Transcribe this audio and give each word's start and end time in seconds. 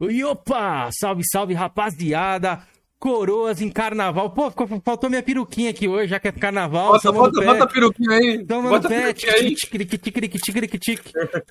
E 0.00 0.24
opa! 0.24 0.88
Salve, 0.92 1.22
salve, 1.30 1.54
rapaziada! 1.54 2.62
Coroas 3.00 3.62
em 3.62 3.70
carnaval. 3.70 4.28
Pô, 4.30 4.50
faltou 4.84 5.08
minha 5.08 5.22
peruquinha 5.22 5.70
aqui 5.70 5.88
hoje, 5.88 6.08
já 6.08 6.20
que 6.20 6.28
é 6.28 6.32
carnaval. 6.32 6.92
Bota, 6.92 7.10
bota, 7.10 7.40
bota 7.42 7.64
a 7.64 7.66
peruquinha 7.66 8.10
aí. 8.10 8.44
Toma 8.44 8.68
bota 8.68 8.90
no 8.90 8.94
pé. 8.94 9.14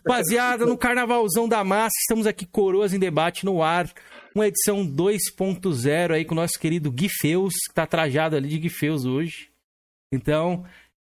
Rapaziada, 0.06 0.68
no 0.68 0.78
carnavalzão 0.78 1.50
da 1.50 1.64
massa, 1.64 1.96
estamos 2.02 2.28
aqui, 2.28 2.46
Coroas 2.46 2.94
em 2.94 3.00
Debate 3.00 3.46
no 3.46 3.64
ar. 3.64 3.92
Uma 4.36 4.46
edição 4.46 4.86
2.0 4.86 6.12
aí 6.12 6.24
com 6.24 6.34
o 6.34 6.36
nosso 6.36 6.54
querido 6.60 6.92
Gui 6.92 7.10
Feus, 7.10 7.56
que 7.68 7.74
tá 7.74 7.88
trajado 7.88 8.36
ali 8.36 8.48
de 8.48 8.60
Gui 8.60 8.70
Feus 8.70 9.06
hoje. 9.06 9.50
Então, 10.14 10.64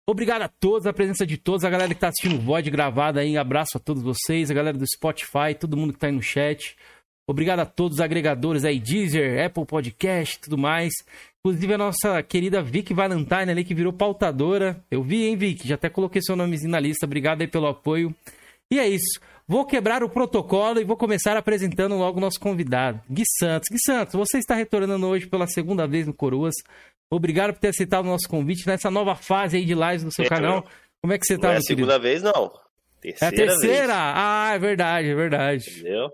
obrigado 0.10 0.42
a 0.42 0.48
todos, 0.48 0.88
a 0.88 0.94
presença 0.94 1.28
de 1.28 1.38
todos, 1.38 1.64
a 1.64 1.70
galera 1.70 1.94
que 1.94 2.00
tá 2.00 2.08
assistindo 2.08 2.40
o 2.40 2.42
VOD 2.42 2.72
gravado 2.72 3.20
aí. 3.20 3.38
Abraço 3.38 3.78
a 3.78 3.80
todos 3.80 4.02
vocês, 4.02 4.50
a 4.50 4.54
galera 4.56 4.76
do 4.76 4.86
Spotify, 4.88 5.54
todo 5.60 5.78
mundo 5.78 5.94
que 5.94 6.00
tá 6.00 6.08
aí 6.08 6.14
no 6.14 6.24
chat. 6.24 6.76
Obrigado 7.28 7.60
a 7.60 7.66
todos 7.66 7.98
os 7.98 8.02
agregadores 8.02 8.66
aí, 8.66 8.80
Deezer, 8.80 9.46
Apple 9.46 9.66
Podcast 9.66 10.40
tudo 10.40 10.58
mais. 10.58 10.94
Inclusive 11.40 11.74
a 11.74 11.78
nossa 11.78 12.24
querida 12.24 12.62
Vic 12.62 12.94
Valentine 12.94 13.52
ali, 13.52 13.64
que 13.64 13.74
virou 13.74 13.94
pautadora. 13.94 14.82
Eu 14.92 15.04
vi, 15.04 15.26
hein, 15.26 15.38
Vic? 15.38 15.68
Já 15.68 15.76
até 15.76 15.90
coloquei 15.90 16.22
seu 16.22 16.36
nomezinho 16.36 16.72
na 16.72 16.80
lista. 16.80 17.06
Obrigado 17.06 17.42
aí 17.42 17.48
pelo 17.48 17.68
apoio. 17.68 18.14
E 18.72 18.80
é 18.80 18.88
isso. 18.88 19.20
Vou 19.48 19.66
quebrar 19.66 20.04
o 20.04 20.10
protocolo 20.10 20.80
e 20.80 20.86
vou 20.86 20.96
começar 20.96 21.36
apresentando 21.36 21.96
logo 21.96 22.18
o 22.18 22.22
nosso 22.22 22.40
convidado, 22.40 23.02
Gui 23.10 23.24
Santos. 23.40 23.68
Gui 23.70 23.78
Santos, 23.86 24.16
você 24.16 24.38
está 24.38 24.56
retornando 24.56 25.06
hoje 25.06 25.28
pela 25.28 25.48
segunda 25.48 25.86
vez 25.86 26.08
no 26.08 26.14
Coroas. 26.14 26.56
Obrigado 27.12 27.54
por 27.54 27.60
ter 27.60 27.68
aceitado 27.68 28.06
o 28.06 28.10
nosso 28.10 28.28
convite 28.28 28.66
nessa 28.66 28.90
nova 28.90 29.16
fase 29.16 29.58
aí 29.58 29.66
de 29.66 29.74
lives 29.74 30.04
no 30.04 30.12
seu 30.12 30.26
é, 30.26 30.30
canal. 30.30 30.66
Como 31.02 31.14
é 31.14 31.20
que 31.20 31.26
você 31.26 31.36
está, 31.36 31.50
Não 31.50 31.56
é 31.56 31.58
a 31.58 31.62
segunda 31.62 32.00
vez, 32.00 32.24
não. 32.24 32.54
Terceira 33.02 33.26
é 33.26 33.28
a 33.28 33.32
terceira? 33.32 33.88
Vez. 33.88 34.14
Ah, 34.16 34.52
é 34.56 34.60
verdade, 34.60 35.10
é 35.10 35.16
verdade. 35.16 35.70
Entendeu? 35.70 36.10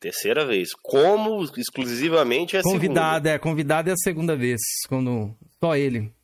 Terceira 0.00 0.46
vez. 0.46 0.68
Como 0.80 1.42
exclusivamente 1.56 2.56
é 2.56 2.60
a 2.60 2.62
convidado, 2.62 3.26
segunda. 3.26 3.30
é, 3.30 3.38
convidado 3.38 3.90
é 3.90 3.92
a 3.92 3.96
segunda 3.96 4.36
vez, 4.36 4.60
quando 4.88 5.36
só 5.60 5.74
ele. 5.76 6.14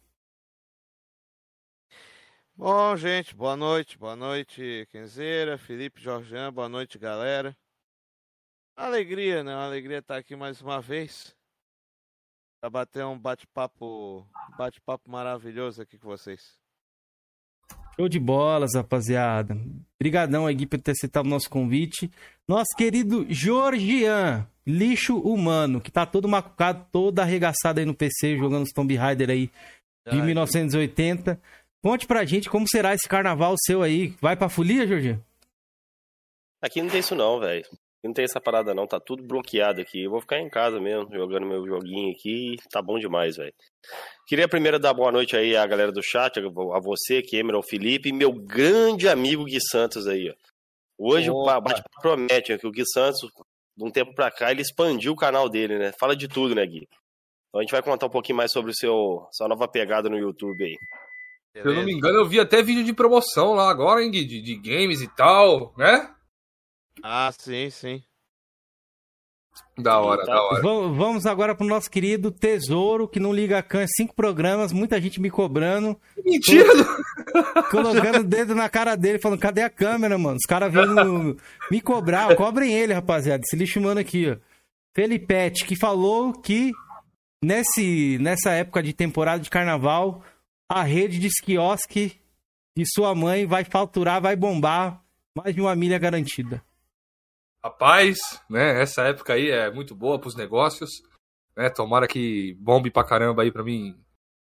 Bom, 2.57 2.97
gente, 2.97 3.35
boa 3.35 3.57
noite, 3.57 3.99
boa 3.99 4.15
noite, 4.15 4.87
Kenzeira, 4.93 5.59
Felipe 5.59 6.01
Jorjan, 6.01 6.53
boa 6.53 6.69
noite, 6.69 6.99
galera. 6.99 7.57
Alegria, 8.77 9.43
né? 9.43 9.53
Uma 9.55 9.67
alegria 9.67 9.99
estar 9.99 10.17
aqui 10.17 10.37
mais 10.37 10.61
uma 10.61 10.81
vez. 10.81 11.35
Pra 12.61 12.71
bater 12.71 13.05
um 13.05 13.19
bate-papo, 13.19 14.25
bate-papo 14.57 15.11
maravilhoso 15.11 15.83
aqui 15.83 15.99
com 15.99 16.07
vocês. 16.09 16.57
Show 17.97 18.09
de 18.09 18.19
bolas, 18.19 18.75
rapaziada. 18.75 19.57
Obrigadão 19.99 20.47
aí 20.47 20.67
por 20.67 20.81
ter 20.81 20.93
aceitado 20.93 21.27
o 21.27 21.29
nosso 21.29 21.49
convite. 21.49 22.11
Nosso 22.47 22.77
querido 22.77 23.25
Georgian, 23.29 24.47
lixo 24.67 25.19
humano, 25.19 25.81
que 25.81 25.91
tá 25.91 26.05
todo 26.05 26.29
macucado, 26.29 26.87
todo 26.93 27.19
arregaçado 27.19 27.81
aí 27.81 27.87
no 27.87 27.95
PC, 27.95 28.37
jogando 28.37 28.65
os 28.65 28.73
Tomb 28.73 28.95
Raider 28.95 29.31
aí 29.31 29.47
de 30.07 30.19
Ai, 30.21 30.27
1980. 30.27 31.41
Conte 31.83 32.07
pra 32.07 32.25
gente 32.27 32.51
como 32.51 32.69
será 32.69 32.95
esse 32.95 33.09
carnaval 33.09 33.55
seu 33.59 33.83
aí. 33.83 34.15
Vai 34.21 34.37
pra 34.37 34.51
folia, 34.51 34.87
Georgian? 34.87 35.21
Aqui 36.63 36.83
não 36.83 36.91
tem 36.91 37.01
isso 37.01 37.15
não, 37.15 37.41
velho. 37.41 37.65
Não 38.05 38.13
tem 38.13 38.27
essa 38.27 38.39
parada 38.39 38.75
não, 38.75 38.87
tá 38.87 39.01
tudo 39.01 39.23
bloqueado 39.23 39.81
aqui. 39.81 40.05
Eu 40.05 40.11
vou 40.11 40.21
ficar 40.21 40.39
em 40.39 40.51
casa 40.51 40.79
mesmo, 40.79 41.11
jogando 41.15 41.47
meu 41.47 41.67
joguinho 41.67 42.13
aqui, 42.13 42.57
tá 42.71 42.83
bom 42.83 42.99
demais, 42.99 43.37
velho. 43.37 43.55
Queria 44.27 44.47
primeiro 44.47 44.79
dar 44.79 44.93
boa 44.93 45.11
noite 45.11 45.35
aí 45.35 45.57
à 45.57 45.67
galera 45.67 45.91
do 45.91 46.03
chat, 46.03 46.39
a 46.39 46.81
você, 46.81 47.23
Cameron, 47.23 47.63
Felipe, 47.63 48.11
e 48.11 48.13
meu 48.13 48.33
grande 48.33 49.09
amigo 49.09 49.45
Gui 49.45 49.59
Santos 49.71 50.07
aí, 50.07 50.29
ó. 50.29 50.54
Hoje 50.99 51.31
Opa. 51.31 51.59
o 51.59 51.61
bate 51.61 51.83
promete 52.01 52.57
que 52.59 52.67
o 52.67 52.71
Gui 52.71 52.85
Santos, 52.87 53.21
de 53.77 53.85
um 53.85 53.91
tempo 53.91 54.15
pra 54.15 54.31
cá, 54.31 54.51
ele 54.51 54.63
expandiu 54.63 55.13
o 55.13 55.17
canal 55.17 55.49
dele, 55.49 55.79
né? 55.79 55.93
Fala 55.99 56.15
de 56.15 56.29
tudo, 56.29 56.55
né, 56.55 56.65
Gui? 56.65 56.89
Então 57.49 57.61
a 57.61 57.63
gente 57.63 57.73
vai 57.73 57.83
contar 57.83 58.07
um 58.07 58.11
pouquinho 58.11 58.37
mais 58.37 58.53
sobre 58.53 58.71
o 58.71 58.75
seu 58.75 59.27
sua 59.33 59.49
nova 59.49 59.69
pegada 59.69 60.09
no 60.09 60.19
YouTube 60.19 60.65
aí. 60.65 60.77
Se 61.53 61.69
eu 61.69 61.75
não 61.75 61.85
me 61.85 61.93
engano, 61.93 62.19
eu 62.19 62.27
vi 62.27 62.41
até 62.41 62.63
vídeo 62.63 62.85
de 62.85 62.93
promoção 62.93 63.55
lá 63.55 63.71
agora, 63.71 64.03
hein, 64.03 64.11
Gui? 64.11 64.25
De, 64.25 64.41
de 64.41 64.57
games 64.57 65.01
e 65.01 65.09
tal, 65.15 65.73
né? 65.77 66.13
Ah, 67.03 67.31
sim, 67.33 67.71
sim. 67.71 68.03
Da 69.77 69.99
hora, 69.99 70.25
da 70.25 70.41
hora. 70.41 70.63
Vamos 70.63 71.27
agora 71.27 71.55
pro 71.55 71.67
nosso 71.67 71.91
querido 71.91 72.31
Tesouro, 72.31 73.09
que 73.09 73.19
não 73.19 73.33
liga 73.33 73.59
a 73.59 73.63
câmera, 73.63 73.89
cinco 73.97 74.15
programas, 74.15 74.73
muita 74.73 75.01
gente 75.01 75.21
me 75.21 75.31
cobrando. 75.31 75.99
Mentira! 76.25 76.69
Colocando 77.71 78.21
o 78.21 78.25
dedo 78.25 78.55
na 78.55 78.69
cara 78.69 78.95
dele, 78.95 79.19
falando, 79.19 79.41
cadê 79.41 79.63
a 79.63 79.71
câmera, 79.71 80.17
mano? 80.17 80.37
Os 80.37 80.47
caras 80.47 80.73
vindo 80.73 81.37
me 81.71 81.81
cobrar. 81.81 82.37
Cobrem 82.37 82.73
ele, 82.73 82.93
rapaziada. 82.93 83.43
Esse 83.45 83.57
lixo 83.57 83.81
humano 83.81 83.99
aqui, 83.99 84.31
ó. 84.31 84.37
Felipete, 84.95 85.65
que 85.65 85.75
falou 85.75 86.33
que 86.33 86.71
nesse, 87.43 88.17
nessa 88.21 88.53
época 88.53 88.81
de 88.81 88.93
temporada 88.93 89.43
de 89.43 89.51
carnaval, 89.51 90.23
a 90.69 90.85
rede 90.85 91.19
de 91.19 91.29
quiosque 91.43 92.13
de 92.77 92.85
sua 92.87 93.13
mãe 93.13 93.45
vai 93.45 93.65
faturar, 93.65 94.23
vai 94.23 94.37
bombar 94.37 95.03
mais 95.37 95.53
de 95.53 95.61
uma 95.61 95.75
milha 95.75 95.99
garantida. 95.99 96.63
Rapaz, 97.65 98.19
né? 98.51 98.83
Essa 98.83 99.05
época 99.05 99.33
aí 99.33 99.51
é 99.51 99.73
muito 99.73 99.95
boa 99.95 100.19
para 100.19 100.29
os 100.29 100.37
negócios. 100.37 100.91
Né, 101.57 101.71
tomara 101.71 102.07
que 102.07 102.55
bombe 102.61 102.91
pra 102.91 103.03
caramba 103.03 103.43
aí 103.43 103.51
pra 103.51 103.65
mim 103.65 103.95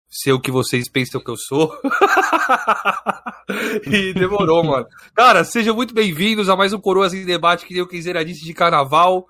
ser 0.09 0.33
o 0.33 0.41
que 0.41 0.51
vocês 0.51 0.91
pensam 0.91 1.23
que 1.23 1.31
eu 1.31 1.37
sou. 1.37 1.73
e 3.87 4.13
demorou, 4.13 4.65
mano. 4.65 4.89
Cara, 5.15 5.45
sejam 5.45 5.73
muito 5.73 5.95
bem-vindos 5.95 6.49
a 6.49 6.57
mais 6.57 6.73
um 6.73 6.81
Coroas 6.81 7.15
em 7.15 7.25
Debate 7.25 7.65
que 7.65 7.79
eu 7.79 7.87
quiser 7.87 8.25
disse 8.25 8.45
de 8.45 8.53
carnaval. 8.53 9.25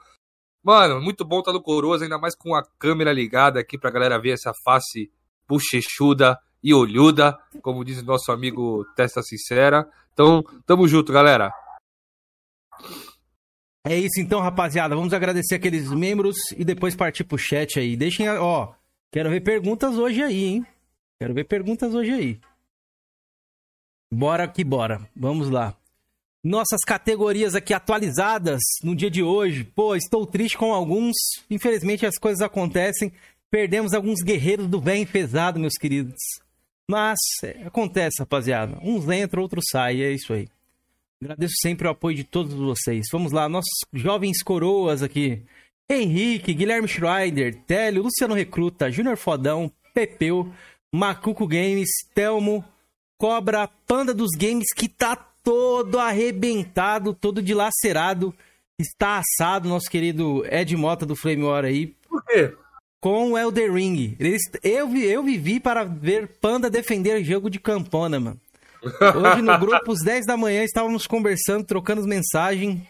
Mano, 0.65 0.99
muito 0.99 1.23
bom 1.23 1.41
estar 1.41 1.53
no 1.53 1.63
Coroas, 1.63 2.01
ainda 2.01 2.19
mais 2.19 2.35
com 2.35 2.55
a 2.55 2.63
câmera 2.79 3.13
ligada 3.13 3.61
aqui 3.61 3.77
pra 3.77 3.91
galera 3.91 4.19
ver 4.19 4.31
essa 4.31 4.55
face 4.65 5.13
bochechuda 5.47 6.39
e 6.63 6.73
olhuda, 6.73 7.39
como 7.61 7.85
diz 7.85 8.01
o 8.01 8.07
nosso 8.07 8.33
amigo 8.33 8.87
Testa 8.97 9.23
Sincera. 9.23 9.87
Então, 10.15 10.43
tamo 10.65 10.89
junto, 10.89 11.13
galera. 11.13 11.53
É 13.89 13.97
isso 13.97 14.21
então, 14.21 14.41
rapaziada. 14.41 14.97
Vamos 14.97 15.13
agradecer 15.13 15.55
aqueles 15.55 15.89
membros 15.93 16.37
e 16.57 16.65
depois 16.65 16.97
partir 16.97 17.23
pro 17.23 17.39
chat 17.39 17.79
aí. 17.79 17.97
Deixem, 17.97 18.29
ó, 18.29 18.73
quero 19.13 19.31
ver 19.31 19.43
perguntas 19.43 19.97
hoje 19.97 20.25
aí, 20.25 20.45
hein? 20.45 20.67
Quero 21.21 21.33
ver 21.33 21.45
perguntas 21.45 21.95
hoje 21.95 22.13
aí. 22.13 22.41
Bora 24.13 24.49
que 24.49 24.65
bora. 24.65 25.09
Vamos 25.15 25.49
lá. 25.49 25.77
Nossas 26.43 26.81
categorias 26.85 27.55
aqui 27.55 27.73
atualizadas 27.73 28.61
no 28.83 28.95
dia 28.95 29.11
de 29.11 29.23
hoje. 29.23 29.63
Pô, 29.63 29.95
estou 29.95 30.27
triste 30.27 30.59
com 30.59 30.75
alguns. 30.75 31.15
Infelizmente 31.49 32.05
as 32.05 32.19
coisas 32.19 32.41
acontecem. 32.43 33.13
Perdemos 33.49 33.95
alguns 33.95 34.21
guerreiros 34.21 34.67
do 34.67 34.81
bem 34.81 35.07
pesado, 35.07 35.61
meus 35.61 35.75
queridos. 35.75 36.17
Mas 36.91 37.19
é, 37.45 37.63
acontece, 37.65 38.17
rapaziada. 38.19 38.79
Uns 38.83 39.09
entram, 39.09 39.43
outros 39.43 39.67
saem. 39.71 40.03
É 40.03 40.11
isso 40.11 40.33
aí. 40.33 40.49
Agradeço 41.23 41.55
sempre 41.63 41.87
o 41.87 41.91
apoio 41.91 42.17
de 42.17 42.25
todos 42.25 42.53
vocês. 42.53 43.07
Vamos 43.11 43.33
lá, 43.33 43.49
nossos 43.49 43.73
jovens 43.93 44.43
coroas 44.43 45.03
aqui. 45.03 45.43
Henrique, 45.89 46.53
Guilherme 46.53 46.89
Schreider, 46.89 47.55
Télio, 47.67 48.03
Luciano 48.03 48.35
Recruta, 48.35 48.91
Júnior 48.91 49.17
Fodão, 49.17 49.71
Pepeu, 49.95 50.53
Macuco 50.93 51.47
Games, 51.47 51.89
Telmo, 52.15 52.65
Cobra, 53.19 53.69
Panda 53.87 54.13
dos 54.13 54.31
Games, 54.37 54.67
que 54.75 54.89
tá 54.89 55.17
todo 55.43 55.99
arrebentado, 55.99 57.15
todo 57.15 57.41
dilacerado. 57.41 58.35
Está 58.79 59.21
assado, 59.23 59.71
nosso 59.71 59.89
querido 59.89 60.45
Ed 60.51 60.77
Mota 60.77 61.07
do 61.07 61.17
Flame 61.17 61.45
War 61.45 61.65
aí. 61.65 61.87
Por 62.09 62.23
quê? 62.25 62.53
Com 63.01 63.33
o 63.33 63.39
Elder 63.39 63.73
Ring. 63.73 64.17
Eu, 64.63 64.95
eu 64.97 65.23
vivi 65.23 65.61
para 65.61 65.85
ver 65.85 66.29
Panda 66.41 66.69
defender 66.69 67.25
jogo 67.25 67.49
de 67.49 67.59
campona, 67.59 68.21
mano. 68.21 68.41
Hoje 69.17 69.43
no 69.43 69.59
grupo, 69.59 69.93
às 69.93 70.03
10 70.03 70.27
da 70.27 70.37
manhã, 70.37 70.63
estávamos 70.63 71.07
conversando, 71.07 71.65
trocando 71.65 72.07
mensagem. 72.07 72.87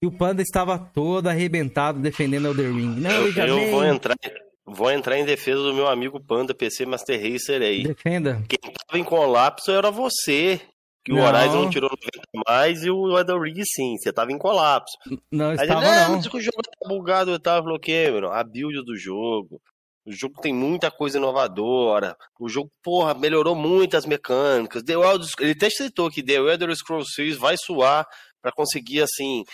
E 0.00 0.06
o 0.06 0.12
Panda 0.12 0.42
estava 0.42 0.78
todo 0.78 1.26
arrebentado 1.26 1.98
defendendo 1.98 2.46
Elder 2.46 2.72
Ring. 2.72 3.00
Não, 3.00 3.10
eu, 3.10 3.32
eu 3.32 3.70
vou 3.70 3.84
entrar, 3.84 4.16
vou 4.64 4.90
entrar 4.92 5.18
em 5.18 5.24
defesa 5.24 5.60
do 5.60 5.74
meu 5.74 5.88
amigo 5.88 6.20
Panda 6.20 6.54
PC 6.54 6.86
Master 6.86 7.20
Racer 7.20 7.60
aí. 7.60 7.82
Defenda. 7.82 8.42
Quem 8.48 8.58
estava 8.70 8.98
em 8.98 9.02
colapso 9.02 9.72
era 9.72 9.90
você. 9.90 10.60
Que 11.04 11.12
não. 11.12 11.22
o 11.22 11.24
Horizon 11.24 11.70
tirou 11.70 11.90
90 11.90 12.44
mais 12.46 12.84
e 12.84 12.90
o 12.90 13.18
Elder 13.18 13.40
Ring 13.40 13.60
sim. 13.64 13.96
Você 13.96 14.10
estava 14.10 14.30
em 14.30 14.38
colapso. 14.38 14.96
Não, 15.32 15.52
estava 15.52 15.84
ele, 15.84 15.90
não. 15.90 16.12
não. 16.12 16.18
o 16.18 16.40
jogo 16.40 16.62
tá 16.62 16.88
bugado 16.88 17.34
e 17.34 17.38
tal. 17.38 17.62
Falou, 17.62 17.80
Cameron, 17.80 18.30
a 18.30 18.44
build 18.44 18.84
do 18.84 18.96
jogo. 18.96 19.60
O 20.08 20.12
jogo 20.12 20.40
tem 20.40 20.54
muita 20.54 20.90
coisa 20.90 21.18
inovadora. 21.18 22.16
O 22.40 22.48
jogo, 22.48 22.70
porra, 22.82 23.12
melhorou 23.12 23.54
muitas 23.54 24.06
mecânicas. 24.06 24.82
The 24.82 24.94
Elder, 24.94 25.28
ele 25.40 25.52
até 25.52 25.68
citou 25.68 26.10
que 26.10 26.22
The 26.22 26.36
Elder 26.36 26.74
Scrolls 26.74 27.12
6 27.14 27.36
vai 27.36 27.56
suar 27.58 28.06
para 28.40 28.50
conseguir, 28.50 29.02
assim, 29.02 29.44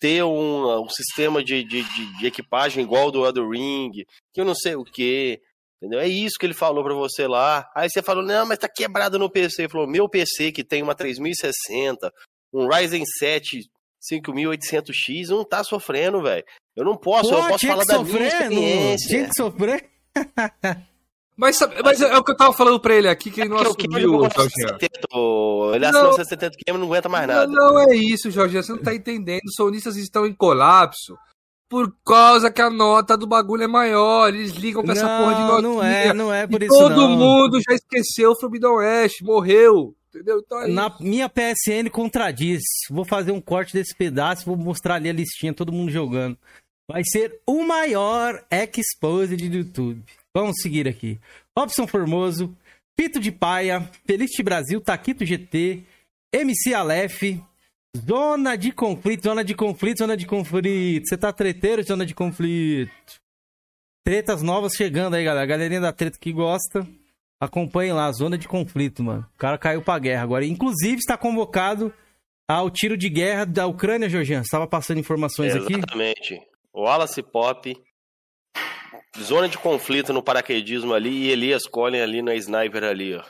ter 0.00 0.24
um, 0.24 0.82
um 0.82 0.88
sistema 0.88 1.44
de, 1.44 1.62
de, 1.62 1.82
de, 1.82 2.18
de, 2.18 2.26
equipagem 2.26 2.82
igual 2.82 3.10
do 3.10 3.26
Elder 3.26 3.46
Ring, 3.46 3.90
que 4.32 4.40
eu 4.40 4.46
não 4.46 4.54
sei 4.54 4.76
o 4.76 4.84
que. 4.84 5.42
Entendeu? 5.76 6.00
É 6.00 6.08
isso 6.08 6.38
que 6.40 6.46
ele 6.46 6.54
falou 6.54 6.82
para 6.82 6.94
você 6.94 7.26
lá. 7.26 7.70
Aí 7.76 7.90
você 7.90 8.02
falou, 8.02 8.24
não, 8.24 8.46
mas 8.46 8.58
tá 8.58 8.68
quebrado 8.68 9.18
no 9.18 9.30
PC. 9.30 9.62
Ele 9.62 9.68
falou, 9.68 9.86
meu 9.86 10.08
PC 10.08 10.52
que 10.52 10.64
tem 10.64 10.82
uma 10.82 10.94
3060, 10.94 12.10
um 12.50 12.66
Ryzen 12.66 13.04
7 13.04 13.60
5800X 14.00 15.28
não 15.28 15.44
tá 15.44 15.62
sofrendo, 15.62 16.22
velho. 16.22 16.44
Eu 16.74 16.84
não 16.84 16.96
posso, 16.96 17.30
Pô, 17.30 17.36
eu 17.36 17.48
posso 17.48 17.66
falar 17.66 17.84
da 17.84 17.98
minha 17.98 18.06
sofrer, 18.06 18.20
não- 18.20 18.28
experiência. 18.28 19.08
Tinha 19.08 19.28
que 19.28 19.34
sofrer. 19.34 19.97
Mas, 21.40 21.54
sabe- 21.56 21.76
mas 21.84 22.00
é 22.00 22.16
o 22.18 22.24
que 22.24 22.32
eu 22.32 22.36
tava 22.36 22.52
falando 22.52 22.80
pra 22.80 22.96
ele 22.96 23.06
aqui, 23.08 23.30
que 23.30 23.40
ele 23.40 23.48
não 23.50 23.58
o 23.58 23.74
Kim 23.76 23.86
assumiu, 23.88 24.10
jogou 24.10 24.22
Jorginho. 24.28 24.66
970, 24.72 25.08
ô, 25.16 25.70
ele 25.72 25.84
assinou 25.86 26.02
Não. 26.02 26.10
970 26.10 26.56
Kim, 26.56 26.72
não 26.78 26.86
aguenta 26.86 27.08
mais 27.08 27.28
nada. 27.28 27.46
Não, 27.46 27.74
não 27.74 27.78
é 27.80 27.94
isso, 27.94 28.28
Jorginho. 28.28 28.60
Você 28.60 28.72
não 28.72 28.80
tá 28.82 28.92
entendendo. 28.92 29.42
Os 29.46 29.54
sonistas 29.54 29.94
estão 29.96 30.26
em 30.26 30.34
colapso 30.34 31.16
por 31.68 31.94
causa 32.04 32.50
que 32.50 32.60
a 32.60 32.68
nota 32.68 33.16
do 33.16 33.24
bagulho 33.24 33.62
é 33.62 33.68
maior. 33.68 34.30
Eles 34.34 34.50
ligam 34.50 34.82
pra 34.82 34.94
essa 34.94 35.06
porra 35.06 35.34
de 35.36 35.40
Não, 35.42 35.62
notinha. 35.62 35.62
não 35.62 35.82
é, 35.84 36.12
não 36.12 36.34
é 36.34 36.44
por 36.48 36.60
isso 36.60 36.76
todo 36.76 36.96
não. 36.96 37.10
mundo 37.10 37.60
já 37.60 37.72
esqueceu 37.72 38.32
o 38.32 38.36
Forbidden 38.40 38.70
West, 38.72 39.22
morreu. 39.22 39.94
Entendeu? 40.12 40.40
Então 40.44 40.60
é 40.62 40.66
Na 40.66 40.92
minha 40.98 41.28
PSN 41.28 41.88
contradiz. 41.92 42.62
Vou 42.90 43.04
fazer 43.04 43.30
um 43.30 43.40
corte 43.40 43.72
desse 43.74 43.94
pedaço, 43.94 44.44
vou 44.44 44.56
mostrar 44.56 44.96
ali 44.96 45.08
a 45.08 45.12
listinha, 45.12 45.54
todo 45.54 45.70
mundo 45.70 45.92
jogando. 45.92 46.36
Vai 46.90 47.02
ser 47.04 47.40
o 47.46 47.62
maior 47.64 48.44
exposed 48.50 49.36
do 49.36 49.56
YouTube. 49.56 50.02
Vamos 50.34 50.56
seguir 50.62 50.88
aqui. 50.88 51.18
Robson 51.56 51.86
Formoso, 51.86 52.56
Pito 52.96 53.20
de 53.20 53.30
Paia, 53.30 53.82
Feliz 54.06 54.30
Brasil, 54.42 54.80
Taquito 54.80 55.24
GT, 55.24 55.82
MC 56.32 56.72
Aleph, 56.72 57.22
Zona 57.96 58.56
de 58.56 58.70
conflito, 58.70 59.24
zona 59.24 59.42
de 59.42 59.54
conflito, 59.54 59.98
zona 59.98 60.16
de 60.16 60.26
conflito. 60.26 61.08
Você 61.08 61.16
tá 61.16 61.32
treteiro, 61.32 61.82
zona 61.82 62.04
de 62.04 62.14
conflito. 62.14 62.90
Tretas 64.04 64.42
novas 64.42 64.74
chegando 64.74 65.14
aí, 65.14 65.24
galera. 65.24 65.46
Galerinha 65.46 65.80
da 65.80 65.92
treta 65.92 66.18
que 66.18 66.32
gosta, 66.32 66.86
acompanhem 67.40 67.92
lá, 67.92 68.10
zona 68.12 68.36
de 68.36 68.46
conflito, 68.46 69.02
mano. 69.02 69.26
O 69.34 69.38
cara 69.38 69.58
caiu 69.58 69.82
pra 69.82 69.98
guerra 69.98 70.22
agora. 70.22 70.44
Inclusive, 70.44 70.96
está 70.96 71.16
convocado 71.16 71.92
ao 72.48 72.70
tiro 72.70 72.96
de 72.96 73.08
guerra 73.08 73.44
da 73.44 73.66
Ucrânia, 73.66 74.08
Jorgian. 74.08 74.42
Você 74.42 74.50
tava 74.50 74.66
passando 74.66 75.00
informações 75.00 75.54
aqui? 75.54 75.74
Exatamente. 75.74 76.40
Wallace 76.74 77.22
Pop, 77.22 77.76
zona 79.18 79.48
de 79.48 79.58
conflito 79.58 80.12
no 80.12 80.22
paraquedismo 80.22 80.94
ali 80.94 81.10
e 81.10 81.30
Elias 81.30 81.66
Collin 81.66 82.00
ali 82.00 82.22
na 82.22 82.34
sniper 82.34 82.84
ali, 82.84 83.14
ó. 83.14 83.22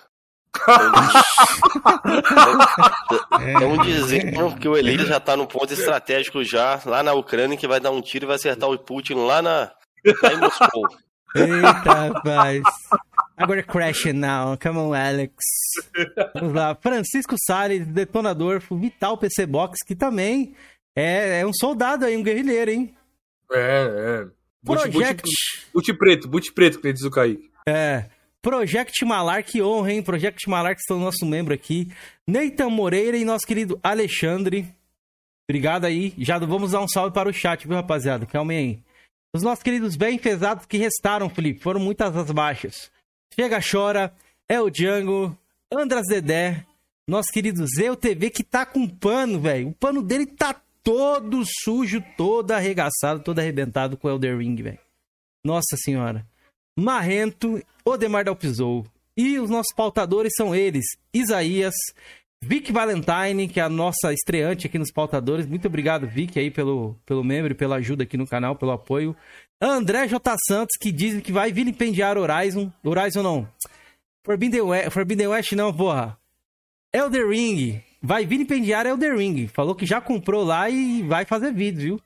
Estão 3.41 3.79
dizendo 3.79 4.57
que 4.57 4.69
o 4.69 4.77
Elias 4.77 5.09
já 5.09 5.21
tá 5.21 5.37
no 5.37 5.47
ponto 5.47 5.73
estratégico 5.73 6.43
já, 6.43 6.81
lá 6.85 7.03
na 7.03 7.13
Ucrânia, 7.13 7.57
que 7.57 7.69
vai 7.69 7.81
dar 7.81 7.91
um 7.91 8.01
tiro 8.01 8.25
e 8.25 8.29
vai 8.29 8.37
acertar 8.37 8.69
o 8.69 8.79
Putin 8.79 9.15
lá, 9.15 9.41
na, 9.41 9.73
lá 10.23 10.33
em 10.33 10.37
Moscou. 10.39 10.89
Eita, 11.35 11.93
rapaz. 11.93 12.63
Agora 13.37 13.63
crash 13.63 14.07
now. 14.07 14.59
Come 14.61 14.79
on, 14.79 14.95
Alex. 14.95 15.35
Vamos 16.35 16.55
lá. 16.55 16.75
Francisco 16.75 17.37
Salles, 17.47 17.87
detonador, 17.87 18.61
Vital 18.71 19.17
PC 19.17 19.47
Box, 19.47 19.79
que 19.87 19.95
também 19.95 20.57
é, 20.97 21.41
é 21.41 21.47
um 21.47 21.53
soldado 21.53 22.05
aí, 22.05 22.17
um 22.17 22.23
guerrilheiro, 22.23 22.71
hein? 22.71 22.98
É, 23.53 24.25
é. 24.25 24.39
Project. 24.65 25.23
boot, 25.23 25.73
boot 25.73 25.95
preto, 25.95 26.29
boot 26.29 26.53
preto, 26.53 26.81
que 26.81 26.93
diz 26.93 27.03
o 27.03 27.11
Kaique. 27.11 27.51
É. 27.67 28.05
Project 28.41 29.05
Malar, 29.05 29.43
que 29.43 29.63
honra, 29.63 29.93
hein? 29.93 30.03
Project 30.03 30.49
Malar, 30.49 30.75
que 30.75 30.81
estão 30.81 30.99
nosso 30.99 31.27
membro 31.27 31.53
aqui. 31.53 31.93
Neitan 32.27 32.69
Moreira 32.69 33.17
e 33.17 33.25
nosso 33.25 33.47
querido 33.47 33.79
Alexandre. 33.83 34.67
Obrigado 35.49 35.87
aí. 35.87 36.15
Já 36.19 36.39
vamos 36.39 36.73
dar 36.73 36.81
um 36.81 36.89
salve 36.89 37.13
para 37.13 37.29
o 37.29 37.33
chat, 37.33 37.67
viu, 37.67 37.77
rapaziada? 37.77 38.27
Calma 38.27 38.53
aí. 38.53 38.79
Os 39.35 39.43
nossos 39.43 39.63
queridos 39.63 39.97
bem 39.97 40.19
pesados 40.19 40.67
que 40.67 40.79
restaram, 40.79 41.29
Felipe. 41.29 41.63
Foram 41.63 41.81
muitas 41.81 42.17
as 42.17 42.31
baixas. 42.31 42.91
Chega, 43.35 43.61
chora. 43.61 44.13
É 44.49 44.61
o 44.61 44.71
Django. 44.71 45.37
Andras 45.73 46.07
Dedé. 46.07 46.65
Nosso 47.07 47.33
querido 47.33 47.67
Zé 47.67 47.95
TV 47.97 48.31
que 48.31 48.45
tá 48.45 48.67
com 48.67 48.87
pano, 48.87 49.41
velho. 49.41 49.69
O 49.69 49.75
pano 49.75 50.03
dele 50.03 50.27
tá 50.27 50.55
todo 50.89 51.43
sujo, 51.45 52.03
todo 52.17 52.53
arregaçado, 52.53 53.23
todo 53.23 53.39
arrebentado 53.39 53.95
com 53.99 54.09
o 54.09 54.11
Elder 54.11 54.39
Ring, 54.39 54.57
velho. 54.57 54.79
Nossa 55.45 55.77
senhora. 55.77 56.27
Marrento, 56.79 57.63
Odemar 57.85 58.25
Dalpizou. 58.25 58.87
E 59.15 59.39
os 59.39 59.51
nossos 59.51 59.75
pautadores 59.77 60.33
são 60.35 60.55
eles: 60.55 60.87
Isaías, 61.13 61.75
Vic 62.43 62.73
Valentine, 62.73 63.49
que 63.49 63.61
é 63.61 63.65
a 63.65 63.69
nossa 63.69 64.15
estreante 64.15 64.67
aqui 64.67 64.79
nos 64.79 64.91
pautadores. 64.91 65.47
Muito 65.47 65.69
obrigado, 65.69 66.07
Vic, 66.07 66.39
aí 66.39 66.51
pelo, 66.51 66.97
pelo 67.05 67.23
membro 67.23 67.55
pela 67.55 67.77
ajuda 67.77 68.05
aqui 68.05 68.17
no 68.17 68.27
canal, 68.27 68.57
pelo 68.57 68.73
apoio. 68.73 69.15
André 69.61 70.09
J. 70.09 70.37
Santos, 70.47 70.75
que 70.81 70.91
diz 70.91 71.21
que 71.21 71.33
vai 71.33 71.53
vilipendiar 71.53 72.17
Horizon. 72.17 72.73
Horizon 72.83 73.23
não. 73.23 73.49
Forbidden 74.25 74.63
West, 74.63 74.91
Forbidden 74.91 75.27
West 75.29 75.53
não, 75.53 75.71
porra. 75.71 76.19
Elder 76.95 77.29
Ring. 77.29 77.83
Vai 78.01 78.25
vilipendiar 78.25 78.87
Elder 78.87 79.17
Ring. 79.17 79.49
Falou 79.49 79.75
que 79.75 79.85
já 79.87 80.01
comprou 80.01 80.45
lá 80.45 80.71
e 80.71 81.03
vai 81.03 81.25
fazer 81.25 81.53
vídeo, 81.53 81.81
viu? 81.81 82.01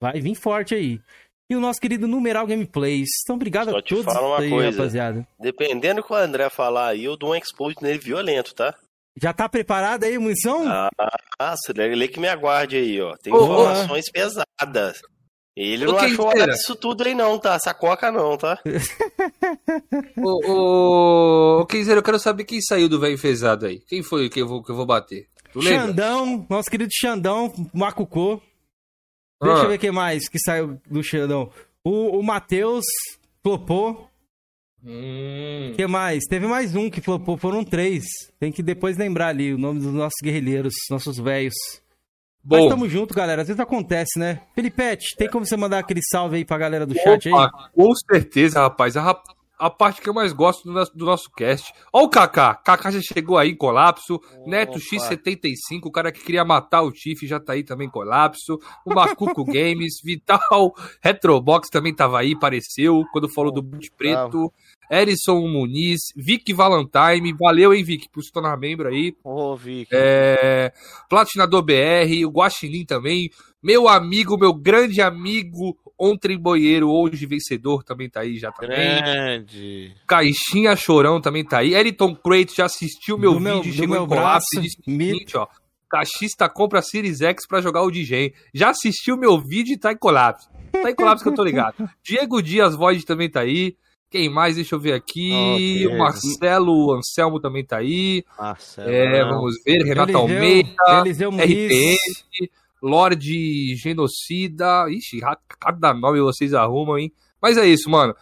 Vai 0.00 0.20
vir 0.20 0.34
forte 0.34 0.74
aí. 0.74 1.00
E 1.48 1.56
o 1.56 1.60
nosso 1.60 1.80
querido 1.80 2.08
Numeral 2.08 2.46
Gameplays. 2.46 3.08
Então, 3.22 3.36
obrigado 3.36 3.70
Só 3.70 3.78
a 3.78 3.82
te 3.82 3.94
todos 3.94 4.04
falo 4.12 4.28
uma 4.28 4.40
aí, 4.40 4.50
coisa. 4.50 4.70
rapaziada. 4.78 5.26
Dependendo 5.38 6.00
do 6.00 6.06
que 6.06 6.12
o 6.12 6.16
André 6.16 6.48
falar 6.50 6.88
aí, 6.88 7.04
eu 7.04 7.16
dou 7.16 7.32
um 7.32 7.34
expose 7.34 7.76
nele 7.82 7.98
violento, 7.98 8.54
tá? 8.54 8.74
Já 9.20 9.32
tá 9.32 9.48
preparado 9.48 10.04
aí, 10.04 10.16
munição? 10.18 10.66
Ah, 10.66 10.88
Nossa, 11.38 11.72
ele 11.76 12.08
que 12.08 12.18
me 12.18 12.28
aguarde 12.28 12.76
aí, 12.76 13.00
ó. 13.00 13.14
Tem 13.16 13.32
Ô, 13.32 13.42
informações 13.44 14.10
pesadas. 14.10 15.02
Ele 15.54 15.84
não 15.84 15.98
achou 15.98 16.30
será? 16.32 16.52
isso 16.54 16.74
tudo 16.74 17.04
aí 17.04 17.14
não, 17.14 17.38
tá? 17.38 17.54
Essa 17.54 17.74
coca 17.74 18.10
não, 18.10 18.36
tá? 18.38 18.58
Ô, 20.16 20.46
ô, 20.46 21.58
ô, 21.58 21.66
eu 21.70 22.02
quero 22.02 22.18
saber 22.18 22.44
quem 22.44 22.60
saiu 22.60 22.88
do 22.88 22.98
velho 22.98 23.14
enfesado 23.14 23.66
aí. 23.66 23.80
Quem 23.80 24.02
foi 24.02 24.28
que 24.30 24.40
eu 24.40 24.48
vou, 24.48 24.62
que 24.62 24.70
eu 24.70 24.76
vou 24.76 24.86
bater? 24.86 25.28
Tu 25.52 25.60
lembra? 25.60 25.86
Xandão, 25.88 26.46
nosso 26.48 26.70
querido 26.70 26.90
Xandão, 26.94 27.52
Macucô. 27.74 28.40
Deixa 29.42 29.60
Ah. 29.60 29.64
eu 29.64 29.68
ver 29.68 29.78
quem 29.78 29.90
mais 29.90 30.28
que 30.28 30.38
saiu 30.38 30.80
do 30.90 31.02
Xandão. 31.02 31.50
O, 31.84 32.18
o 32.18 32.22
Matheus 32.22 32.84
flopou. 33.42 34.08
Hum. 34.84 35.74
que 35.76 35.86
mais? 35.86 36.24
Teve 36.28 36.46
mais 36.46 36.74
um 36.74 36.90
que 36.90 37.00
flopou, 37.00 37.36
foram 37.36 37.62
três. 37.62 38.04
Tem 38.40 38.50
que 38.50 38.62
depois 38.62 38.96
lembrar 38.96 39.28
ali 39.28 39.52
o 39.54 39.58
nome 39.58 39.78
dos 39.80 39.92
nossos 39.92 40.18
guerrilheiros, 40.22 40.74
nossos 40.90 41.18
velhos. 41.18 41.54
Mas 42.44 42.60
Bom, 42.60 42.68
tamo 42.68 42.88
junto, 42.88 43.14
galera. 43.14 43.42
Às 43.42 43.48
vezes 43.48 43.60
acontece, 43.60 44.18
né? 44.18 44.40
Felipete, 44.54 45.16
tem 45.16 45.28
como 45.28 45.46
você 45.46 45.56
mandar 45.56 45.78
aquele 45.78 46.00
salve 46.02 46.36
aí 46.36 46.44
pra 46.44 46.58
galera 46.58 46.84
do 46.84 46.94
chat 46.94 47.28
aí? 47.28 47.34
opa, 47.34 47.70
com 47.72 47.94
certeza, 47.94 48.60
rapaz. 48.60 48.96
A, 48.96 49.22
a 49.62 49.70
parte 49.70 50.00
que 50.00 50.08
eu 50.08 50.14
mais 50.14 50.32
gosto 50.32 50.64
do 50.64 50.72
nosso, 50.72 50.96
do 50.96 51.04
nosso 51.04 51.30
cast. 51.30 51.72
Ó 51.92 52.02
o 52.02 52.08
Kaká. 52.08 52.56
Kaká 52.56 52.90
já 52.90 53.00
chegou 53.00 53.38
aí 53.38 53.50
em 53.50 53.56
colapso. 53.56 54.20
Neto 54.44 54.80
X75, 54.80 55.82
o 55.84 55.90
cara 55.92 56.10
que 56.10 56.24
queria 56.24 56.44
matar 56.44 56.82
o 56.82 56.90
Tiff 56.90 57.24
já 57.28 57.38
tá 57.38 57.52
aí 57.52 57.62
também 57.62 57.86
em 57.86 57.90
colapso. 57.90 58.58
O 58.84 58.92
Macuco 58.92 59.44
Games, 59.46 60.00
Vital 60.02 60.74
Retrobox 61.00 61.68
também 61.68 61.94
tava 61.94 62.18
aí, 62.18 62.32
apareceu 62.32 63.04
quando 63.12 63.32
falou 63.32 63.52
do 63.52 63.62
Boot 63.62 63.88
Preto. 63.96 64.52
Erison 64.92 65.48
Muniz, 65.48 66.00
Vic 66.14 66.52
Valentine, 66.52 67.32
valeu, 67.32 67.72
hein, 67.72 67.82
Vic, 67.82 68.08
por 68.12 68.22
se 68.22 68.30
tornar 68.30 68.56
membro 68.58 68.88
aí. 68.88 69.14
Ô, 69.24 69.56
Vic. 69.56 69.88
É, 69.90 70.70
Platinador 71.08 71.62
BR, 71.62 72.26
o 72.26 72.30
Guaxinim 72.30 72.84
também. 72.84 73.30
Meu 73.62 73.88
amigo, 73.88 74.36
meu 74.36 74.52
grande 74.52 75.00
amigo, 75.00 75.76
Ontem 75.98 76.36
Boieiro, 76.36 76.90
hoje 76.90 77.26
vencedor, 77.26 77.84
também 77.84 78.10
tá 78.10 78.20
aí 78.20 78.36
já 78.36 78.50
também. 78.50 78.76
Grande. 78.76 79.94
Caixinha 80.06 80.74
Chorão 80.74 81.20
também 81.20 81.44
tá 81.44 81.58
aí. 81.58 81.74
Eriton 81.74 82.14
Crate 82.14 82.56
já 82.56 82.64
assistiu 82.64 83.16
meu 83.16 83.34
Do 83.34 83.40
meu- 83.40 83.62
vídeo, 83.62 83.70
do 83.72 83.76
chegou 83.76 83.94
meu 83.96 84.04
em 84.04 84.08
colapso 84.08 84.48
e 84.58 84.60
disse 84.62 84.76
seguinte, 84.84 85.36
ó. 85.36 85.46
Caixista 85.88 86.48
compra 86.48 86.82
Series 86.82 87.20
X 87.20 87.46
pra 87.46 87.60
jogar 87.60 87.82
o 87.82 87.90
DJ. 87.90 88.32
Já 88.52 88.70
assistiu 88.70 89.16
meu 89.16 89.38
vídeo 89.38 89.74
e 89.74 89.78
tá 89.78 89.92
em 89.92 89.96
colapso. 89.96 90.48
Tá 90.72 90.90
em 90.90 90.94
colapso 90.94 91.22
que 91.22 91.28
eu 91.30 91.34
tô 91.34 91.44
ligado. 91.44 91.74
Diego 92.02 92.42
Dias 92.42 92.74
Void 92.74 93.04
também 93.04 93.30
tá 93.30 93.40
aí. 93.40 93.76
Quem 94.12 94.28
mais? 94.28 94.56
Deixa 94.56 94.74
eu 94.74 94.78
ver 94.78 94.92
aqui. 94.92 95.32
Ok. 95.32 95.86
O 95.88 95.98
Marcelo 95.98 96.92
Anselmo 96.92 97.40
também 97.40 97.64
tá 97.64 97.78
aí. 97.78 98.22
Marcelo. 98.38 98.90
É, 98.90 99.24
vamos 99.24 99.54
ver. 99.64 99.82
Renato 99.82 100.10
Eliseu- 100.12 100.20
Almeida. 100.20 100.70
Eliseu. 101.00 101.30
RPM, 101.30 101.96
Lorde 102.82 103.74
Genocida. 103.76 104.86
Ixi, 104.90 105.20
cada 105.58 105.94
nome 105.94 106.20
vocês 106.20 106.52
arrumam, 106.52 106.98
hein? 106.98 107.10
Mas 107.40 107.56
é 107.56 107.66
isso, 107.66 107.88
mano. 107.88 108.14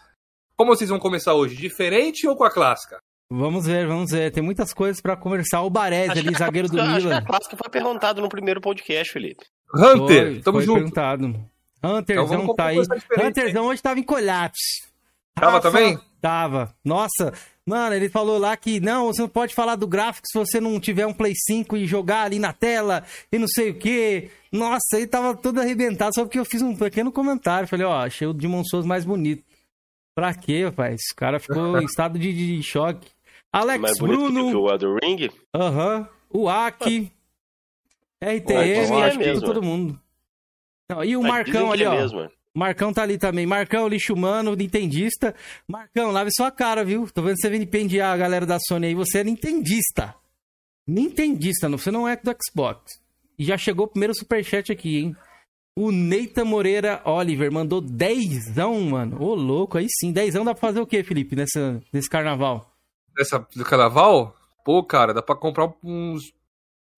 Como 0.57 0.75
vocês 0.75 0.91
vão 0.91 0.99
começar 0.99 1.35
hoje? 1.35 1.57
Diferente 1.57 2.27
ou 2.29 2.37
com 2.37 2.45
a 2.45 2.51
clássica? 2.51 2.99
Vamos 3.33 3.67
ver, 3.67 3.87
vamos 3.87 4.11
ver. 4.11 4.31
Tem 4.31 4.43
muitas 4.43 4.73
coisas 4.73 5.01
pra 5.01 5.17
conversar. 5.17 5.63
O 5.63 5.71
Baresi 5.71 6.19
ali, 6.19 6.35
zagueiro 6.37 6.69
do 6.69 6.75
clássica- 6.75 6.97
Acho 6.97 7.01
que 7.01 7.07
Milan. 7.09 7.19
a 7.19 7.27
clássica 7.27 7.57
foi 7.57 7.71
perguntado 7.71 8.21
no 8.21 8.29
primeiro 8.29 8.61
podcast, 8.61 9.13
Felipe. 9.13 9.45
Hunter, 9.75 10.33
Foi, 10.33 10.41
tamo 10.43 10.57
foi 10.59 10.65
junto. 10.67 10.77
perguntado. 10.79 11.35
Então 11.79 11.97
Hunterzão 11.97 12.27
vamos 12.27 12.57
tá 12.57 12.67
aí. 12.67 12.79
Hunterzão 13.27 13.67
hoje 13.67 13.81
tava 13.81 13.99
em 14.01 14.03
colapso. 14.03 14.90
Tava 15.35 15.61
também? 15.61 15.99
Tava. 16.21 16.75
Nossa, 16.85 17.33
mano, 17.65 17.95
ele 17.95 18.11
falou 18.11 18.37
lá 18.39 18.55
que 18.57 18.79
não, 18.79 19.07
você 19.07 19.23
não 19.23 19.29
pode 19.29 19.55
falar 19.55 19.75
do 19.77 19.87
gráfico 19.87 20.27
se 20.31 20.39
você 20.39 20.61
não 20.61 20.79
tiver 20.79 21.07
um 21.07 21.15
Play 21.15 21.33
5 21.35 21.77
e 21.79 21.87
jogar 21.87 22.25
ali 22.25 22.39
na 22.39 22.53
tela 22.53 23.05
e 23.33 23.39
não 23.39 23.49
sei 23.49 23.71
o 23.71 23.79
que. 23.79 24.31
Nossa, 24.53 24.97
ele 24.97 25.07
tava 25.07 25.35
todo 25.35 25.61
arrebentado 25.61 26.15
só 26.15 26.25
porque 26.25 26.39
eu 26.39 26.45
fiz 26.45 26.61
um 26.61 26.77
pequeno 26.77 27.11
comentário. 27.11 27.67
Falei, 27.69 27.87
ó, 27.87 28.05
achei 28.05 28.27
o 28.27 28.35
Demon 28.35 28.63
Souls 28.65 28.85
mais 28.85 29.05
bonito. 29.05 29.43
Pra 30.15 30.35
quê, 30.35 30.65
rapaz? 30.65 31.01
O 31.13 31.17
cara 31.17 31.39
ficou 31.41 31.81
em 31.81 31.85
estado 31.87 32.19
de, 32.19 32.33
de 32.59 32.63
choque. 32.63 33.09
Alex 33.53 33.81
Mais 33.81 33.99
bonito 33.99 34.27
que 34.27 34.33
Bruno, 34.33 34.61
o 34.61 34.71
Elder 34.71 34.97
Ring. 35.03 35.31
aham, 35.55 36.09
o 36.29 36.49
Aki. 36.49 37.11
RTM, 38.23 39.03
acho 39.03 39.19
que 39.19 39.25
mesmo, 39.25 39.47
todo 39.47 39.63
mundo. 39.63 39.99
Não, 40.91 41.03
e 41.03 41.17
o 41.17 41.23
Mas 41.23 41.31
Marcão 41.33 41.71
dizem 41.71 41.73
ali, 41.73 41.79
que 41.79 41.85
é 41.85 41.89
ó. 41.89 41.95
mesmo, 41.95 42.19
mano. 42.19 42.31
Marcão 42.55 42.93
tá 42.93 43.03
ali 43.03 43.17
também. 43.17 43.47
Marcão, 43.47 43.87
lixo 43.87 44.13
humano, 44.13 44.55
nintendista. 44.55 45.35
Marcão, 45.69 46.11
lave 46.11 46.31
sua 46.35 46.51
cara, 46.51 46.85
viu? 46.85 47.09
Tô 47.13 47.23
vendo 47.23 47.37
você 47.41 47.49
vilipendiar 47.49 48.13
a 48.13 48.17
galera 48.17 48.45
da 48.45 48.59
Sony 48.59 48.89
aí. 48.89 48.95
Você 48.95 49.19
é 49.19 49.25
nintendista. 49.25 50.15
Nintendista, 50.87 51.69
não, 51.69 51.79
você 51.79 51.91
não 51.91 52.09
é 52.09 52.17
do 52.17 52.35
Xbox. 52.43 53.01
E 53.39 53.45
já 53.45 53.57
chegou 53.57 53.87
o 53.87 53.89
primeiro 53.89 54.15
superchat 54.15 54.73
aqui, 54.73 54.99
hein? 54.99 55.17
O 55.77 55.93
Neita 55.93 56.45
Moreira 56.45 57.01
Oliver 57.05 57.51
mandou 57.53 57.81
dezão, 57.81 58.81
mano. 58.81 59.23
Ô, 59.23 59.35
louco, 59.35 59.79
aí 59.79 59.87
sim. 59.89 60.13
Dezão 60.13 60.45
dá 60.45 60.53
pra 60.53 60.61
fazer 60.61 60.81
o 60.81 60.87
quê, 60.87 61.05
Felipe, 61.05 61.37
nessa, 61.37 61.81
nesse 61.93 62.11
carnaval? 62.11 62.75
Nessa 63.17 63.39
do 63.55 63.65
carnaval? 63.65 64.35
Pô, 64.65 64.83
cara, 64.85 65.15
dá 65.15 65.23
pra 65.23 65.37
comprar 65.37 65.73
uns. 65.83 66.33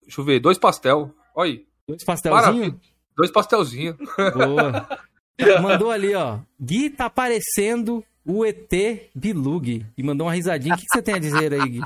Deixa 0.01 0.19
eu 0.19 0.25
ver, 0.25 0.39
dois 0.39 0.57
pastel. 0.57 1.13
Olha 1.35 1.51
aí. 1.51 1.65
Dois 1.87 2.03
pastelzinhos? 2.03 2.75
Dois 3.15 3.31
pastelzinhos. 3.31 3.95
Boa. 4.17 4.87
Mandou 5.61 5.91
ali, 5.91 6.13
ó. 6.15 6.39
Gui 6.61 6.89
tá 6.89 7.09
parecendo 7.09 8.03
o 8.25 8.45
ET 8.45 8.69
Bilug. 9.15 9.85
E 9.97 10.03
mandou 10.03 10.27
uma 10.27 10.33
risadinha. 10.33 10.75
O 10.75 10.77
que, 10.77 10.83
que 10.85 10.93
você 10.93 11.01
tem 11.01 11.15
a 11.15 11.19
dizer 11.19 11.53
aí, 11.53 11.67
Gui? 11.69 11.81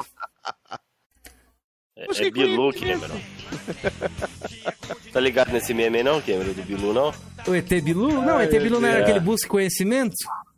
É, 1.95 2.03
é 2.03 2.07
que 2.13 2.29
Bilu. 2.31 2.71
Cameron. 2.73 3.19
tá 5.11 5.19
ligado 5.19 5.51
nesse 5.51 5.73
meme 5.73 5.97
aí 5.97 6.03
não, 6.03 6.21
Cameron? 6.21 6.53
Do 6.53 6.63
Bilu, 6.63 6.93
não? 6.93 7.11
O 7.47 7.55
ET 7.55 7.69
Bilu? 7.81 8.21
Não, 8.21 8.37
o 8.37 8.41
ET 8.41 8.51
Bilu 8.51 8.79
não 8.79 8.87
era 8.87 8.99
é. 8.99 9.01
aquele 9.01 9.19
busca 9.19 9.47
conhecimento? 9.49 10.13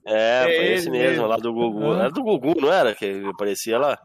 É, 0.05 0.43
foi 0.43 0.51
É 0.53 0.73
esse 0.73 0.89
mesmo, 0.89 1.09
mesmo. 1.11 1.27
lá 1.27 1.37
do 1.37 1.53
Gugu. 1.53 1.93
Ah. 1.93 1.99
Era 1.99 2.09
do 2.11 2.23
Gugu, 2.23 2.59
não 2.59 2.71
era? 2.73 2.93
Que 2.95 3.23
aparecia 3.29 3.77
lá? 3.77 3.97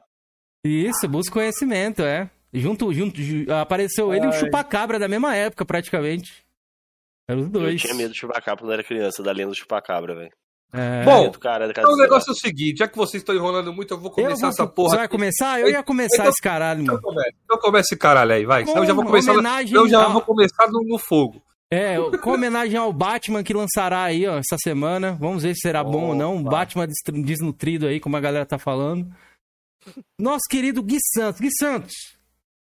Isso, 0.65 1.09
busca 1.09 1.33
conhecimento, 1.33 2.03
é. 2.03 2.31
Junto, 2.53 2.93
junto, 2.95 3.21
ju- 3.21 3.53
apareceu 3.53 4.15
ele 4.15 4.27
e 4.27 4.29
o 4.29 4.33
Ai. 4.33 4.39
Chupacabra 4.39 4.99
da 4.99 5.09
mesma 5.09 5.35
época, 5.35 5.65
praticamente. 5.65 6.44
Eram 7.29 7.41
os 7.41 7.47
Eu 7.47 7.53
dois. 7.53 7.81
tinha 7.81 7.95
medo 7.95 8.13
de 8.13 8.19
chupacabra 8.19 8.63
quando 8.65 8.73
era 8.73 8.85
criança, 8.85 9.23
da 9.23 9.33
lenda 9.33 9.51
do 9.51 9.55
chupacabra, 9.57 10.15
velho. 10.15 10.33
É. 10.77 11.05
Bom, 11.05 11.31
Do 11.31 11.39
cara, 11.39 11.69
Então 11.71 11.93
o 11.93 11.97
negócio 11.97 12.31
é 12.31 12.33
o 12.33 12.37
seguinte, 12.37 12.79
já 12.79 12.89
que 12.89 12.97
vocês 12.97 13.21
estão 13.23 13.33
enrolando 13.35 13.73
muito, 13.73 13.95
eu 13.95 13.99
vou 13.99 14.11
eu 14.11 14.15
começar 14.15 14.41
vou- 14.41 14.49
essa 14.51 14.65
Você 14.67 14.73
porra. 14.73 14.97
vai 14.97 15.05
aqui. 15.05 15.13
começar? 15.13 15.61
Eu 15.61 15.69
ia 15.71 15.83
começar 15.85 16.17
Então- 16.17 16.29
esse 16.31 16.43
caralho, 16.43 16.83
Então 16.83 16.95
mano. 16.97 17.03
começa, 17.07 17.31
então 17.45 17.59
começa 17.59 17.87
esse 17.87 17.97
caralho 17.97 18.33
aí, 18.33 18.45
vai. 18.45 18.67
Senão 18.67 18.83
eu 18.83 18.87
já 18.87 18.93
vou 18.93 19.05
Com 19.05 19.11
começar. 19.11 19.33
homenagem 19.33 19.75
Eu 19.75 19.89
já 19.89 20.05
a- 20.05 20.09
vou 20.09 20.21
começar 20.23 20.67
no, 20.69 20.83
no 20.83 20.99
fogo. 20.99 21.41
É, 21.71 21.97
com 22.21 22.31
homenagem 22.33 22.77
ao 22.77 22.93
Batman 22.93 23.43
que 23.45 23.55
lançará 23.55 24.03
aí, 24.03 24.27
ó, 24.27 24.37
essa 24.39 24.57
semana. 24.63 25.13
Vamos 25.19 25.45
ver 25.45 25.55
se 25.55 25.61
será 25.63 25.83
bom 25.85 26.09
ou 26.09 26.15
não. 26.15 26.37
Um 26.37 26.41
Opa. 26.43 26.51
Batman 26.51 26.87
desnutrido 27.25 27.87
aí, 27.87 27.99
como 28.01 28.17
a 28.17 28.21
galera 28.21 28.45
tá 28.45 28.59
falando. 28.59 29.09
Nosso 30.21 30.45
querido 30.51 30.83
Gui 30.83 30.99
Santos. 31.15 31.41
Gui 31.41 31.51
Santos, 31.59 31.93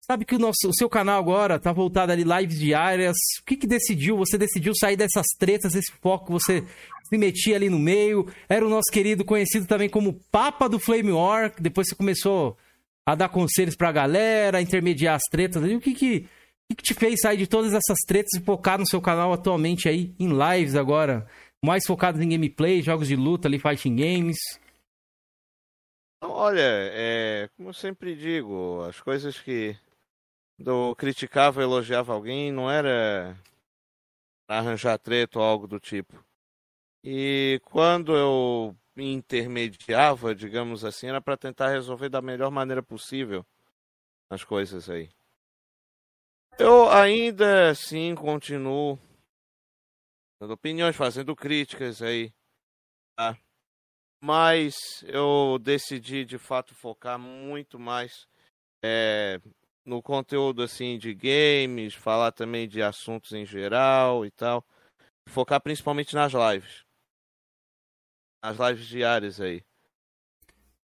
sabe 0.07 0.25
que 0.25 0.37
o, 0.37 0.39
nosso, 0.39 0.69
o 0.69 0.75
seu 0.75 0.89
canal 0.89 1.19
agora 1.19 1.59
tá 1.59 1.73
voltado 1.73 2.13
ali, 2.13 2.23
lives 2.23 2.59
diárias. 2.59 3.17
O 3.41 3.45
que 3.45 3.57
que 3.57 3.67
decidiu? 3.67 4.17
Você 4.19 4.39
decidiu 4.39 4.73
sair 4.75 4.97
dessas 4.97 5.27
tretas, 5.39 5.73
desse 5.73 5.93
foco 6.01 6.33
você 6.33 6.65
se 7.09 7.19
metia 7.19 7.57
ali 7.57 7.69
no 7.69 7.79
meio. 7.79 8.27
Era 8.49 8.65
o 8.65 8.71
nosso 8.71 8.91
querido, 8.93 9.25
conhecido 9.25 9.67
também 9.67 9.89
como 9.89 10.21
Papa 10.31 10.69
do 10.69 10.79
Flame 10.79 11.11
War. 11.13 11.53
Depois 11.61 11.89
você 11.89 11.95
começou 11.95 12.57
a 13.05 13.15
dar 13.15 13.29
conselhos 13.29 13.77
pra 13.77 13.93
galera, 13.93 14.59
a 14.59 14.63
intermediar 14.63 15.17
as 15.17 15.23
tretas 15.31 15.63
ali. 15.63 15.75
O 15.75 15.81
que 15.81 15.95
que... 15.95 16.29
O 16.69 16.75
que 16.75 16.83
que 16.83 16.83
te 16.83 16.95
fez 16.95 17.21
sair 17.21 17.37
de 17.37 17.47
todas 17.47 17.73
essas 17.73 17.99
tretas 18.05 18.33
e 18.35 18.45
focar 18.45 18.77
no 18.77 18.85
seu 18.85 19.01
canal 19.01 19.33
atualmente 19.33 19.89
aí 19.89 20.13
em 20.19 20.31
lives 20.31 20.75
agora? 20.75 21.25
Mais 21.65 21.87
focados 21.87 22.21
em 22.21 22.29
gameplay, 22.29 22.83
jogos 22.83 23.07
de 23.07 23.15
luta 23.15 23.47
ali, 23.47 23.57
fighting 23.57 23.95
games. 23.95 24.37
Olha, 26.21 26.61
é, 26.65 27.49
como 27.57 27.69
eu 27.69 27.73
sempre 27.73 28.17
digo, 28.17 28.83
as 28.83 29.01
coisas 29.01 29.39
que 29.39 29.77
eu 30.59 30.95
criticava, 30.97 31.63
elogiava 31.63 32.13
alguém, 32.13 32.51
não 32.53 32.71
era 32.71 33.37
arranjar 34.49 34.99
treta 34.99 35.39
ou 35.39 35.45
algo 35.45 35.67
do 35.67 35.79
tipo. 35.79 36.25
E 37.05 37.61
quando 37.65 38.17
eu 38.17 38.77
me 38.95 39.13
intermediava, 39.13 40.35
digamos 40.35 40.85
assim, 40.85 41.09
era 41.09 41.21
para 41.21 41.37
tentar 41.37 41.69
resolver 41.69 42.09
da 42.09 42.23
melhor 42.23 42.51
maneira 42.51 42.83
possível 42.83 43.45
as 44.31 44.43
coisas 44.43 44.89
aí. 44.89 45.11
Eu 46.59 46.89
ainda 46.91 47.71
assim 47.71 48.15
continuo 48.15 48.99
dando 50.41 50.55
opiniões, 50.55 50.97
fazendo 50.97 51.37
críticas 51.37 52.01
aí, 52.01 52.33
tá? 53.15 53.39
Mas 54.23 55.05
eu 55.05 55.59
decidi 55.59 56.25
de 56.25 56.39
fato 56.39 56.75
focar 56.75 57.19
muito 57.19 57.79
mais 57.79 58.27
é, 58.83 59.39
no 59.87 60.03
conteúdo 60.03 60.63
assim 60.63 60.99
de 60.99 61.15
games, 61.15 61.95
falar 61.95 62.33
também 62.33 62.69
de 62.69 62.83
assuntos 62.83 63.33
em 63.33 63.47
geral 63.47 64.27
e 64.27 64.31
tal. 64.31 64.65
Focar 65.29 65.61
principalmente 65.61 66.15
nas 66.15 66.33
lives. 66.33 66.85
Nas 68.43 68.59
lives 68.59 68.87
diárias 68.87 69.41
aí. 69.41 69.63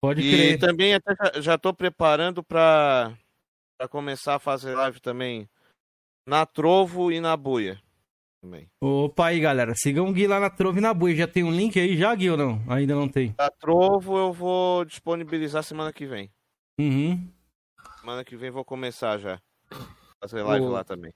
Pode 0.00 0.23
E 0.23 0.30
crer. 0.30 0.59
também 0.59 0.95
até 0.95 1.14
já- 1.42 1.59
tô 1.59 1.75
preparando 1.75 2.42
para 2.42 3.14
começar 3.90 4.37
a 4.37 4.38
fazer 4.38 4.75
live 4.75 5.00
também 5.00 5.49
na 6.26 6.47
Trovo 6.47 7.11
e 7.11 7.21
na 7.21 7.37
Buia. 7.37 7.80
Também. 8.42 8.71
Opa 8.83 9.26
aí, 9.26 9.40
galera. 9.40 9.75
Sigam 9.75 10.09
o 10.09 10.12
Gui 10.14 10.26
lá 10.26 10.40
na 10.40 10.49
Trove 10.49 10.78
e 10.78 10.80
na 10.80 10.95
Bui. 10.95 11.14
Já 11.14 11.26
tem 11.28 11.45
um 11.45 11.52
link 11.52 11.78
aí 11.78 11.95
já, 11.99 12.14
Gui, 12.14 12.30
ou 12.30 12.38
não? 12.38 12.62
Ainda 12.73 12.95
não 12.95 13.07
tem. 13.07 13.35
Na 13.38 13.50
Trovo 13.50 14.16
eu 14.16 14.33
vou 14.33 14.83
disponibilizar 14.87 15.62
semana 15.62 15.92
que 15.92 16.07
vem. 16.07 16.30
Uhum. 16.80 17.30
Semana 18.00 18.25
que 18.25 18.35
vem 18.35 18.50
vou 18.50 18.64
começar 18.64 19.19
já. 19.19 19.38
Fazer 20.23 20.42
live 20.42 20.64
Boa. 20.64 20.78
lá 20.78 20.85
também. 20.85 21.12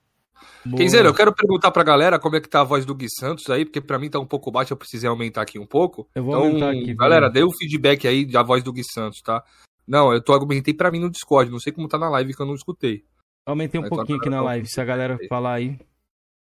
Dizer, 0.65 1.05
eu 1.05 1.13
quero 1.15 1.33
perguntar 1.33 1.71
pra 1.71 1.83
galera 1.83 2.19
como 2.19 2.35
é 2.35 2.41
que 2.41 2.47
tá 2.47 2.61
a 2.61 2.63
voz 2.63 2.85
do 2.85 2.93
Gui 2.93 3.07
Santos 3.09 3.49
aí, 3.49 3.65
porque 3.65 3.81
pra 3.81 3.97
mim 3.97 4.09
tá 4.09 4.19
um 4.19 4.25
pouco 4.25 4.51
baixa, 4.51 4.73
eu 4.73 4.77
precisei 4.77 5.09
aumentar 5.09 5.41
aqui 5.41 5.57
um 5.57 5.65
pouco. 5.65 6.07
Eu 6.13 6.23
vou 6.23 6.35
então, 6.35 6.47
aumentar 6.47 6.69
aqui, 6.71 6.93
galera, 6.93 7.29
dê 7.29 7.43
o 7.43 7.51
feedback 7.51 8.07
aí 8.07 8.25
da 8.25 8.43
voz 8.43 8.61
do 8.61 8.71
Gui 8.71 8.83
Santos, 8.83 9.21
tá? 9.21 9.43
Não, 9.87 10.13
eu 10.13 10.21
tô 10.21 10.33
argumentei 10.33 10.73
pra 10.73 10.91
mim 10.91 10.99
no 10.99 11.09
Discord, 11.09 11.51
não 11.51 11.59
sei 11.59 11.73
como 11.73 11.87
tá 11.87 11.97
na 11.97 12.09
live 12.09 12.35
que 12.35 12.41
eu 12.41 12.45
não 12.45 12.53
escutei. 12.55 13.03
Aumentei 13.47 13.79
um 13.79 13.83
Vai, 13.83 13.89
pouquinho 13.89 14.19
aqui 14.19 14.29
na 14.29 14.41
live, 14.41 14.67
se 14.67 14.79
a 14.79 14.85
galera 14.85 15.17
falar 15.29 15.53
aí. 15.53 15.79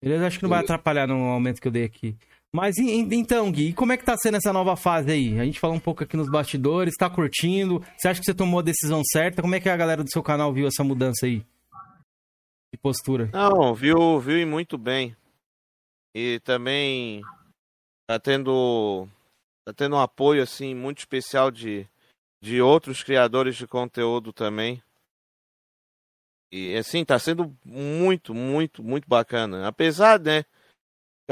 Beleza? 0.02 0.28
Acho 0.28 0.40
que 0.40 0.44
não 0.44 0.50
vai 0.50 0.60
atrapalhar 0.60 1.08
no 1.08 1.16
aumento 1.26 1.62
que 1.62 1.68
eu 1.68 1.72
dei 1.72 1.84
aqui. 1.84 2.18
Mas 2.54 2.78
então, 2.78 3.52
Gui, 3.52 3.74
como 3.74 3.92
é 3.92 3.98
que 3.98 4.06
tá 4.06 4.16
sendo 4.18 4.38
essa 4.38 4.54
nova 4.54 4.76
fase 4.76 5.12
aí? 5.12 5.40
A 5.40 5.46
gente 5.46 5.60
falou 5.60 5.76
um 5.76 5.80
pouco 5.80 6.04
aqui 6.04 6.16
nos 6.16 6.30
bastidores, 6.30 6.96
tá 6.96 7.10
curtindo? 7.10 7.84
Você 7.98 8.08
acha 8.08 8.20
que 8.20 8.26
você 8.26 8.34
tomou 8.34 8.60
a 8.60 8.64
decisão 8.64 9.02
certa? 9.04 9.42
Como 9.42 9.54
é 9.54 9.60
que 9.60 9.70
a 9.70 9.78
galera 9.78 10.04
do 10.04 10.10
seu 10.10 10.24
canal 10.24 10.54
viu 10.54 10.68
essa 10.68 10.84
mudança 10.84 11.26
aí? 11.26 11.46
De 12.74 12.80
postura. 12.82 13.30
Não, 13.34 13.76
viu, 13.76 14.20
viu 14.20 14.40
e 14.40 14.46
muito 14.46 14.78
bem. 14.78 15.16
E 16.16 16.40
também 16.40 17.22
tá 18.08 18.20
tendo 18.20 19.08
tá 19.66 19.74
tendo 19.74 19.98
um 19.98 20.00
apoio 20.00 20.42
assim 20.42 20.74
muito 20.74 21.00
especial 21.00 21.52
de 21.52 21.88
de 22.42 22.62
outros 22.62 23.04
criadores 23.04 23.56
de 23.56 23.68
conteúdo 23.68 24.32
também. 24.32 24.82
E 26.52 26.76
assim, 26.78 27.04
tá 27.04 27.20
sendo 27.20 27.56
muito, 27.66 28.34
muito, 28.34 28.82
muito 28.82 29.08
bacana. 29.08 29.68
Apesar, 29.68 30.20
né, 30.20 30.46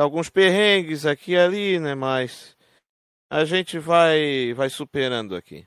alguns 0.02 0.30
perrengues 0.30 1.06
aqui 1.06 1.32
e 1.32 1.38
ali, 1.38 1.80
né, 1.80 1.96
mas 1.96 2.56
a 3.30 3.46
gente 3.46 3.80
vai 3.80 4.54
vai 4.54 4.70
superando 4.70 5.36
aqui. 5.36 5.66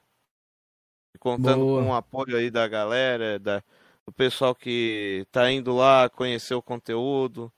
Contando 1.19 1.65
Boa. 1.65 1.83
com 1.83 1.89
o 1.91 1.95
apoio 1.95 2.37
aí 2.37 2.51
da 2.51 2.69
galera, 2.69 3.39
da 3.39 3.63
o 4.07 4.13
pessoal 4.13 4.55
que 4.55 5.27
tá 5.31 5.51
indo 5.51 5.75
lá 5.75 6.09
conhecer 6.09 6.55
o 6.55 6.63
conteúdo. 6.63 7.53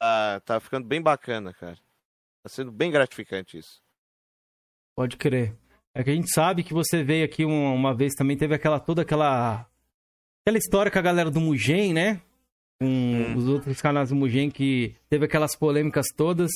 Tá, 0.00 0.40
tá 0.40 0.60
ficando 0.60 0.86
bem 0.86 1.00
bacana, 1.00 1.52
cara. 1.52 1.76
Tá 2.42 2.48
sendo 2.48 2.72
bem 2.72 2.90
gratificante 2.90 3.58
isso. 3.58 3.80
Pode 4.96 5.16
crer. 5.16 5.54
É 5.94 6.02
que 6.02 6.10
a 6.10 6.14
gente 6.14 6.32
sabe 6.32 6.64
que 6.64 6.74
você 6.74 7.04
veio 7.04 7.24
aqui 7.24 7.44
uma, 7.44 7.72
uma 7.72 7.94
vez 7.94 8.14
também, 8.14 8.36
teve 8.36 8.54
aquela 8.54 8.80
toda 8.80 9.02
aquela 9.02 9.68
aquela 10.42 10.58
história 10.58 10.90
com 10.90 10.98
a 10.98 11.02
galera 11.02 11.30
do 11.30 11.40
Mugen, 11.40 11.92
né? 11.92 12.20
Com 12.80 12.86
Hum. 12.86 13.36
os 13.36 13.48
outros 13.48 13.80
canais 13.80 14.10
do 14.10 14.14
Mugen 14.14 14.50
que 14.50 14.94
teve 15.10 15.24
aquelas 15.24 15.56
polêmicas 15.56 16.06
todas. 16.16 16.50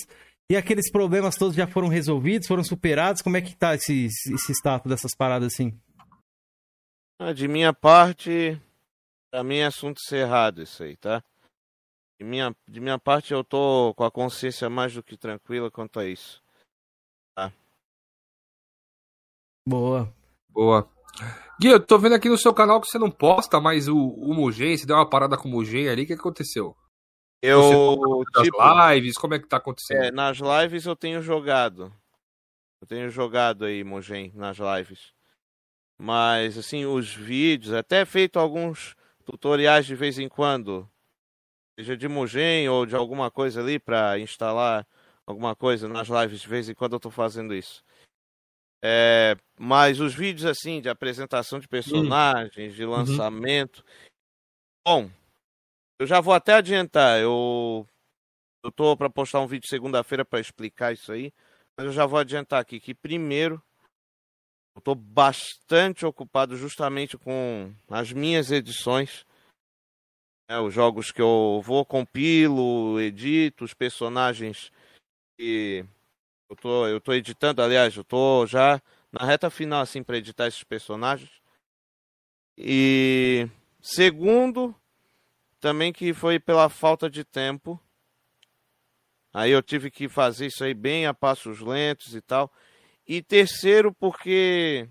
E 0.50 0.56
aqueles 0.56 0.90
problemas 0.90 1.36
todos 1.36 1.54
já 1.56 1.66
foram 1.66 1.88
resolvidos, 1.88 2.46
foram 2.46 2.62
superados? 2.62 3.22
Como 3.22 3.36
é 3.36 3.40
que 3.40 3.56
tá 3.56 3.74
esse, 3.74 4.06
esse 4.06 4.52
status 4.52 4.88
dessas 4.88 5.14
paradas 5.16 5.52
assim? 5.52 5.76
Ah, 7.18 7.32
De 7.32 7.48
minha 7.48 7.72
parte, 7.72 8.60
pra 9.32 9.42
mim 9.42 9.56
é 9.56 9.66
assunto 9.66 10.00
cerrado 10.00 10.62
isso 10.62 10.82
aí, 10.82 10.96
tá? 10.96 11.22
De 12.20 12.24
minha, 12.26 12.54
de 12.68 12.80
minha 12.80 12.98
parte, 12.98 13.32
eu 13.32 13.42
tô 13.42 13.92
com 13.96 14.04
a 14.04 14.10
consciência 14.10 14.68
mais 14.70 14.92
do 14.94 15.02
que 15.02 15.16
tranquila 15.16 15.70
quanto 15.70 15.98
a 15.98 16.06
isso. 16.06 16.40
Boa. 19.66 20.12
Boa. 20.50 20.88
Gui, 21.60 21.68
eu 21.68 21.84
tô 21.84 21.98
vendo 21.98 22.14
aqui 22.14 22.28
no 22.28 22.38
seu 22.38 22.52
canal 22.52 22.80
que 22.80 22.88
você 22.88 22.98
não 22.98 23.10
posta 23.10 23.60
mais 23.60 23.86
o, 23.88 23.96
o 23.96 24.34
Mugen, 24.34 24.76
você 24.76 24.86
deu 24.86 24.96
uma 24.96 25.08
parada 25.08 25.36
com 25.36 25.48
o 25.48 25.50
Mugen 25.52 25.88
ali, 25.88 26.02
o 26.02 26.06
que 26.06 26.14
aconteceu? 26.14 26.76
Eu, 27.40 28.24
Das 28.34 28.44
tipo, 28.44 28.58
lives, 28.58 29.14
como 29.14 29.34
é 29.34 29.38
que 29.38 29.48
tá 29.48 29.56
acontecendo? 29.56 30.04
é, 30.04 30.10
nas 30.12 30.38
lives 30.38 30.86
eu 30.86 30.96
tenho 30.96 31.20
jogado. 31.20 31.92
Eu 32.80 32.86
tenho 32.86 33.08
jogado 33.10 33.64
aí, 33.64 33.84
Mogen, 33.84 34.32
nas 34.34 34.58
lives. 34.58 35.12
Mas, 35.96 36.58
assim, 36.58 36.84
os 36.84 37.14
vídeos, 37.14 37.72
até 37.72 38.04
feito 38.04 38.38
alguns 38.38 38.96
tutoriais 39.24 39.86
de 39.86 39.94
vez 39.94 40.18
em 40.18 40.28
quando. 40.28 40.88
seja 41.78 41.96
de 41.96 42.08
Mugen 42.08 42.68
ou 42.68 42.84
de 42.84 42.96
alguma 42.96 43.30
coisa 43.30 43.60
ali 43.60 43.78
para 43.78 44.18
instalar 44.18 44.86
alguma 45.24 45.54
coisa 45.54 45.88
nas 45.88 46.08
lives 46.08 46.40
de 46.40 46.48
vez 46.48 46.68
em 46.68 46.74
quando 46.74 46.94
eu 46.94 47.00
tô 47.00 47.10
fazendo 47.10 47.54
isso. 47.54 47.84
É, 48.84 49.36
mas 49.56 50.00
os 50.00 50.12
vídeos 50.12 50.44
assim 50.44 50.80
de 50.80 50.88
apresentação 50.88 51.60
de 51.60 51.68
personagens, 51.68 52.74
de 52.74 52.84
lançamento. 52.84 53.84
Bom, 54.84 55.08
eu 56.00 56.06
já 56.06 56.20
vou 56.20 56.34
até 56.34 56.54
adiantar. 56.54 57.20
Eu 57.20 57.86
eu 58.64 58.70
tô 58.70 58.96
para 58.96 59.10
postar 59.10 59.40
um 59.40 59.46
vídeo 59.46 59.68
segunda-feira 59.68 60.24
para 60.24 60.40
explicar 60.40 60.92
isso 60.92 61.10
aí, 61.12 61.32
mas 61.76 61.86
eu 61.86 61.92
já 61.92 62.06
vou 62.06 62.18
adiantar 62.18 62.60
aqui 62.60 62.78
que 62.78 62.94
primeiro 62.94 63.62
eu 64.74 64.80
tô 64.80 64.94
bastante 64.94 66.06
ocupado 66.06 66.56
justamente 66.56 67.18
com 67.18 67.72
as 67.90 68.12
minhas 68.12 68.50
edições. 68.50 69.26
Né, 70.48 70.58
os 70.58 70.72
jogos 70.72 71.12
que 71.12 71.20
eu 71.20 71.60
vou, 71.62 71.84
compilo, 71.84 73.00
edito, 73.00 73.64
os 73.64 73.74
personagens 73.74 74.72
que 75.38 75.84
eu 76.52 76.56
tô, 76.56 76.86
eu 76.86 77.00
tô 77.00 77.14
editando, 77.14 77.62
aliás, 77.62 77.96
eu 77.96 78.04
tô 78.04 78.46
já 78.46 78.80
na 79.10 79.24
reta 79.24 79.48
final 79.48 79.80
assim 79.80 80.02
para 80.02 80.18
editar 80.18 80.46
esses 80.46 80.62
personagens. 80.62 81.30
E 82.58 83.48
segundo, 83.80 84.74
também 85.58 85.94
que 85.94 86.12
foi 86.12 86.38
pela 86.38 86.68
falta 86.68 87.08
de 87.08 87.24
tempo. 87.24 87.80
Aí 89.32 89.50
eu 89.50 89.62
tive 89.62 89.90
que 89.90 90.10
fazer 90.10 90.48
isso 90.48 90.62
aí 90.62 90.74
bem 90.74 91.06
a 91.06 91.14
passos 91.14 91.60
lentos 91.60 92.14
e 92.14 92.20
tal. 92.20 92.52
E 93.08 93.22
terceiro, 93.22 93.90
porque 93.90 94.86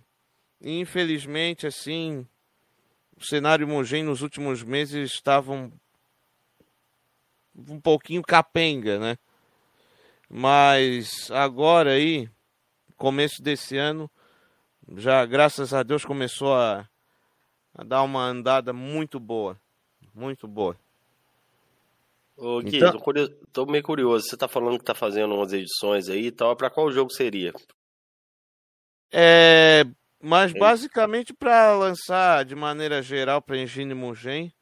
infelizmente 0.60 1.68
assim, 1.68 2.28
o 3.16 3.24
cenário 3.24 3.68
Mogen 3.68 4.04
nos 4.04 4.24
últimos 4.24 4.64
meses 4.64 5.12
estava 5.12 5.52
um, 5.52 5.72
um 7.56 7.80
pouquinho 7.80 8.24
capenga, 8.24 8.98
né? 8.98 9.18
Mas 10.34 11.30
agora 11.30 11.92
aí, 11.92 12.30
começo 12.96 13.42
desse 13.44 13.76
ano, 13.78 14.10
já 14.96 15.26
graças 15.26 15.74
a 15.74 15.84
Deus 15.84 16.06
começou 16.06 16.56
a, 16.56 16.88
a 17.76 17.84
dar 17.84 18.02
uma 18.04 18.24
andada 18.24 18.72
muito 18.72 19.20
boa. 19.20 19.60
Muito 20.16 20.48
boa. 20.48 20.78
Ô, 22.38 22.62
Gui, 22.62 22.78
Então- 22.78 22.94
tô, 22.94 23.00
curio- 23.00 23.30
tô 23.52 23.66
meio 23.66 23.84
curioso. 23.84 24.26
Você 24.26 24.38
tá 24.38 24.48
falando 24.48 24.80
que 24.80 24.86
tá 24.86 24.96
fazendo 24.96 25.36
umas 25.36 25.52
edições 25.52 26.08
aí 26.08 26.28
e 26.28 26.32
tal. 26.32 26.56
Pra 26.56 26.70
qual 26.70 26.90
jogo 26.92 27.12
seria? 27.12 27.52
É, 29.12 29.84
mas 30.22 30.56
É. 30.56 30.58
basicamente 30.58 31.34
para 31.34 31.76
lançar 31.76 32.46
de 32.46 32.56
maneira 32.56 33.02
geral 33.02 33.42
para 33.42 33.58
Engine 33.58 33.94
Mugen 33.94 34.54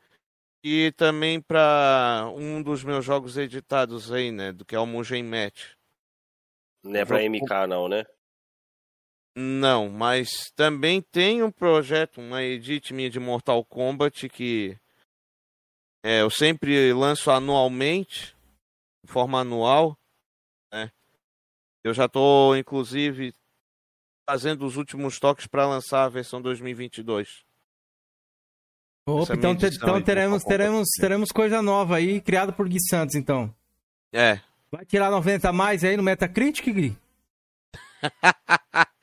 e 0.63 0.91
também 0.93 1.41
para 1.41 2.29
um 2.35 2.61
dos 2.61 2.83
meus 2.83 3.05
jogos 3.05 3.37
editados 3.37 4.11
aí, 4.11 4.31
né, 4.31 4.51
do 4.51 4.65
que 4.65 4.75
é 4.75 4.79
o 4.79 4.85
Mugen 4.85 5.23
Match. 5.23 5.73
Não 6.83 6.99
é 6.99 7.05
pra 7.05 7.21
Jogo- 7.21 7.35
MK, 7.35 7.67
não, 7.67 7.87
né? 7.87 8.05
Não, 9.37 9.89
mas 9.89 10.51
também 10.55 11.01
tem 11.01 11.43
um 11.43 11.51
projeto, 11.51 12.19
uma 12.19 12.43
edit 12.43 12.93
minha 12.93 13.09
de 13.09 13.19
Mortal 13.19 13.63
Kombat 13.63 14.27
que 14.27 14.77
é, 16.03 16.21
eu 16.21 16.29
sempre 16.29 16.91
lanço 16.93 17.29
anualmente, 17.29 18.35
de 19.05 19.11
forma 19.11 19.39
anual, 19.41 19.97
né? 20.73 20.91
Eu 21.83 21.93
já 21.93 22.05
estou, 22.05 22.57
inclusive, 22.57 23.33
fazendo 24.29 24.65
os 24.65 24.75
últimos 24.77 25.19
toques 25.19 25.47
para 25.47 25.67
lançar 25.67 26.05
a 26.05 26.09
versão 26.09 26.41
2022. 26.41 27.45
Opa, 29.05 29.33
é 29.33 29.35
então, 29.35 29.55
te- 29.55 29.65
então 29.67 30.01
teremos, 30.01 30.43
teremos, 30.43 30.87
teremos 30.99 31.29
coisa 31.31 31.61
nova 31.61 31.95
aí, 31.97 32.21
criada 32.21 32.51
por 32.51 32.67
Gui 32.69 32.77
Santos, 32.89 33.15
então. 33.15 33.53
É. 34.13 34.39
Vai 34.71 34.85
tirar 34.85 35.09
90 35.09 35.49
a 35.49 35.53
mais 35.53 35.83
aí 35.83 35.97
no 35.97 36.03
Metacritic, 36.03 36.65
Gui? 36.71 36.95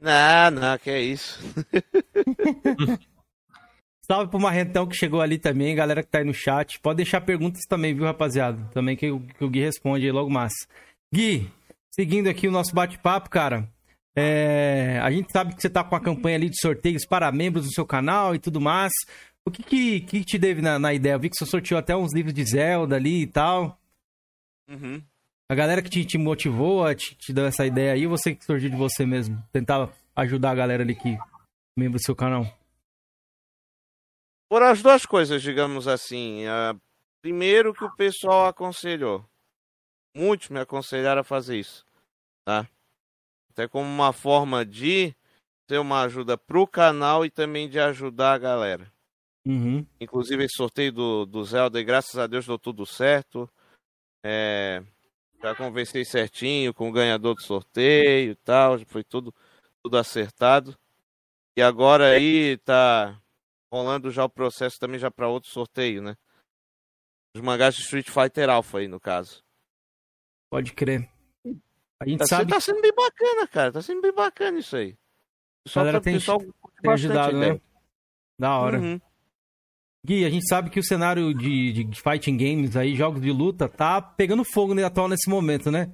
não, 0.00 0.50
não, 0.52 0.78
que 0.78 0.90
é 0.90 1.00
isso. 1.00 1.40
Salve 4.06 4.28
pro 4.30 4.40
Marrentão 4.40 4.86
que 4.88 4.96
chegou 4.96 5.20
ali 5.20 5.38
também, 5.38 5.74
galera 5.74 6.02
que 6.02 6.08
tá 6.10 6.18
aí 6.18 6.24
no 6.24 6.34
chat. 6.34 6.80
Pode 6.80 6.96
deixar 6.96 7.20
perguntas 7.20 7.62
também, 7.68 7.94
viu, 7.94 8.04
rapaziada? 8.04 8.58
Também 8.72 8.96
que, 8.96 9.10
o- 9.10 9.20
que 9.20 9.44
o 9.44 9.48
Gui 9.48 9.60
responde 9.60 10.04
aí 10.04 10.10
logo 10.12 10.28
mais. 10.28 10.52
Gui, 11.14 11.48
seguindo 11.94 12.28
aqui 12.28 12.48
o 12.48 12.52
nosso 12.52 12.74
bate-papo, 12.74 13.30
cara. 13.30 13.68
É, 14.16 14.98
a 15.02 15.10
gente 15.10 15.30
sabe 15.32 15.54
que 15.54 15.62
você 15.62 15.70
tá 15.70 15.84
com 15.84 15.94
a 15.94 16.00
campanha 16.00 16.36
ali 16.36 16.50
de 16.50 16.60
sorteios 16.60 17.06
para 17.06 17.30
membros 17.30 17.66
do 17.66 17.72
seu 17.72 17.86
canal 17.86 18.34
e 18.34 18.38
tudo 18.38 18.60
mais. 18.60 18.92
O 19.44 19.50
que 19.50 19.62
que, 19.62 20.00
que 20.00 20.24
te 20.24 20.38
teve 20.38 20.60
na, 20.60 20.78
na 20.78 20.92
ideia? 20.92 21.14
Eu 21.14 21.20
vi 21.20 21.30
que 21.30 21.36
você 21.36 21.46
sorteou 21.46 21.78
até 21.78 21.96
uns 21.96 22.12
livros 22.12 22.34
de 22.34 22.44
Zelda 22.44 22.96
ali 22.96 23.22
e 23.22 23.26
tal. 23.26 23.78
Uhum. 24.68 25.02
A 25.48 25.54
galera 25.54 25.82
que 25.82 25.90
te, 25.90 26.04
te 26.04 26.18
motivou, 26.18 26.84
a 26.84 26.94
te, 26.94 27.14
te 27.16 27.32
deu 27.32 27.46
essa 27.46 27.66
ideia 27.66 27.92
aí, 27.92 28.06
você 28.06 28.34
que 28.34 28.44
surgiu 28.44 28.70
de 28.70 28.76
você 28.76 29.04
mesmo? 29.04 29.42
Tentar 29.52 29.90
ajudar 30.14 30.50
a 30.50 30.54
galera 30.54 30.82
ali 30.82 30.94
que 30.94 31.18
membro 31.76 31.98
do 31.98 32.04
seu 32.04 32.14
canal. 32.14 32.46
Por 34.48 34.62
as 34.62 34.82
duas 34.82 35.06
coisas, 35.06 35.42
digamos 35.42 35.88
assim. 35.88 36.44
Primeiro 37.22 37.72
que 37.72 37.84
o 37.84 37.94
pessoal 37.94 38.46
aconselhou. 38.46 39.24
Muitos 40.14 40.48
me 40.48 40.58
aconselharam 40.58 41.20
a 41.20 41.24
fazer 41.24 41.58
isso, 41.58 41.86
tá? 42.44 42.68
Até 43.50 43.68
como 43.68 43.88
uma 43.88 44.12
forma 44.12 44.64
de 44.64 45.14
ter 45.66 45.78
uma 45.78 46.02
ajuda 46.02 46.36
pro 46.36 46.66
canal 46.66 47.24
e 47.24 47.30
também 47.30 47.68
de 47.68 47.78
ajudar 47.78 48.34
a 48.34 48.38
galera. 48.38 48.92
Uhum. 49.46 49.86
Inclusive 50.00 50.44
esse 50.44 50.56
sorteio 50.56 50.92
do, 50.92 51.26
do 51.26 51.44
Zelda, 51.44 51.80
e 51.80 51.84
graças 51.84 52.18
a 52.18 52.26
Deus 52.26 52.46
deu 52.46 52.58
tudo 52.58 52.84
certo. 52.84 53.48
É, 54.24 54.82
já 55.40 55.54
conversei 55.54 56.04
certinho 56.04 56.74
com 56.74 56.88
o 56.88 56.92
ganhador 56.92 57.34
do 57.34 57.42
sorteio 57.42 58.32
e 58.32 58.34
tal, 58.34 58.78
foi 58.86 59.02
tudo, 59.02 59.34
tudo 59.82 59.96
acertado. 59.96 60.76
E 61.56 61.62
agora 61.62 62.10
aí 62.10 62.56
tá 62.58 63.20
rolando 63.72 64.10
já 64.10 64.24
o 64.24 64.30
processo 64.30 64.78
também 64.78 64.98
já 64.98 65.10
para 65.10 65.28
outro 65.28 65.50
sorteio, 65.50 66.02
né? 66.02 66.16
Os 67.34 67.40
mangás 67.40 67.74
de 67.74 67.82
Street 67.82 68.10
Fighter 68.10 68.50
Alpha 68.50 68.78
aí, 68.78 68.88
no 68.88 68.98
caso. 68.98 69.42
Pode 70.50 70.72
crer. 70.72 71.08
A 72.00 72.08
gente 72.08 72.18
Tá, 72.20 72.26
sabe 72.26 72.50
tá 72.50 72.60
sendo 72.60 72.80
bem 72.80 72.92
bacana, 72.94 73.46
cara. 73.46 73.72
Tá 73.72 73.82
sendo 73.82 74.00
bem 74.00 74.12
bacana 74.14 74.58
isso 74.58 74.74
aí. 74.76 74.96
Pessoal, 75.64 75.84
Galera 75.84 76.00
tá, 76.00 76.04
tem- 76.04 76.14
pessoal 76.14 76.38
tem 76.82 76.90
ajudado, 76.92 77.36
ideia. 77.36 77.54
né? 77.54 77.60
Da 78.38 78.58
hora. 78.58 78.80
Uhum. 78.80 79.00
Gui, 80.06 80.24
a 80.24 80.30
gente 80.30 80.48
sabe 80.48 80.70
que 80.70 80.80
o 80.80 80.84
cenário 80.84 81.34
de, 81.34 81.84
de 81.84 82.00
fighting 82.00 82.36
games 82.38 82.74
aí, 82.74 82.96
jogos 82.96 83.20
de 83.20 83.30
luta, 83.30 83.68
tá 83.68 84.00
pegando 84.00 84.42
fogo 84.44 84.72
né, 84.74 84.82
atual 84.82 85.08
nesse 85.08 85.28
momento, 85.28 85.70
né? 85.70 85.92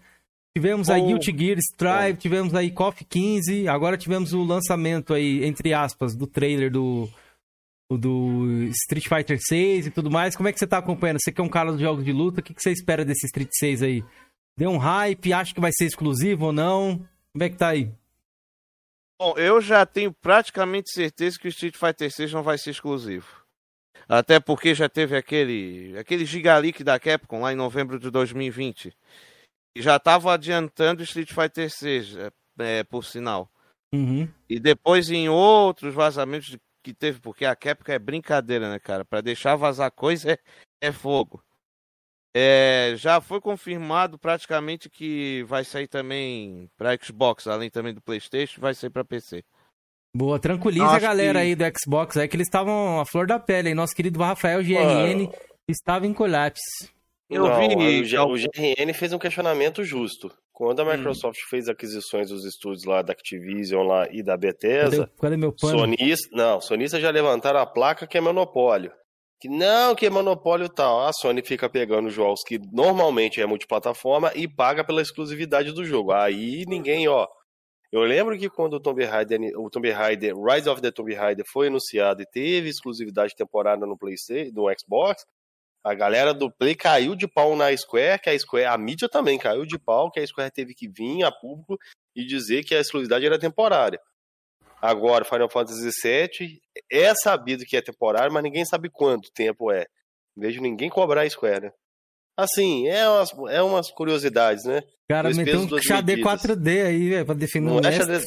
Tivemos 0.57 0.89
aí 0.89 1.03
Oh. 1.03 1.07
Guilty 1.09 1.37
Gear 1.37 1.59
Strive, 1.59 2.17
tivemos 2.19 2.55
aí 2.55 2.71
KOF 2.71 3.05
15, 3.05 3.67
agora 3.69 3.97
tivemos 3.99 4.33
o 4.33 4.45
lançamento 4.45 5.13
aí, 5.13 5.45
entre 5.45 5.75
aspas, 5.75 6.15
do 6.15 6.27
trailer 6.27 6.71
do, 6.71 7.09
do 7.91 8.63
Street 8.71 9.09
Fighter 9.09 9.39
6 9.41 9.89
e 9.89 9.91
tudo 9.91 10.09
mais. 10.11 10.37
Como 10.37 10.49
é 10.49 10.53
que 10.53 10.59
você 10.61 10.67
tá 10.69 10.79
acompanhando? 10.79 11.19
Você 11.21 11.33
que 11.33 11.41
é 11.41 11.45
um 11.45 11.49
cara 11.49 11.73
dos 11.73 11.81
jogos 11.81 12.05
de 12.05 12.13
luta, 12.13 12.41
o 12.41 12.43
que, 12.45 12.55
que 12.55 12.63
você 12.63 12.71
espera 12.71 13.05
desse 13.05 13.27
Street 13.27 13.51
6 13.53 13.83
aí? 13.83 14.05
Deu 14.59 14.71
um 14.71 14.79
hype? 14.79 15.33
Acha 15.33 15.55
que 15.55 15.61
vai 15.61 15.71
ser 15.73 15.85
exclusivo 15.85 16.47
ou 16.47 16.53
não? 16.53 17.07
Como 17.33 17.45
é 17.45 17.51
que 17.51 17.57
tá 17.57 17.69
aí? 17.69 17.93
Bom, 19.21 19.35
eu 19.37 19.61
já 19.61 19.85
tenho 19.85 20.13
praticamente 20.13 20.91
certeza 20.91 21.39
que 21.39 21.47
o 21.47 21.49
Street 21.49 21.77
Fighter 21.77 22.11
6 22.11 22.33
não 22.33 22.43
vai 22.43 22.59
ser 22.59 22.71
exclusivo. 22.71 23.45
Até 24.09 24.39
porque 24.39 24.75
já 24.75 24.89
teve 24.89 25.17
aquele, 25.17 25.97
aquele 25.99 26.25
Gigaleak 26.25 26.85
da 26.85 26.99
Capcom 26.99 27.41
lá 27.41 27.53
em 27.53 27.57
novembro 27.57 27.99
de 27.99 28.11
2020. 28.11 28.97
E 29.75 29.83
já 29.83 29.97
estava 29.97 30.33
adiantando 30.33 31.01
o 31.01 31.05
Street 31.05 31.33
Fighter 31.33 31.71
6, 31.71 32.17
é, 32.17 32.31
é, 32.59 32.85
por 32.85 33.05
sinal. 33.05 33.51
Uhum. 33.93 34.29
E 34.49 34.61
depois 34.61 35.11
em 35.11 35.29
outros 35.29 35.95
vazamentos 35.95 36.57
que 36.83 36.95
teve, 36.95 37.21
porque 37.21 37.45
a 37.45 37.57
Capcom 37.57 37.93
é 37.93 37.99
brincadeira, 37.99 38.71
né, 38.71 38.79
cara? 38.79 39.05
Pra 39.05 39.21
deixar 39.21 39.57
vazar 39.57 39.91
coisa 39.91 40.33
é, 40.33 40.39
é 40.81 40.93
fogo. 40.93 41.43
É, 42.39 42.93
já 42.97 43.19
foi 43.19 43.41
confirmado 43.41 44.19
praticamente 44.19 44.91
que 44.91 45.43
vai 45.49 45.65
sair 45.65 45.89
também 45.89 46.69
pra 46.77 46.95
Xbox, 47.03 47.47
além 47.47 47.71
também 47.71 47.95
do 47.95 48.03
PlayStation, 48.03 48.61
vai 48.61 48.75
sair 48.75 48.91
pra 48.91 49.03
PC. 49.05 49.43
Boa, 50.15 50.39
tranquiliza 50.39 50.85
Eu 50.85 50.89
a 50.89 50.93
acho 50.93 51.01
galera 51.01 51.39
que- 51.41 51.45
aí 51.47 51.55
do 51.55 51.65
Xbox 51.79 52.17
aí, 52.17 52.29
que 52.29 52.37
eles 52.37 52.47
estavam 52.47 53.01
a 53.01 53.07
flor 53.07 53.27
da 53.27 53.39
pele 53.39 53.69
aí. 53.69 53.75
Nosso 53.75 53.95
querido 53.95 54.19
Rafael 54.19 54.63
GRN 54.63 55.31
estava 55.69 56.07
em 56.07 56.13
colapse. 56.13 56.91
Eu 57.29 57.45
não, 57.45 57.59
vi 57.59 58.15
o, 58.17 58.21
al- 58.21 58.31
o 58.31 58.35
GRN 58.37 58.93
fez 58.95 59.13
um 59.15 59.19
questionamento 59.19 59.83
justo. 59.83 60.31
Quando 60.53 60.81
a 60.81 60.85
Hum. 60.85 60.97
Microsoft 60.97 61.39
fez 61.51 61.69
aquisições 61.69 62.29
dos 62.31 62.45
estúdios 62.45 62.85
lá 62.85 63.03
da 63.03 63.13
Activision 63.13 63.83
lá 63.87 64.07
e 64.11 64.23
da 64.23 64.33
Cadê, 64.35 64.47
Bethesda, 64.47 65.11
cadê 65.21 65.37
meu 65.37 65.53
pano? 65.53 65.79
Sonista, 65.81 66.29
não, 66.33 66.61
sonistas 66.61 67.01
já 67.03 67.11
levantaram 67.11 67.61
a 67.61 67.67
placa 67.67 68.07
que 68.07 68.17
é 68.17 68.21
monopólio. 68.21 68.93
Que 69.47 69.53
não, 69.53 69.95
que 69.95 70.05
é 70.05 70.11
monopólio 70.11 70.69
tal. 70.69 71.07
A 71.07 71.13
Sony 71.13 71.41
fica 71.41 71.71
pegando 71.71 72.11
jogos 72.11 72.43
que 72.45 72.59
normalmente 72.73 73.41
é 73.41 73.47
multiplataforma 73.47 74.33
e 74.35 74.49
paga 74.49 74.83
pela 74.83 75.01
exclusividade 75.01 75.71
do 75.71 75.85
jogo. 75.85 76.11
Aí 76.11 76.65
ninguém, 76.67 77.07
ó. 77.07 77.29
Eu 77.93 78.01
lembro 78.01 78.37
que 78.37 78.51
quando 78.51 78.75
o 78.75 78.81
Tomb 78.81 79.05
Raider, 79.05 79.39
o 79.57 79.71
Tomb 79.71 79.89
Raider, 79.89 80.35
Rise 80.37 80.69
of 80.69 80.83
the 80.83 80.91
Tomb 80.91 81.15
Raider 81.15 81.45
foi 81.47 81.69
anunciado 81.69 82.23
e 82.23 82.27
teve 82.27 82.69
exclusividade 82.71 83.37
temporária 83.37 83.87
no 83.87 83.97
PlayStation, 83.97 84.51
no 84.53 84.67
Xbox, 84.77 85.25
A 85.87 85.95
galera 85.95 86.35
do 86.35 86.51
Play 86.51 86.75
caiu 86.75 87.15
de 87.15 87.29
pau 87.29 87.55
na 87.55 87.75
Square, 87.77 88.21
que 88.21 88.29
a 88.29 88.37
Square, 88.37 88.65
a 88.65 88.77
mídia 88.77 89.09
também 89.09 89.39
caiu 89.39 89.65
de 89.65 89.79
pau, 89.79 90.11
que 90.11 90.19
a 90.19 90.27
Square 90.27 90.51
teve 90.51 90.75
que 90.75 90.89
vir 90.89 91.23
a 91.23 91.31
público 91.31 91.79
e 92.17 92.27
dizer 92.27 92.65
que 92.65 92.75
a 92.75 92.81
exclusividade 92.81 93.25
era 93.25 93.39
temporária. 93.39 94.01
Agora, 94.87 95.25
Final 95.25 95.49
Fantasy 95.51 95.91
VII 96.03 96.61
é 96.91 97.15
sabido 97.15 97.65
que 97.65 97.77
é 97.77 97.83
temporário, 97.83 98.33
mas 98.33 98.43
ninguém 98.43 98.65
sabe 98.65 98.89
quanto 98.89 99.33
tempo 99.33 99.73
é. 99.73 99.87
Vejo 100.37 100.61
ninguém 100.61 100.89
cobrar 100.89 101.23
a 101.23 101.31
Square, 101.31 101.67
né? 101.67 101.73
Assim, 102.37 102.87
é 102.87 103.09
umas, 103.09 103.31
é 103.49 103.63
umas 103.63 103.91
curiosidades, 103.91 104.65
né? 104.65 104.83
Cara, 105.09 105.31
meteu 105.31 105.61
um 105.61 105.67
duas 105.67 105.83
XAD 105.83 106.17
medidas. 106.17 106.43
4D 106.43 106.87
aí, 106.87 107.09
velho, 107.09 107.27
pra 107.27 107.35
defender 107.35 107.67
Não 107.67 107.77
o 107.77 107.81
é. 107.81 108.21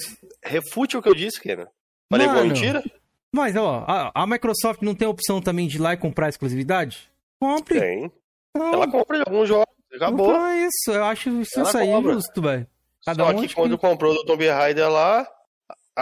Refute 0.44 0.98
o 0.98 1.02
que 1.02 1.08
eu 1.10 1.14
disse, 1.14 1.40
Kenan. 1.40 1.68
Falei 2.12 2.26
alguma 2.26 2.44
Mano, 2.44 2.54
mentira? 2.54 2.84
Mas, 3.32 3.56
ó, 3.56 3.86
a, 3.88 4.12
a 4.16 4.26
Microsoft 4.26 4.82
não 4.82 4.96
tem 4.96 5.06
a 5.08 5.12
opção 5.12 5.40
também 5.40 5.68
de 5.68 5.78
ir 5.78 5.80
lá 5.80 5.94
e 5.94 5.98
comprar 5.98 6.30
exclusividade? 6.30 7.10
Compre. 7.40 7.80
Tem. 7.80 8.12
Não, 8.58 8.74
Ela 8.74 8.90
compra 8.90 9.18
de 9.18 9.24
alguns 9.30 9.48
jogos. 9.48 9.68
Acabou. 9.94 10.30
Então 10.32 10.48
é 10.48 10.66
isso, 10.66 10.92
eu 10.92 11.04
acho 11.04 11.30
isso, 11.42 11.62
isso 11.62 11.78
aí 11.78 11.88
cobra. 11.88 12.14
justo, 12.14 12.42
velho. 12.42 12.68
Cada 13.06 13.24
Só 13.24 13.32
um 13.32 13.42
que 13.42 13.54
quando 13.54 13.78
comprou 13.78 14.14
do 14.14 14.26
Tomb 14.26 14.48
Raider 14.48 14.90
lá, 14.90 15.28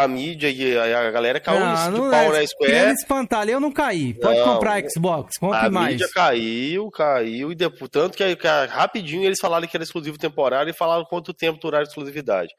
a 0.04 0.08
mídia 0.08 0.50
e 0.50 0.78
a 0.78 1.08
a 1.08 1.12
galera 1.12 1.40
caiu 1.40 1.64
Ah, 1.64 1.90
de 1.90 1.98
não 1.98 2.10
pau 2.10 2.20
é. 2.20 2.26
na 2.26 2.32
Querendo 2.32 2.48
Square. 2.48 2.92
espantar 2.94 3.40
ali, 3.42 3.52
eu 3.52 3.60
não 3.60 3.72
caí. 3.72 4.14
Pode 4.14 4.40
Não, 4.40 4.54
comprar 4.54 4.82
Xbox, 4.90 5.38
compre 5.38 5.58
A 5.58 5.70
mais. 5.70 5.94
mídia 5.94 6.10
caiu, 6.14 6.90
caiu, 6.92 7.52
e 7.52 7.56
depois, 7.56 7.90
tanto 7.90 8.18
que, 8.18 8.36
que 8.36 8.48
rapidinho 8.48 9.24
eles 9.24 9.40
falaram 9.40 9.68
que 9.68 9.76
era 9.76 9.84
exclusivo 9.84 10.18
temporário 10.18 10.70
e 10.70 10.74
falaram 10.78 11.06
quanto 11.06 11.34
tempo 11.34 11.60
duraram 11.60 11.86
a 11.86 11.88
exclusividade. 11.88 12.54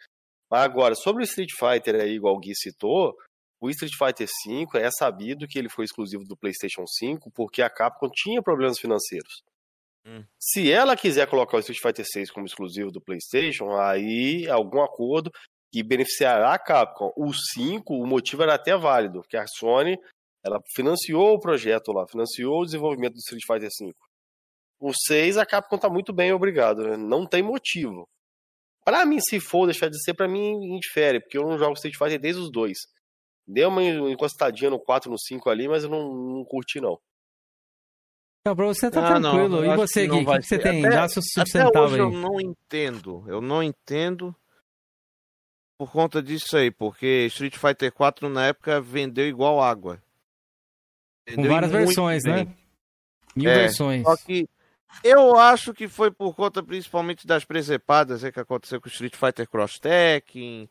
Mas 0.51 0.63
agora, 0.63 0.95
sobre 0.95 1.23
o 1.23 1.25
Street 1.25 1.51
Fighter 1.59 1.95
aí, 2.01 2.13
igual 2.15 2.35
o 2.35 2.39
Gui 2.41 2.55
citou, 2.55 3.15
o 3.61 3.69
Street 3.71 3.93
Fighter 3.99 4.27
V 4.47 4.79
é 4.79 4.89
sabido 4.91 5.47
que 5.49 5.59
ele 5.59 5.69
foi 5.69 5.85
exclusivo 5.85 6.25
do 6.25 6.37
PlayStation 6.37 6.85
5 6.87 7.31
porque 7.35 7.61
a 7.61 7.69
Capcom 7.69 8.09
tinha 8.15 8.41
problemas 8.43 8.79
financeiros. 8.79 9.43
Hum. 10.07 10.25
Se 10.39 10.73
ela 10.73 10.97
quiser 10.97 11.27
colocar 11.27 11.57
o 11.57 11.61
Street 11.61 11.81
Fighter 11.83 12.05
6 12.11 12.31
como 12.31 12.47
exclusivo 12.47 12.91
do 12.91 13.01
PlayStation, 13.01 13.77
aí 13.79 14.49
algum 14.49 14.81
acordo 14.83 15.31
que 15.73 15.83
beneficiará 15.83 16.53
a 16.55 16.59
Capcom. 16.59 17.13
O 17.17 17.33
5, 17.33 17.95
o 17.95 18.07
motivo 18.07 18.43
era 18.43 18.55
até 18.55 18.77
válido, 18.77 19.21
porque 19.21 19.37
a 19.37 19.47
Sony 19.47 19.99
ela 20.45 20.61
financiou 20.75 21.35
o 21.35 21.41
projeto 21.41 21.93
lá, 21.93 22.07
financiou 22.09 22.61
o 22.61 22.65
desenvolvimento 22.65 23.13
do 23.15 23.19
Street 23.19 23.43
Fighter 23.47 23.69
V. 23.81 23.93
O 24.81 24.93
6, 24.95 25.37
a 25.37 25.45
Capcom 25.45 25.77
tá 25.77 25.89
muito 25.91 26.13
bem, 26.13 26.33
obrigado, 26.33 26.83
né? 26.85 26.97
Não 26.97 27.27
tem 27.27 27.43
motivo. 27.43 28.09
Pra 28.85 29.05
mim, 29.05 29.19
se 29.21 29.39
for 29.41 29.67
deixar 29.67 29.89
de 29.91 30.03
ser, 30.03 30.15
pra 30.15 30.29
mim 30.29 30.53
indifere, 30.77 31.21
porque 31.21 31.37
eu 31.37 31.43
não 31.43 31.59
jogo 31.59 31.73
Street 31.75 31.97
Fighter 31.99 32.19
desde 32.21 32.41
os 32.41 32.51
dois. 32.51 32.79
Deu 33.47 33.69
uma 33.69 33.83
encostadinha 33.83 34.71
no 34.71 34.79
4, 34.79 35.11
no 35.11 35.19
5 35.19 35.51
ali, 35.51 35.69
mas 35.69 35.83
eu 35.85 35.91
não, 35.91 36.15
não 36.15 36.45
curti, 36.45 36.81
não. 36.81 36.99
Não, 38.47 38.55
pra 38.57 38.67
você 38.67 38.91
tá 38.91 39.17
Ah, 39.17 39.21
não, 39.21 39.33
tranquilo. 39.33 39.65
eu 39.65 39.73
e 39.73 39.77
você, 39.77 40.07
não 40.07 40.17
Gui, 40.19 40.23
o 40.25 40.33
que, 40.33 40.39
que 40.39 40.47
você 40.47 40.59
tem? 40.59 40.87
Até- 40.87 40.97
Dá 40.97 41.09
seu 41.09 41.21
Até 41.21 41.43
sustentável 41.51 41.83
hoje 41.83 41.99
eu 41.99 42.07
aí. 42.09 42.15
não 42.15 42.41
entendo. 42.41 43.25
Eu 43.29 43.41
não 43.43 43.63
entendo 43.63 44.35
por 45.79 45.91
conta 45.93 46.21
disso 46.21 46.57
aí, 46.57 46.71
porque 46.71 47.27
Street 47.27 47.57
Fighter 47.57 47.93
4 47.93 48.29
na 48.29 48.47
época 48.47 48.81
vendeu 48.81 49.27
igual 49.29 49.63
água. 49.63 50.03
Com 51.29 51.37
Vendeu 51.37 51.53
várias 51.53 51.71
muito 51.71 51.87
versões, 51.87 52.25
bem. 52.25 52.45
né? 52.47 52.55
Mil 53.37 53.49
É, 53.51 53.55
versões. 53.61 54.03
Só 54.03 54.17
que 54.17 54.49
eu 55.05 55.37
acho 55.39 55.73
que 55.73 55.87
foi 55.87 56.11
por 56.11 56.35
conta 56.35 56.63
principalmente 56.63 57.27
das 57.27 57.45
presepadas 57.45 58.25
aí 58.25 58.33
que 58.33 58.41
aconteceu 58.41 58.81
com 58.81 58.89
o 58.89 58.91
Street 58.91 59.15
Fighter 59.15 59.49
Cross 59.49 59.79
Tekken, 59.79 60.69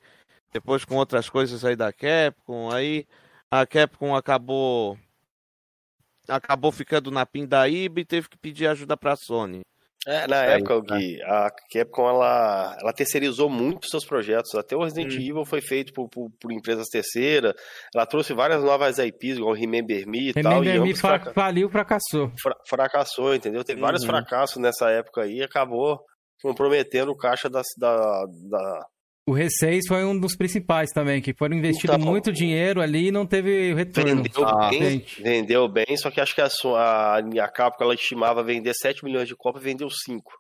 depois 0.52 0.84
com 0.84 0.96
outras 0.96 1.30
coisas 1.30 1.64
aí 1.64 1.76
da 1.76 1.94
Capcom. 1.94 2.70
Aí 2.72 3.08
a 3.50 3.66
Capcom 3.66 4.16
acabou 4.16 4.98
acabou 6.28 6.72
ficando 6.74 7.10
na 7.10 7.26
pindaíba 7.26 8.02
e 8.02 8.06
teve 8.06 8.28
que 8.28 8.38
pedir 8.38 8.68
ajuda 8.68 8.98
pra 8.98 9.16
Sony. 9.16 9.62
É, 10.08 10.26
na 10.26 10.46
É, 10.46 10.54
época, 10.54 10.80
Gui, 10.96 11.22
a 11.24 11.52
Capcom 11.72 12.08
ela, 12.10 12.78
ela 12.82 12.94
terceirizou 12.94 13.50
muito 13.50 13.84
os 13.84 13.90
seus 13.90 14.06
projetos. 14.06 14.56
Até 14.56 14.74
o 14.76 14.84
Resident 14.84 15.14
Hum. 15.14 15.18
Evil 15.20 15.46
foi 15.46 15.60
feito 15.60 15.92
por, 15.92 16.08
por, 16.08 16.30
por 16.40 16.52
empresas 16.54 16.88
terceiras. 16.88 17.54
Ela 17.94 18.06
trouxe 18.06 18.34
várias 18.34 18.64
novas 18.64 18.98
IPs, 19.00 19.38
igual 19.38 19.54
Remember 19.54 20.08
Me 20.08 20.30
e 20.30 20.34
tal. 20.34 20.64
E 20.64 20.68
Remember 20.68 20.82
Me 20.88 20.96
fraca- 20.96 21.34
faliu, 21.34 21.70
fracassou. 21.70 22.32
fra- 22.42 22.56
fracassou, 22.68 23.36
entendeu? 23.36 23.64
Teve 23.66 23.82
vários 23.82 24.04
Uhum. 24.04 24.10
fracassos 24.10 24.58
nessa 24.62 24.90
época 24.90 25.24
aí 25.24 25.40
e 25.40 25.44
acabou 25.44 26.00
comprometendo 26.42 27.12
o 27.12 27.18
caixa 27.18 27.50
da, 27.50 27.62
da, 27.78 28.24
da, 28.50 28.86
O 29.28 29.34
R6 29.34 29.82
foi 29.88 30.06
um 30.06 30.18
dos 30.18 30.36
principais 30.38 30.90
também, 30.92 31.22
que 31.22 31.34
foram 31.34 31.58
investido 31.58 31.94
Então, 31.94 32.06
muito 32.06 32.32
dinheiro 32.32 32.80
ali 32.82 33.08
e 33.08 33.12
não 33.12 33.26
teve 33.26 33.74
retorno. 33.74 34.24
Vendeu 34.24 34.46
Ah, 34.48 34.70
bem, 34.70 34.82
gente. 34.92 35.22
vendeu 35.22 35.68
bem, 35.68 35.98
só 35.98 36.10
que 36.10 36.22
acho 36.22 36.34
que 36.34 36.40
a, 36.42 36.50
sua- 36.50 37.18
a, 37.18 37.48
Capcom 37.50 37.84
ela 37.84 37.94
estimava 37.94 38.42
vender 38.42 38.74
7 38.74 39.04
milhões 39.04 39.28
de 39.28 39.36
cópias 39.36 39.64
e 39.64 39.68
vendeu 39.68 39.90
5. 39.90 40.32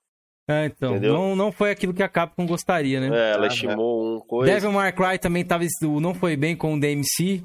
É, 0.49 0.67
então, 0.67 0.91
Entendeu? 0.91 1.13
não, 1.13 1.35
não 1.35 1.51
foi 1.51 1.71
aquilo 1.71 1.93
que 1.93 2.01
a 2.01 2.07
Capcom 2.07 2.45
gostaria, 2.45 3.01
né? 3.01 3.09
É, 3.13 3.33
ela 3.33 3.43
Ah, 3.43 3.47
estimou 3.47 4.15
um 4.15 4.19
coisa. 4.21 4.53
Devil 4.53 4.71
May 4.71 4.93
Cry 4.93 5.19
também 5.19 5.43
tava, 5.43 5.65
não 5.99 6.13
foi 6.13 6.37
bem 6.37 6.55
com 6.55 6.73
o 6.73 6.79
DMC. 6.79 7.43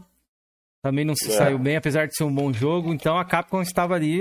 Também 0.85 1.05
não 1.05 1.15
se 1.17 1.27
É. 1.29 1.31
saiu 1.37 1.59
bem, 1.59 1.77
apesar 1.77 2.07
de 2.07 2.15
ser 2.17 2.23
um 2.23 2.33
bom 2.33 2.53
jogo. 2.53 2.93
Então 2.95 3.19
a 3.19 3.25
Capcom 3.25 3.61
estava 3.63 3.95
ali 3.97 4.21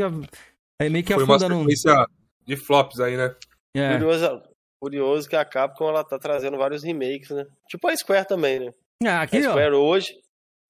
é, 0.82 0.90
meio 0.90 1.04
que 1.04 1.14
Foi 1.14 1.24
uma 1.24 1.36
afundando. 1.36 1.60
sequência 1.70 2.08
de 2.48 2.56
flops 2.56 3.00
aí, 3.00 3.16
né? 3.16 3.36
É. 3.76 3.94
Curioso, 3.94 4.42
curioso 4.86 5.30
que 5.30 5.36
a 5.36 5.46
Capcom 5.46 5.88
ela 5.90 6.04
tá 6.04 6.18
trazendo 6.18 6.58
vários 6.58 6.84
remakes, 6.84 7.30
né? 7.30 7.46
Tipo 7.70 7.88
a 7.88 7.96
Square 7.96 8.28
também, 8.28 8.60
né? 8.60 8.74
Ah, 9.06 9.22
aqui, 9.22 9.38
a 9.38 9.50
ó. 9.50 9.52
Square 9.52 9.76
hoje. 9.76 10.14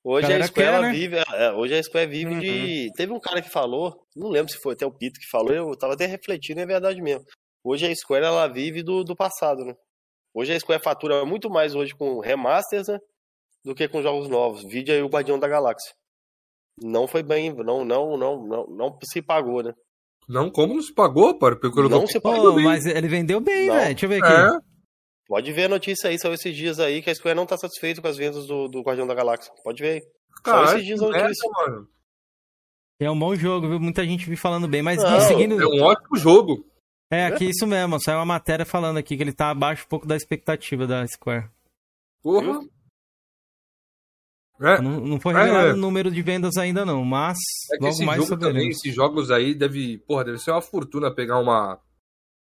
Hoje 0.04 0.24
Galera 0.24 0.44
a 0.44 0.48
Square 0.48 0.70
quer, 0.72 0.82
né? 0.82 0.92
vive. 0.92 1.18
é, 1.18 1.52
hoje 1.54 1.76
a 1.78 1.84
Square 1.84 2.10
vive 2.10 2.34
Uhum. 2.34 2.40
de. 2.40 2.92
Teve 2.96 3.14
um 3.14 3.20
cara 3.20 3.42
que 3.42 3.50
falou, 3.50 4.06
não 4.16 4.30
lembro 4.30 4.52
se 4.52 4.60
foi 4.60 4.74
até 4.74 4.86
o 4.86 4.92
Pito 4.92 5.20
que 5.20 5.30
falou, 5.30 5.54
eu 5.54 5.78
tava 5.78 5.94
até 5.94 6.06
refletindo, 6.08 6.60
é 6.60 6.66
verdade 6.66 7.02
mesmo. 7.02 7.24
Hoje 7.64 7.86
a 7.90 7.96
Square 7.96 8.26
ela 8.26 8.48
vive 8.48 8.84
do, 8.84 9.04
do 9.04 9.16
passado, 9.16 9.64
né? 9.64 9.76
Hoje 10.34 10.54
a 10.54 10.60
Square 10.60 10.82
fatura 10.84 11.24
muito 11.26 11.50
mais 11.50 11.74
hoje 11.76 11.94
com 11.96 12.20
remasters, 12.20 12.88
né? 12.88 13.00
Do 13.64 13.76
que 13.76 13.88
com 13.88 14.02
jogos 14.02 14.28
novos. 14.28 14.64
Vídeo 14.64 14.94
aí 14.94 15.02
o 15.02 15.08
Guardião 15.08 15.38
da 15.40 15.48
Galáxia. 15.48 15.94
Não 16.82 17.08
foi 17.08 17.22
bem, 17.22 17.54
não, 17.54 17.86
não, 17.86 18.18
não, 18.18 18.44
não, 18.48 18.68
não 18.68 19.00
se 19.04 19.22
pagou, 19.22 19.62
né? 19.62 19.74
Não, 20.28 20.50
como 20.50 20.74
não 20.76 20.82
se 20.82 20.94
pagou, 20.94 21.38
pô? 21.38 21.56
Pelo 21.56 21.90
Não 21.90 22.08
se 22.08 22.20
pagou. 22.20 22.62
mas 22.62 22.86
ele 22.86 23.08
vendeu 23.08 23.40
bem, 23.42 23.70
velho. 23.70 23.86
Deixa 23.88 24.06
eu 24.06 24.10
ver 24.10 24.24
aqui. 24.24 24.32
É, 24.34 24.72
Pode 25.28 25.52
ver 25.54 25.66
a 25.66 25.70
notícia 25.70 26.10
aí, 26.10 26.20
saiu 26.20 26.34
esses 26.34 26.56
dias 26.56 26.78
aí 26.80 27.02
que 27.02 27.10
a 27.10 27.16
Square 27.16 27.36
não 27.38 27.46
tá 27.46 27.58
satisfeita 27.58 28.02
com 28.02 28.08
as 28.10 28.18
vendas 28.18 28.46
do, 28.46 28.68
do 28.68 28.82
Guardião 28.82 29.08
da 29.08 29.14
Galáxia. 29.16 29.52
Pode 29.64 29.82
ver 29.82 29.90
aí. 29.94 30.02
cara, 30.44 30.66
esses 30.74 30.86
dias 30.86 31.02
a 31.02 31.08
merda, 31.08 31.24
notícia. 31.24 31.50
mano. 31.50 31.88
É 33.00 33.10
um 33.10 33.18
bom 33.18 33.34
jogo, 33.36 33.68
viu? 33.70 33.80
Muita 33.80 34.04
gente 34.06 34.30
vi 34.30 34.36
falando 34.36 34.68
bem. 34.68 34.82
Mas 34.82 35.02
Não, 35.02 35.10
Gui, 35.18 35.22
seguindo. 35.22 35.62
É 35.62 35.66
um 35.66 35.82
ótimo 35.84 36.18
jogo. 36.18 36.66
É, 37.10 37.26
aqui 37.28 37.46
isso 37.46 37.66
mesmo. 37.66 38.00
Saiu 38.00 38.20
uma 38.20 38.26
matéria 38.26 38.66
falando 38.66 38.98
aqui 38.98 39.16
que 39.18 39.24
ele 39.24 39.34
tá 39.34 39.50
abaixo 39.50 39.86
um 39.86 39.90
pouco 39.90 40.06
da 40.06 40.16
expectativa 40.16 40.86
da 40.86 41.08
Square. 41.08 41.50
Porra. 42.22 42.60
É, 44.62 44.80
Não, 44.82 45.00
não 45.00 45.20
foi 45.20 45.34
É, 45.34 45.38
revelado 45.38 45.68
é. 45.70 45.74
o 45.74 45.78
número 45.78 46.12
de 46.12 46.22
vendas 46.22 46.56
ainda, 46.58 46.86
não. 46.86 47.04
Mas 47.04 47.38
é 47.72 47.78
que 47.78 47.84
logo 47.84 47.94
esse 47.96 48.06
mais 48.06 48.24
jogo 48.28 48.38
também, 48.40 48.70
esses 48.70 48.94
jogos 48.94 49.32
aí 49.32 49.56
deve, 49.56 49.98
porra, 50.00 50.24
deve 50.26 50.38
ser 50.38 50.52
uma 50.52 50.62
fortuna 50.62 51.10
pegar 51.14 51.40
uma. 51.40 51.80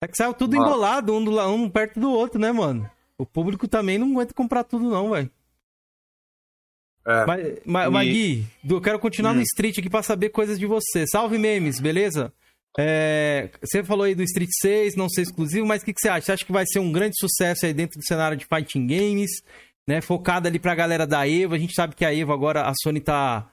É 0.02 0.08
que 0.08 0.15
saiu 0.15 0.34
tudo 0.34 0.56
Ah. 0.56 0.58
embolado, 0.60 1.13
um, 1.13 1.24
do, 1.24 1.39
um 1.48 1.70
perto 1.70 2.00
do 2.00 2.10
outro, 2.10 2.39
né, 2.39 2.52
mano? 2.52 2.89
O 3.17 3.26
público 3.26 3.67
também 3.67 3.98
não 3.98 4.12
aguenta 4.12 4.34
comprar 4.34 4.63
tudo, 4.63 4.89
não, 4.89 5.10
velho. 5.12 5.30
É. 7.06 7.26
Mas, 7.26 7.60
mas, 7.65 7.88
E- 7.88 7.89
mas, 7.91 8.08
Gui, 8.10 8.46
eu 8.70 8.82
quero 8.82 9.00
continuar 9.00 9.34
no 9.34 9.39
Hum. 9.39 9.43
Street 9.43 9.78
aqui 9.80 9.89
pra 9.89 10.04
saber 10.04 10.30
coisas 10.30 10.60
de 10.60 10.65
você. 10.65 11.06
Salve 11.08 11.38
memes, 11.38 11.80
beleza? 11.80 12.34
É, 12.80 13.50
você 13.60 13.84
falou 13.84 14.04
aí 14.04 14.13
do 14.13 14.22
Street 14.22 14.50
6, 14.62 14.96
não 14.96 15.10
ser 15.10 15.24
exclusivo, 15.24 15.65
mas 15.65 15.82
o 15.82 15.86
que, 15.86 15.93
que 15.93 16.00
você 16.00 16.10
acha? 16.10 16.26
Você 16.28 16.32
acha 16.34 16.46
que 16.46 16.52
vai 16.52 16.63
ser 16.67 16.78
um 16.80 16.91
grande 16.91 17.15
sucesso 17.17 17.65
aí 17.65 17.74
dentro 17.74 17.98
do 17.98 18.06
cenário 18.06 18.38
de 18.38 18.46
fighting 18.46 18.86
games, 18.86 19.32
né? 19.88 20.02
Focado 20.02 20.47
ali 20.47 20.60
pra 20.60 20.76
galera 20.76 21.08
da 21.08 21.28
Evo. 21.28 21.56
A 21.56 21.58
gente 21.58 21.73
sabe 21.73 21.95
que 21.95 22.04
a 22.06 22.13
Evo 22.13 22.34
agora, 22.34 22.63
a 22.63 22.73
Sony 22.84 23.00
tá, 23.00 23.50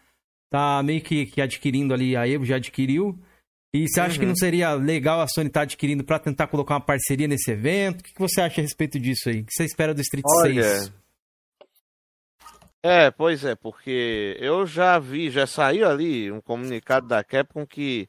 tá 0.50 0.82
meio 0.82 1.00
que, 1.00 1.26
que 1.26 1.40
adquirindo 1.40 1.94
ali, 1.94 2.16
a 2.16 2.26
Evo 2.26 2.44
já 2.44 2.56
adquiriu. 2.56 3.18
E 3.72 3.88
você 3.88 4.00
acha 4.00 4.14
que 4.18 4.24
Uhum. 4.24 4.28
não 4.28 4.36
seria 4.36 4.72
legal 4.74 5.20
a 5.20 5.26
Sony 5.26 5.48
estar 5.48 5.62
adquirindo 5.62 6.04
pra 6.04 6.18
tentar 6.18 6.46
colocar 6.46 6.74
uma 6.74 6.80
parceria 6.80 7.26
nesse 7.26 7.50
evento? 7.50 8.00
O 8.00 8.04
que, 8.04 8.12
que 8.14 8.20
você 8.20 8.40
acha 8.40 8.60
a 8.60 8.62
respeito 8.62 9.00
disso 9.00 9.28
aí? 9.28 9.40
O 9.40 9.44
que 9.44 9.52
você 9.52 9.64
espera 9.64 9.92
do 9.94 10.00
Street 10.00 10.24
Olha, 10.40 10.62
6? 10.62 10.92
É, 12.82 13.10
pois 13.10 13.44
é, 13.44 13.54
porque 13.54 14.36
eu 14.38 14.66
já 14.66 14.98
vi, 14.98 15.30
já 15.30 15.46
saiu 15.46 15.88
ali 15.88 16.30
um 16.30 16.40
comunicado 16.40 17.08
da 17.08 17.24
Capcom 17.24 17.66
que 17.66 18.06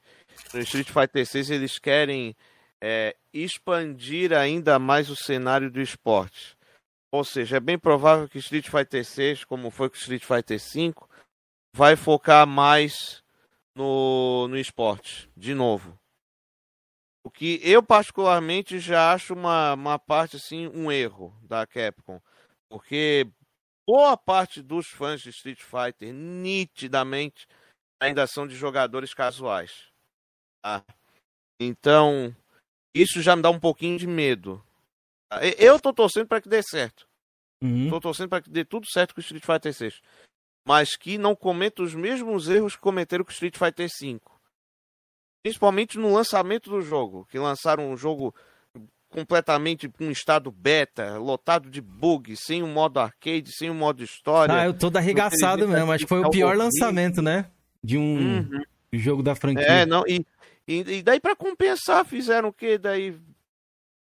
no 0.53 0.59
Street 0.59 0.89
Fighter 0.89 1.25
6 1.25 1.49
eles 1.49 1.79
querem 1.79 2.35
é, 2.81 3.15
expandir 3.33 4.33
ainda 4.33 4.77
mais 4.77 5.09
o 5.09 5.15
cenário 5.15 5.71
do 5.71 5.81
esporte. 5.81 6.54
Ou 7.15 7.23
seja, 7.23 7.55
é 7.55 7.59
bem 7.61 7.79
provável 7.79 8.27
que 8.27 8.37
Street 8.39 8.69
Fighter 8.69 9.05
6, 9.05 9.45
como 9.45 9.71
foi 9.71 9.89
com 9.89 9.95
Street 9.95 10.25
Fighter 10.25 10.59
5, 10.59 11.09
vai 11.73 11.95
focar 11.95 12.45
mais 12.45 13.23
no, 13.73 14.49
no 14.49 14.57
esporte, 14.57 15.29
de 15.35 15.53
novo. 15.53 15.97
O 17.23 17.31
que 17.31 17.61
eu 17.63 17.81
particularmente 17.81 18.79
já 18.79 19.13
acho 19.13 19.33
uma, 19.33 19.75
uma 19.75 19.97
parte 19.97 20.35
assim, 20.35 20.67
um 20.67 20.91
erro 20.91 21.33
da 21.41 21.65
Capcom. 21.65 22.19
Porque 22.69 23.25
boa 23.87 24.17
parte 24.17 24.61
dos 24.61 24.87
fãs 24.87 25.21
de 25.21 25.29
Street 25.29 25.61
Fighter, 25.61 26.13
nitidamente, 26.13 27.47
ainda 27.97 28.27
são 28.27 28.45
de 28.45 28.55
jogadores 28.55 29.13
casuais. 29.13 29.87
tá? 30.61 30.83
Então, 31.61 32.35
isso 32.93 33.21
já 33.21 33.37
me 33.37 33.41
dá 33.41 33.49
um 33.49 33.59
pouquinho 33.59 33.97
de 33.97 34.05
medo. 34.05 34.61
Eu 35.57 35.79
tô 35.79 35.93
torcendo 35.93 36.27
para 36.27 36.41
que 36.41 36.49
dê 36.49 36.61
certo. 36.63 37.07
Uhum. 37.63 37.89
Tô 37.89 37.99
torcendo 37.99 38.29
para 38.29 38.41
que 38.41 38.49
dê 38.49 38.63
tudo 38.63 38.85
certo 38.89 39.13
com 39.15 39.19
o 39.19 39.23
Street 39.23 39.43
Fighter 39.45 39.73
6. 39.73 40.01
Mas 40.67 40.95
que 40.95 41.17
não 41.17 41.35
cometa 41.35 41.83
os 41.83 41.93
mesmos 41.93 42.49
erros 42.49 42.75
que 42.75 42.81
cometeram 42.81 43.23
com 43.23 43.29
o 43.29 43.33
Street 43.33 43.57
Fighter 43.57 43.89
5. 43.89 44.39
Principalmente 45.43 45.97
no 45.97 46.13
lançamento 46.13 46.69
do 46.69 46.81
jogo. 46.81 47.25
Que 47.29 47.37
lançaram 47.37 47.91
um 47.91 47.97
jogo 47.97 48.33
completamente 49.09 49.87
com 49.87 50.05
um 50.05 50.11
estado 50.11 50.51
beta, 50.51 51.17
lotado 51.17 51.69
de 51.69 51.79
bugs, 51.81 52.41
sem 52.45 52.61
o 52.63 52.67
modo 52.67 52.99
arcade, 52.99 53.49
sem 53.55 53.69
o 53.69 53.73
modo 53.75 54.03
história. 54.03 54.53
Ah, 54.55 54.65
eu 54.65 54.73
tô 54.73 54.91
arregaçado 54.95 55.67
mesmo. 55.67 55.91
Acho 55.91 56.03
que 56.03 56.09
foi 56.09 56.19
o 56.19 56.29
pior 56.29 56.57
lançamento, 56.57 57.21
né? 57.21 57.49
De 57.83 57.97
um 57.97 58.39
Uhum. 58.39 58.63
jogo 58.91 59.23
da 59.23 59.35
franquia. 59.35 59.63
É, 59.63 59.85
não, 59.85 60.03
e, 60.07 60.25
e, 60.67 60.97
e 60.97 61.03
daí 61.03 61.19
pra 61.19 61.35
compensar 61.35 62.03
fizeram 62.05 62.49
o 62.49 62.53
quê? 62.53 62.77
Daí 62.77 63.15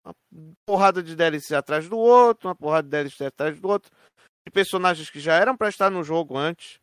uma 0.06 0.16
porrada 0.66 1.02
de 1.02 1.16
DLC 1.16 1.56
atrás 1.56 1.90
do 1.90 1.98
outro, 1.98 2.48
uma 2.48 2.56
porrada 2.56 2.84
de 2.84 2.92
DLC 2.92 3.26
atrás 3.26 3.60
do 3.60 3.68
outro, 3.68 3.92
de 4.46 4.52
personagens 4.52 5.10
que 5.10 5.20
já 5.20 5.34
eram 5.36 5.58
pra 5.58 5.70
estar 5.70 5.90
no 5.90 6.04
jogo 6.04 6.38
antes. 6.38 6.80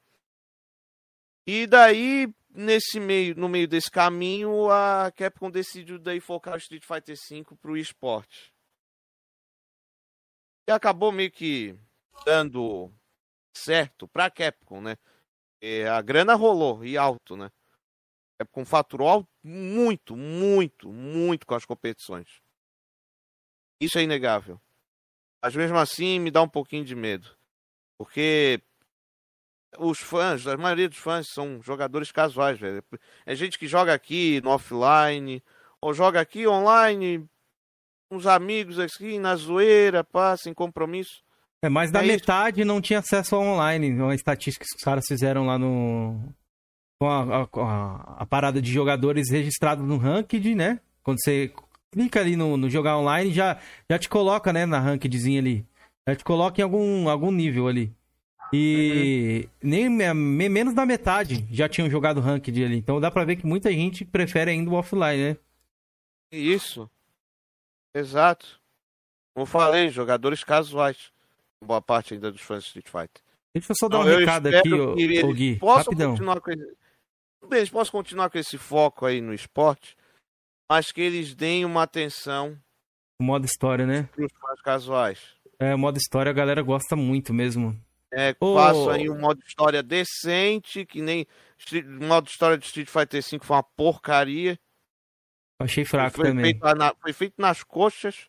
E 1.46 1.66
daí 1.66 2.32
nesse 2.54 3.00
meio, 3.00 3.34
no 3.34 3.48
meio 3.48 3.66
desse 3.66 3.90
caminho, 3.90 4.70
a 4.70 5.10
Capcom 5.12 5.50
decidiu 5.50 5.98
daí 5.98 6.20
focar 6.20 6.54
o 6.54 6.58
Street 6.58 6.84
Fighter 6.84 7.16
V 7.16 7.56
pro 7.60 7.76
esporte. 7.76 8.52
E 10.68 10.72
acabou 10.72 11.10
meio 11.10 11.30
que 11.30 11.76
dando 12.24 12.92
certo 13.56 14.06
pra 14.08 14.30
Capcom, 14.30 14.80
né? 14.80 14.96
E 15.60 15.84
a 15.84 16.00
grana 16.02 16.34
rolou 16.34 16.84
e 16.84 16.96
alto, 16.96 17.36
né? 17.36 17.46
A 17.46 18.44
Capcom 18.44 18.64
faturou 18.64 19.26
muito, 19.42 20.16
muito, 20.16 20.92
muito 20.92 21.46
com 21.46 21.54
as 21.54 21.64
competições. 21.64 22.41
Isso 23.84 23.98
é 23.98 24.02
inegável. 24.02 24.60
Mas 25.42 25.56
mesmo 25.56 25.76
assim 25.76 26.18
me 26.20 26.30
dá 26.30 26.40
um 26.42 26.48
pouquinho 26.48 26.84
de 26.84 26.94
medo. 26.94 27.28
Porque 27.98 28.60
os 29.78 29.98
fãs, 29.98 30.46
a 30.46 30.56
maioria 30.56 30.88
dos 30.88 30.98
fãs 30.98 31.26
são 31.32 31.60
jogadores 31.62 32.12
casuais, 32.12 32.58
velho. 32.58 32.82
É 33.26 33.34
gente 33.34 33.58
que 33.58 33.66
joga 33.66 33.92
aqui 33.92 34.40
no 34.42 34.50
offline, 34.50 35.42
ou 35.80 35.92
joga 35.94 36.20
aqui 36.20 36.46
online, 36.46 37.26
uns 38.10 38.26
amigos 38.26 38.78
aqui 38.78 39.18
na 39.18 39.34
zoeira, 39.34 40.04
pá, 40.04 40.36
sem 40.36 40.52
compromisso. 40.54 41.22
É, 41.64 41.68
mais 41.68 41.90
da 41.90 42.00
É 42.00 42.06
isso. 42.06 42.12
metade 42.12 42.64
não 42.64 42.80
tinha 42.80 42.98
acesso 42.98 43.34
ao 43.36 43.42
online. 43.42 43.90
Uma 43.92 44.14
estatística 44.14 44.64
que 44.64 44.76
os 44.76 44.84
caras 44.84 45.04
fizeram 45.06 45.46
lá 45.46 45.58
no. 45.58 46.20
Com 47.00 47.08
a, 47.08 47.42
a- 47.44 48.22
a 48.22 48.26
parada 48.26 48.60
de 48.62 48.70
jogadores 48.72 49.30
registrados 49.30 49.84
no 49.86 49.96
Ranked, 49.96 50.54
né? 50.54 50.80
Quando 51.02 51.18
você 51.20 51.52
clica 51.92 52.18
ali 52.20 52.34
no, 52.34 52.56
no 52.56 52.68
jogar 52.68 52.98
online, 52.98 53.30
já, 53.32 53.60
já 53.88 53.98
te 53.98 54.08
coloca, 54.08 54.52
né, 54.52 54.66
na 54.66 54.80
rankedzinha 54.80 55.40
ali. 55.40 55.64
Já 56.08 56.16
te 56.16 56.24
coloca 56.24 56.60
em 56.60 56.64
algum, 56.64 57.08
algum 57.08 57.30
nível 57.30 57.68
ali. 57.68 57.92
E 58.52 59.48
nem 59.62 59.88
me- 59.88 60.12
me- 60.12 60.48
menos 60.48 60.74
da 60.74 60.84
metade 60.84 61.46
já 61.50 61.68
tinham 61.68 61.88
jogado 61.88 62.20
ranked 62.20 62.64
ali. 62.64 62.76
Então 62.76 63.00
dá 63.00 63.10
pra 63.10 63.24
ver 63.24 63.36
que 63.36 63.46
muita 63.46 63.70
gente 63.72 64.04
prefere 64.04 64.50
ainda 64.50 64.70
o 64.70 64.74
offline, 64.74 65.22
né? 65.30 65.36
Isso. 66.32 66.90
Exato. 67.94 68.60
Como 69.34 69.46
falei, 69.46 69.88
jogadores 69.90 70.42
casuais. 70.44 71.10
Boa 71.64 71.80
parte 71.80 72.14
ainda 72.14 72.30
dos 72.32 72.40
fãs 72.40 72.64
de 72.64 72.66
Street 72.80 72.86
Fighter. 72.88 73.22
Deixa 73.54 73.72
eu 73.72 73.76
só 73.76 73.88
dar 73.88 73.98
Não, 73.98 74.04
um 74.12 74.18
recado 74.18 74.48
aqui, 74.48 74.72
ô, 74.72 75.32
Gui. 75.32 75.56
possam 75.58 75.84
Rapidão. 75.84 76.10
continuar 76.10 76.40
com 76.40 76.50
esse... 76.50 76.76
Eles 77.50 77.70
possam 77.70 77.92
continuar 77.92 78.30
com 78.30 78.38
esse 78.38 78.56
foco 78.58 79.04
aí 79.06 79.20
no 79.20 79.32
esporte, 79.34 79.96
mas 80.72 80.90
que 80.90 81.02
eles 81.02 81.34
deem 81.34 81.66
uma 81.66 81.82
atenção 81.82 82.58
O 83.20 83.24
modo 83.24 83.44
história, 83.44 83.86
né? 83.86 84.08
os 84.18 84.32
fãs 84.40 84.62
casuais. 84.62 85.18
É, 85.58 85.74
o 85.74 85.78
modo 85.78 85.98
história 85.98 86.30
a 86.30 86.32
galera 86.32 86.62
gosta 86.62 86.96
muito 86.96 87.34
mesmo. 87.34 87.78
É, 88.10 88.34
Ô. 88.40 88.54
façam 88.54 88.88
aí 88.88 89.10
um 89.10 89.18
modo 89.20 89.38
história 89.46 89.82
decente, 89.82 90.86
que 90.86 91.02
nem 91.02 91.26
o 92.00 92.06
modo 92.06 92.26
história 92.26 92.56
de 92.56 92.64
Street 92.64 92.88
Fighter 92.88 93.22
V 93.22 93.38
foi 93.44 93.56
uma 93.56 93.62
porcaria. 93.62 94.58
Achei 95.60 95.84
fraco 95.84 96.16
foi, 96.16 96.28
também. 96.28 96.44
feito 96.58 96.74
na- 96.74 96.94
foi 97.02 97.12
feito 97.12 97.34
nas 97.36 97.62
coxas 97.62 98.26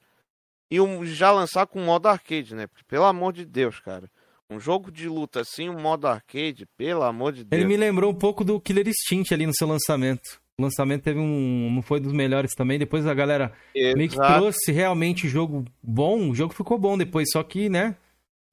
e 0.69 0.81
um, 0.81 1.05
já 1.05 1.31
lançar 1.31 1.65
com 1.65 1.79
modo 1.79 2.07
arcade, 2.09 2.53
né? 2.53 2.67
Porque, 2.67 2.83
pelo 2.83 3.05
amor 3.05 3.31
de 3.31 3.45
Deus, 3.45 3.79
cara. 3.79 4.11
Um 4.49 4.59
jogo 4.59 4.91
de 4.91 5.07
luta 5.07 5.39
assim, 5.39 5.69
um 5.69 5.79
modo 5.79 6.07
arcade, 6.07 6.65
pelo 6.77 7.03
amor 7.03 7.31
de 7.31 7.45
Deus. 7.45 7.57
Ele 7.61 7.67
me 7.69 7.77
lembrou 7.77 8.11
um 8.11 8.17
pouco 8.17 8.43
do 8.43 8.59
Killer 8.59 8.87
Instinct 8.87 9.33
ali 9.33 9.47
no 9.47 9.55
seu 9.55 9.65
lançamento. 9.67 10.42
O 10.59 10.63
lançamento 10.63 11.03
teve 11.03 11.19
um. 11.19 11.71
Não 11.73 11.81
foi 11.81 11.99
dos 11.99 12.13
melhores 12.13 12.53
também. 12.55 12.77
Depois 12.77 13.07
a 13.07 13.13
galera 13.13 13.51
meio 13.73 14.07
que 14.09 14.15
Exato. 14.15 14.33
trouxe 14.39 14.71
realmente 14.71 15.27
jogo 15.27 15.65
bom. 15.81 16.29
O 16.29 16.35
jogo 16.35 16.53
ficou 16.53 16.77
bom 16.77 16.97
depois. 16.97 17.27
Só 17.31 17.41
que, 17.43 17.69
né? 17.69 17.97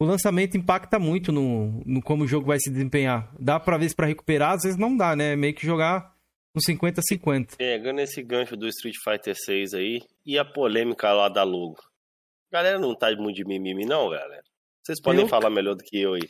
O 0.01 0.05
lançamento 0.07 0.57
impacta 0.57 0.99
muito 0.99 1.31
no, 1.31 1.83
no 1.85 2.01
como 2.03 2.25
o 2.25 2.27
jogo 2.27 2.47
vai 2.47 2.59
se 2.59 2.71
desempenhar. 2.71 3.31
Dá 3.39 3.61
pra 3.61 3.77
ver 3.77 3.91
se 3.91 3.95
pra 3.95 4.07
recuperar, 4.07 4.53
às 4.55 4.63
vezes 4.63 4.79
não 4.79 4.97
dá, 4.97 5.15
né? 5.15 5.37
Meio 5.37 5.53
que 5.55 5.67
jogar 5.67 6.15
no 6.55 6.63
50-50. 6.63 7.57
Pegando 7.59 8.01
esse 8.01 8.23
gancho 8.23 8.57
do 8.57 8.67
Street 8.67 8.97
Fighter 9.05 9.37
6 9.37 9.75
aí, 9.75 10.01
e 10.25 10.39
a 10.39 10.45
polêmica 10.45 11.13
lá 11.13 11.29
da 11.29 11.43
logo. 11.45 11.77
Galera 12.51 12.79
não 12.79 12.95
tá 12.97 13.15
muito 13.15 13.37
de 13.37 13.45
mimimi, 13.45 13.85
não, 13.85 14.09
galera. 14.09 14.43
Vocês 14.83 14.99
podem 15.03 15.21
Eu- 15.21 15.29
falar 15.29 15.51
melhor 15.51 15.75
do 15.75 15.85
que 15.85 16.01
eu 16.01 16.15
aí. 16.15 16.23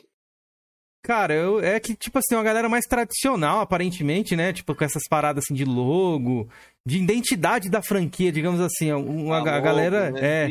Cara, 1.03 1.33
eu, 1.33 1.59
é 1.59 1.79
que, 1.79 1.95
tipo 1.95 2.19
assim, 2.19 2.35
uma 2.35 2.43
galera 2.43 2.69
mais 2.69 2.85
tradicional, 2.85 3.59
aparentemente, 3.59 4.35
né? 4.35 4.53
Tipo, 4.53 4.75
com 4.75 4.83
essas 4.83 5.03
paradas 5.09 5.43
assim 5.45 5.53
de 5.55 5.65
logo, 5.65 6.47
de 6.85 6.99
identidade 6.99 7.69
da 7.69 7.81
franquia, 7.81 8.31
digamos 8.31 8.59
assim. 8.61 8.91
Uma, 8.91 9.37
a, 9.37 9.39
louco, 9.39 9.61
galera. 9.63 10.11
né? 10.11 10.19
É. 10.21 10.49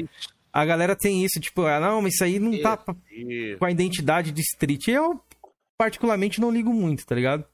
A 0.52 0.64
galera 0.64 0.96
tem 0.96 1.24
isso, 1.24 1.38
tipo, 1.38 1.62
ah, 1.66 1.78
não, 1.78 2.02
mas 2.02 2.14
isso 2.14 2.24
aí 2.24 2.40
não 2.40 2.60
tá 2.60 2.76
Isso. 3.12 3.58
com 3.58 3.64
a 3.64 3.70
identidade 3.70 4.32
de 4.32 4.40
street. 4.40 4.88
Eu, 4.88 5.20
particularmente, 5.78 6.40
não 6.40 6.50
ligo 6.50 6.72
muito, 6.72 7.06
tá 7.06 7.14
ligado? 7.14 7.44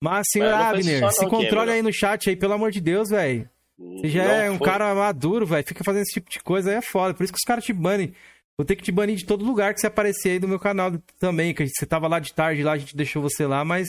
Mas, 0.00 0.24
senhor 0.30 0.50
Mas 0.52 0.58
não 0.60 0.66
Abner, 0.70 1.00
só 1.00 1.10
se 1.10 1.22
não, 1.22 1.30
controle 1.30 1.50
Cameron. 1.66 1.72
aí 1.72 1.82
no 1.82 1.92
chat 1.92 2.30
aí, 2.30 2.36
pelo 2.36 2.52
amor 2.52 2.70
de 2.70 2.80
Deus, 2.80 3.08
velho. 3.10 3.48
Você 3.76 4.08
já 4.08 4.22
Não 4.24 4.30
é 4.30 4.50
um 4.52 4.58
foi- 4.58 4.66
cara 4.68 4.94
maduro, 4.94 5.44
velho. 5.44 5.66
Fica 5.66 5.82
fazendo 5.82 6.02
esse 6.02 6.12
tipo 6.14 6.30
de 6.30 6.38
coisa 6.38 6.70
aí 6.70 6.76
é 6.76 6.80
foda. 6.82 7.12
Por 7.12 7.24
isso 7.24 7.32
que 7.32 7.38
os 7.38 7.44
caras 7.44 7.64
te 7.64 7.72
banem. 7.72 8.14
Vou 8.58 8.64
ter 8.64 8.76
que 8.76 8.82
te 8.84 8.92
banir 8.92 9.16
de 9.16 9.24
todo 9.26 9.44
lugar 9.44 9.74
que 9.74 9.80
você 9.80 9.86
aparecer 9.88 10.30
aí 10.32 10.40
no 10.40 10.46
meu 10.48 10.58
canal 10.60 10.92
também. 11.18 11.52
Que 11.52 11.66
você 11.68 11.84
tava 11.84 12.06
lá 12.08 12.18
de 12.20 12.32
tarde 12.32 12.62
lá, 12.62 12.72
a 12.72 12.78
gente 12.78 12.96
deixou 12.96 13.20
você 13.22 13.46
lá, 13.46 13.64
mas 13.64 13.88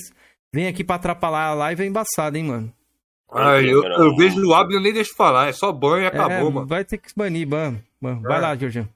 vem 0.54 0.67
aqui 0.67 0.84
pra 0.84 0.95
atrapalhar 0.95 1.47
a 1.49 1.54
live 1.54 1.84
é 1.84 1.86
embaçado, 1.86 2.36
hein, 2.38 2.45
mano. 2.45 2.73
Ah, 3.32 3.62
eu, 3.62 3.84
eu 3.84 4.15
vejo 4.15 4.39
o 4.45 4.54
Abner 4.54 4.80
nem 4.80 4.93
deixa 4.93 5.13
falar, 5.15 5.49
é 5.49 5.51
só 5.51 5.71
banho 5.71 6.04
e 6.04 6.08
acabou, 6.08 6.49
é, 6.49 6.54
mano. 6.54 6.65
vai 6.67 6.86
ter 6.86 6.97
que 6.97 7.10
banir, 7.15 7.47
ban. 7.47 7.75
ban. 8.01 8.19
Vai 8.21 8.38
É. 8.38 8.41
lá, 8.41 8.56
Jorginho. 8.56 8.89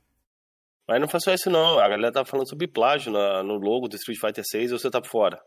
Mas 0.87 1.01
não 1.01 1.07
foi 1.07 1.19
só 1.19 1.33
isso, 1.33 1.49
não. 1.51 1.77
A 1.79 1.87
galera 1.87 2.11
tá 2.11 2.25
falando 2.25 2.49
sobre 2.49 2.67
plágio 2.67 3.11
na- 3.11 3.43
no 3.43 3.57
logo 3.57 3.87
do 3.87 3.95
Street 3.95 4.19
Fighter 4.19 4.43
6 4.47 4.71
e 4.71 4.73
você 4.73 4.89
tá 4.89 5.01
fora. 5.03 5.39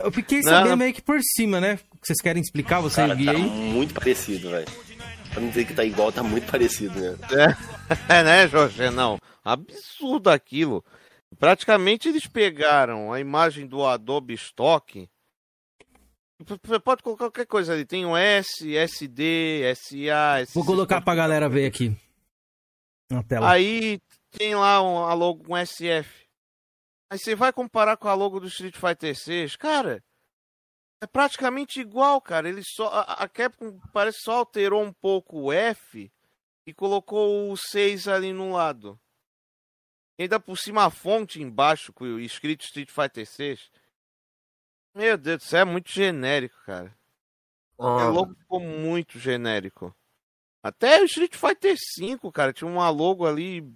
Eu 0.00 0.10
fiquei 0.10 0.38
Não. 0.40 0.50
sabendo 0.50 0.76
meio 0.76 0.92
que 0.94 1.02
por 1.02 1.18
cima, 1.36 1.60
né? 1.60 1.78
Vocês 2.02 2.20
querem 2.20 2.40
explicar, 2.42 2.80
você 2.80 3.02
e 3.02 3.08
Cara, 3.08 3.24
tá 3.24 3.30
aí? 3.32 3.42
muito 3.42 3.92
parecido, 3.94 4.50
velho. 4.50 4.66
Pra 5.34 5.42
não 5.42 5.48
dizer 5.48 5.66
que 5.66 5.74
tá 5.74 5.84
igual, 5.84 6.12
tá 6.12 6.22
muito 6.22 6.48
parecido, 6.48 6.94
né? 6.98 7.16
É, 8.08 8.22
né, 8.22 8.48
Jorge? 8.48 8.88
Não. 8.90 9.18
Absurdo 9.44 10.30
aquilo. 10.30 10.84
Praticamente 11.38 12.08
eles 12.08 12.26
pegaram 12.26 13.12
a 13.12 13.18
imagem 13.18 13.66
do 13.66 13.84
Adobe 13.84 14.34
Stock. 14.34 15.08
Você 16.62 16.78
pode 16.78 17.02
colocar 17.02 17.24
qualquer 17.24 17.46
coisa 17.46 17.72
ali. 17.72 17.84
Tem 17.84 18.06
um 18.06 18.16
S, 18.16 18.76
SD, 18.76 19.74
SA, 19.74 20.44
SC. 20.46 20.54
Vou 20.54 20.64
colocar 20.64 21.00
pra 21.00 21.16
galera 21.16 21.48
ver 21.48 21.66
aqui. 21.66 21.96
Na 23.10 23.22
tela. 23.24 23.50
Aí 23.50 24.00
tem 24.30 24.54
lá 24.54 24.80
um, 24.82 24.98
a 24.98 25.14
logo 25.14 25.44
com 25.44 25.56
SF. 25.56 26.08
Aí 27.10 27.18
você 27.18 27.34
vai 27.34 27.52
comparar 27.52 27.96
com 27.96 28.06
a 28.06 28.14
logo 28.14 28.38
do 28.38 28.46
Street 28.46 28.76
Fighter 28.76 29.16
6, 29.16 29.56
cara. 29.56 30.00
É 31.04 31.06
praticamente 31.06 31.80
igual, 31.80 32.18
cara. 32.18 32.48
Ele 32.48 32.62
só 32.64 32.88
a, 32.88 33.24
a 33.24 33.28
Capcom 33.28 33.78
parece 33.92 34.20
só 34.22 34.38
alterou 34.38 34.82
um 34.82 34.90
pouco 34.90 35.38
o 35.38 35.52
F 35.52 36.10
e 36.66 36.72
colocou 36.72 37.52
o 37.52 37.56
6 37.58 38.08
ali 38.08 38.32
no 38.32 38.52
lado. 38.52 38.98
E 40.18 40.22
ainda 40.22 40.40
por 40.40 40.56
cima 40.56 40.86
a 40.86 40.90
fonte 40.90 41.42
embaixo 41.42 41.92
com 41.92 42.04
o 42.04 42.18
escrito 42.18 42.64
Street 42.64 42.90
Fighter 42.90 43.26
6. 43.26 43.70
Meu 44.94 45.18
Deus 45.18 45.42
do 45.42 45.44
céu, 45.44 45.60
é 45.60 45.64
muito 45.66 45.90
genérico, 45.90 46.56
cara. 46.64 46.96
Ah, 47.78 48.08
logo 48.08 48.34
ficou 48.34 48.60
muito 48.60 49.18
genérico. 49.18 49.94
Até 50.62 51.02
o 51.02 51.04
Street 51.04 51.36
Fighter 51.36 51.76
V, 51.98 52.32
cara, 52.32 52.54
tinha 52.54 52.70
uma 52.70 52.88
logo 52.88 53.26
ali 53.26 53.70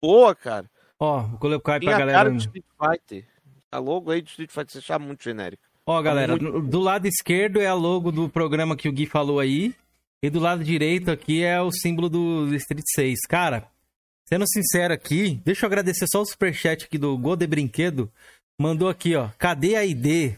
boa, 0.00 0.32
cara. 0.36 0.70
Ó, 0.96 1.22
vou 1.22 1.40
colocar 1.40 1.74
aí 1.74 1.80
Tinha 1.80 1.90
pra 1.90 1.96
a 1.96 2.06
galera. 2.06 2.18
cara 2.18 2.30
do 2.30 2.36
Street 2.36 2.66
Fighter. 2.78 3.28
A 3.72 3.78
logo 3.78 4.12
aí 4.12 4.22
do 4.22 4.28
Street 4.28 4.50
Fighter 4.52 4.70
você 4.70 4.78
achava 4.78 5.04
muito 5.04 5.24
genérico. 5.24 5.69
Ó, 5.90 6.00
galera, 6.02 6.36
muito- 6.36 6.52
no- 6.52 6.62
do 6.68 6.78
lado 6.78 7.06
esquerdo 7.06 7.60
é 7.60 7.66
a 7.66 7.74
logo 7.74 8.12
do 8.12 8.28
programa 8.28 8.76
que 8.76 8.88
o 8.88 8.92
Gui 8.92 9.06
falou 9.06 9.40
aí. 9.40 9.74
E 10.22 10.30
do 10.30 10.38
lado 10.38 10.62
direito 10.62 11.10
aqui 11.10 11.42
é 11.42 11.60
o 11.60 11.72
símbolo 11.72 12.08
do 12.08 12.54
Street 12.54 12.84
6. 12.94 13.20
Cara, 13.26 13.66
sendo 14.28 14.46
sincero 14.46 14.92
aqui, 14.94 15.40
deixa 15.44 15.64
eu 15.64 15.68
agradecer 15.68 16.06
só 16.12 16.20
o 16.20 16.26
superchat 16.26 16.84
aqui 16.84 16.96
do 16.98 17.16
Gol 17.18 17.34
de 17.36 17.46
Brinquedo. 17.46 18.08
Mandou 18.60 18.88
aqui, 18.88 19.16
ó. 19.16 19.30
Cadê 19.38 19.74
a 19.74 19.84
ID? 19.84 20.36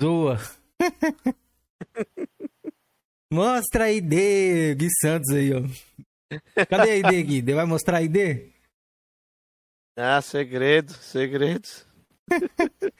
Zoa. 0.00 0.40
Mostra 3.32 3.84
a 3.84 3.92
ID, 3.92 4.74
Gui 4.76 4.88
Santos 5.00 5.30
aí, 5.34 5.50
ó. 5.52 5.62
Cadê 6.66 6.90
a 6.90 6.96
ID, 6.96 7.26
Gui? 7.26 7.52
Vai 7.54 7.64
mostrar 7.66 7.98
a 7.98 8.02
ID? 8.02 8.50
Ah, 9.96 10.20
segredo, 10.22 10.92
segredos. 10.94 11.84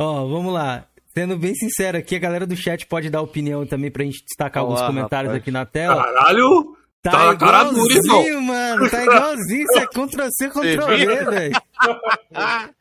Ó, 0.00 0.26
vamos 0.26 0.52
lá. 0.52 0.88
Sendo 1.12 1.36
bem 1.36 1.54
sincero 1.54 1.98
aqui, 1.98 2.14
a 2.14 2.18
galera 2.20 2.46
do 2.46 2.56
chat 2.56 2.86
pode 2.86 3.10
dar 3.10 3.20
opinião 3.20 3.66
também 3.66 3.90
pra 3.90 4.04
gente 4.04 4.24
destacar 4.24 4.62
alguns 4.62 4.78
Olá, 4.78 4.86
comentários 4.88 5.32
rapaz. 5.32 5.42
aqui 5.42 5.50
na 5.50 5.66
tela. 5.66 6.02
Caralho! 6.04 6.76
Tá 7.02 7.26
na 7.32 7.36
cara 7.36 7.64
dura, 7.64 7.94
irmão. 7.94 8.04
igualzinho, 8.20 8.42
mano. 8.42 8.90
Tá 8.90 9.02
igualzinho. 9.04 9.62
Isso 9.64 9.78
é 9.78 9.86
Ctrl-C, 9.86 10.50
Ctrl-V, 10.50 10.96
viu? 10.96 11.30
velho. 11.30 11.62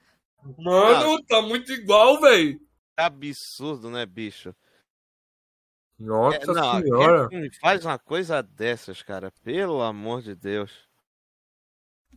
Mano, 0.58 1.22
tá 1.26 1.42
muito 1.42 1.72
igual, 1.72 2.20
velho. 2.20 2.60
Tá 2.96 3.06
absurdo, 3.06 3.90
né, 3.90 4.06
bicho? 4.06 4.54
Nossa 5.98 6.38
É, 6.38 6.46
não, 6.48 6.82
senhora. 6.82 7.30
faz 7.62 7.86
uma 7.86 8.00
coisa 8.00 8.42
dessas, 8.42 9.02
cara? 9.02 9.32
Pelo 9.44 9.82
amor 9.82 10.22
de 10.22 10.34
Deus. 10.36 10.72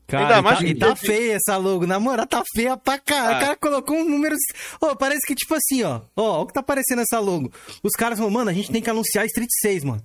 Cara, 0.07 0.25
Ainda 0.25 0.39
e 0.39 0.43
mais 0.43 0.59
tá, 0.59 0.65
que 0.65 0.71
e 0.71 0.75
tá 0.75 0.97
feia 0.97 1.35
essa 1.37 1.57
logo. 1.57 1.87
Na 1.87 1.99
moral, 1.99 2.27
tá 2.27 2.43
feia 2.55 2.77
pra 2.77 2.99
caralho. 2.99 3.35
Ah. 3.35 3.39
O 3.39 3.41
cara 3.41 3.57
colocou 3.57 3.97
um 3.97 4.09
número... 4.09 4.37
Ô, 4.81 4.95
parece 4.97 5.27
que 5.27 5.35
tipo 5.35 5.55
assim, 5.55 5.83
ó. 5.83 6.01
Ó, 6.17 6.23
ó 6.23 6.43
o 6.43 6.47
que 6.47 6.53
tá 6.53 6.61
aparecendo 6.61 7.03
essa 7.03 7.19
logo. 7.19 7.51
Os 7.83 7.93
caras 7.93 8.19
falam, 8.19 8.33
mano, 8.33 8.51
a 8.51 8.53
gente 8.53 8.71
tem 8.71 8.83
que 8.83 8.91
anunciar 8.91 9.25
Street 9.27 9.51
6, 9.61 9.85
mano. 9.85 10.03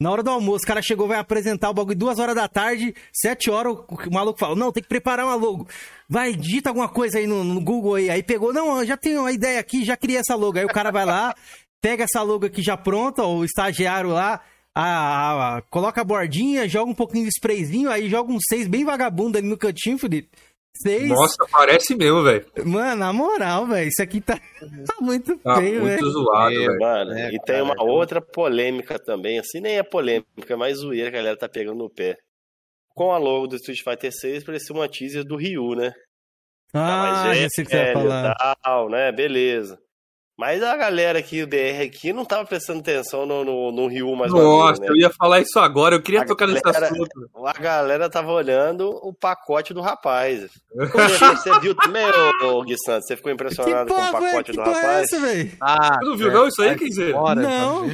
Na 0.00 0.10
hora 0.10 0.22
do 0.24 0.30
almoço, 0.30 0.64
o 0.64 0.66
cara 0.66 0.82
chegou, 0.82 1.06
vai 1.06 1.18
apresentar 1.18 1.70
o 1.70 1.74
bagulho 1.74 1.96
duas 1.96 2.18
horas 2.18 2.34
da 2.34 2.48
tarde, 2.48 2.94
sete 3.12 3.48
horas, 3.48 3.74
o 3.74 4.10
maluco 4.12 4.38
fala, 4.38 4.56
não, 4.56 4.72
tem 4.72 4.82
que 4.82 4.88
preparar 4.88 5.24
uma 5.24 5.36
logo. 5.36 5.68
Vai, 6.08 6.34
digita 6.34 6.68
alguma 6.68 6.88
coisa 6.88 7.18
aí 7.18 7.26
no, 7.28 7.44
no 7.44 7.60
Google 7.60 7.94
aí. 7.94 8.10
Aí 8.10 8.22
pegou, 8.22 8.52
não, 8.52 8.80
eu 8.80 8.86
já 8.86 8.96
tenho 8.96 9.20
uma 9.20 9.32
ideia 9.32 9.60
aqui, 9.60 9.84
já 9.84 9.96
criei 9.96 10.18
essa 10.18 10.34
logo. 10.34 10.58
Aí 10.58 10.64
o 10.64 10.68
cara 10.68 10.90
vai 10.90 11.04
lá, 11.04 11.34
pega 11.80 12.04
essa 12.04 12.22
logo 12.22 12.44
aqui 12.44 12.60
já 12.60 12.76
pronta, 12.76 13.22
o 13.22 13.44
estagiário 13.44 14.10
lá, 14.10 14.40
a- 14.74 14.82
a- 14.82 15.56
a- 15.58 15.62
coloca 15.62 16.00
a 16.00 16.04
bordinha, 16.04 16.68
joga 16.68 16.90
um 16.90 16.94
pouquinho 16.94 17.24
de 17.24 17.30
sprayzinho, 17.30 17.90
aí 17.90 18.08
joga 18.08 18.32
um 18.32 18.38
seis 18.40 18.66
bem 18.66 18.84
vagabundo 18.84 19.38
ali 19.38 19.46
no 19.46 19.56
cantinho, 19.58 19.98
Felipe. 19.98 20.28
Seis. 20.76 21.08
Nossa, 21.08 21.36
parece 21.52 21.94
mesmo, 21.94 22.24
velho. 22.24 22.44
Mano, 22.64 22.96
na 22.96 23.12
moral, 23.12 23.64
velho, 23.64 23.88
isso 23.88 24.02
aqui 24.02 24.20
tá, 24.20 24.36
tá 24.88 24.96
muito 25.00 25.38
Tá 25.38 25.56
feio, 25.58 25.80
muito 25.82 25.94
velho. 25.94 26.10
zoado, 26.10 26.52
É, 26.54 26.58
velho. 26.66 26.78
Mano, 26.80 27.12
É, 27.12 27.28
e 27.28 27.38
cara, 27.38 27.42
tem 27.44 27.62
uma 27.62 27.80
outra 27.84 28.20
polêmica 28.20 28.98
também, 28.98 29.38
assim, 29.38 29.60
nem 29.60 29.78
é 29.78 29.84
polêmica, 29.84 30.26
é 30.48 30.56
mais 30.56 30.78
zoeira 30.78 31.10
que 31.12 31.16
a 31.16 31.20
galera 31.20 31.36
tá 31.38 31.48
pegando 31.48 31.78
no 31.78 31.88
pé. 31.88 32.16
Com 32.92 33.12
a 33.12 33.18
logo 33.18 33.46
do 33.46 33.56
Street 33.56 33.80
Fighter 33.84 34.12
6, 34.12 34.42
parecia 34.44 34.74
uma 34.74 34.88
teaser 34.88 35.24
do 35.24 35.36
Ryu, 35.36 35.76
né? 35.76 35.92
Tá 36.72 36.80
Ah, 36.80 37.24
mais 37.24 37.38
já 37.38 37.48
sei 37.50 37.62
o 37.62 37.66
que 37.68 37.72
você 37.72 37.82
e 37.82 37.92
falar. 37.92 38.34
Tal, 38.62 38.88
né? 38.90 39.12
Beleza. 39.12 39.78
Mas 40.36 40.60
a 40.64 40.76
galera 40.76 41.20
aqui, 41.20 41.42
o 41.42 41.46
DR 41.46 41.80
aqui, 41.86 42.12
não 42.12 42.24
tava 42.24 42.44
prestando 42.44 42.80
atenção 42.80 43.24
no, 43.24 43.44
no, 43.44 43.70
no 43.70 43.86
Ryu 43.86 44.16
mais 44.16 44.32
Nossa, 44.32 44.72
maneiro, 44.80 44.94
eu 44.94 44.96
né? 44.98 45.02
ia 45.02 45.10
falar 45.10 45.40
isso 45.40 45.60
agora. 45.60 45.94
Eu 45.94 46.02
queria 46.02 46.22
A 46.22 46.26
tocar 46.26 46.48
nesse 46.48 46.60
galera- 46.60 46.86
assunto. 46.86 47.08
A 47.46 47.52
galera 47.52 48.10
tava 48.10 48.32
olhando 48.32 48.88
o 48.90 49.12
pacote 49.14 49.72
do 49.72 49.80
rapaz. 49.80 50.48
Você, 50.74 51.60
viu 51.60 51.74
também, 51.76 52.04
ô, 52.42 52.46
ô 52.58 52.62
Gui 52.64 52.74
Santos? 52.84 53.06
Você 53.06 53.16
ficou 53.16 53.30
Que 53.30 53.34
impressionado 53.34 53.86
com 53.88 53.94
o 53.94 53.96
porra, 53.96 54.10
velho? 54.12 54.24
pacote 54.32 54.50
Que 54.50 54.56
do 54.58 54.64
porra 54.64 54.76
é 54.76 54.82
rapaz? 54.82 55.12
essa, 55.12 55.20
velho? 55.20 55.52
Ah, 55.60 55.98
Você 56.00 56.04
não 56.10 56.16
viu 56.16 56.32
não 56.32 56.48
isso 56.48 56.62
aí, 56.62 56.76
quer 56.76 56.84
dizer? 56.88 57.12
Não. 57.14 57.86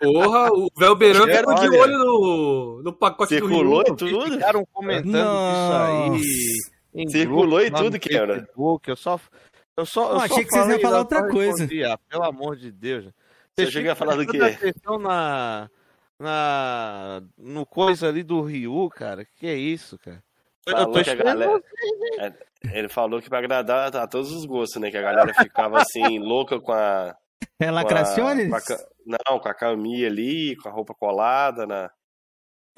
Porra, 0.00 0.48
o 0.52 0.68
Velberan 0.76 1.26
ficou 1.28 1.54
de 1.54 1.68
olho 1.78 1.98
no, 1.98 2.82
no 2.82 2.92
pacote 2.92 3.34
Circulou 3.34 3.84
do 3.84 3.90
e 4.04 4.06
Rio. 4.06 4.18
tudo? 4.18 4.32
Ficaram 4.32 4.66
comentando 4.72 5.12
Nossa. 5.12 6.16
isso 6.16 6.72
aí. 6.96 7.08
Circulou 7.08 7.60
grupos 7.60 7.80
e 7.80 7.84
tudo. 7.84 7.98
Facebook, 8.00 8.90
Eu 8.90 8.96
só. 8.96 9.20
Eu 9.76 9.84
só, 9.86 10.12
eu 10.12 10.18
só 10.20 10.24
achei 10.24 10.44
que 10.44 10.50
vocês 10.50 10.68
iam 10.68 10.78
falar 10.80 10.98
outra 10.98 11.20
só 11.20 11.28
coisa. 11.28 11.64
ah, 11.92 11.98
pelo 12.08 12.22
amor 12.24 12.56
de 12.56 12.70
Deus. 12.70 13.06
Você 13.56 13.70
chega 13.70 13.92
a 13.92 13.94
falar 13.96 14.16
do 14.16 14.26
quê? 14.26 14.40
atenção 14.40 14.98
na, 14.98 15.68
na, 16.18 17.22
no 17.36 17.66
coisa 17.66 18.08
ali 18.08 18.22
do 18.22 18.40
Ryu, 18.42 18.88
cara. 18.90 19.24
Que 19.24 19.46
é 19.46 19.54
isso, 19.54 19.98
cara? 19.98 20.22
Eu 20.66 20.72
Falou 20.76 20.92
tô 20.94 21.02
que 21.04 21.10
a 21.10 21.14
galera- 21.14 21.52
hein? 22.20 22.34
Ele 22.72 22.88
falou 22.88 23.20
que 23.20 23.28
pra 23.28 23.38
agradar 23.38 23.94
a 23.94 24.06
todos 24.06 24.32
os 24.32 24.46
gostos, 24.46 24.80
né? 24.80 24.90
Que 24.90 24.96
a 24.96 25.02
galera 25.02 25.34
ficava 25.34 25.78
assim, 25.82 26.18
louca 26.18 26.58
com 26.60 26.72
a. 26.72 27.14
É 27.60 27.64
com 27.64 27.70
a- 27.70 27.72
lacraciones? 27.72 28.48
com 28.48 28.56
a 28.56 28.78
não, 29.06 29.38
com 29.38 29.48
a 29.48 29.54
caminha 29.54 30.06
ali, 30.06 30.56
com 30.56 30.68
a 30.68 30.72
roupa 30.72 30.94
colada 30.94 31.66
na, 31.66 31.90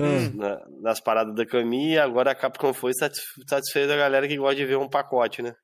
Ah. 0.00 0.04
na- 0.34 0.62
nas 0.80 1.00
paradas 1.00 1.34
da 1.34 1.46
caminha. 1.46 2.02
Agora 2.02 2.32
a 2.32 2.34
Capcom 2.34 2.74
foi 2.74 2.92
satisf- 2.94 3.38
satisfez 3.46 3.88
a 3.90 3.96
galera 3.96 4.26
que 4.26 4.36
gosta 4.36 4.56
de 4.56 4.64
ver 4.66 4.76
um 4.76 4.88
pacote, 4.88 5.40
né? 5.42 5.54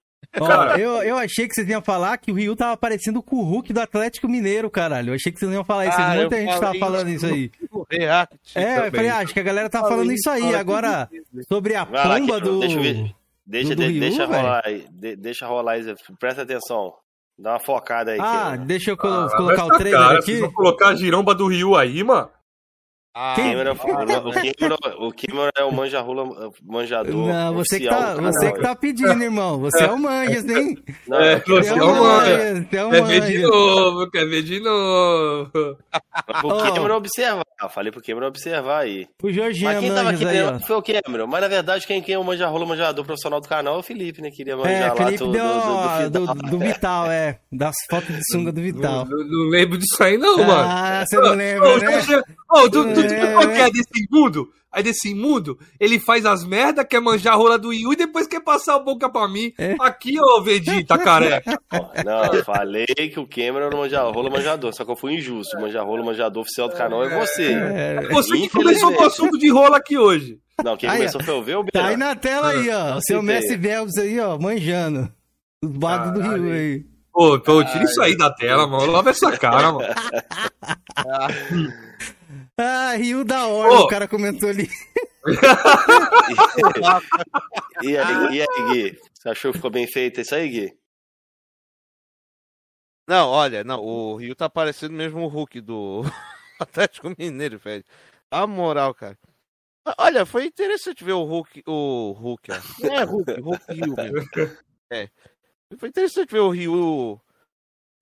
Ó, 0.40 0.76
eu, 0.76 1.02
eu 1.02 1.16
achei 1.18 1.46
que 1.46 1.54
vocês 1.54 1.68
iam 1.68 1.82
falar 1.82 2.16
que 2.16 2.30
o 2.32 2.34
Ryu 2.34 2.56
tava 2.56 2.76
parecendo 2.76 3.22
com 3.22 3.36
o 3.36 3.42
Hulk 3.44 3.72
do 3.72 3.80
Atlético 3.80 4.28
Mineiro, 4.28 4.70
caralho. 4.70 5.10
Eu 5.10 5.14
achei 5.14 5.30
que 5.30 5.38
vocês 5.38 5.52
iam 5.52 5.64
falar 5.64 5.86
isso. 5.86 5.98
Ah, 6.00 6.14
Muita 6.14 6.36
eu 6.36 6.40
gente 6.46 6.60
tava 6.60 6.78
falando 6.78 7.08
isso 7.10 7.26
isso 7.26 7.34
aí. 7.34 7.50
React 7.90 8.36
É, 8.54 8.62
eu 8.72 8.76
também. 8.76 8.90
falei, 8.92 9.08
ah, 9.10 9.18
acho 9.18 9.34
que 9.34 9.40
a 9.40 9.42
galera 9.42 9.68
tá 9.68 9.80
Falei 9.80 9.94
falando 9.96 10.12
isso 10.12 10.30
aí. 10.30 10.54
Agora, 10.54 11.08
sobre 11.48 11.74
a 11.74 11.84
Vai 11.84 12.20
pomba 12.20 12.40
do. 12.40 12.60
deixa 12.60 12.76
eu 12.78 12.82
ver. 12.82 13.14
Deixa, 13.46 13.74
do 13.76 13.82
de- 13.82 13.88
Ryu, 13.88 14.00
deixa 14.00 14.24
rolar 14.24 14.62
aí. 14.64 14.86
de- 14.90 15.16
deixa 15.16 15.46
rolar 15.46 15.72
aí. 15.72 15.94
Presta 16.18 16.42
atenção. 16.42 16.94
Dá 17.38 17.50
uma 17.52 17.60
focada 17.60 18.12
aí. 18.12 18.18
Ah, 18.20 18.56
que... 18.58 18.64
deixa 18.64 18.90
eu 18.92 18.96
colo- 18.96 19.26
Ah, 19.26 19.36
colocar 19.36 19.64
o 19.66 19.68
trailer 19.76 20.00
cara, 20.00 20.14
aqui. 20.18 20.24
Vocês 20.26 20.40
vão 20.40 20.52
colocar 20.52 20.88
a 20.88 20.94
giromba 20.94 21.34
do 21.34 21.46
Rio 21.48 21.76
aí, 21.76 22.02
mano? 22.04 22.30
Ah, 23.14 23.34
Quem- 23.36 23.52
Cameron, 23.52 23.72
o? 24.98 25.12
Cameron, 25.12 25.50
é 25.58 25.64
o 25.64 25.70
manja-rola, 25.72 26.50
manjador. 26.64 27.14
Não, 27.26 27.52
você 27.54 27.78
que, 27.78 27.86
tá, 27.86 28.14
você 28.14 28.38
canal, 28.46 28.54
que 28.54 28.60
tá 28.62 28.74
pedindo, 28.74 29.22
irmão. 29.22 29.58
Você 29.60 29.84
é 29.84 29.90
o 29.92 29.98
manjas, 29.98 30.48
hein? 30.48 30.78
Não, 31.06 31.18
É, 31.20 31.32
é, 31.34 31.38
você 31.46 31.68
é 31.74 31.76
é 31.76 31.82
o 31.82 31.90
o 31.90 31.94
manja. 31.94 32.36
manjas, 32.38 32.58
é 32.58 32.64
Quer 32.70 33.04
ver 33.04 33.20
de 33.26 33.38
novo, 33.42 34.10
quer 34.10 34.24
ver 34.26 34.42
de 34.42 34.60
novo. 34.60 35.50
o 36.42 36.48
Ó. 36.48 36.70
Cameron 36.72 36.96
observar. 36.96 37.44
Eu 37.62 37.68
falei 37.68 37.92
pro 37.92 38.02
Cameron 38.02 38.26
observar 38.28 38.80
aí. 38.80 39.06
O 39.22 39.30
Jorginho 39.30 39.70
Mas 39.70 39.78
quem 39.80 39.90
tava 39.90 40.04
manjas 40.04 40.26
aí, 40.28 40.34
querendo 40.38 40.56
ó. 40.56 40.60
foi 40.66 40.76
o 40.76 40.82
Cameron. 40.82 41.26
Mas 41.26 41.40
na 41.42 41.48
verdade, 41.48 41.86
quem, 41.86 42.00
quem 42.02 42.14
é 42.14 42.18
o 42.18 42.24
manja-rola, 42.24 42.64
manjador 42.66 43.04
profissional 43.04 43.40
do 43.42 43.48
canal 43.48 43.76
é 43.76 43.78
o 43.78 43.82
Felipe, 43.82 44.22
né? 44.22 44.30
Queria 44.30 44.56
manjar 44.56 44.72
É, 44.74 44.88
lá 44.88 44.96
Felipe 44.96 45.18
do, 45.18 45.30
deu 45.32 45.44
do, 45.44 46.10
do, 46.10 46.34
do 46.34 46.50
do, 46.50 46.58
Vital, 46.58 47.10
é. 47.10 47.38
Das 47.52 47.74
fotos 47.90 48.16
de 48.16 48.22
sunga 48.32 48.50
do 48.50 48.60
Vital. 48.62 49.04
Não, 49.04 49.18
não- 49.18 49.26
não 49.44 49.48
lembro 49.50 49.76
disso 49.78 50.02
aí, 50.02 50.16
não, 50.16 50.38
mano. 50.38 50.52
Ah, 50.66 51.04
você 51.06 51.16
não 51.18 51.34
lembra, 51.34 51.68
Ô, 51.74 51.76
né? 51.78 52.00
Ô, 52.50 52.68
tu, 52.68 52.92
tu, 52.94 53.01
tu 53.06 53.14
É. 53.14 53.32
qual 53.32 53.48
que 53.48 53.60
é 53.60 53.70
desse 53.70 54.06
imundo? 54.10 54.48
Aí 54.74 54.82
desse 54.82 55.10
imundo, 55.10 55.58
ele 55.78 56.00
faz 56.00 56.24
as 56.24 56.46
merda, 56.46 56.82
quer 56.82 56.98
manjar 56.98 57.34
a 57.34 57.36
rola 57.36 57.58
do 57.58 57.74
Yu 57.74 57.92
e 57.92 57.96
depois 57.96 58.26
quer 58.26 58.40
passar 58.40 58.76
a 58.76 58.78
boca 58.78 59.06
pra 59.10 59.28
mim. 59.28 59.52
É. 59.58 59.76
Aqui, 59.78 60.18
ô 60.18 60.40
Vegeta, 60.42 60.96
careca. 60.96 61.60
Não, 62.06 62.24
eu 62.32 62.42
falei 62.42 62.86
que 62.86 63.20
o 63.20 63.26
Cameron 63.26 63.66
era 63.66 63.76
o 63.76 63.78
manja-rola, 63.78 64.30
manjador. 64.30 64.72
Só 64.74 64.82
que 64.82 64.90
eu 64.90 64.96
fui 64.96 65.12
injusto. 65.12 65.58
O 65.58 65.60
manja-rola, 65.60 66.02
manjador 66.02 66.40
oficial 66.40 66.70
do 66.70 66.74
canal 66.74 67.04
é 67.04 67.20
você. 67.20 67.52
É, 67.52 68.08
Você 68.12 68.34
que 68.38 68.48
começou 68.48 68.94
com 68.94 69.02
o 69.02 69.06
assunto 69.06 69.38
de 69.38 69.50
rola 69.50 69.76
aqui 69.76 69.98
hoje. 69.98 70.38
Não, 70.64 70.74
quem 70.74 70.88
Aí, 70.88 70.96
começou 70.98 71.22
foi 71.22 71.34
o 71.34 71.42
Velber. 71.42 71.70
tá 71.70 71.88
aí 71.88 71.96
na 71.98 72.16
tela 72.16 72.48
aí, 72.52 72.70
ó. 72.70 72.90
Não 72.92 72.96
O 72.96 73.02
seu 73.02 73.20
se 73.20 73.26
Messi. 73.26 73.56
Velbs 73.56 73.98
aí, 73.98 74.18
ó, 74.20 74.38
manjando. 74.38 75.12
Os 75.62 75.70
bagos 75.70 76.14
do. 76.14 76.22
Rio 76.34 76.50
aí. 76.50 76.82
Pô, 77.12 77.38
pô, 77.40 77.62
tira 77.62 77.84
isso 77.84 78.00
aí 78.00 78.16
da 78.16 78.30
tela, 78.32 78.66
mano. 78.66 78.90
Lava 78.90 79.10
essa 79.10 79.30
cara, 79.36 79.70
mano. 79.70 79.84
Ah, 82.58 82.94
Rio 82.94 83.24
da 83.24 83.46
hora, 83.46 83.72
Ô. 83.72 83.84
o 83.84 83.88
cara 83.88 84.06
comentou 84.08 84.48
ali. 84.48 84.68
E 87.82 87.96
aí, 87.96 88.36
e 88.36 88.42
aí, 88.42 88.72
Gui? 88.72 89.00
Você 89.14 89.28
achou 89.28 89.52
que 89.52 89.58
ficou 89.58 89.70
bem 89.70 89.86
feito 89.86 90.20
isso 90.20 90.34
aí, 90.34 90.48
Gui? 90.48 90.78
Não, 93.08 93.28
olha, 93.28 93.64
não, 93.64 93.80
o 93.80 94.16
Rio 94.16 94.34
tá 94.34 94.48
parecendo 94.48 94.94
mesmo 94.94 95.20
o 95.20 95.28
Hulk 95.28 95.60
do 95.60 96.02
Atlético 96.58 97.12
Mineiro, 97.18 97.58
velho. 97.58 97.84
A 98.30 98.46
moral, 98.46 98.94
cara. 98.94 99.18
Olha, 99.98 100.24
foi 100.24 100.46
interessante 100.46 101.02
ver 101.02 101.12
o 101.12 101.24
Hulk, 101.24 101.62
o 101.66 102.12
Hulk, 102.12 102.52
ó. 102.52 102.86
Não 102.86 102.94
é 102.94 103.04
Hulk, 103.04 103.40
Hulk 103.40 103.64
Rio 103.72 103.94
mesmo. 103.96 104.28
É. 104.92 105.08
Foi 105.78 105.88
interessante 105.88 106.30
ver 106.30 106.40
o 106.40 106.50
Rio 106.50 107.18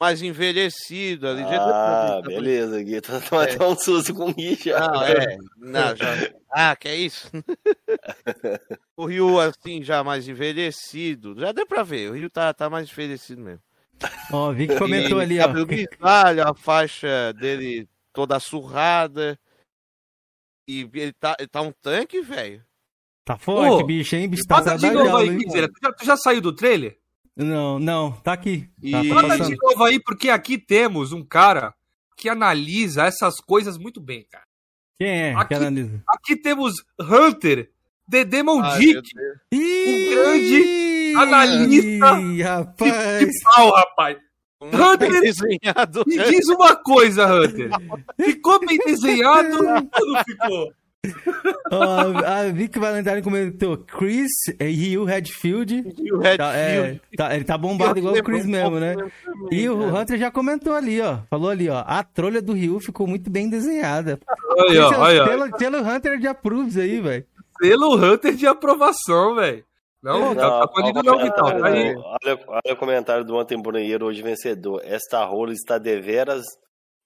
mais 0.01 0.23
envelhecido 0.23 1.29
ali. 1.29 1.43
Ah, 1.43 2.20
tá 2.22 2.22
beleza, 2.22 2.83
Gui. 2.83 3.01
Tô 3.03 3.20
tomando 3.20 3.64
um 3.68 3.77
susto 3.77 4.14
com 4.14 4.31
o 4.31 4.35
Gui 4.35 4.55
já. 4.55 4.81
Não, 4.81 5.05
é. 5.05 5.39
Não, 5.59 5.97
já... 5.97 6.33
Ah, 6.51 6.74
que 6.74 6.89
é 6.89 6.97
isso? 6.97 7.31
o 8.97 9.05
Rio, 9.05 9.39
assim, 9.39 9.83
já 9.83 10.03
mais 10.03 10.27
envelhecido. 10.27 11.39
Já 11.39 11.53
deu 11.53 11.66
pra 11.66 11.83
ver. 11.83 12.11
O 12.11 12.14
Rio 12.14 12.31
tá, 12.31 12.53
tá 12.55 12.70
mais 12.70 12.91
envelhecido 12.91 13.43
mesmo. 13.43 13.62
Ó, 14.33 14.51
vi 14.53 14.66
que 14.66 14.77
comentou 14.77 15.20
E 15.20 15.22
ali, 15.22 15.39
ó. 15.41 15.64
grisalho, 15.64 16.49
a 16.49 16.55
faixa 16.55 17.35
dele 17.35 17.87
toda 18.12 18.41
surrada. 18.41 19.39
E 20.66 20.89
ele 20.95 21.12
tá, 21.12 21.37
ele 21.39 21.49
tá 21.49 21.61
um 21.61 21.72
tanque, 21.72 22.22
velho. 22.22 22.64
Tá 23.24 23.37
forte, 23.37 23.83
Ô, 23.83 23.87
bicho, 23.87 24.16
hein? 24.16 24.29
Bicho 24.29 24.45
tá 24.47 24.62
novo 24.79 25.16
aí. 25.18 25.39
Tu 25.45 25.57
já, 25.57 25.93
tu 25.93 26.05
já 26.05 26.16
saiu 26.16 26.41
do 26.41 26.55
trailer? 26.55 26.99
Não, 27.37 27.78
não, 27.78 28.12
tá 28.12 28.33
aqui. 28.33 28.68
Tá, 28.91 29.03
E- 29.05 29.09
tá 29.09 29.37
de 29.37 29.57
novo 29.57 29.85
aí, 29.85 29.99
porque 30.01 30.28
aqui 30.28 30.59
temos 30.59 31.12
um 31.12 31.24
cara 31.24 31.72
que 32.16 32.28
analisa 32.28 33.05
essas 33.05 33.37
coisas 33.41 33.78
muito 33.78 34.01
bem, 34.01 34.26
cara. 34.31 34.45
Quem 34.99 35.09
é 35.09 35.35
Aqui- 35.35 35.49
que 35.49 35.55
analisa? 35.55 36.03
Aqui 36.09 36.37
temos 36.37 36.74
Hunter, 37.01 37.70
Ai, 38.12 38.24
meu 38.24 38.45
Mondic, 38.45 39.14
Deus. 39.14 39.39
Ih, 39.53 40.11
grande 40.14 41.14
analista 41.16 42.20
Ih, 42.20 42.43
rapaz. 42.43 43.18
de 43.20 43.43
pau, 43.43 43.70
rapaz. 43.70 44.18
Hunter, 44.62 45.20
desenhado. 45.22 46.05
me 46.07 46.18
diz 46.24 46.47
uma 46.49 46.76
coisa, 46.76 47.26
Hunter. 47.33 47.70
Ficou 48.20 48.61
bem 48.61 48.76
desenhado 48.85 49.57
ou 49.57 49.62
não 49.64 50.24
ficou? 50.26 50.72
Ó, 51.72 52.18
a 52.26 52.44
Vic 52.53 52.78
Valentine 52.78 53.22
comentou 53.22 53.78
Chris 53.78 54.30
e 54.59 54.64
Ryu 54.64 55.05
Redfield. 55.05 55.94
E 55.98 56.12
o 56.12 56.18
Redfield. 56.18 56.36
Tá, 56.38 56.55
é, 56.57 57.01
tá- 57.16 57.34
ele 57.34 57.44
tá 57.44 57.57
bombado 57.57 57.98
igual 57.98 58.14
o 58.14 58.22
Chris 58.22 58.44
mesmo, 58.44 58.78
né? 58.78 58.94
E 59.51 59.68
o 59.68 59.96
Hunter 59.96 60.18
já 60.18 60.30
comentou 60.30 60.74
ali, 60.74 61.01
ó. 61.01 61.18
Falou 61.30 61.48
ali, 61.48 61.68
ó. 61.68 61.82
A 61.86 62.03
trolha 62.03 62.42
do 62.42 62.53
Ryu 62.53 62.80
ficou 62.80 63.07
muito 63.07 63.30
bem 63.30 63.48
desenhada. 63.48 64.18
É 64.59 64.62
o 64.62 65.05
aí, 65.05 65.18
ó. 65.20 65.26
selo, 65.26 65.59
selo 65.59 65.78
Hunter 65.78 66.18
de 66.18 66.26
approves 66.26 66.76
aí, 66.76 67.01
velho. 67.01 67.24
Selo 67.62 67.94
Hunter 67.94 68.34
de 68.34 68.46
aprovação, 68.46 69.36
velho. 69.36 69.64
Não, 70.03 70.34
tá, 70.34 70.66
tá 70.66 70.72
banido 70.74 71.03
não, 71.03 71.18
Vital. 71.18 71.61
Tá 71.61 71.66
aí. 71.68 71.94
Olha, 71.94 72.40
olha 72.48 72.74
o 72.74 72.76
comentário 72.76 73.24
do 73.24 73.36
Ontem 73.36 73.61
Brunheiro, 73.61 74.07
hoje 74.07 74.22
vencedor. 74.22 74.82
Esta 74.84 75.24
rola 75.24 75.53
está 75.53 75.78
deveras 75.78 76.42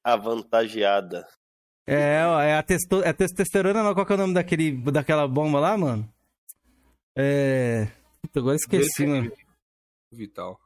avantageada. 0.02 1.26
É, 1.86 2.24
ó, 2.26 2.40
é 2.40 2.56
a 2.56 2.62
testo, 2.62 3.02
é 3.02 3.12
testosterona, 3.12 3.82
não. 3.82 3.94
Qual 3.94 4.06
que 4.06 4.12
é 4.12 4.14
o 4.14 4.18
nome 4.18 4.34
daquele, 4.34 4.72
daquela 4.90 5.28
bomba 5.28 5.60
lá, 5.60 5.76
mano? 5.76 6.08
É. 7.16 7.86
Puta, 8.22 8.40
agora 8.40 8.56
esqueci, 8.56 9.06
mano. 9.06 9.30
Vital. 10.10 10.58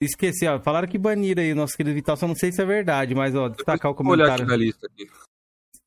Esqueci, 0.00 0.46
ó. 0.46 0.60
Falaram 0.60 0.86
que 0.86 0.96
baniram 0.96 1.42
aí 1.42 1.52
o 1.52 1.56
nosso 1.56 1.76
querido 1.76 1.94
Vital, 1.94 2.16
só 2.16 2.28
não 2.28 2.36
sei 2.36 2.52
se 2.52 2.62
é 2.62 2.64
verdade, 2.64 3.14
mas, 3.14 3.34
ó, 3.34 3.48
destacar 3.48 3.90
o 3.90 3.94
Vou 3.94 4.12
olhar 4.12 4.26
aqui 4.26 4.36
comentário. 4.36 4.64
lista 4.64 4.86
aqui. 4.86 5.10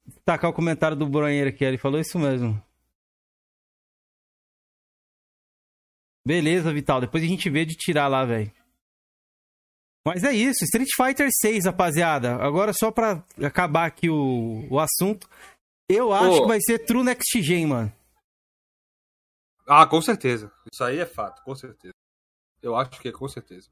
Destacar 0.06 0.50
o 0.50 0.54
comentário 0.54 0.98
do 0.98 1.08
Bronheiro 1.08 1.50
aqui, 1.50 1.64
ele 1.64 1.78
falou 1.78 2.00
isso 2.00 2.20
mesmo. 2.20 2.62
Beleza, 6.28 6.74
Vital, 6.74 7.02
depois 7.02 7.24
a 7.24 7.28
gente 7.28 7.50
vê 7.50 7.66
de 7.66 7.76
tirar 7.76 8.08
lá, 8.08 8.26
velho. 8.26 8.52
Mas 10.06 10.24
é 10.24 10.34
isso, 10.34 10.64
Street 10.64 10.90
Fighter 10.96 11.30
6, 11.32 11.66
rapaziada. 11.66 12.36
Agora 12.36 12.74
só 12.74 12.92
pra 12.92 13.24
acabar 13.44 13.86
aqui 13.86 14.10
o, 14.10 14.68
o 14.70 14.80
assunto. 14.80 15.30
Eu 15.88 16.12
acho 16.12 16.40
Ô. 16.40 16.42
que 16.42 16.48
vai 16.48 16.60
ser 16.60 16.80
True 16.80 17.04
Next 17.04 17.42
Gen, 17.42 17.68
mano. 17.68 17.94
Ah, 19.68 19.86
com 19.86 20.02
certeza. 20.02 20.52
Isso 20.72 20.84
aí 20.84 21.00
é 21.00 21.06
fato, 21.06 21.44
com 21.44 21.56
certeza. 21.56 21.94
Eu 22.62 22.76
acho 22.76 23.00
que 23.00 23.10
é 23.10 23.12
com 23.12 23.28
certeza. 23.28 23.70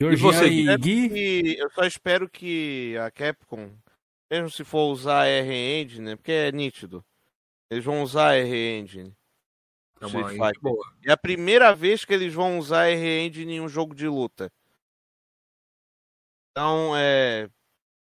Georgian 0.00 0.32
você, 0.32 0.46
e 0.46 0.76
Gui? 0.76 1.08
E 1.12 1.58
eu 1.58 1.70
só 1.70 1.84
espero 1.84 2.28
que 2.28 2.96
a 2.98 3.10
Capcom, 3.10 3.70
mesmo 4.30 4.50
se 4.50 4.64
for 4.64 4.92
usar 4.92 5.22
a 5.22 5.26
R-Engine, 5.26 6.04
né, 6.04 6.16
porque 6.16 6.32
é 6.32 6.52
nítido, 6.52 7.04
eles 7.70 7.84
vão 7.84 8.02
usar 8.02 8.30
a 8.30 8.36
R-Engine. 8.36 9.14
É 10.04 10.06
uma 10.06 10.20
Street 10.20 10.38
Fighter. 10.38 10.60
boa. 10.60 10.92
É 11.04 11.12
a 11.12 11.16
primeira 11.16 11.74
vez 11.74 12.04
que 12.04 12.12
eles 12.12 12.34
vão 12.34 12.58
usar 12.58 12.88
R-Engine 12.88 13.54
em 13.54 13.60
um 13.60 13.68
jogo 13.68 13.94
de 13.94 14.06
luta. 14.06 14.52
Então, 16.50 16.94
é. 16.96 17.48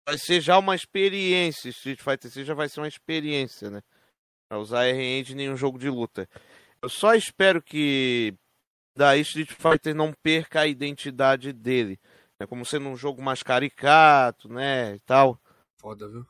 Vai 0.07 0.17
ser 0.17 0.41
já 0.41 0.57
uma 0.57 0.75
experiência. 0.75 1.69
Street 1.69 1.99
Fighter 1.99 2.29
6 2.29 2.45
já 2.45 2.53
vai 2.53 2.69
ser 2.69 2.79
uma 2.79 2.87
experiência, 2.87 3.69
né? 3.69 3.81
Pra 4.47 4.59
usar 4.59 4.85
R-Engine 4.85 5.43
em 5.43 5.49
um 5.49 5.57
jogo 5.57 5.79
de 5.79 5.89
luta. 5.89 6.29
Eu 6.81 6.89
só 6.89 7.15
espero 7.15 7.61
que 7.61 8.35
daí 8.95 9.21
Street 9.21 9.51
Fighter 9.51 9.95
não 9.95 10.13
perca 10.13 10.61
a 10.61 10.67
identidade 10.67 11.51
dele. 11.51 11.99
Né? 12.39 12.45
Como 12.45 12.65
sendo 12.65 12.89
um 12.89 12.95
jogo 12.95 13.21
mais 13.21 13.41
caricato, 13.41 14.47
né? 14.47 14.95
E 14.95 14.99
tal. 14.99 15.39
Foda, 15.79 16.07
viu? 16.07 16.27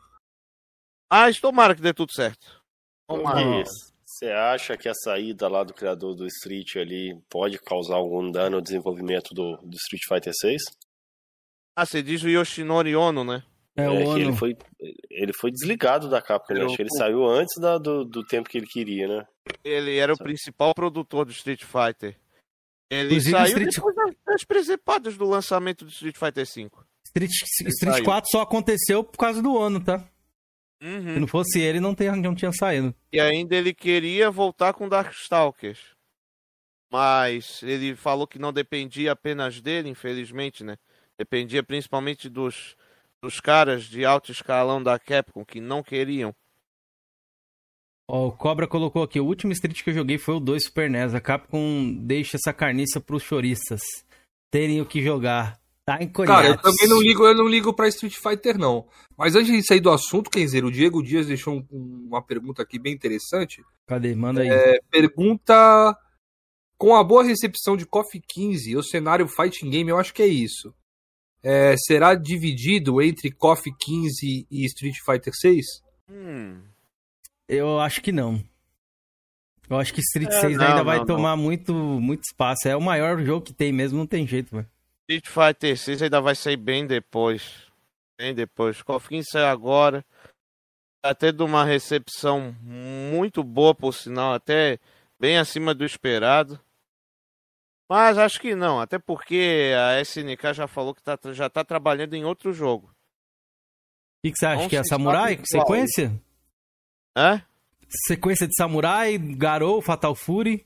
Mas 1.11 1.39
tomara 1.39 1.75
que 1.75 1.81
dê 1.81 1.93
tudo 1.93 2.13
certo. 2.13 2.63
Tomara. 3.07 3.41
Gui, 3.43 3.63
Você 4.17 4.27
acha 4.27 4.77
que 4.77 4.87
a 4.87 4.93
saída 4.93 5.49
lá 5.49 5.61
do 5.65 5.73
criador 5.73 6.15
do 6.15 6.25
Street 6.25 6.77
ali 6.77 7.19
pode 7.29 7.59
causar 7.59 7.95
algum 7.95 8.31
dano 8.31 8.55
ao 8.55 8.61
desenvolvimento 8.61 9.33
do, 9.33 9.57
do 9.57 9.75
Street 9.75 10.03
Fighter 10.07 10.31
6? 10.33 10.61
Ah, 11.75 11.85
você 11.85 12.01
diz 12.01 12.23
o 12.23 12.29
Yoshinori 12.29 12.95
Ono, 12.95 13.25
né? 13.25 13.43
É, 13.75 13.83
É, 13.83 13.89
o 13.89 14.17
ele 14.17 14.31
foi, 14.31 14.55
ele 15.11 15.33
foi 15.33 15.51
desligado 15.51 16.09
da 16.09 16.21
Capcom, 16.21 16.53
né? 16.53 16.61
Eu- 16.61 16.67
Acho 16.67 16.77
que 16.77 16.81
ele 16.83 16.97
saiu 16.97 17.25
antes 17.25 17.59
da- 17.59 17.77
do, 17.77 18.05
do 18.05 18.23
tempo 18.25 18.47
que 18.49 18.57
ele 18.57 18.67
queria, 18.67 19.05
né? 19.05 19.27
Ele 19.61 19.97
era 19.97 20.13
o 20.13 20.17
principal 20.17 20.73
produtor 20.73 21.25
do 21.25 21.31
Street 21.33 21.65
Fighter. 21.65 22.17
Ele 22.89 23.07
Inclusive, 23.09 23.31
saiu 23.31 23.47
Street- 23.47 23.75
depois 23.75 23.95
das- 24.25 24.45
presepadas 24.45 25.17
do 25.17 25.25
lançamento 25.25 25.83
do 25.83 25.91
Street 25.91 26.15
Fighter 26.15 26.45
V. 26.45 26.69
Street, 27.07 27.31
Street 27.31 27.73
saiu. 27.95 28.05
4 28.05 28.29
só 28.31 28.41
aconteceu 28.43 29.03
por 29.03 29.17
causa 29.17 29.41
do 29.41 29.53
Ono, 29.53 29.83
tá? 29.83 30.09
Se 30.81 30.87
Uhum. 30.87 31.19
não 31.21 31.27
fosse 31.27 31.59
ele, 31.59 31.79
não, 31.79 31.95
tem, 31.95 32.11
não 32.21 32.35
tinha 32.35 32.51
saído. 32.51 32.93
E 33.11 33.19
ainda 33.19 33.55
ele 33.55 33.73
queria 33.73 34.29
voltar 34.29 34.73
com 34.73 34.89
Darkstalkers. 34.89 35.95
Mas 36.91 37.63
ele 37.63 37.95
falou 37.95 38.27
que 38.27 38.37
não 38.39 38.53
dependia 38.53 39.11
apenas 39.13 39.61
dele, 39.61 39.89
infelizmente, 39.89 40.63
né? 40.63 40.77
Dependia 41.17 41.63
principalmente 41.63 42.29
dos, 42.29 42.75
dos 43.21 43.39
caras 43.39 43.85
de 43.85 44.05
alto 44.05 44.31
escalão 44.31 44.81
da 44.83 44.99
Capcom 44.99 45.43
que 45.43 45.59
não 45.59 45.81
queriam. 45.81 46.33
Ó, 48.07 48.27
o 48.27 48.31
Cobra 48.31 48.67
colocou 48.67 49.01
aqui, 49.01 49.19
o 49.19 49.25
último 49.25 49.51
Street 49.51 49.81
que 49.83 49.89
eu 49.89 49.93
joguei 49.93 50.17
foi 50.17 50.35
o 50.35 50.39
2 50.39 50.65
Super 50.65 50.89
NES. 50.89 51.15
A 51.15 51.21
Capcom 51.21 51.91
deixa 52.05 52.37
essa 52.37 52.53
carniça 52.53 53.01
pros 53.01 53.23
choristas 53.23 53.81
terem 54.51 54.79
o 54.79 54.85
que 54.85 55.01
jogar. 55.01 55.59
Tá 55.85 55.99
em 56.01 56.07
Cara, 56.09 56.47
eu 56.47 56.57
também 56.57 56.87
não 56.87 56.99
ligo, 56.99 57.27
eu 57.27 57.35
não 57.35 57.47
ligo 57.47 57.71
pra 57.71 57.87
Street 57.87 58.15
Fighter, 58.15 58.57
não. 58.57 58.87
Mas 59.15 59.35
antes 59.35 59.51
de 59.51 59.63
sair 59.63 59.79
do 59.79 59.91
assunto, 59.91 60.31
Kenzeiro, 60.31 60.67
o 60.67 60.71
Diego 60.71 61.03
Dias 61.03 61.27
deixou 61.27 61.63
um- 61.71 62.07
uma 62.07 62.23
pergunta 62.23 62.63
aqui 62.63 62.79
bem 62.79 62.91
interessante. 62.93 63.63
Cadê? 63.85 64.15
Manda 64.15 64.41
aí. 64.41 64.49
É, 64.49 64.79
pergunta: 64.89 65.95
Com 66.77 66.95
a 66.95 67.03
boa 67.03 67.23
recepção 67.23 67.77
de 67.77 67.85
KOF 67.85 68.19
15, 68.27 68.75
o 68.75 68.83
cenário 68.83 69.27
Fighting 69.27 69.69
Game, 69.69 69.89
eu 69.89 69.97
acho 69.97 70.13
que 70.13 70.21
é 70.23 70.27
isso. 70.27 70.73
É, 71.43 71.75
será 71.77 72.15
dividido 72.15 73.01
entre 73.01 73.31
KOF 73.31 73.71
15 73.79 74.45
e 74.51 74.65
Street 74.65 74.95
Fighter 75.05 75.33
6? 75.33 75.65
Hum. 76.09 76.61
Eu 77.47 77.79
acho 77.79 78.01
que 78.01 78.11
não. 78.11 78.43
Eu 79.69 79.77
acho 79.77 79.93
que 79.93 80.01
Street 80.01 80.29
É, 80.31 80.41
6 80.41 80.57
não, 80.57 80.65
ainda 80.67 80.83
vai 80.83 80.97
não, 80.97 81.05
tomar 81.05 81.35
muito, 81.37 81.73
muito 81.73 82.23
espaço. 82.23 82.67
É 82.67 82.75
o 82.75 82.81
maior 82.81 83.23
jogo 83.23 83.45
que 83.45 83.53
tem 83.53 83.71
mesmo, 83.71 83.97
não 83.99 84.07
tem 84.07 84.25
jeito, 84.27 84.53
velho. 84.55 84.67
Street 85.07 85.27
Fighter 85.27 85.77
6 85.77 86.01
ainda 86.01 86.19
vai 86.19 86.33
sair 86.35 86.57
bem 86.57 86.87
depois. 86.87 87.71
Bem 88.19 88.33
depois. 88.33 88.81
Coffin 88.81 89.21
sai 89.21 89.43
agora. 89.43 90.03
Tá 91.03 91.13
tendo 91.13 91.45
uma 91.45 91.63
recepção 91.63 92.51
muito 92.61 93.43
boa, 93.43 93.75
por 93.75 93.93
sinal, 93.93 94.33
até 94.33 94.79
bem 95.19 95.37
acima 95.37 95.75
do 95.75 95.85
esperado. 95.85 96.59
Mas 97.87 98.17
acho 98.17 98.39
que 98.39 98.55
não, 98.55 98.81
até 98.81 98.97
porque 98.97 99.71
a 99.77 100.01
SNK 100.01 100.53
já 100.55 100.67
falou 100.67 100.95
que 100.95 101.03
tá, 101.03 101.15
já 101.33 101.47
tá 101.47 101.63
trabalhando 101.63 102.15
em 102.15 102.25
outro 102.25 102.51
jogo. 102.51 102.87
O 102.87 102.91
que, 104.25 104.31
que 104.31 104.39
você 104.39 104.47
acha 104.47 104.61
Não 104.63 104.69
que 104.69 104.75
é 104.75 104.83
Samurai? 104.83 105.35
qual. 105.35 105.45
Sequência? 105.45 106.19
Hã? 107.15 107.45
Sequência 108.07 108.47
de 108.47 108.55
Samurai, 108.57 109.19
Garou, 109.19 109.79
Fatal 109.83 110.15
Fury. 110.15 110.65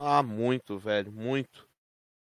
Ah, 0.00 0.22
muito, 0.22 0.78
velho, 0.78 1.12
muito. 1.12 1.68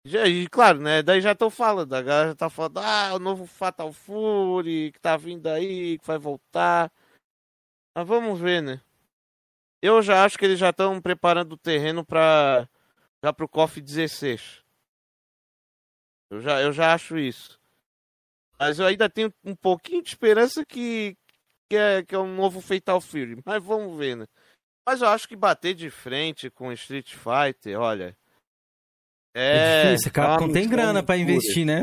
Já, 0.07 0.25
e 0.25 0.47
claro, 0.47 0.79
né? 0.79 1.03
Daí 1.03 1.19
já 1.19 1.35
tô 1.35 1.49
falando, 1.49 1.93
a 1.93 2.01
galera 2.01 2.29
já 2.29 2.35
tá 2.35 2.49
falando, 2.49 2.77
ah, 2.77 3.13
o 3.15 3.19
novo 3.19 3.45
Fatal 3.45 3.91
Fury 3.91 4.91
que 4.93 4.99
tá 5.01 5.17
vindo 5.17 5.47
aí, 5.47 5.99
que 5.99 6.07
vai 6.07 6.17
voltar. 6.17 6.89
Mas 7.93 8.07
vamos 8.07 8.39
ver, 8.39 8.61
né? 8.61 8.81
Eu 9.81 10.01
já 10.01 10.23
acho 10.23 10.37
que 10.37 10.45
eles 10.45 10.57
já 10.57 10.69
estão 10.69 11.01
preparando 11.01 11.53
o 11.53 11.57
terreno 11.57 12.05
para 12.05 12.69
já 13.21 13.33
pro 13.33 13.49
KOF 13.49 13.81
16. 13.81 14.63
Eu 16.29 16.39
já, 16.39 16.61
eu 16.61 16.71
já 16.71 16.93
acho 16.93 17.17
isso. 17.17 17.59
Mas 18.57 18.79
eu 18.79 18.85
ainda 18.85 19.09
tenho 19.09 19.33
um 19.43 19.55
pouquinho 19.55 20.01
de 20.01 20.07
esperança 20.09 20.65
que, 20.65 21.17
que, 21.69 21.75
é, 21.75 22.01
que 22.03 22.15
é 22.15 22.19
um 22.19 22.33
novo 22.33 22.61
Fatal 22.61 23.01
Fury. 23.01 23.41
Mas 23.45 23.61
vamos 23.61 23.97
ver, 23.97 24.15
né? 24.15 24.25
Mas 24.85 25.01
eu 25.01 25.09
acho 25.09 25.27
que 25.27 25.35
bater 25.35 25.73
de 25.73 25.89
frente 25.89 26.49
com 26.49 26.71
Street 26.71 27.13
Fighter, 27.13 27.77
olha. 27.77 28.17
É, 29.39 29.83
É, 29.83 29.91
difícil, 29.91 30.11
cara. 30.11 30.39
Não 30.41 30.51
tem 30.51 30.67
grana 30.67 31.03
pra 31.03 31.15
dura, 31.15 31.29
investir, 31.31 31.65
né? 31.65 31.81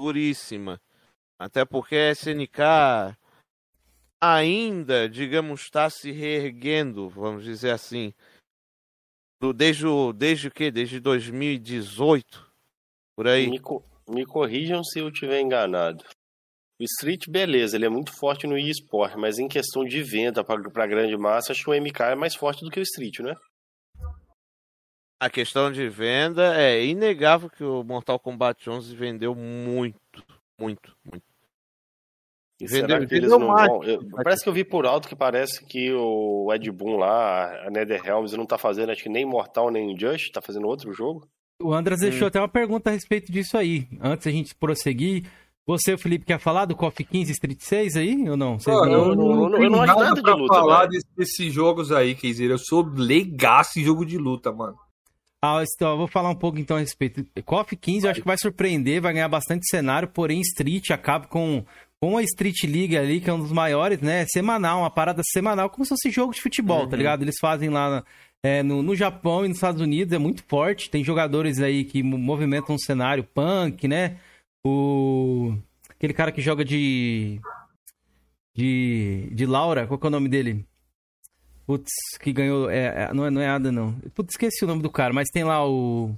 Duríssima. 0.00 0.80
Até 1.38 1.64
porque 1.64 1.96
a 1.96 2.10
SNK 2.12 3.16
ainda, 4.22 5.08
digamos, 5.08 5.62
está 5.62 5.90
se 5.90 6.10
reerguendo, 6.12 7.08
vamos 7.08 7.44
dizer 7.44 7.70
assim. 7.70 8.12
Do, 9.40 9.52
desde 9.52 9.86
o. 9.86 10.12
Desde 10.12 10.48
o 10.48 10.50
quê? 10.52 10.70
Desde 10.70 11.00
2018. 11.00 12.50
Por 13.16 13.26
aí. 13.26 13.48
Me, 13.50 13.58
co- 13.58 13.84
me 14.08 14.24
corrijam 14.24 14.82
se 14.84 15.00
eu 15.00 15.08
estiver 15.08 15.40
enganado. 15.40 16.04
O 16.80 16.84
Street, 16.84 17.28
beleza, 17.28 17.76
ele 17.76 17.86
é 17.86 17.88
muito 17.88 18.12
forte 18.12 18.46
no 18.46 18.56
eSport, 18.58 19.14
mas 19.16 19.38
em 19.38 19.46
questão 19.48 19.84
de 19.84 20.02
venda 20.02 20.42
para 20.44 20.86
grande 20.86 21.16
massa, 21.16 21.52
acho 21.52 21.62
que 21.64 21.70
o 21.70 21.74
MK 21.74 22.00
é 22.12 22.14
mais 22.16 22.34
forte 22.34 22.64
do 22.64 22.70
que 22.70 22.80
o 22.80 22.82
Street, 22.82 23.20
né? 23.20 23.34
A 25.22 25.30
questão 25.30 25.70
de 25.70 25.88
venda 25.88 26.60
é 26.60 26.84
inegável 26.84 27.48
que 27.48 27.62
o 27.62 27.84
Mortal 27.84 28.18
Kombat 28.18 28.68
11 28.68 28.96
vendeu 28.96 29.36
muito, 29.36 30.00
muito, 30.58 30.96
muito. 31.04 31.22
E 32.60 32.66
Vendeu- 32.66 32.88
será 32.96 33.06
que 33.06 33.14
eles 33.14 33.30
não 33.30 33.38
mais. 33.38 33.68
vão? 33.68 33.84
eu- 33.84 34.00
parece 34.16 34.42
que 34.42 34.48
eu 34.48 34.52
vi 34.52 34.64
por 34.64 34.84
alto 34.84 35.06
que 35.06 35.14
parece 35.14 35.64
que 35.64 35.92
o 35.92 36.52
Ed 36.52 36.68
Boon 36.72 36.96
lá, 36.96 37.66
a 37.66 37.70
NetherRealms, 37.70 38.32
não 38.32 38.44
tá 38.44 38.58
fazendo, 38.58 38.90
acho 38.90 39.04
que 39.04 39.08
nem 39.08 39.24
Mortal 39.24 39.70
nem 39.70 39.96
Just, 39.96 40.32
tá 40.32 40.42
fazendo 40.42 40.66
outro 40.66 40.92
jogo. 40.92 41.28
O 41.62 41.72
Andras 41.72 42.00
deixou 42.00 42.26
até 42.26 42.40
uma 42.40 42.48
pergunta 42.48 42.90
a 42.90 42.92
respeito 42.92 43.30
disso 43.30 43.56
aí. 43.56 43.86
Antes 44.00 44.26
a 44.26 44.30
gente 44.32 44.56
prosseguir, 44.56 45.30
você, 45.64 45.96
Felipe, 45.96 46.24
quer 46.26 46.40
falar 46.40 46.64
do 46.64 46.74
KOF 46.74 47.04
15 47.04 47.30
Street 47.30 47.60
6 47.60 47.94
aí 47.96 48.28
ou 48.28 48.36
não? 48.36 48.58
Vocês 48.58 48.76
Pô, 48.76 48.84
não- 48.86 48.92
eu, 48.92 49.14
não, 49.14 49.30
eu 49.44 49.48
não- 49.50 49.62
eu 49.62 49.70
não 49.70 49.82
acho 49.82 49.94
nada 49.96 50.14
de 50.16 50.22
pra 50.22 50.34
luta, 50.34 50.52
falar 50.54 50.86
desse- 50.86 51.06
desses 51.16 51.52
jogos 51.52 51.92
aí, 51.92 52.16
quer 52.16 52.26
dizer, 52.26 52.50
eu 52.50 52.58
sou 52.58 52.82
legaço 52.84 53.78
em 53.78 53.84
jogo 53.84 54.04
de 54.04 54.18
luta, 54.18 54.50
mano. 54.50 54.76
Ah, 55.44 55.62
então, 55.74 55.90
eu 55.92 55.96
vou 55.98 56.06
falar 56.06 56.30
um 56.30 56.36
pouco 56.36 56.58
então 56.58 56.76
a 56.76 56.80
respeito. 56.80 57.26
KOF 57.44 57.74
15 57.76 58.06
eu 58.06 58.10
acho 58.12 58.20
que 58.20 58.26
vai 58.26 58.36
surpreender, 58.38 59.00
vai 59.02 59.12
ganhar 59.12 59.28
bastante 59.28 59.68
cenário, 59.68 60.06
porém 60.08 60.40
Street 60.40 60.90
acaba 60.92 61.26
com, 61.26 61.64
com 62.00 62.16
a 62.16 62.22
Street 62.22 62.62
League 62.62 62.96
ali, 62.96 63.20
que 63.20 63.28
é 63.28 63.32
um 63.32 63.40
dos 63.40 63.50
maiores, 63.50 64.00
né? 64.00 64.24
Semanal, 64.26 64.80
uma 64.80 64.90
parada 64.90 65.20
semanal, 65.32 65.68
como 65.68 65.84
se 65.84 65.88
fosse 65.88 66.10
jogo 66.12 66.32
de 66.32 66.40
futebol, 66.40 66.82
tá 66.88 66.96
ligado? 66.96 67.22
Eles 67.22 67.34
fazem 67.40 67.68
lá 67.70 67.90
na- 67.90 68.04
é, 68.44 68.62
no, 68.62 68.82
no 68.82 68.94
Japão 68.94 69.44
e 69.44 69.48
nos 69.48 69.56
Estados 69.56 69.80
Unidos, 69.80 70.12
é 70.12 70.18
muito 70.18 70.44
forte. 70.48 70.88
Tem 70.90 71.02
jogadores 71.02 71.58
aí 71.60 71.84
que 71.84 72.02
mo- 72.04 72.18
movimentam 72.18 72.74
o 72.76 72.80
cenário, 72.80 73.24
punk, 73.24 73.86
né? 73.88 74.18
O. 74.64 75.56
Aquele 75.90 76.12
cara 76.12 76.30
que 76.30 76.40
joga 76.40 76.64
de. 76.64 77.40
De. 78.54 79.28
De 79.32 79.46
Laura, 79.46 79.86
qual 79.86 79.98
que 79.98 80.06
é 80.06 80.08
o 80.08 80.10
nome 80.10 80.28
dele? 80.28 80.64
Putz, 81.66 81.90
que 82.20 82.32
ganhou. 82.32 82.68
É, 82.70 83.04
é- 83.04 83.14
não, 83.14 83.26
é, 83.26 83.30
não 83.30 83.40
é 83.40 83.48
Ada, 83.48 83.70
não. 83.70 83.92
Putz, 84.14 84.34
esqueci 84.34 84.64
o 84.64 84.68
nome 84.68 84.82
do 84.82 84.90
cara, 84.90 85.12
mas 85.12 85.28
tem 85.32 85.44
lá 85.44 85.66
o. 85.66 86.14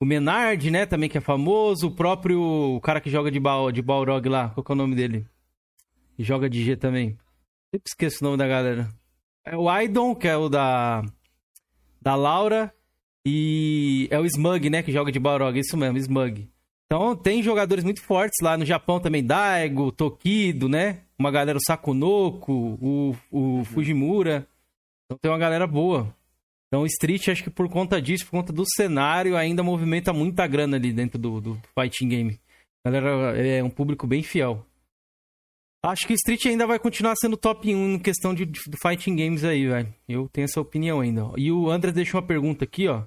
O 0.00 0.04
Menard, 0.04 0.68
né? 0.70 0.84
Também 0.84 1.08
que 1.08 1.18
é 1.18 1.20
famoso. 1.20 1.88
O 1.88 1.90
próprio. 1.90 2.40
O 2.40 2.80
cara 2.80 3.00
que 3.00 3.10
joga 3.10 3.30
de, 3.30 3.38
Bal, 3.38 3.70
de 3.70 3.80
Balrog 3.82 4.28
lá. 4.28 4.48
Qual 4.50 4.64
que 4.64 4.72
é 4.72 4.74
o 4.74 4.78
nome 4.78 4.96
dele? 4.96 5.26
E 6.18 6.24
joga 6.24 6.50
de 6.50 6.62
G 6.64 6.76
também. 6.76 7.16
Sempre 7.72 7.88
esqueço 7.88 8.18
o 8.20 8.24
nome 8.24 8.36
da 8.36 8.46
galera. 8.46 8.88
É 9.44 9.56
o 9.56 9.68
Aidon, 9.68 10.14
que 10.14 10.26
é 10.28 10.36
o 10.36 10.48
da. 10.48 11.04
Da 12.00 12.14
Laura. 12.14 12.72
E 13.24 14.08
é 14.10 14.18
o 14.18 14.26
Smug, 14.26 14.68
né? 14.70 14.82
Que 14.82 14.90
joga 14.90 15.12
de 15.12 15.20
Balrog. 15.20 15.58
Isso 15.58 15.76
mesmo, 15.76 15.98
Smug. 15.98 16.48
Então 16.86 17.16
tem 17.16 17.42
jogadores 17.42 17.84
muito 17.84 18.02
fortes 18.02 18.42
lá 18.42 18.56
no 18.56 18.66
Japão 18.66 19.00
também. 19.00 19.24
Daigo, 19.24 19.90
Tokido, 19.92 20.68
né? 20.68 21.02
Uma 21.18 21.30
galera, 21.30 21.56
o 21.56 21.62
Sakunoko, 21.64 22.52
o, 22.52 23.16
o 23.30 23.64
Fujimura. 23.64 24.46
Então 25.12 25.18
tem 25.18 25.30
uma 25.30 25.38
galera 25.38 25.66
boa. 25.66 26.14
Então 26.68 26.86
Street, 26.86 27.28
acho 27.28 27.44
que 27.44 27.50
por 27.50 27.68
conta 27.68 28.00
disso, 28.00 28.24
por 28.24 28.30
conta 28.30 28.52
do 28.52 28.64
cenário, 28.66 29.36
ainda 29.36 29.62
movimenta 29.62 30.12
muita 30.12 30.46
grana 30.46 30.78
ali 30.78 30.92
dentro 30.92 31.18
do, 31.18 31.40
do 31.40 31.60
fighting 31.78 32.08
game. 32.08 32.40
A 32.84 32.90
galera 32.90 33.36
é 33.38 33.62
um 33.62 33.68
público 33.68 34.06
bem 34.06 34.22
fiel. 34.22 34.66
Acho 35.84 36.06
que 36.06 36.14
Street 36.14 36.46
ainda 36.46 36.66
vai 36.66 36.78
continuar 36.78 37.14
sendo 37.16 37.36
top 37.36 37.74
1 37.74 37.94
em 37.94 37.98
questão 37.98 38.32
de, 38.32 38.46
de 38.46 38.60
fighting 38.80 39.16
games 39.16 39.44
aí, 39.44 39.66
velho. 39.66 39.94
Eu 40.08 40.28
tenho 40.28 40.44
essa 40.44 40.60
opinião 40.60 41.00
ainda. 41.00 41.30
E 41.36 41.50
o 41.50 41.68
André 41.68 41.92
deixou 41.92 42.20
uma 42.20 42.26
pergunta 42.26 42.64
aqui, 42.64 42.88
ó. 42.88 43.02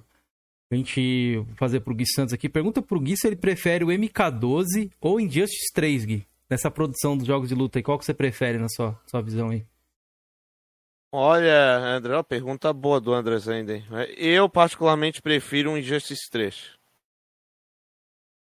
Pra 0.68 0.76
gente 0.76 1.44
fazer 1.56 1.80
pro 1.80 1.94
Gui 1.94 2.06
Santos 2.06 2.34
aqui. 2.34 2.48
Pergunta 2.48 2.82
pro 2.82 3.00
Gui 3.00 3.16
se 3.16 3.26
ele 3.26 3.36
prefere 3.36 3.82
o 3.82 3.88
MK12 3.88 4.90
ou 5.00 5.18
Injustice 5.18 5.72
3, 5.74 6.04
Gui. 6.04 6.26
Nessa 6.50 6.70
produção 6.70 7.16
dos 7.16 7.26
jogos 7.26 7.48
de 7.48 7.54
luta 7.54 7.78
aí, 7.78 7.82
qual 7.82 7.98
que 7.98 8.04
você 8.04 8.14
prefere 8.14 8.58
na 8.58 8.68
sua, 8.68 9.00
sua 9.06 9.22
visão 9.22 9.48
aí? 9.48 9.64
Olha, 11.18 11.78
André, 11.78 12.12
uma 12.14 12.22
pergunta 12.22 12.70
boa 12.74 13.00
do 13.00 13.14
André 13.14 13.38
Zenden. 13.38 13.82
Eu, 14.18 14.50
particularmente, 14.50 15.22
prefiro 15.22 15.70
um 15.70 15.78
Injustice 15.78 16.28
3. 16.30 16.76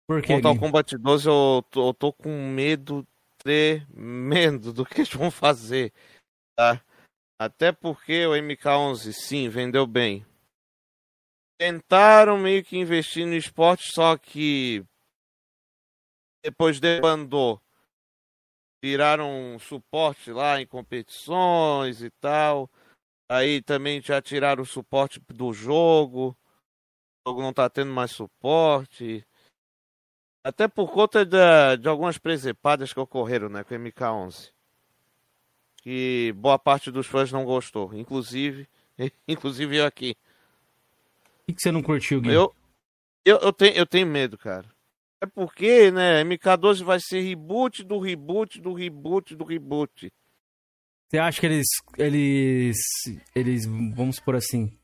Por 0.08 0.20
quê? 0.20 0.42
Kombat 0.42 0.98
12 0.98 1.28
eu 1.28 1.64
tô, 1.70 1.90
eu 1.90 1.94
tô 1.94 2.12
com 2.12 2.30
medo 2.50 3.06
tremendo 3.38 4.72
do 4.74 4.84
que 4.84 5.02
eles 5.02 5.12
vão 5.12 5.30
fazer. 5.30 5.92
Tá? 6.56 6.84
Até 7.38 7.70
porque 7.70 8.26
o 8.26 8.32
MK11, 8.32 9.12
sim, 9.12 9.48
vendeu 9.48 9.86
bem. 9.86 10.26
Tentaram 11.56 12.36
meio 12.36 12.64
que 12.64 12.76
investir 12.76 13.24
no 13.24 13.36
esporte, 13.36 13.84
só 13.94 14.18
que 14.18 14.84
depois 16.44 16.80
debandou. 16.80 17.62
Tiraram 18.84 19.58
suporte 19.58 20.30
lá 20.30 20.60
em 20.60 20.66
competições 20.66 22.02
e 22.02 22.10
tal. 22.10 22.68
Aí 23.26 23.62
também 23.62 23.98
já 24.02 24.20
tiraram 24.20 24.62
o 24.62 24.66
suporte 24.66 25.18
do 25.26 25.54
jogo. 25.54 26.36
O 27.24 27.30
jogo 27.30 27.40
não 27.40 27.50
tá 27.50 27.70
tendo 27.70 27.90
mais 27.90 28.10
suporte. 28.10 29.26
Até 30.44 30.68
por 30.68 30.92
conta 30.92 31.24
da, 31.24 31.76
de 31.76 31.88
algumas 31.88 32.18
presepadas 32.18 32.92
que 32.92 33.00
ocorreram 33.00 33.48
né, 33.48 33.64
com 33.64 33.74
o 33.74 33.78
MK11. 33.78 34.52
Que 35.80 36.34
boa 36.36 36.58
parte 36.58 36.90
dos 36.90 37.06
fãs 37.06 37.32
não 37.32 37.42
gostou. 37.42 37.94
Inclusive, 37.94 38.68
inclusive 39.26 39.78
eu 39.78 39.86
aqui. 39.86 40.14
O 41.24 41.46
que, 41.46 41.54
que 41.54 41.62
você 41.62 41.72
não 41.72 41.82
curtiu, 41.82 42.20
Gui? 42.20 42.34
Eu, 42.34 42.54
eu, 43.24 43.38
eu, 43.38 43.50
tenho, 43.50 43.74
eu 43.78 43.86
tenho 43.86 44.06
medo, 44.06 44.36
cara. 44.36 44.73
É 45.24 45.26
porque, 45.26 45.90
né, 45.90 46.22
MK12 46.22 46.84
vai 46.84 47.00
ser 47.00 47.22
reboot 47.22 47.82
do 47.82 47.98
reboot 47.98 48.60
do 48.60 48.74
reboot 48.74 49.34
do 49.34 49.42
reboot. 49.42 50.12
Você 51.08 51.18
acha 51.18 51.40
que 51.40 51.46
eles, 51.46 51.66
eles, 51.96 52.76
eles, 53.34 53.64
vamos 53.64 54.20
por 54.20 54.36
assim, 54.36 54.78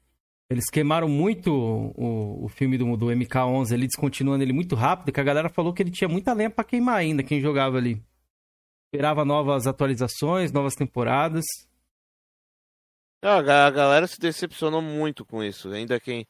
eles 0.49 0.71
queimaram 0.71 1.09
muito 1.11 1.53
o, 1.53 2.45
o 2.45 2.49
filme 2.49 2.79
do, 2.79 2.97
do 2.97 3.07
MK11 3.09 3.75
ali, 3.75 3.87
descontinuando 3.87 4.43
ele 4.43 4.55
muito 4.55 4.75
rápido, 4.75 5.13
que 5.13 5.21
a 5.21 5.25
galera 5.25 5.51
falou 5.51 5.75
que 5.75 5.83
ele 5.83 5.91
tinha 5.91 6.09
muita 6.09 6.33
lenha 6.33 6.49
pra 6.49 6.65
queimar 6.65 6.97
ainda, 6.97 7.23
quem 7.23 7.39
jogava 7.39 7.77
ali. 7.77 8.03
Esperava 8.91 9.23
novas 9.23 9.67
atualizações, 9.67 10.53
novas 10.53 10.75
temporadas. 10.75 11.45
A, 13.23 13.43
ga- 13.43 13.67
a 13.67 13.71
galera 13.71 14.07
se 14.07 14.19
decepcionou 14.19 14.81
muito 14.81 15.23
com 15.27 15.45
isso. 15.45 15.69
Ainda 15.71 16.01
quem 16.01 16.27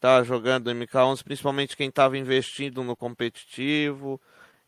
tava 0.00 0.24
jogando 0.24 0.70
MK11, 0.70 1.22
principalmente 1.22 1.76
quem 1.76 1.90
tava 1.90 2.18
investindo 2.18 2.82
no 2.82 2.96
competitivo. 2.96 4.20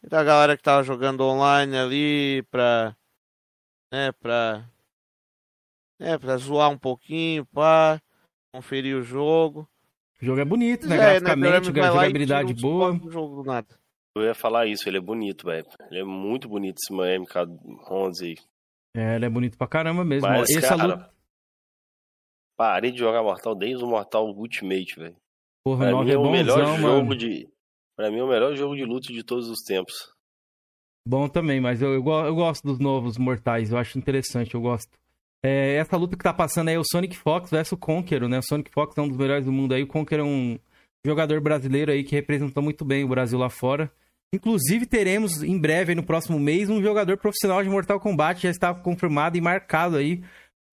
E 0.02 0.08
da 0.08 0.22
galera 0.22 0.56
que 0.56 0.62
tava 0.62 0.82
jogando 0.82 1.22
online 1.24 1.76
ali 1.76 2.42
pra. 2.50 2.94
né, 3.92 4.12
pra. 4.12 4.64
né, 5.98 6.18
pra 6.18 6.36
zoar 6.36 6.70
um 6.70 6.78
pouquinho, 6.78 7.44
pá. 7.46 8.00
Conferir 8.54 8.96
o 8.96 9.02
jogo. 9.02 9.68
O 10.20 10.24
jogo 10.24 10.40
é 10.40 10.44
bonito, 10.44 10.88
né? 10.88 10.96
É, 10.96 10.98
né, 10.98 11.04
Graficamente, 11.20 11.70
e 11.70 11.74
jogabilidade 11.74 12.54
boa. 12.54 12.92
do 12.92 13.10
jogo 13.10 13.42
do 13.42 13.44
nada. 13.44 13.68
Eu 14.16 14.24
ia 14.24 14.34
falar 14.34 14.66
isso, 14.66 14.88
ele 14.88 14.98
é 14.98 15.00
bonito, 15.00 15.46
velho. 15.46 15.66
Ele 15.90 16.00
é 16.00 16.04
muito 16.04 16.48
bonito 16.48 16.78
esse 16.78 16.92
MK11 16.92 18.22
aí. 18.22 18.36
É, 18.96 19.14
ele 19.14 19.26
é 19.26 19.30
bonito 19.30 19.56
pra 19.56 19.68
caramba 19.68 20.04
mesmo. 20.04 20.28
Mas, 20.28 20.50
Essa 20.50 20.76
cara, 20.76 20.86
luta, 20.86 21.10
parei 22.58 22.90
de 22.90 22.98
jogar 22.98 23.22
Mortal 23.22 23.54
desde 23.54 23.82
o 23.84 23.86
Mortal 23.86 24.26
Ultimate, 24.26 24.96
velho. 24.98 25.16
porra, 25.64 25.84
Pra 25.84 25.90
9 25.92 26.04
mim 26.04 26.10
é 26.10 26.14
é 26.14 26.18
o 26.18 26.30
melhor 26.30 26.78
jogo 26.78 27.02
mano. 27.08 27.16
de. 27.16 27.48
Pra 27.96 28.10
mim 28.10 28.18
é 28.18 28.24
o 28.24 28.28
melhor 28.28 28.54
jogo 28.56 28.76
de 28.76 28.84
luta 28.84 29.12
de 29.12 29.22
todos 29.24 29.48
os 29.48 29.60
tempos. 29.62 30.12
Bom 31.06 31.28
também, 31.28 31.60
mas 31.60 31.80
eu, 31.80 31.94
eu, 31.94 32.04
eu 32.04 32.34
gosto 32.34 32.66
dos 32.66 32.78
novos 32.78 33.16
mortais, 33.16 33.72
eu 33.72 33.78
acho 33.78 33.96
interessante, 33.98 34.54
eu 34.54 34.60
gosto. 34.60 34.90
É, 35.42 35.76
essa 35.76 35.96
luta 35.96 36.16
que 36.16 36.22
tá 36.22 36.34
passando 36.34 36.68
aí 36.68 36.74
é 36.74 36.78
o 36.78 36.84
Sonic 36.84 37.16
Fox 37.16 37.50
versus 37.50 37.72
o 37.72 37.76
Conqueror, 37.78 38.28
né? 38.28 38.38
O 38.40 38.42
Sonic 38.42 38.70
Fox 38.72 38.98
é 38.98 39.00
um 39.00 39.08
dos 39.08 39.16
melhores 39.16 39.44
do 39.46 39.52
mundo 39.52 39.72
aí, 39.72 39.82
o 39.82 39.86
Conqueror 39.86 40.26
é 40.26 40.28
um 40.28 40.58
jogador 41.06 41.40
brasileiro 41.40 41.92
aí 41.92 42.02
que 42.04 42.14
representou 42.14 42.62
muito 42.62 42.84
bem 42.84 43.04
o 43.04 43.08
Brasil 43.08 43.38
lá 43.38 43.48
fora. 43.48 43.90
Inclusive 44.34 44.84
teremos 44.84 45.42
em 45.42 45.58
breve, 45.58 45.92
aí, 45.92 45.96
no 45.96 46.02
próximo 46.04 46.38
mês, 46.38 46.68
um 46.68 46.82
jogador 46.82 47.16
profissional 47.16 47.62
de 47.62 47.70
Mortal 47.70 47.98
Kombat, 47.98 48.42
já 48.42 48.50
está 48.50 48.74
confirmado 48.74 49.38
e 49.38 49.40
marcado 49.40 49.96
aí 49.96 50.22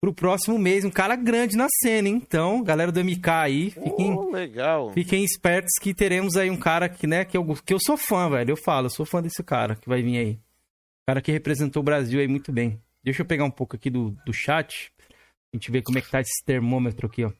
pro 0.06 0.14
próximo 0.14 0.58
mês, 0.58 0.84
um 0.84 0.90
cara 0.90 1.16
grande 1.16 1.56
na 1.56 1.66
cena, 1.82 2.08
hein? 2.08 2.14
Então, 2.14 2.62
galera 2.62 2.92
do 2.92 3.02
MK 3.02 3.28
aí, 3.28 3.70
fiquem... 3.70 4.12
Oh, 4.12 4.30
legal. 4.30 4.92
Fiquem 4.92 5.24
espertos 5.24 5.72
que 5.80 5.92
teremos 5.92 6.36
aí 6.36 6.48
um 6.48 6.56
cara 6.56 6.88
que, 6.88 7.06
né, 7.06 7.24
que 7.24 7.36
eu, 7.36 7.44
que 7.64 7.74
eu 7.74 7.80
sou 7.80 7.96
fã, 7.96 8.30
velho. 8.30 8.52
Eu 8.52 8.56
falo, 8.56 8.86
eu 8.86 8.90
sou 8.90 9.04
fã 9.04 9.20
desse 9.20 9.42
cara 9.42 9.74
que 9.74 9.88
vai 9.88 10.02
vir 10.02 10.18
aí. 10.18 10.32
O 10.32 11.06
cara 11.08 11.20
que 11.20 11.32
representou 11.32 11.80
o 11.80 11.84
Brasil 11.84 12.20
aí 12.20 12.28
muito 12.28 12.52
bem. 12.52 12.80
Deixa 13.02 13.22
eu 13.22 13.26
pegar 13.26 13.44
um 13.44 13.50
pouco 13.50 13.74
aqui 13.74 13.90
do, 13.90 14.10
do 14.24 14.32
chat. 14.32 14.92
A 15.52 15.56
gente 15.56 15.70
ver 15.70 15.82
como 15.82 15.98
é 15.98 16.00
que 16.00 16.10
tá 16.10 16.20
esse 16.20 16.44
termômetro 16.44 17.06
aqui, 17.06 17.24
ó. 17.24 17.32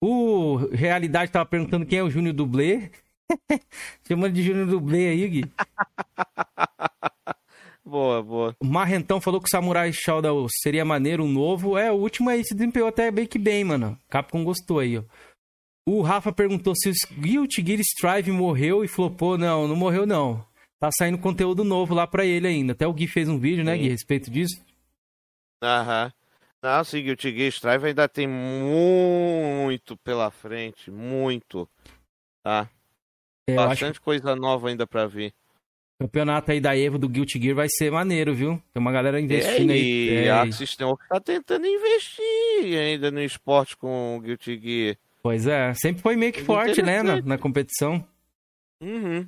O 0.00 0.56
Realidade 0.72 1.30
tava 1.30 1.46
perguntando 1.46 1.86
quem 1.86 2.00
é 2.00 2.02
o 2.02 2.10
Júnior 2.10 2.34
Dublê. 2.34 2.90
Chamando 4.06 4.32
de 4.32 4.42
Júnior 4.42 4.66
Dublê 4.66 5.08
aí, 5.08 5.28
Gui. 5.28 5.44
Boa, 7.88 8.22
boa. 8.22 8.54
O 8.60 8.66
Marrentão 8.66 9.18
falou 9.18 9.40
que 9.40 9.46
o 9.46 9.50
Samurai 9.50 9.90
Shodown 9.94 10.46
seria 10.60 10.84
maneiro, 10.84 11.24
um 11.24 11.32
novo. 11.32 11.78
É, 11.78 11.90
o 11.90 11.94
último 11.94 12.28
aí 12.28 12.44
se 12.44 12.54
desempenhou 12.54 12.86
até 12.86 13.10
bem 13.10 13.26
que 13.26 13.38
bem, 13.38 13.64
mano. 13.64 13.98
Capcom 14.10 14.44
gostou 14.44 14.80
aí, 14.80 14.98
ó. 14.98 15.04
O 15.88 16.02
Rafa 16.02 16.30
perguntou 16.30 16.74
se 16.76 16.90
o 16.90 16.92
Guilty 17.18 17.64
Gear 17.64 17.80
Strive 17.80 18.30
morreu 18.30 18.84
e 18.84 18.88
flopou. 18.88 19.38
Não, 19.38 19.66
não 19.66 19.74
morreu 19.74 20.04
não. 20.04 20.46
Tá 20.78 20.90
saindo 20.92 21.16
conteúdo 21.16 21.64
novo 21.64 21.94
lá 21.94 22.06
pra 22.06 22.26
ele 22.26 22.46
ainda. 22.46 22.74
Até 22.74 22.86
o 22.86 22.92
Gui 22.92 23.06
fez 23.06 23.26
um 23.26 23.38
vídeo, 23.38 23.64
né, 23.64 23.74
Sim. 23.74 23.80
Gui, 23.80 23.88
a 23.88 23.92
respeito 23.92 24.30
disso. 24.30 24.62
Aham. 25.64 26.12
Não, 26.62 26.84
sim, 26.84 27.02
Guilty 27.02 27.34
Gear 27.34 27.48
Strive 27.48 27.86
ainda 27.86 28.06
tem 28.06 28.26
muito 28.28 29.96
pela 29.96 30.30
frente, 30.30 30.90
muito. 30.90 31.66
Tá? 32.42 32.68
É, 33.48 33.54
eu 33.54 33.60
acho 33.60 33.68
Bastante 33.68 34.00
coisa 34.00 34.36
nova 34.36 34.68
ainda 34.68 34.86
pra 34.86 35.06
vir. 35.06 35.32
Campeonato 36.00 36.52
aí 36.52 36.60
da 36.60 36.76
Evo 36.76 36.98
do 36.98 37.08
Guilty 37.08 37.40
Gear 37.40 37.56
vai 37.56 37.68
ser 37.68 37.90
maneiro, 37.90 38.34
viu? 38.34 38.62
Tem 38.72 38.80
uma 38.80 38.92
galera 38.92 39.20
investindo 39.20 39.70
É, 39.70 39.74
aí. 39.74 40.08
e 40.08 40.14
É, 40.26 40.30
a 40.30 40.52
System 40.52 40.94
tá 41.08 41.20
tentando 41.20 41.66
investir 41.66 42.78
ainda 42.78 43.10
no 43.10 43.20
esporte 43.22 43.76
com 43.76 44.16
o 44.16 44.20
Guilty 44.20 44.58
Gear. 44.58 44.96
Pois 45.22 45.46
é, 45.46 45.72
sempre 45.74 46.00
foi 46.00 46.14
meio 46.16 46.32
que 46.32 46.42
forte, 46.42 46.80
né, 46.82 47.02
na, 47.02 47.20
na 47.20 47.36
competição. 47.38 48.04
Uhum. 48.80 49.26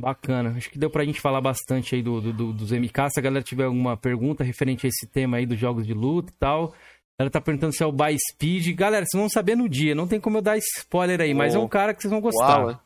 Bacana. 0.00 0.54
Acho 0.56 0.70
que 0.70 0.78
deu 0.78 0.88
pra 0.88 1.04
gente 1.04 1.20
falar 1.20 1.40
bastante 1.40 1.94
aí 1.94 2.02
do, 2.02 2.20
do- 2.20 2.32
do- 2.32 2.52
dos 2.52 2.72
MK. 2.72 3.10
Se 3.10 3.20
a 3.20 3.22
galera 3.22 3.42
tiver 3.44 3.64
alguma 3.64 3.96
pergunta 3.96 4.42
referente 4.42 4.86
a 4.86 4.88
esse 4.88 5.06
tema 5.06 5.36
aí 5.36 5.44
dos 5.44 5.58
jogos 5.58 5.86
de 5.86 5.92
luta 5.92 6.32
e 6.32 6.36
tal. 6.38 6.74
Ela 7.18 7.28
tá 7.28 7.38
perguntando 7.38 7.74
se 7.74 7.82
é 7.82 7.86
o 7.86 7.92
By 7.92 8.16
Speed. 8.32 8.74
Galera, 8.74 9.04
vocês 9.04 9.20
vão 9.20 9.28
saber 9.28 9.54
no 9.56 9.68
dia. 9.68 9.94
Não 9.94 10.08
tem 10.08 10.18
como 10.18 10.38
eu 10.38 10.42
dar 10.42 10.56
spoiler 10.56 11.20
aí, 11.20 11.34
mas 11.34 11.54
é 11.54 11.58
um 11.58 11.68
cara 11.68 11.92
que 11.92 12.00
vocês 12.00 12.10
vão 12.10 12.20
gostar. 12.20 12.60
Uau, 12.60 12.70
é. 12.70 12.78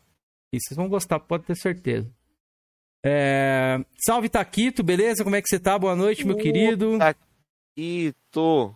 E 0.55 0.59
vocês 0.61 0.77
vão 0.77 0.89
gostar, 0.89 1.19
pode 1.19 1.45
ter 1.45 1.57
certeza. 1.57 2.09
É, 3.05 3.85
Salve, 4.07 4.29
Taquito, 4.29 4.85
beleza? 4.85 5.25
Como 5.25 5.35
é 5.35 5.43
que 5.43 5.49
você 5.49 5.59
tá? 5.59 5.77
Boa 5.77 5.97
noite, 5.97 6.25
meu 6.25 6.37
Ô, 6.37 6.39
querido. 6.39 6.97
Ito. 7.77 8.75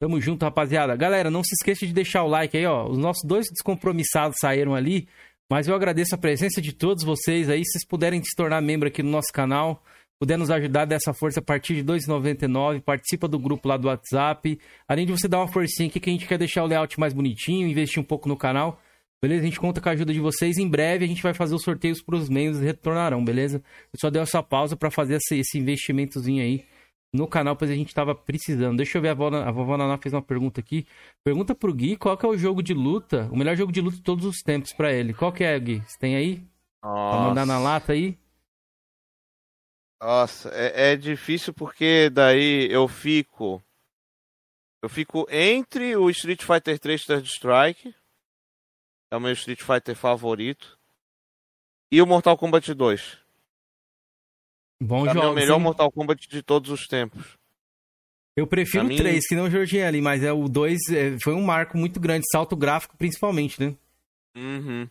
Tamo 0.00 0.20
junto, 0.20 0.44
rapaziada. 0.44 0.96
Galera, 0.96 1.30
não 1.30 1.44
se 1.44 1.54
esqueça 1.54 1.86
de 1.86 1.92
deixar 1.92 2.24
o 2.24 2.28
like 2.28 2.56
aí, 2.56 2.66
ó. 2.66 2.88
Os 2.88 2.98
nossos 2.98 3.22
dois 3.24 3.46
descompromissados 3.50 4.38
saíram 4.40 4.74
ali, 4.74 5.06
mas 5.48 5.68
eu 5.68 5.74
agradeço 5.74 6.14
a 6.14 6.18
presença 6.18 6.60
de 6.60 6.72
todos 6.72 7.04
vocês 7.04 7.50
aí. 7.50 7.62
Se 7.64 7.72
vocês 7.72 7.86
puderem 7.86 8.20
se 8.24 8.34
tornar 8.34 8.60
membro 8.62 8.88
aqui 8.88 9.02
no 9.02 9.10
nosso 9.10 9.30
canal, 9.32 9.80
puder 10.18 10.38
nos 10.38 10.50
ajudar 10.50 10.86
dessa 10.86 11.12
força 11.12 11.38
a 11.40 11.42
partir 11.42 11.74
de 11.74 11.92
R$ 11.92 11.98
2,99, 11.98 12.80
participa 12.80 13.28
do 13.28 13.38
grupo 13.38 13.68
lá 13.68 13.76
do 13.76 13.88
WhatsApp. 13.88 14.58
Além 14.88 15.04
de 15.04 15.12
você 15.12 15.28
dar 15.28 15.38
uma 15.38 15.52
forcinha 15.52 15.88
aqui 15.88 16.00
que 16.00 16.08
a 16.10 16.12
gente 16.12 16.26
quer 16.26 16.38
deixar 16.38 16.64
o 16.64 16.66
layout 16.66 16.98
mais 16.98 17.12
bonitinho, 17.12 17.68
investir 17.68 18.00
um 18.00 18.04
pouco 18.04 18.28
no 18.28 18.36
canal. 18.36 18.80
Beleza? 19.22 19.42
A 19.42 19.44
gente 19.44 19.60
conta 19.60 19.80
com 19.80 19.88
a 19.88 19.92
ajuda 19.92 20.12
de 20.12 20.18
vocês. 20.18 20.58
Em 20.58 20.68
breve 20.68 21.04
a 21.04 21.08
gente 21.08 21.22
vai 21.22 21.32
fazer 21.32 21.54
os 21.54 21.62
sorteios 21.62 22.02
para 22.02 22.16
os 22.16 22.28
membros 22.28 22.60
e 22.60 22.64
retornarão, 22.64 23.24
beleza? 23.24 23.62
Eu 23.92 23.98
só 24.00 24.10
dei 24.10 24.20
essa 24.20 24.42
pausa 24.42 24.76
para 24.76 24.90
fazer 24.90 25.14
esse, 25.14 25.58
investimentozinho 25.58 26.42
aí 26.42 26.66
no 27.14 27.28
canal, 27.28 27.54
pois 27.54 27.70
a 27.70 27.74
gente 27.74 27.94
tava 27.94 28.14
precisando. 28.16 28.78
Deixa 28.78 28.98
eu 28.98 29.02
ver, 29.02 29.10
a 29.10 29.14
vovó, 29.14 29.36
a 29.36 29.50
vovó 29.52 29.76
Naná 29.76 29.96
fez 29.96 30.12
uma 30.12 30.22
pergunta 30.22 30.60
aqui. 30.60 30.86
Pergunta 31.22 31.54
pro 31.54 31.72
Gui 31.72 31.96
qual 31.96 32.16
que 32.16 32.26
é 32.26 32.28
o 32.28 32.36
jogo 32.36 32.62
de 32.62 32.74
luta, 32.74 33.28
o 33.30 33.36
melhor 33.36 33.54
jogo 33.56 33.70
de 33.70 33.80
luta 33.80 33.96
de 33.96 34.02
todos 34.02 34.24
os 34.24 34.38
tempos 34.38 34.72
pra 34.72 34.92
ele. 34.92 35.14
Qual 35.14 35.32
que 35.32 35.44
é, 35.44 35.56
Gui? 35.60 35.82
Você 35.86 35.98
tem 35.98 36.16
aí? 36.16 36.42
Pra 36.80 36.90
mandar 36.90 37.46
na 37.46 37.54
Nossa. 37.54 37.64
lata 37.64 37.92
aí? 37.92 38.18
Nossa, 40.02 40.48
é, 40.52 40.94
é 40.94 40.96
difícil 40.96 41.54
porque 41.54 42.10
daí 42.10 42.66
eu 42.72 42.88
fico. 42.88 43.62
Eu 44.82 44.88
fico 44.88 45.28
entre 45.30 45.94
o 45.96 46.10
Street 46.10 46.42
Fighter 46.42 46.76
3 46.76 47.04
Third 47.04 47.28
Strike, 47.28 47.94
é 49.12 49.16
o 49.16 49.20
meu 49.20 49.32
Street 49.32 49.60
Fighter 49.60 49.94
favorito, 49.94 50.78
e 51.92 52.00
o 52.00 52.06
Mortal 52.06 52.36
Kombat 52.38 52.72
2. 52.72 53.18
Bom 54.82 55.04
Pra 55.04 55.12
mim 55.14 55.20
é 55.20 55.22
o 55.22 55.24
jogo. 55.26 55.34
melhor 55.34 55.58
Mortal 55.60 55.92
Kombat 55.92 56.26
de 56.28 56.42
todos 56.42 56.70
os 56.70 56.86
tempos. 56.86 57.36
Eu 58.34 58.46
prefiro 58.46 58.84
pra 58.84 58.86
o 58.86 58.88
mim- 58.88 58.96
3, 58.96 59.26
que 59.28 59.34
não 59.36 59.44
o 59.44 59.50
ali, 59.86 60.00
mas 60.00 60.22
é 60.24 60.32
o 60.32 60.48
2 60.48 60.80
é, 60.90 61.18
foi 61.22 61.34
um 61.34 61.42
marco 61.42 61.76
muito 61.76 62.00
grande, 62.00 62.24
salto 62.32 62.56
gráfico 62.56 62.96
principalmente, 62.96 63.60
né? 63.60 63.76
Uhum. 64.34 64.88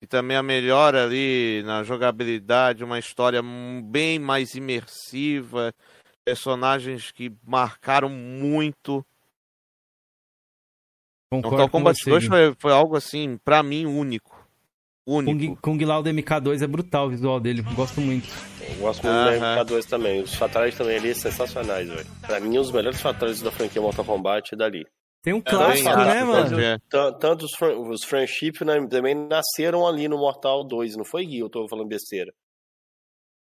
E 0.00 0.06
também 0.06 0.36
a 0.36 0.42
melhora 0.44 1.04
ali 1.04 1.62
na 1.64 1.82
jogabilidade, 1.82 2.84
uma 2.84 3.00
história 3.00 3.42
bem 3.82 4.20
mais 4.20 4.54
imersiva, 4.54 5.74
personagens 6.24 7.10
que 7.10 7.32
marcaram 7.44 8.08
muito. 8.08 9.04
Concordo 11.30 11.50
Mortal 11.56 11.68
com 11.68 11.78
Kombat 11.78 11.98
você, 12.02 12.10
2 12.10 12.22
Gui. 12.22 12.28
foi, 12.28 12.54
foi 12.58 12.72
algo 12.72 12.96
assim, 12.96 13.36
pra 13.44 13.62
mim, 13.62 13.84
único. 13.86 14.36
Único. 15.06 15.56
Kung, 15.60 15.76
Kung 15.78 15.84
Lao 15.84 16.02
do 16.02 16.10
MK2 16.10 16.62
é 16.62 16.66
brutal 16.66 17.06
o 17.06 17.10
visual 17.10 17.38
dele, 17.40 17.62
gosto 17.74 18.00
muito. 18.00 18.28
Eu 18.60 18.74
gosto 18.76 19.04
muito 19.06 19.14
do 19.14 19.28
Aham. 19.44 19.56
MK2 19.64 19.84
também. 19.86 20.20
Os 20.20 20.34
fatalities 20.34 20.78
também 20.78 20.96
ali 20.96 21.14
sensacionais, 21.14 21.88
velho. 21.88 22.06
Pra 22.22 22.40
mim, 22.40 22.58
os 22.58 22.72
melhores 22.72 23.00
fatalities 23.00 23.40
da 23.42 23.52
franquia 23.52 23.80
Mortal 23.80 24.04
Kombat 24.04 24.54
é 24.54 24.56
dali. 24.56 24.84
Tem 25.22 25.32
um 25.32 25.38
É, 25.38 25.42
clássico, 25.42 25.88
bem 25.88 26.06
né, 26.06 26.24
mano? 26.24 26.60
É. 26.60 26.78
Tan- 26.88 27.12
Tanto 27.18 27.44
os, 27.44 27.52
fran- 27.56 27.76
os 27.78 28.04
friendship 28.04 28.64
né, 28.64 28.84
também 28.88 29.14
nasceram 29.14 29.86
ali 29.86 30.08
no 30.08 30.16
Mortal 30.18 30.64
2, 30.64 30.96
não 30.96 31.04
foi, 31.04 31.24
Gui? 31.24 31.38
Eu 31.40 31.48
tô 31.50 31.68
falando 31.68 31.88
besteira. 31.88 32.32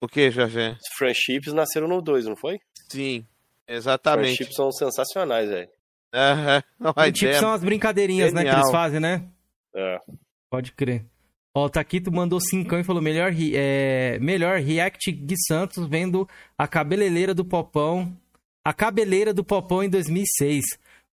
O 0.01 0.07
que, 0.07 0.31
Jorge? 0.31 0.71
Os 0.71 0.97
friendships 0.97 1.53
nasceram 1.53 1.87
no 1.87 2.01
2, 2.01 2.25
não 2.25 2.35
foi? 2.35 2.57
Sim, 2.89 3.25
exatamente. 3.67 4.35
Friendships 4.35 4.55
são 4.55 4.71
sensacionais, 4.71 5.49
velho. 5.49 5.69
A 6.13 6.63
tipo, 7.11 7.33
são 7.35 7.53
as 7.53 7.63
brincadeirinhas, 7.63 8.33
né, 8.33 8.41
que 8.41 8.47
Genial. 8.47 8.61
eles 8.61 8.71
fazem, 8.71 8.99
né? 8.99 9.23
É. 9.75 9.99
Pode 10.49 10.71
crer. 10.73 11.05
Ó, 11.55 11.65
o 11.65 11.69
Taquito 11.69 12.11
mandou 12.11 12.39
cincão 12.39 12.79
e 12.79 12.83
falou: 12.83 13.01
melhor, 13.01 13.33
é, 13.53 14.17
melhor 14.19 14.59
react 14.59 15.11
Gui 15.11 15.35
Santos 15.47 15.87
vendo 15.87 16.27
a 16.57 16.67
cabeleleira 16.67 17.33
do 17.33 17.45
Popão. 17.45 18.15
A 18.63 18.73
cabeleira 18.73 19.33
do 19.33 19.43
Popão 19.43 19.83
em 19.83 19.89
2006. 19.89 20.63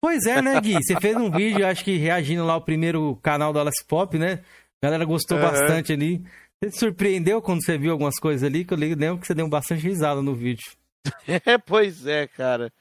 Pois 0.00 0.26
é, 0.26 0.42
né, 0.42 0.60
Gui? 0.60 0.74
Você 0.74 0.98
fez 1.00 1.16
um 1.16 1.30
vídeo, 1.30 1.66
acho 1.66 1.84
que 1.84 1.96
reagindo 1.96 2.44
lá 2.44 2.54
ao 2.54 2.60
primeiro 2.60 3.16
canal 3.22 3.52
do 3.52 3.60
Alice 3.60 3.84
Pop, 3.84 4.18
né? 4.18 4.40
A 4.82 4.86
galera 4.86 5.04
gostou 5.04 5.38
Aham. 5.38 5.50
bastante 5.50 5.92
ali. 5.92 6.22
Você 6.62 6.70
se 6.70 6.78
surpreendeu 6.78 7.40
quando 7.40 7.64
você 7.64 7.78
viu 7.78 7.92
algumas 7.92 8.18
coisas 8.18 8.42
ali? 8.42 8.64
Que 8.64 8.74
eu 8.74 8.78
lembro 8.78 9.18
que 9.18 9.26
você 9.26 9.34
deu 9.34 9.48
bastante 9.48 9.82
risada 9.82 10.22
no 10.22 10.34
vídeo. 10.34 10.64
É, 11.46 11.56
pois 11.56 12.04
é, 12.04 12.26
cara. 12.26 12.72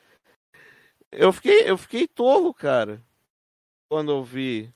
Eu 1.17 1.31
fiquei, 1.31 1.69
eu 1.69 1.77
fiquei 1.77 2.07
tolo, 2.07 2.53
cara. 2.53 3.01
Quando 3.89 4.11
eu 4.11 4.23
vi. 4.23 4.73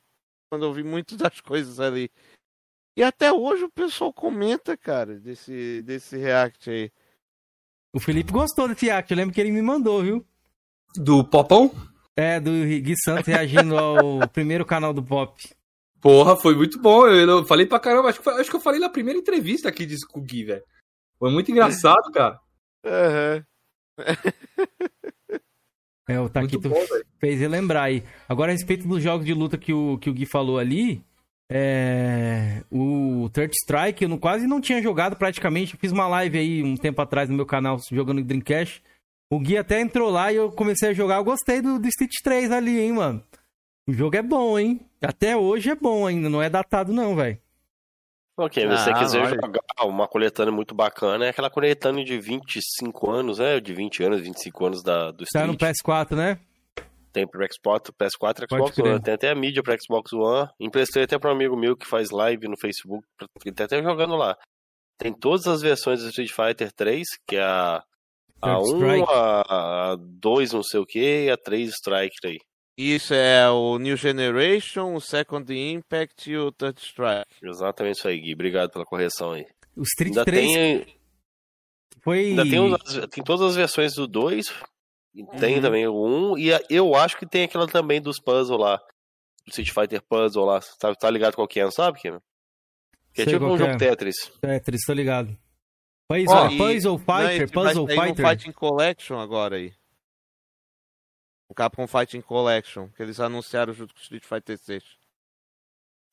Quando 0.49 0.65
eu 0.65 0.73
vi 0.73 0.83
muitas 0.83 1.17
das 1.17 1.39
coisas 1.41 1.79
ali. 1.79 2.09
E 2.95 3.03
até 3.03 3.31
hoje 3.31 3.63
o 3.63 3.71
pessoal 3.71 4.11
comenta, 4.11 4.75
cara, 4.75 5.19
desse, 5.19 5.81
desse 5.83 6.17
react 6.17 6.69
aí. 6.69 6.91
O 7.93 7.99
Felipe 7.99 8.31
gostou 8.31 8.67
desse 8.67 8.85
react, 8.85 9.11
eu 9.11 9.17
lembro 9.17 9.33
que 9.33 9.41
ele 9.41 9.51
me 9.51 9.61
mandou, 9.61 10.03
viu? 10.03 10.25
Do 10.95 11.23
Popão? 11.23 11.71
É, 12.15 12.39
do 12.39 12.51
Gui 12.51 12.95
Santos 12.97 13.27
reagindo 13.27 13.77
ao 13.77 14.27
primeiro 14.29 14.65
canal 14.65 14.93
do 14.93 15.03
Pop. 15.03 15.41
Porra, 16.01 16.35
foi 16.35 16.55
muito 16.55 16.79
bom. 16.79 17.07
Eu, 17.07 17.29
eu 17.29 17.45
falei 17.45 17.65
pra 17.65 17.79
caramba. 17.79 18.09
Acho 18.09 18.21
que, 18.21 18.29
acho 18.29 18.49
que 18.49 18.55
eu 18.55 18.61
falei 18.61 18.79
na 18.79 18.89
primeira 18.89 19.19
entrevista 19.19 19.69
aqui 19.69 19.85
disso 19.85 20.07
com 20.07 20.19
o 20.19 20.23
Gui, 20.23 20.43
velho. 20.43 20.63
Foi 21.17 21.31
muito 21.31 21.51
engraçado, 21.51 22.11
cara. 22.11 22.39
Aham. 22.85 23.45
É, 26.09 26.19
o 26.19 26.27
Taquito 26.27 26.67
bom, 26.69 26.83
fez 27.19 27.39
relembrar 27.39 27.83
aí. 27.83 28.03
Agora, 28.27 28.51
a 28.51 28.53
respeito 28.53 28.87
dos 28.87 29.01
jogos 29.01 29.25
de 29.25 29.33
luta 29.33 29.57
que 29.57 29.71
o, 29.71 29.97
que 29.99 30.09
o 30.09 30.13
Gui 30.13 30.25
falou 30.25 30.57
ali, 30.57 31.01
é, 31.51 32.63
o 32.71 33.29
Third 33.33 33.53
Strike 33.53 34.03
eu 34.03 34.09
não- 34.09 34.17
quase 34.17 34.47
não 34.47 34.59
tinha 34.61 34.81
jogado 34.81 35.15
praticamente. 35.15 35.73
Eu 35.73 35.79
fiz 35.79 35.91
uma 35.91 36.07
live 36.07 36.37
aí 36.37 36.63
um 36.63 36.75
tempo 36.75 37.01
atrás 37.01 37.29
no 37.29 37.35
meu 37.35 37.45
canal 37.45 37.77
jogando 37.91 38.23
Dreamcast. 38.23 38.81
O 39.31 39.39
Gui 39.39 39.57
até 39.57 39.79
entrou 39.81 40.09
lá 40.09 40.31
e 40.33 40.37
eu 40.37 40.51
comecei 40.51 40.89
a 40.89 40.93
jogar. 40.93 41.17
Eu 41.17 41.23
gostei 41.23 41.61
do, 41.61 41.77
do 41.79 41.87
Street 41.87 42.11
3 42.23 42.51
ali, 42.51 42.79
hein, 42.79 42.93
mano. 42.93 43.23
O 43.87 43.93
jogo 43.93 44.15
é 44.15 44.21
bom, 44.21 44.57
hein? 44.57 44.79
Até 45.01 45.35
hoje 45.37 45.69
é 45.69 45.75
bom 45.75 46.05
ainda, 46.05 46.29
não 46.29 46.41
é 46.41 46.49
datado 46.49 46.91
não, 46.93 47.15
velho. 47.15 47.37
Ok, 48.39 48.61
se 48.63 48.67
você 48.69 48.89
Ah, 48.91 48.99
quiser 48.99 49.21
olha. 49.21 49.35
jogar 49.35 49.61
uma 49.83 50.07
coletânea 50.07 50.51
muito 50.51 50.73
bacana, 50.73 51.25
é 51.25 51.29
aquela 51.29 51.49
coletânea 51.49 52.03
de 52.05 52.17
25 52.19 53.11
anos, 53.11 53.39
né? 53.39 53.59
De 53.59 53.73
20 53.73 54.03
anos, 54.03 54.21
25 54.21 54.65
anos 54.65 54.81
da, 54.83 55.11
do 55.11 55.25
Tá 55.31 55.45
no 55.45 55.53
Street. 55.53 55.75
PS4, 55.85 56.15
né? 56.15 56.39
Tem 57.11 57.27
pro 57.27 57.45
Xbox, 57.51 57.89
PS4 57.91 58.43
e 58.43 58.47
Pode 58.47 58.73
Xbox. 58.73 58.77
One. 58.79 59.01
Tem 59.01 59.13
até 59.15 59.29
a 59.31 59.35
mídia 59.35 59.63
pro 59.63 59.75
Xbox 59.81 60.13
One. 60.13 60.47
Emprestei 60.59 61.03
até 61.03 61.17
para 61.17 61.31
um 61.31 61.33
amigo 61.33 61.57
meu 61.57 61.75
que 61.75 61.85
faz 61.85 62.11
live 62.11 62.47
no 62.47 62.55
Facebook. 62.59 63.03
Ele 63.45 63.55
tá 63.55 63.63
até 63.65 63.81
jogando 63.81 64.15
lá. 64.15 64.37
Tem 64.97 65.11
todas 65.13 65.47
as 65.47 65.61
versões 65.61 66.01
do 66.01 66.09
Street 66.09 66.29
Fighter 66.31 66.71
3, 66.71 67.03
que 67.27 67.35
é 67.35 67.41
a, 67.41 67.83
a 68.41 68.55
Third 68.57 68.73
1, 68.73 68.77
Strike. 68.77 69.05
a, 69.11 69.91
a 69.93 69.95
2 69.99 70.53
não 70.53 70.61
sei 70.63 70.79
o 70.79 70.85
que, 70.85 71.25
e 71.25 71.29
a 71.31 71.37
3 71.37 71.69
Strike 71.71 72.15
aí. 72.25 72.37
Isso 72.81 73.13
é 73.13 73.49
o 73.49 73.77
New 73.77 73.97
Generation, 73.97 74.93
o 74.95 75.01
Second 75.01 75.53
Impact 75.53 76.31
e 76.31 76.37
o 76.37 76.49
Third 76.51 76.79
Strike. 76.79 77.25
Exatamente 77.43 77.97
isso 77.97 78.07
aí, 78.07 78.17
Gui. 78.19 78.33
Obrigado 78.33 78.71
pela 78.71 78.85
correção 78.85 79.33
aí. 79.33 79.45
O 79.75 79.81
Street 79.83 80.11
Ainda 80.13 80.23
3 80.25 80.53
tem, 80.53 80.85
foi... 82.01 82.19
ainda 82.29 82.43
tem, 82.43 82.59
os- 82.59 83.07
tem 83.09 83.23
todas 83.23 83.47
as 83.49 83.55
versões 83.57 83.93
do 83.95 84.07
2. 84.07 84.47
e 85.13 85.25
Tem 85.39 85.55
Uhum. 85.55 85.61
também 85.61 85.87
o 85.87 85.93
1. 86.33 86.37
E 86.37 86.49
eu 86.69 86.95
acho 86.95 87.17
que 87.17 87.25
tem 87.25 87.43
aquela 87.43 87.67
também 87.67 88.01
dos 88.01 88.17
puzzle 88.19 88.57
lá. 88.57 88.77
Do 88.77 89.49
Street 89.49 89.71
Fighter 89.73 90.01
Puzzle 90.07 90.45
lá. 90.45 90.59
Tá, 90.79 90.93
tá 90.95 91.09
ligado 91.09 91.35
qual 91.35 91.47
que 91.47 91.59
é, 91.59 91.63
não 91.63 91.71
sabe, 91.71 91.99
Kino? 91.99 92.21
Que 93.13 93.23
é 93.23 93.25
Sei 93.25 93.33
tipo 93.33 93.45
um 93.45 93.57
jogo 93.57 93.71
é. 93.71 93.77
Tetris. 93.77 94.15
Tetris, 94.39 94.85
tô 94.85 94.93
ligado. 94.93 95.35
Puzzle, 96.07 96.45
é 96.45 96.53
e- 96.53 96.57
Puzzle 96.57 96.91
Não, 96.93 96.99
Fighter, 96.99 97.37
vai 97.37 97.47
Puzzle 97.47 97.87
sair 97.87 97.99
um 97.99 98.03
Fighter. 98.05 98.29
Fighting 98.29 98.51
Collection 98.53 99.19
agora 99.19 99.57
aí. 99.57 99.73
O 101.49 101.53
Capcom 101.55 101.87
Fighting 101.87 102.21
Collection, 102.21 102.87
que 102.95 103.01
eles 103.01 103.19
anunciaram 103.19 103.73
junto 103.73 103.93
com 103.93 103.99
o 103.99 104.03
Street 104.03 104.23
Fighter 104.23 104.57
6. 104.57 104.83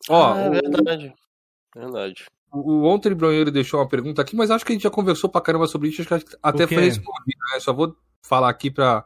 Ó, 0.08 0.32
Ah, 0.34 0.38
é 0.40 0.48
o- 0.48 0.52
verdade. 0.52 1.14
Verdade. 1.74 2.24
O, 2.50 2.58
o 2.72 2.84
Ontem 2.84 3.14
Bronheiro 3.14 3.50
deixou 3.50 3.80
uma 3.80 3.88
pergunta 3.88 4.22
aqui, 4.22 4.34
mas 4.34 4.50
acho 4.50 4.64
que 4.64 4.72
a 4.72 4.74
gente 4.74 4.82
já 4.84 4.90
conversou 4.90 5.28
pra 5.28 5.40
caramba 5.42 5.66
sobre 5.66 5.88
isso, 5.88 6.00
acho 6.02 6.24
que 6.24 6.36
até 6.42 6.64
O 6.64 6.68
foi 6.68 6.78
respondido, 6.84 7.38
né? 7.52 7.60
Só 7.60 7.72
vou 7.72 7.94
falar 8.22 8.48
aqui 8.48 8.70
pra 8.70 9.02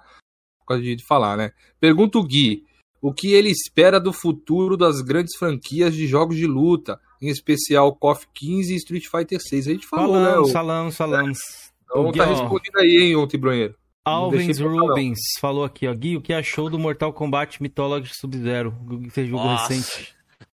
por 0.61 0.67
causa 0.77 0.83
de 0.85 1.05
falar, 1.05 1.37
né? 1.37 1.53
Pergunta 1.81 2.17
o 2.19 2.23
Gui: 2.25 2.65
o 3.01 3.13
que 3.13 3.33
ele 3.33 3.51
espera 3.51 3.99
do 3.99 4.13
futuro 4.13 4.77
das 4.77 5.01
grandes 5.01 5.37
franquias 5.37 5.95
de 5.97 6.07
jogos 6.07 6.37
de 6.37 6.47
luta, 6.47 7.01
em 7.21 7.29
especial 7.29 7.93
KOF 7.97 8.29
15 8.33 8.73
e 8.73 8.77
Street 8.77 9.07
Fighter 9.09 9.41
6? 9.41 9.67
A 9.67 9.71
gente 9.73 9.87
falou, 9.87 10.15
Falamos, 10.15 10.47
né? 10.49 10.53
falamos, 10.53 10.97
falamos. 10.97 11.39
Então 11.85 12.07
o 12.07 12.13
Gui, 12.13 12.19
tá 12.19 12.25
ó. 12.25 12.29
respondido 12.29 12.79
aí, 12.79 12.97
hein, 12.99 13.17
Ontem 13.17 13.37
Bronheiro? 13.39 13.75
Alvins 14.05 14.59
Rubens 14.59 15.19
falou 15.41 15.65
aqui, 15.65 15.87
ó. 15.87 15.95
Gui, 15.95 16.17
o 16.17 16.21
que 16.23 16.33
achou 16.33 16.71
do 16.71 16.79
Mortal 16.79 17.13
Kombat 17.13 17.63
Mythology 17.63 18.13
Sub-Zero? 18.15 18.73
Que 19.03 19.11
você 19.11 19.27
jogou 19.27 19.45
Nossa. 19.45 19.73
recente. 19.73 20.15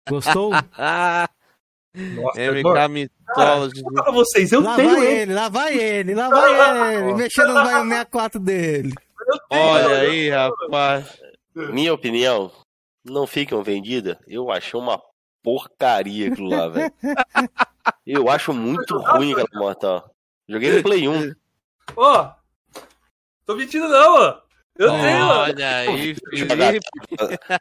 Gostou? 0.08 0.52
Nossa, 1.94 2.40
MK 2.40 2.88
Mythology. 2.90 3.82
vou 3.82 3.92
falar 3.92 4.04
pra 4.04 4.12
vocês, 4.14 4.52
eu 4.52 4.62
lá 4.62 4.76
tenho 4.76 4.96
vai 4.96 5.06
ele. 5.08 5.34
lá 5.34 5.50
vai 5.50 5.78
ele, 5.78 6.16
lá 6.16 6.30
vai 6.30 6.96
ele. 7.04 7.14
Mexendo 7.16 7.48
no 7.50 7.54
Mario 7.56 7.90
64 7.90 8.40
dele. 8.40 8.94
Olha 9.50 9.98
aí, 10.00 10.30
rapaz. 10.30 11.20
Minha 11.54 11.94
opinião, 11.94 12.52
não 13.04 13.28
ficam 13.28 13.62
vendida. 13.64 14.20
Eu 14.28 14.50
achei 14.52 14.80
uma 14.80 15.02
porcaria 15.44 16.32
aquilo 16.32 16.50
lá, 16.50 16.68
velho. 16.70 16.94
Eu 18.06 18.30
acho 18.30 18.54
muito 18.54 18.98
ruim 18.98 19.32
aquela 19.34 19.48
mortal. 19.54 20.12
Joguei 20.48 20.72
no 20.72 20.84
Play 20.84 21.08
1. 21.08 21.34
Ó, 21.96 22.32
tô 23.46 23.56
mentindo 23.56 23.88
não, 23.88 24.16
ó. 24.16 24.42
Eu 24.78 24.92
Ó. 24.92 25.02
tenho, 25.02 25.26
ó. 25.26 25.38
Olha 25.44 25.78
aí, 25.78 26.16
Felipe. 26.16 26.80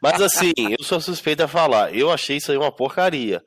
Mas 0.01 0.21
assim, 0.21 0.53
eu 0.57 0.83
sou 0.83 0.99
suspeito 1.01 1.43
a 1.43 1.47
falar. 1.47 1.93
Eu 1.95 2.11
achei 2.11 2.37
isso 2.37 2.51
aí 2.51 2.57
uma 2.57 2.71
porcaria. 2.71 3.43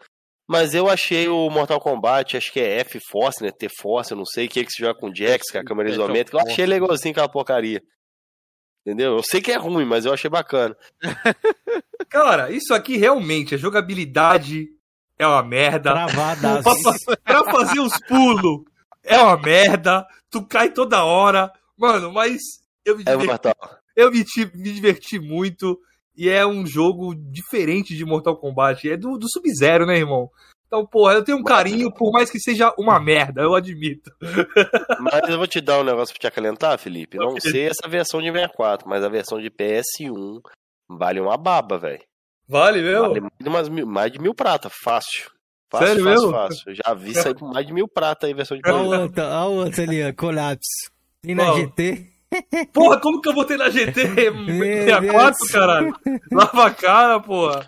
Mas 0.46 0.74
eu 0.74 0.90
achei 0.90 1.26
o 1.26 1.48
Mortal 1.48 1.80
Kombat, 1.80 2.36
acho 2.36 2.52
que 2.52 2.60
é 2.60 2.80
F-Force, 2.80 3.42
né? 3.42 3.50
T-Force, 3.50 4.10
eu 4.10 4.16
não 4.18 4.26
sei, 4.26 4.46
que 4.46 4.60
é 4.60 4.64
que 4.64 4.70
se 4.70 4.82
joga 4.82 4.98
com 4.98 5.14
Jax, 5.14 5.54
é 5.54 5.58
a 5.58 5.64
câmera 5.64 5.88
isométrica. 5.88 6.36
Eu 6.36 6.46
achei 6.46 6.66
legalzinho 6.66 7.12
aquela 7.12 7.28
porcaria. 7.30 7.82
Entendeu? 8.86 9.16
Eu 9.16 9.22
sei 9.22 9.40
que 9.40 9.50
é 9.50 9.56
ruim, 9.56 9.86
mas 9.86 10.04
eu 10.04 10.12
achei 10.12 10.28
bacana. 10.28 10.76
Cara, 12.10 12.50
isso 12.50 12.74
aqui 12.74 12.98
realmente, 12.98 13.54
a 13.54 13.58
jogabilidade 13.58 14.68
é 15.18 15.26
uma 15.26 15.42
merda. 15.42 15.92
Travadas. 15.92 16.62
Pra, 16.62 17.16
pra 17.16 17.44
fazer 17.50 17.80
os 17.80 17.98
pulos 18.06 18.64
é 19.02 19.18
uma 19.18 19.38
merda. 19.38 20.06
Tu 20.30 20.44
cai 20.44 20.70
toda 20.70 21.04
hora. 21.04 21.50
Mano, 21.76 22.12
mas 22.12 22.40
eu 22.84 22.96
me 22.96 23.02
É 23.02 23.10
diverti, 23.12 23.26
Mortal. 23.26 23.54
eu 23.96 24.10
me, 24.10 24.24
me 24.54 24.72
diverti 24.72 25.18
muito. 25.18 25.78
E 26.16 26.28
é 26.28 26.46
um 26.46 26.64
jogo 26.64 27.12
diferente 27.14 27.96
de 27.96 28.04
Mortal 28.04 28.36
Kombat. 28.36 28.88
É 28.88 28.96
do, 28.96 29.18
do 29.18 29.26
Sub-Zero, 29.28 29.84
né, 29.84 29.96
irmão? 29.98 30.30
Então, 30.66 30.86
porra, 30.86 31.14
eu 31.14 31.24
tenho 31.24 31.38
um 31.38 31.42
carinho, 31.42 31.92
por 31.92 32.12
mais 32.12 32.30
que 32.30 32.38
seja 32.38 32.72
uma 32.78 32.98
merda, 33.00 33.42
eu 33.42 33.54
admito. 33.54 34.10
Mas 35.00 35.28
eu 35.28 35.38
vou 35.38 35.46
te 35.46 35.60
dar 35.60 35.80
um 35.80 35.84
negócio 35.84 36.14
pra 36.14 36.20
te 36.20 36.26
acalentar, 36.26 36.78
Felipe. 36.78 37.16
Não 37.18 37.38
sei 37.40 37.66
essa 37.68 37.88
versão 37.88 38.20
de 38.20 38.30
64, 38.30 38.88
mas 38.88 39.02
a 39.04 39.08
versão 39.08 39.40
de 39.40 39.50
PS1 39.50 40.40
vale 40.88 41.20
uma 41.20 41.36
baba, 41.36 41.78
velho. 41.78 42.02
Vale 42.48 42.80
mesmo? 42.82 43.08
Vale 43.08 43.20
mais 43.20 43.32
de, 43.40 43.48
umas 43.48 43.68
mil- 43.68 43.86
mais 43.86 44.12
de 44.12 44.18
mil 44.20 44.34
prata, 44.34 44.68
fácil. 44.84 45.30
Fácil, 45.70 45.86
Sério 45.86 46.04
fácil, 46.04 46.20
mesmo? 46.22 46.30
fácil. 46.32 46.62
Eu 46.70 46.74
já 46.74 46.94
vi 46.94 47.14
sair 47.14 47.34
por 47.34 47.52
mais 47.52 47.66
de 47.66 47.72
mil 47.72 47.88
prata 47.88 48.26
aí, 48.26 48.34
versão 48.34 48.56
de 48.56 48.62
Olha 48.64 48.74
PS1. 48.76 48.86
o 48.86 49.00
outro, 49.02 49.22
olha 49.24 49.44
o 49.48 49.54
outro 49.64 49.82
ali, 49.82 50.02
ó. 50.04 50.12
Tem 51.24 51.34
na 51.34 51.44
Qual? 51.44 51.56
GT. 51.56 52.10
Porra, 52.72 53.00
como 53.00 53.20
que 53.20 53.28
eu 53.28 53.32
vou 53.34 53.44
ter 53.44 53.56
na 53.56 53.70
GT 53.70 53.92
64, 53.94 54.48
Deus. 55.38 55.50
caralho? 55.52 55.94
Lava 56.32 56.66
a 56.66 56.74
cara, 56.74 57.20
porra. 57.20 57.66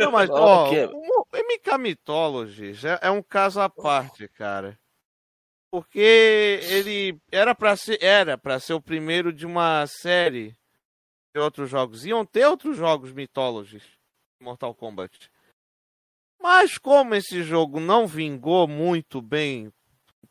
Não, 0.00 0.12
mas, 0.12 0.30
Ó, 0.30 0.70
o 0.70 1.26
MK 1.36 1.78
Mythology 1.78 2.72
já 2.72 2.98
é 3.02 3.10
um 3.10 3.22
caso 3.22 3.60
à 3.60 3.68
parte, 3.68 4.26
cara. 4.28 4.78
Porque 5.70 6.60
ele 6.70 7.18
era 7.30 7.54
pra 7.54 7.76
ser, 7.76 7.98
era 8.02 8.38
para 8.38 8.58
ser 8.58 8.72
o 8.72 8.80
primeiro 8.80 9.30
de 9.30 9.44
uma 9.44 9.86
série 9.86 10.56
de 11.34 11.40
outros 11.42 11.68
jogos. 11.68 12.06
Iam 12.06 12.24
ter 12.24 12.46
outros 12.46 12.78
jogos 12.78 13.12
Mythologies 13.12 13.82
de 13.82 14.44
Mortal 14.44 14.74
Kombat. 14.74 15.30
Mas 16.40 16.78
como 16.78 17.14
esse 17.14 17.42
jogo 17.42 17.78
não 17.78 18.06
vingou 18.06 18.66
muito 18.66 19.20
bem 19.20 19.70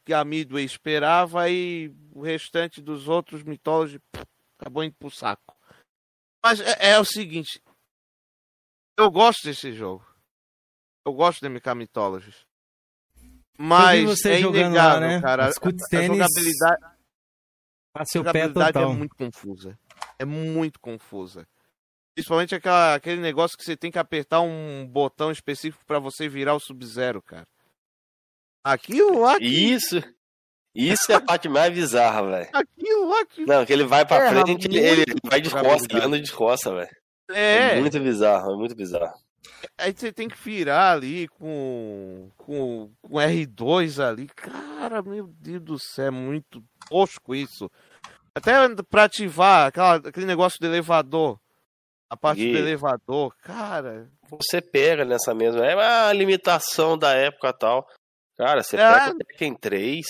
que 0.08 0.14
a 0.14 0.24
Midway 0.24 0.64
esperava, 0.64 1.42
aí 1.42 1.94
o 2.14 2.22
restante 2.22 2.82
dos 2.82 3.10
outros 3.10 3.44
Mythology 3.44 4.00
pff, 4.10 4.26
acabou 4.58 4.82
indo 4.86 4.96
pro 4.98 5.12
saco. 5.12 5.54
Mas 6.42 6.62
é, 6.62 6.92
é 6.92 7.00
o 7.00 7.04
seguinte, 7.04 7.62
eu 8.98 9.12
gosto 9.12 9.44
desse 9.44 9.74
jogo. 9.74 10.08
Eu 11.06 11.12
gosto 11.14 11.42
do 11.42 11.50
MK 11.50 11.76
Mythologies. 11.76 12.46
Mas 13.58 14.04
você 14.06 14.36
é 14.36 14.38
jogando 14.40 14.62
lá, 14.62 14.68
inegável, 14.70 15.08
né? 15.10 15.22
cara. 15.22 15.46
A, 15.48 15.50
Escute 15.50 15.84
a 15.84 15.88
tênis. 15.90 16.18
jogabilidade, 16.18 16.86
A 17.94 18.02
a 18.02 18.06
seu 18.06 18.24
pé 18.24 18.30
jogabilidade 18.30 18.70
é 18.70 18.82
total. 18.82 18.94
muito 18.94 19.16
confusa. 19.16 19.80
É 20.18 20.24
muito 20.24 20.80
confusa. 20.80 21.46
Principalmente 22.16 22.56
aquela, 22.56 22.96
aquele 22.96 23.20
negócio 23.20 23.58
que 23.58 23.64
você 23.66 23.76
tem 23.76 23.92
que 23.92 24.00
apertar 24.00 24.40
um 24.40 24.88
botão 24.88 25.32
específico 25.32 25.84
pra 25.86 26.00
você 26.00 26.30
virar 26.30 26.56
o 26.56 26.60
Sub-Zero, 26.62 27.22
cara. 27.22 27.46
Aquilo 28.74 29.20
lá, 29.22 29.38
que, 29.38 29.46
Isso. 29.46 30.02
Isso 30.76 31.12
é 31.12 31.16
a 31.16 31.22
parte 31.22 31.50
mais 31.50 31.74
bizarra, 31.74 32.22
velho. 32.24 32.50
aquilo 32.54 33.10
lá 33.10 33.26
que 33.26 33.46
Não, 33.46 33.66
que 33.66 33.74
ele 33.74 33.84
vai 33.84 34.06
pra 34.06 34.18
Erra 34.18 34.30
frente, 34.30 34.68
muito 34.70 34.78
ele 34.78 35.06
vai 35.24 35.42
de 35.42 35.50
costas, 35.50 35.88
ele 35.90 36.06
anda 36.06 36.20
de 36.20 36.32
costas, 36.32 36.74
velho. 36.74 36.90
É. 37.32 37.78
é. 37.78 37.80
muito 37.80 38.00
bizarro, 38.00 38.54
é 38.54 38.58
muito 38.58 38.76
bizarro. 38.76 39.14
Aí 39.78 39.92
você 39.92 40.12
tem 40.12 40.28
que 40.28 40.38
virar 40.38 40.92
ali 40.92 41.28
com, 41.30 42.30
com, 42.38 42.92
com 43.02 43.16
R2 43.16 44.04
ali. 44.04 44.28
Cara, 44.28 45.02
meu 45.02 45.28
Deus 45.28 45.62
do 45.62 45.80
céu, 45.80 46.06
é 46.06 46.12
muito 46.12 46.64
tosco 46.88 47.34
isso. 47.34 47.72
Até 48.36 48.54
pra 48.90 49.06
ativar 49.06 49.68
aquela, 49.68 49.96
aquele 49.96 50.26
negócio 50.26 50.60
do 50.60 50.68
elevador. 50.68 51.40
A 52.10 52.16
parte 52.16 52.40
Gui. 52.40 52.52
do 52.54 52.58
elevador, 52.60 53.36
cara. 53.42 54.10
Você 54.30 54.62
pega 54.62 55.04
nessa 55.04 55.34
mesma. 55.34 55.66
É 55.66 55.76
uma 55.76 56.14
limitação 56.14 56.98
da 56.98 57.14
época 57.14 57.50
e 57.50 57.54
tal. 57.54 57.88
Cara, 58.38 58.62
você 58.64 58.76
É. 58.78 58.94
pega 58.94 59.12
o 59.12 59.18
Tekken 59.18 59.56
3. 59.56 60.06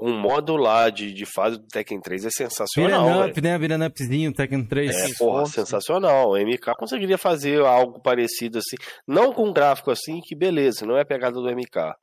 Um 0.00 0.16
modo 0.16 0.54
lá 0.56 0.90
de, 0.90 1.12
de 1.12 1.26
fase 1.26 1.58
do 1.58 1.66
Tekken 1.66 2.00
3 2.00 2.26
é 2.26 2.30
sensacional. 2.30 3.04
Beat'em 3.04 3.30
up, 3.30 3.40
né? 3.40 3.58
Beat'em 3.58 3.84
upzinho, 3.86 4.32
Tekken 4.32 4.64
3. 4.64 4.94
É, 4.94 5.14
porra, 5.18 5.44
sensacional. 5.46 6.30
O 6.30 6.36
MK 6.38 6.72
conseguiria 6.78 7.18
fazer 7.18 7.60
algo 7.64 8.00
parecido 8.00 8.58
assim. 8.58 8.76
Não 9.08 9.32
com 9.32 9.52
gráfico 9.52 9.90
assim, 9.90 10.20
que 10.22 10.36
beleza, 10.36 10.86
não 10.86 10.96
é 10.96 11.00
a 11.00 11.06
pegada 11.06 11.34
do 11.34 11.50
MK. 11.50 11.94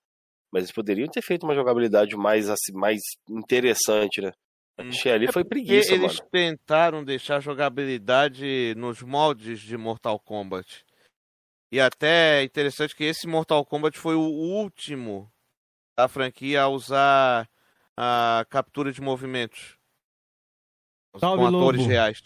Mas 0.52 0.64
eles 0.64 0.74
poderiam 0.74 1.08
ter 1.08 1.22
feito 1.22 1.43
uma 1.43 1.56
jogabilidade 1.56 2.18
mais, 2.18 2.50
assim, 2.50 2.74
mais 2.74 3.00
interessante, 3.30 4.20
né? 4.22 4.32
Hum. 4.78 4.89
Achei 4.89 5.14
ali 5.14 5.32
foi 5.32 5.43
Porque 5.46 5.64
preguiça, 5.64 5.93
eles 5.93 6.18
mano. 6.18 6.30
tentaram 6.32 7.02
deixar 7.04 7.38
a 7.38 7.39
jogabilidade 7.39 8.74
nos 8.76 9.02
moldes 9.02 9.62
de 9.62 9.78
Mortal 9.78 10.20
Kombat. 10.20 10.84
E 11.72 11.80
até 11.80 12.41
é 12.41 12.43
interessante 12.43 12.93
que 12.96 13.06
esse 13.06 13.26
Mortal 13.26 13.66
Kombat 13.66 13.98
foi 13.98 14.16
o 14.16 14.22
último 14.30 15.32
da 15.98 16.08
franquia 16.08 16.64
a 16.64 16.68
usar 16.68 17.50
a 17.98 18.46
captura 18.50 18.91
de 18.91 19.02
movimentos. 19.02 19.78
Salve, 21.18 21.41
com 21.43 21.48
atores 21.48 21.80
Lobo. 21.82 21.91
reais. 21.91 22.22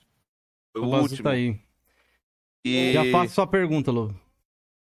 Foi 0.74 0.82
O 0.82 0.86
o 0.86 1.00
último. 1.02 1.24
tá 1.24 1.32
aí. 1.32 1.60
E 2.66 2.94
Já 2.94 3.06
faço 3.12 3.34
sua 3.36 3.48
pergunta, 3.48 3.92
Lobo. 3.92 4.20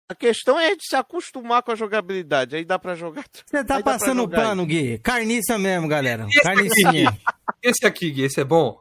a 0.08 0.14
questão 0.14 0.58
é 0.58 0.74
de 0.74 0.84
se 0.86 0.94
acostumar 0.96 1.62
com 1.62 1.72
a 1.72 1.74
jogabilidade. 1.74 2.54
Aí 2.56 2.64
dá 2.64 2.78
pra 2.78 2.94
jogar. 2.94 3.24
Você 3.44 3.64
tá 3.64 3.76
Aí 3.76 3.82
passando 3.82 4.20
jogar 4.22 4.36
pano, 4.42 4.64
Gui. 4.64 4.98
Carniça 4.98 5.58
mesmo, 5.58 5.88
galera. 5.88 6.26
Esse 6.28 6.40
Carnicinha. 6.42 7.18
Esse 7.62 7.84
aqui, 7.86 8.10
Gui, 8.10 8.22
esse 8.22 8.40
é 8.40 8.44
bom? 8.44 8.80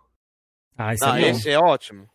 Ah, 0.78 0.94
isso 0.94 1.04
Não, 1.06 1.16
é 1.16 1.22
bom. 1.22 1.28
esse 1.28 1.50
é 1.50 1.58
ótimo. 1.60 2.08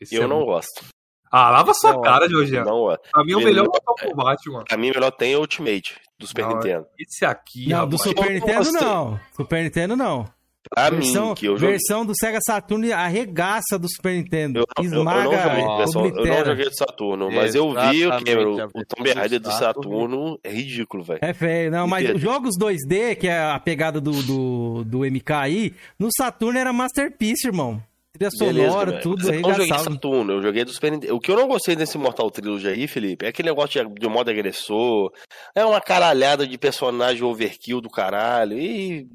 Esse 0.00 0.14
Eu 0.14 0.22
é 0.24 0.26
não 0.26 0.40
bom. 0.40 0.46
gosto. 0.46 0.84
Ah, 1.30 1.50
lava 1.50 1.74
sua 1.74 1.92
Não, 1.92 2.02
cara, 2.02 2.28
Georgiano. 2.28 2.66
Não 2.70 2.78
gosto. 2.80 3.02
Pra 3.12 3.24
mim 3.24 3.32
é 3.32 3.36
o 3.36 3.40
melhor 3.40 3.64
não- 3.64 3.72
Mortal 3.72 3.94
Kombat, 4.10 4.48
mano. 4.50 4.64
Pra 4.68 4.76
mim, 4.76 4.90
melhor 4.94 5.10
tem 5.10 5.36
Ultimate 5.36 5.94
do 6.18 6.26
Super 6.26 6.42
Não, 6.46 6.54
Nintendo. 6.56 6.86
Esse 6.98 7.24
aqui, 7.24 7.68
Não, 7.68 7.86
do 7.88 7.96
rapaz. 7.96 8.02
Super 8.02 8.26
Eu 8.26 8.32
Nintendo 8.34 8.72
não. 8.72 9.20
Super 9.36 9.62
Nintendo 9.64 9.96
não. 9.96 10.36
Pra 10.68 10.90
versão, 10.90 11.28
mim, 11.28 11.34
que 11.36 11.46
eu 11.46 11.56
joguei. 11.56 11.76
versão 11.76 12.04
do 12.04 12.12
Sega 12.18 12.40
Saturn 12.44 12.92
arregaça 12.92 13.78
do 13.78 13.86
Super 13.88 14.14
Nintendo. 14.16 14.58
Eu, 14.58 14.64
eu- 14.78 14.84
eu 14.84 14.98
Esmaga, 14.98 15.22
não 15.22 15.32
joguei 15.32 15.76
versão, 15.76 16.04
eu 16.06 16.26
não 16.26 16.44
joguei 16.44 16.64
do 16.64 16.76
Saturno, 16.76 17.30
mas 17.30 17.54
eu 17.54 17.70
vi 17.72 18.06
o 18.08 18.16
que 18.18 18.34
o, 18.34 18.54
o 18.74 18.84
Tomb 18.84 19.12
Raider 19.12 19.38
do 19.38 19.48
do 19.48 19.52
Saturno 19.52 20.40
é 20.42 20.50
ridículo, 20.50 21.04
velho. 21.04 21.20
É 21.22 21.32
feio, 21.32 21.70
não, 21.70 21.86
mas 21.86 22.02
Entendo. 22.02 22.16
os 22.16 22.22
jogos 22.22 22.54
2D, 22.58 23.14
que 23.14 23.28
é 23.28 23.38
a 23.52 23.60
pegada 23.60 24.00
do, 24.00 24.10
do, 24.24 24.84
do 24.84 24.98
MK 25.04 25.32
aí, 25.34 25.72
no 25.96 26.08
Saturno 26.16 26.58
era 26.58 26.72
Masterpiece, 26.72 27.46
irmão. 27.46 27.80
Trilha 28.16 28.30
sonora, 28.30 28.90
velho. 28.90 29.02
tudo, 29.02 29.18
Mas 29.18 29.26
eu 29.28 29.32
não 29.40 29.50
joguei 29.50 29.62
arregaçava. 29.64 29.90
Saturno, 29.94 30.32
eu 30.32 30.42
joguei 30.42 30.64
do 30.64 30.72
Super 30.72 30.92
Nintendo. 30.92 31.14
O 31.14 31.20
que 31.20 31.30
eu 31.30 31.36
não 31.36 31.46
gostei 31.48 31.76
desse 31.76 31.96
Mortal 31.98 32.30
Trilogy 32.30 32.68
aí, 32.68 32.86
Felipe, 32.88 33.24
é 33.26 33.28
aquele 33.28 33.48
negócio 33.48 33.86
de, 33.88 33.94
de 34.00 34.08
modo 34.08 34.30
agressor. 34.30 35.12
É 35.54 35.64
uma 35.64 35.80
caralhada 35.80 36.46
de 36.46 36.56
personagem 36.58 37.22
overkill 37.22 37.80
do 37.80 37.88
caralho. 37.90 38.58
E 38.58 39.06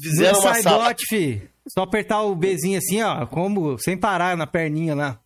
fizeram 0.00 0.38
No 0.38 0.44
uma 0.46 0.54
sala. 0.54 0.78
Sidebot, 0.84 1.06
fi. 1.08 1.42
Só 1.68 1.82
apertar 1.82 2.22
o 2.22 2.34
Bzinho 2.34 2.78
assim, 2.78 3.02
ó, 3.02 3.26
como, 3.26 3.78
sem 3.78 3.96
parar 3.96 4.36
na 4.36 4.46
perninha 4.46 4.94
lá. 4.94 5.20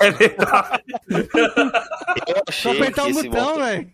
É 0.00 0.10
verdade. 0.10 0.82
Eu 1.08 2.36
Só 2.50 2.70
achei 2.70 2.72
apertar 2.72 3.04
que 3.06 3.10
o 3.12 3.14
botão, 3.14 3.56
velho. 3.58 3.90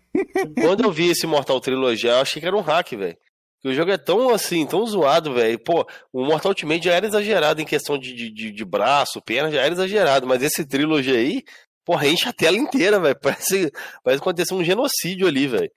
Quando 0.59 0.83
eu 0.83 0.91
vi 0.91 1.09
esse 1.09 1.25
Mortal 1.27 1.59
Trilogy, 1.59 2.07
eu 2.07 2.17
achei 2.17 2.41
que 2.41 2.47
era 2.47 2.55
um 2.55 2.61
hack, 2.61 2.91
velho. 2.91 3.17
Que 3.61 3.69
o 3.69 3.73
jogo 3.73 3.91
é 3.91 3.97
tão 3.97 4.29
assim, 4.29 4.65
tão 4.65 4.85
zoado, 4.85 5.33
velho. 5.33 5.59
Pô, 5.59 5.85
o 6.13 6.25
Mortal 6.25 6.51
Ultimate 6.51 6.85
já 6.85 6.93
era 6.93 7.07
exagerado 7.07 7.61
em 7.61 7.65
questão 7.65 7.97
de, 7.97 8.13
de, 8.13 8.51
de, 8.51 8.65
braço, 8.65 9.21
perna, 9.21 9.51
já 9.51 9.61
era 9.61 9.73
exagerado. 9.73 10.27
Mas 10.27 10.43
esse 10.43 10.65
Trilogy 10.65 11.15
aí, 11.15 11.43
porra, 11.83 12.07
enche 12.07 12.29
a 12.29 12.33
tela 12.33 12.57
inteira, 12.57 12.99
velho. 12.99 13.17
Parece, 13.21 13.71
parece 14.03 14.21
que 14.21 14.29
aconteceu 14.29 14.57
um 14.57 14.63
genocídio 14.63 15.27
ali, 15.27 15.47
velho. 15.47 15.71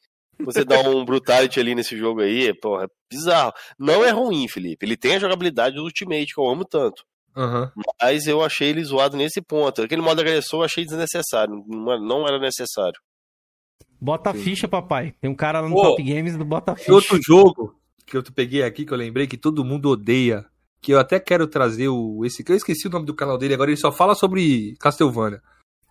Você 0.44 0.64
dá 0.64 0.80
um 0.80 1.04
brutality 1.04 1.60
ali 1.60 1.74
nesse 1.74 1.96
jogo 1.96 2.22
aí, 2.22 2.52
porra, 2.54 2.84
é 2.84 2.88
bizarro. 3.10 3.52
Não 3.78 4.04
é 4.04 4.10
ruim, 4.10 4.48
Felipe. 4.48 4.84
Ele 4.84 4.96
tem 4.96 5.16
a 5.16 5.18
jogabilidade 5.18 5.76
do 5.76 5.82
Ultimate, 5.82 6.34
que 6.34 6.40
eu 6.40 6.48
amo 6.48 6.64
tanto. 6.64 7.04
Aham. 7.36 7.70
Mas 8.00 8.26
eu 8.26 8.42
achei 8.42 8.68
ele 8.68 8.82
zoado 8.82 9.16
nesse 9.16 9.40
ponto. 9.40 9.82
Aquele 9.82 10.02
modo 10.02 10.20
agressor 10.20 10.60
eu 10.60 10.64
achei 10.64 10.84
desnecessário. 10.84 11.64
Não 11.66 12.26
era 12.26 12.38
necessário. 12.38 12.98
Bota 14.00 14.30
a 14.30 14.34
ficha, 14.34 14.66
papai. 14.66 15.14
Tem 15.20 15.30
um 15.30 15.34
cara 15.34 15.60
lá 15.60 15.68
no 15.68 15.76
Ô, 15.76 15.82
Top 15.82 16.02
Games 16.02 16.36
do 16.36 16.44
Bota 16.44 16.72
a 16.72 16.76
ficha. 16.76 16.92
outro 16.92 17.18
jogo 17.22 17.74
que 18.06 18.16
eu 18.16 18.22
peguei 18.34 18.62
aqui, 18.62 18.84
que 18.84 18.92
eu 18.92 18.96
lembrei 18.96 19.26
que 19.26 19.36
todo 19.36 19.64
mundo 19.64 19.90
odeia, 19.90 20.44
que 20.80 20.92
eu 20.92 20.98
até 20.98 21.20
quero 21.20 21.46
trazer 21.46 21.88
o 21.88 22.24
esse 22.24 22.42
que 22.42 22.50
eu 22.50 22.56
esqueci 22.56 22.88
o 22.88 22.90
nome 22.90 23.06
do 23.06 23.14
canal 23.14 23.36
dele, 23.38 23.54
agora 23.54 23.70
ele 23.70 23.76
só 23.76 23.92
fala 23.92 24.14
sobre 24.14 24.74
Castlevania. 24.80 25.42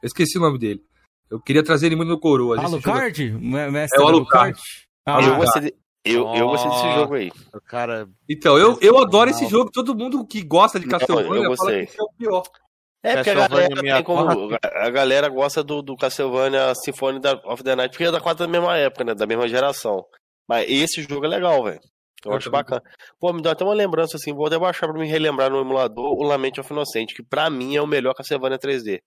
Eu 0.02 0.08
esqueci 0.08 0.38
o 0.38 0.42
nome 0.42 0.58
dele. 0.58 0.82
Eu 1.30 1.40
queria 1.40 1.64
trazer 1.64 1.86
ele 1.86 1.96
muito 1.96 2.10
no 2.10 2.20
Coroa. 2.20 2.60
Alucard? 2.60 3.32
Me- 3.34 3.70
Mestre 3.70 4.00
É 4.02 4.04
o 4.04 4.08
Alucard? 4.08 4.58
Alucard. 4.58 4.60
Ah, 5.06 5.22
eu, 5.22 5.36
gostei 5.38 5.62
de- 5.62 5.76
eu, 6.06 6.28
eu 6.36 6.48
gostei 6.48 6.72
desse 6.72 6.94
jogo 6.96 7.14
aí. 7.14 7.32
O 7.54 7.62
cara. 7.62 8.10
Então, 8.28 8.58
eu, 8.58 8.78
eu 8.82 8.98
adoro 8.98 9.30
esse 9.30 9.48
jogo. 9.48 9.70
Todo 9.72 9.96
mundo 9.96 10.26
que 10.26 10.42
gosta 10.42 10.80
de 10.80 10.88
Castlevania 10.88 11.44
eu 11.44 11.56
fala 11.56 11.72
que 11.72 11.78
esse 11.82 12.00
é 12.00 12.04
o 12.04 12.10
pior. 12.18 12.44
É 13.02 13.16
porque 13.16 13.30
a 13.30 13.48
galera, 13.48 14.04
como, 14.04 14.58
a 14.62 14.90
galera 14.90 15.30
gosta 15.30 15.64
do, 15.64 15.82
do 15.82 15.96
Castlevania 15.96 16.74
Symphony 16.76 17.20
da- 17.20 17.40
of 17.46 17.64
the 17.64 17.76
Night, 17.76 17.92
porque 17.92 18.04
é 18.04 18.12
da 18.12 18.20
quase 18.20 18.40
da 18.40 18.48
mesma 18.48 18.78
época, 18.78 19.04
né? 19.06 19.16
Da 19.16 19.26
mesma 19.26 19.48
geração. 19.48 20.04
Mas 20.48 20.66
esse 20.70 21.02
jogo 21.04 21.26
é 21.26 21.30
legal, 21.30 21.64
velho. 21.64 21.80
Eu 22.26 22.32
Eu 22.32 22.38
acho 22.38 22.52
bacana. 22.52 22.82
Pô, 23.18 23.32
me 23.32 23.42
dá 23.42 23.52
até 23.52 23.64
uma 23.64 23.74
lembrança 23.74 24.18
assim, 24.18 24.34
vou 24.34 24.48
até 24.48 24.60
baixar 24.60 24.88
pra 24.90 25.00
me 25.00 25.08
relembrar 25.08 25.50
no 25.50 25.62
emulador 25.62 26.12
o 26.18 26.24
Lament 26.24 26.58
of 26.60 26.74
Innocent, 26.74 27.14
que 27.16 27.24
pra 27.24 27.50
mim 27.50 27.76
é 27.78 27.82
o 27.82 27.88
melhor 27.88 28.14
Castlevania 28.14 28.58
3D. 28.60 29.00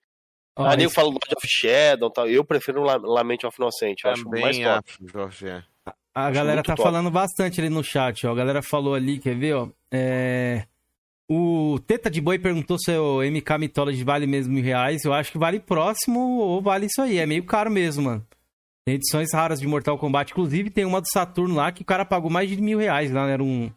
ó, 0.57 0.64
a 0.64 0.70
nego 0.70 0.86
esse- 0.86 0.95
fala 0.95 1.09
Lord 1.09 1.34
of 1.36 1.47
Shadow 1.47 2.09
e 2.09 2.12
tal. 2.14 2.28
Eu 2.28 2.45
prefiro 2.45 2.80
o 2.80 2.84
La- 2.84 2.97
Lament 2.97 3.45
of 3.45 3.55
Innocent. 3.61 3.97
Eu 4.05 4.11
acho 4.12 4.26
mais 4.30 4.57
top. 4.59 4.68
acho, 4.88 4.99
Jorge. 5.12 5.49
A 6.14 6.26
Acho 6.28 6.34
galera 6.34 6.62
tá 6.62 6.74
top. 6.76 6.82
falando 6.88 7.11
bastante 7.11 7.61
ali 7.61 7.68
no 7.68 7.82
chat, 7.84 8.26
ó. 8.26 8.32
A 8.32 8.34
galera 8.34 8.62
falou 8.62 8.95
ali, 8.95 9.18
quer 9.18 9.34
ver, 9.36 9.55
ó? 9.55 9.68
É... 9.93 10.64
O 11.35 11.78
Teta 11.80 12.11
de 12.11 12.20
Boi 12.20 12.39
perguntou 12.39 12.76
se 12.78 12.95
o 12.97 13.22
MK 13.22 13.57
Mythology 13.59 14.05
vale 14.05 14.26
mesmo 14.26 14.53
mil 14.53 14.62
reais. 14.62 15.03
Eu 15.05 15.14
acho 15.14 15.33
que 15.33 15.39
vale 15.39 15.59
próximo 15.59 16.20
ou 16.39 16.61
vale 16.61 16.87
isso 16.87 17.01
aí. 17.01 17.16
É 17.18 17.24
meio 17.24 17.45
caro 17.47 17.70
mesmo, 17.70 18.03
mano. 18.05 18.26
Tem 18.85 18.97
edições 18.97 19.33
raras 19.33 19.59
de 19.61 19.66
Mortal 19.66 19.97
Kombat. 19.97 20.33
Inclusive, 20.33 20.68
tem 20.68 20.85
uma 20.85 21.01
do 21.01 21.09
Saturno 21.09 21.55
lá 21.55 21.72
que 21.72 21.83
o 21.83 21.87
cara 21.87 22.05
pagou 22.05 22.30
mais 22.30 22.51
de 22.51 22.61
mil 22.61 22.78
reais 22.78 23.11
lá. 23.11 23.26
né? 23.26 23.33
Era 23.33 23.43
um 23.43 23.70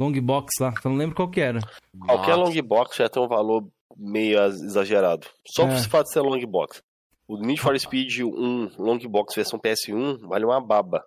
long 0.00 0.12
box 0.22 0.52
lá. 0.60 0.72
Eu 0.84 0.90
não 0.90 0.96
lembro 0.96 1.14
qual 1.14 1.28
que 1.30 1.40
era. 1.40 1.60
Qualquer 2.06 2.36
Nossa. 2.36 2.50
long 2.58 2.62
box 2.62 2.96
já 2.96 3.08
tem 3.08 3.22
um 3.22 3.28
valor 3.28 3.66
meio 3.94 4.38
exagerado. 4.46 5.26
Só 5.48 5.64
É. 5.64 5.66
por 5.66 5.74
esse 5.76 5.88
fato 5.88 6.06
de 6.06 6.12
ser 6.12 6.20
long 6.20 6.40
box. 6.46 6.80
O 7.28 7.36
Need 7.38 7.60
for 7.60 7.78
Speed 7.78 8.20
1 8.20 8.70
long 8.78 8.98
box 9.08 9.34
versão 9.34 9.58
PS1 9.58 10.26
vale 10.28 10.44
uma 10.46 10.60
baba. 10.64 11.04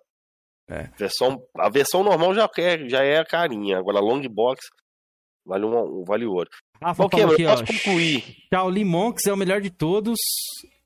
É. 0.68 0.88
Versão, 0.96 1.42
a 1.58 1.68
versão 1.68 2.04
normal 2.04 2.32
já 2.34 2.48
é, 2.58 2.88
já 2.88 3.02
é 3.02 3.24
carinha. 3.24 3.78
Agora 3.78 3.98
a 3.98 4.02
long 4.02 4.20
box 4.28 4.66
vale, 5.44 5.64
um, 5.64 6.04
vale 6.04 6.26
ouro. 6.26 6.48
Rafa 6.82 7.04
Ok, 7.04 7.18
falou 7.20 7.26
mas 7.26 7.34
aqui, 7.34 7.42
eu 7.42 7.50
ó. 7.50 7.56
posso 7.56 7.66
concluir. 7.66 8.36
Shaolin 8.52 8.84
Monks 8.84 9.26
é 9.26 9.32
o 9.32 9.36
melhor 9.36 9.60
de 9.60 9.70
todos. 9.70 10.18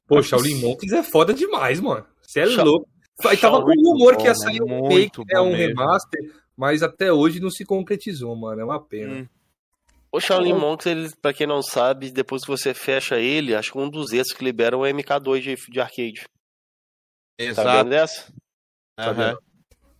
Pô, 0.07 0.23
Shaolin 0.23 0.57
Monks 0.61 0.93
é 0.93 1.03
foda 1.03 1.33
demais, 1.33 1.81
mano. 1.81 2.07
Você 2.23 2.41
é 2.41 2.47
Sha- 2.49 2.63
louco. 2.63 2.89
Aí 3.27 3.37
tava 3.37 3.61
com 3.63 3.67
Shaolin 3.69 3.83
rumor 3.83 4.17
que 4.17 4.25
ia 4.25 4.33
bom, 4.33 4.39
sair 4.39 4.63
um 4.63 4.67
muito 4.67 5.23
remake, 5.23 5.33
né, 5.35 5.41
um 5.41 5.51
mesmo. 5.53 5.81
remaster, 5.81 6.21
mas 6.57 6.83
até 6.83 7.13
hoje 7.13 7.39
não 7.41 7.51
se 7.51 7.65
concretizou, 7.65 8.35
mano. 8.35 8.61
É 8.61 8.65
uma 8.65 8.81
pena. 8.85 9.15
Hum. 9.23 9.29
O 10.11 10.21
Shaolin 10.21 10.53
Oh. 10.53 10.59
Monks, 10.61 10.87
ele, 10.87 11.11
pra 11.23 11.33
quem 11.33 11.47
não 11.47 11.61
sabe, 11.63 12.11
depois 12.11 12.43
que 12.43 12.49
você 12.51 12.73
fecha 12.75 13.19
ele, 13.19 13.55
acho 13.55 13.73
que 13.73 13.79
um 13.79 13.89
dos 13.89 14.13
extras 14.13 14.37
que 14.39 14.45
libera 14.45 14.77
é 14.77 14.79
o 14.79 14.83
MK2 14.83 15.41
de, 15.41 15.55
de 15.71 15.81
arcade. 15.81 16.23
Tá 16.23 16.27
vendo 17.39 17.51
Exato. 17.51 17.91
dessa? 17.91 18.33
aham. 18.99 19.37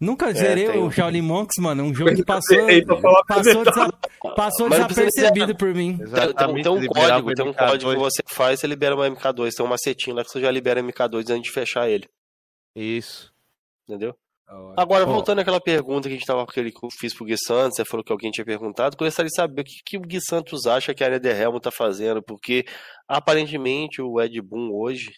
Nunca 0.01 0.33
zerei 0.33 0.67
tem 0.69 0.81
o 0.81 0.87
um- 0.87 0.91
Shaolin 0.91 1.23
Monks, 1.23 1.57
mano. 1.61 1.83
É 1.83 1.85
um 1.85 1.95
jogo 1.95 2.15
que 2.15 2.25
passou, 2.25 2.59
a 2.59 3.25
passou, 3.27 3.65
desa- 3.65 3.93
passou 4.37 4.67
precisa 4.69 4.89
desapercebido 4.89 5.57
por 5.57 5.73
mim. 5.75 5.97
Tem, 5.97 6.07
tem- 6.07 6.15
Exatamente. 6.15 6.63
tem 6.65 6.73
um 6.73 6.87
código, 6.87 7.31
o 7.31 7.35
tem 7.35 7.45
um 7.47 7.49
MK2. 7.53 7.69
código 7.71 7.93
que 7.93 7.99
você 7.99 8.23
faz, 8.29 8.61
você 8.61 8.67
libera 8.67 8.95
uma 8.95 9.07
MK2. 9.09 9.55
Tem 9.55 9.65
uma 9.65 9.79
setinha 9.79 10.17
lá 10.17 10.25
que 10.25 10.31
você 10.31 10.41
já 10.41 10.51
libera 10.51 10.81
MK2 10.83 11.31
antes 11.31 11.45
de 11.45 11.51
fechar 11.53 11.89
ele. 11.89 12.09
Isso. 12.77 13.33
Entendeu? 13.89 14.15
Agora, 14.77 15.07
voltando 15.07 15.41
àquela 15.41 15.61
pergunta 15.61 16.07
que 16.09 16.15
a 16.15 16.19
gente 16.19 16.27
tava 16.27 16.43
aquele 16.43 16.71
que 16.71 16.85
eu 16.85 16.91
fiz 16.91 17.15
pro 17.15 17.25
Gui 17.25 17.37
Santos, 17.39 17.77
você 17.77 17.85
falou 17.85 18.05
que 18.05 18.13
alguém 18.13 18.31
tinha 18.31 18.45
perguntado, 18.45 18.95
gostaria 18.97 19.29
de 19.29 19.35
saber 19.35 19.63
o 19.63 19.65
que, 19.65 19.73
que 19.85 19.97
o 19.97 20.01
Gui 20.03 20.21
Santos 20.21 20.67
acha 20.67 20.93
que 20.95 21.03
a 21.03 21.07
área 21.07 21.19
de 21.19 21.29
Helmo 21.31 21.59
tá 21.59 21.71
fazendo, 21.71 22.23
porque 22.23 22.65
aparentemente 23.09 24.03
o 24.03 24.21
Ed 24.21 24.41
Boon 24.43 24.71
hoje 24.73 25.11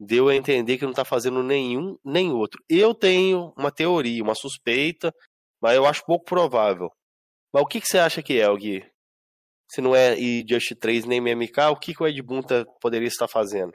deu 0.00 0.28
a 0.28 0.34
entender 0.34 0.78
que 0.78 0.86
não 0.86 0.94
tá 0.94 1.04
fazendo 1.04 1.42
nenhum 1.42 1.98
nem 2.02 2.32
outro. 2.32 2.64
Eu 2.68 2.94
tenho 2.94 3.52
uma 3.56 3.70
teoria, 3.70 4.22
uma 4.22 4.34
suspeita, 4.34 5.12
mas 5.60 5.76
eu 5.76 5.84
acho 5.84 6.04
pouco 6.06 6.24
provável. 6.24 6.90
Mas 7.52 7.62
o 7.62 7.66
que, 7.66 7.80
que 7.80 7.86
você 7.86 7.98
acha 7.98 8.22
que 8.22 8.40
é, 8.40 8.56
Gui? 8.56 8.90
Se 9.70 9.80
não 9.80 9.94
é 9.94 10.18
e 10.18 10.44
Just 10.48 10.74
3 10.80 11.04
nem 11.04 11.18
MMK, 11.18 11.68
o 11.70 11.76
que, 11.76 11.94
que 11.94 12.02
o 12.02 12.06
Ed 12.06 12.20
Boon 12.22 12.42
tá- 12.42 12.64
poderia 12.80 13.06
estar 13.06 13.28
fazendo? 13.28 13.72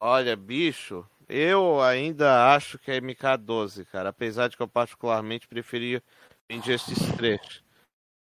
Olha, 0.00 0.34
bicho, 0.36 1.08
eu 1.28 1.80
ainda 1.80 2.54
acho 2.54 2.78
que 2.78 2.90
é 2.90 3.00
MK12, 3.00 3.84
cara. 3.86 4.08
Apesar 4.08 4.48
de 4.48 4.56
que 4.56 4.62
eu 4.62 4.68
particularmente 4.68 5.46
preferia 5.46 6.02
Injustice 6.50 7.16
3. 7.16 7.62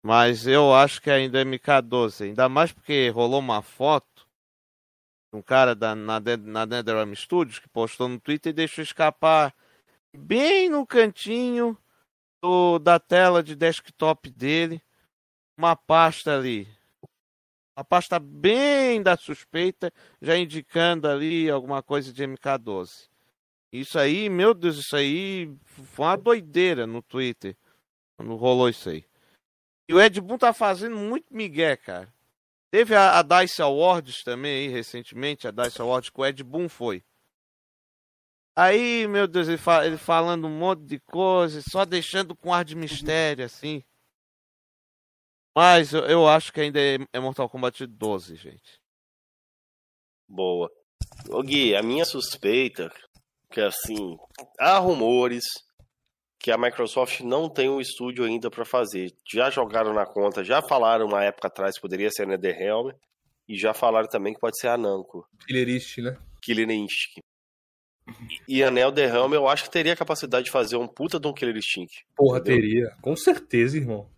Mas 0.05 0.47
eu 0.47 0.74
acho 0.74 1.01
que 1.01 1.11
ainda 1.11 1.40
é 1.40 1.45
MK12. 1.45 2.24
Ainda 2.26 2.49
mais 2.49 2.72
porque 2.72 3.09
rolou 3.09 3.40
uma 3.40 3.62
foto 3.62 4.14
um 5.37 5.43
cara 5.43 5.74
da, 5.74 5.95
na, 5.95 6.20
na 6.20 6.66
NetherRealm 6.66 7.12
Studios 7.14 7.59
que 7.59 7.68
postou 7.68 8.09
no 8.09 8.20
Twitter 8.20 8.51
e 8.51 8.55
deixou 8.55 8.82
escapar 8.82 9.55
bem 10.16 10.68
no 10.68 10.87
cantinho 10.87 11.76
do, 12.43 12.78
da 12.78 13.01
tela 13.01 13.43
de 13.43 13.57
desktop 13.57 14.30
dele 14.30 14.80
uma 15.59 15.74
pasta 15.74 16.37
ali. 16.37 16.68
Uma 17.76 17.85
pasta 17.85 18.20
bem 18.20 19.03
da 19.03 19.16
suspeita 19.16 19.93
já 20.22 20.37
indicando 20.37 21.09
ali 21.09 21.51
alguma 21.51 21.82
coisa 21.82 22.12
de 22.12 22.22
MK12. 22.22 23.09
Isso 23.72 23.99
aí, 23.99 24.28
meu 24.28 24.55
Deus, 24.55 24.78
isso 24.78 24.95
aí 24.95 25.53
foi 25.64 26.07
uma 26.07 26.16
doideira 26.16 26.87
no 26.87 27.03
Twitter 27.03 27.57
quando 28.16 28.37
rolou 28.37 28.68
isso 28.68 28.89
aí. 28.89 29.05
E 29.89 29.95
o 29.95 30.01
Ed 30.01 30.20
Boon 30.20 30.39
tá 30.39 30.53
fazendo 30.53 30.97
muito 30.97 31.35
migué, 31.35 31.76
cara. 31.76 32.14
Teve 32.75 32.97
a, 32.97 33.20
a 33.20 33.22
Dice 33.22 33.62
Awards 33.62 34.25
também 34.25 34.66
aí 34.66 34.68
recentemente, 34.68 35.47
a 35.47 35.53
Dice 35.53 35.81
Awards 35.81 36.11
que 36.11 36.20
o 36.20 36.27
Ed 36.27 36.43
Boon 36.43 36.68
foi. 36.68 37.05
Aí, 38.57 39.07
meu 39.07 39.29
Deus, 39.29 39.47
ele, 39.47 39.59
fa- 39.59 39.87
ele 39.87 39.97
falando 39.97 40.49
um 40.49 40.59
monte 40.59 40.83
de 40.83 40.99
coisa, 40.99 41.62
só 41.70 41.85
deixando 41.85 42.35
com 42.35 42.53
ar 42.53 42.64
de 42.64 42.75
mistério, 42.75 43.45
assim. 43.45 43.85
Mas 45.55 45.93
eu, 45.93 46.01
eu 46.07 46.29
acho 46.29 46.53
que 46.53 46.62
ainda 46.62 46.81
é, 46.81 46.97
é 47.12 47.20
Mortal 47.20 47.49
Kombat 47.49 47.87
12, 47.87 48.35
gente. 48.35 48.81
Boa. 50.27 50.68
Ô 51.31 51.45
Gui, 51.45 51.77
a 51.77 51.83
minha 51.83 52.05
suspeita, 52.05 52.93
que 53.53 53.61
assim, 53.61 54.18
há 54.59 54.79
rumores 54.79 55.45
que 56.45 56.51
a 56.53 56.59
Microsoft 56.59 57.20
não 57.20 57.49
tem 57.49 57.70
um 57.70 57.80
estúdio 57.80 58.22
ainda 58.22 58.51
para 58.51 58.66
fazer. 58.66 59.11
Já 59.32 59.49
jogaram 59.49 59.95
na 59.95 60.05
conta, 60.05 60.45
já 60.45 60.61
falaram 60.61 61.07
uma 61.07 61.24
época 61.24 61.49
atrás 61.49 61.76
que 61.76 61.80
poderia 61.80 62.11
ser 62.11 62.24
a 62.24 62.26
NetherRealm, 62.26 62.90
e 63.49 63.57
já 63.57 63.72
falaram 63.72 64.07
também 64.07 64.34
que 64.34 64.40
pode 64.40 64.59
ser 64.59 64.68
a 64.68 64.76
Namco, 64.76 65.26
Killerist, 65.47 66.03
né? 66.03 66.18
Killer 66.42 66.70
Instinct. 66.70 67.20
E 68.47 68.62
a 68.62 68.70
NetherRealm 68.70 69.32
eu 69.32 69.49
acho 69.49 69.64
que 69.64 69.70
teria 69.70 69.95
a 69.95 69.97
capacidade 69.97 70.45
de 70.45 70.51
fazer 70.51 70.76
um 70.76 70.86
puta 70.86 71.18
de 71.18 71.26
um 71.26 71.32
Killer 71.32 71.57
Instinct. 71.57 72.05
Porra, 72.14 72.40
Entendeu? 72.40 72.61
teria. 72.61 72.97
Com 73.01 73.16
certeza, 73.16 73.78
irmão. 73.78 74.11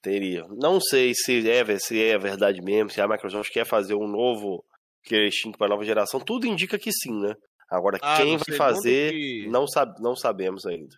Teria. 0.00 0.46
Não 0.48 0.80
sei 0.80 1.12
se 1.14 1.46
é, 1.50 1.78
se 1.78 2.02
é 2.02 2.16
verdade 2.16 2.62
mesmo, 2.62 2.88
se 2.88 3.02
a 3.02 3.06
Microsoft 3.06 3.52
quer 3.52 3.66
fazer 3.66 3.94
um 3.94 4.08
novo 4.08 4.64
Killer 5.04 5.28
Instinct 5.28 5.58
para 5.58 5.68
nova 5.68 5.84
geração. 5.84 6.20
Tudo 6.20 6.46
indica 6.46 6.78
que 6.78 6.90
sim, 6.90 7.20
né? 7.20 7.34
Agora, 7.68 7.98
Ah, 8.00 8.16
quem 8.16 8.38
vai 8.38 8.56
fazer, 8.56 9.12
que- 9.12 9.46
não, 9.50 9.66
sabe, 9.66 10.00
não 10.00 10.16
sabemos 10.16 10.64
ainda. 10.64 10.96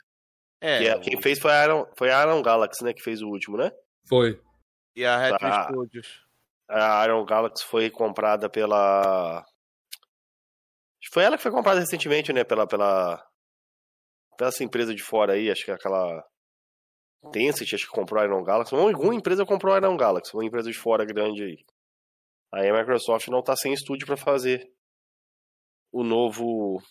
É, 0.61 0.79
Que 0.79 0.89
é- 0.89 0.97
o- 0.97 1.01
quem 1.01 1.21
fez 1.23 1.39
foi 1.39 1.53
a, 1.53 1.65
Iron, 1.65 1.87
foi 1.97 2.11
a 2.11 2.23
Iron 2.23 2.43
Galaxy, 2.43 2.83
né? 2.85 2.93
Que 2.93 3.03
fez 3.03 3.23
o 3.23 3.29
último, 3.29 3.57
né? 3.57 3.71
Foi. 4.09 4.41
e 4.97 5.05
a 5.05 5.17
Retro 5.17 5.47
Ah. 5.47 5.65
Studios. 5.71 6.27
A 6.69 7.05
Iron 7.05 7.25
Galaxy 7.25 7.65
foi 7.65 7.89
comprada 7.89 8.51
pela. 8.51 9.45
Foi 11.13 11.23
ela 11.23 11.37
que 11.37 11.43
foi 11.43 11.53
comprada 11.53 11.79
recentemente, 11.81 12.33
né? 12.33 12.43
Pela, 12.45 12.67
pela, 12.67 13.25
pela 14.37 14.49
essa 14.49 14.65
empresa 14.65 14.95
de 14.95 15.03
fora 15.03 15.35
aí, 15.35 15.51
acho 15.51 15.65
que 15.65 15.71
é 15.71 15.75
aquela. 15.75 16.23
Tencent, 17.33 17.73
acho 17.75 17.85
que 17.87 17.93
comprou 17.93 18.21
a 18.21 18.25
Iron 18.25 18.43
Galaxy. 18.45 18.75
Uma, 18.75 18.91
alguma 18.91 19.15
empresa 19.15 19.47
comprou 19.47 19.73
a 19.75 19.79
Iron 19.79 19.97
Galaxy, 19.97 20.35
uma 20.35 20.45
empresa 20.45 20.71
de 20.71 20.77
fora 20.79 21.05
grande 21.05 21.43
aí. 21.45 21.57
Aí 22.53 22.69
a 22.69 22.73
Microsoft 22.79 23.29
não 23.29 23.43
tá 23.43 23.55
sem 23.57 23.73
estúdio 23.73 24.07
pra 24.07 24.17
fazer 24.17 24.69
o 25.93 26.03
novo. 26.05 26.83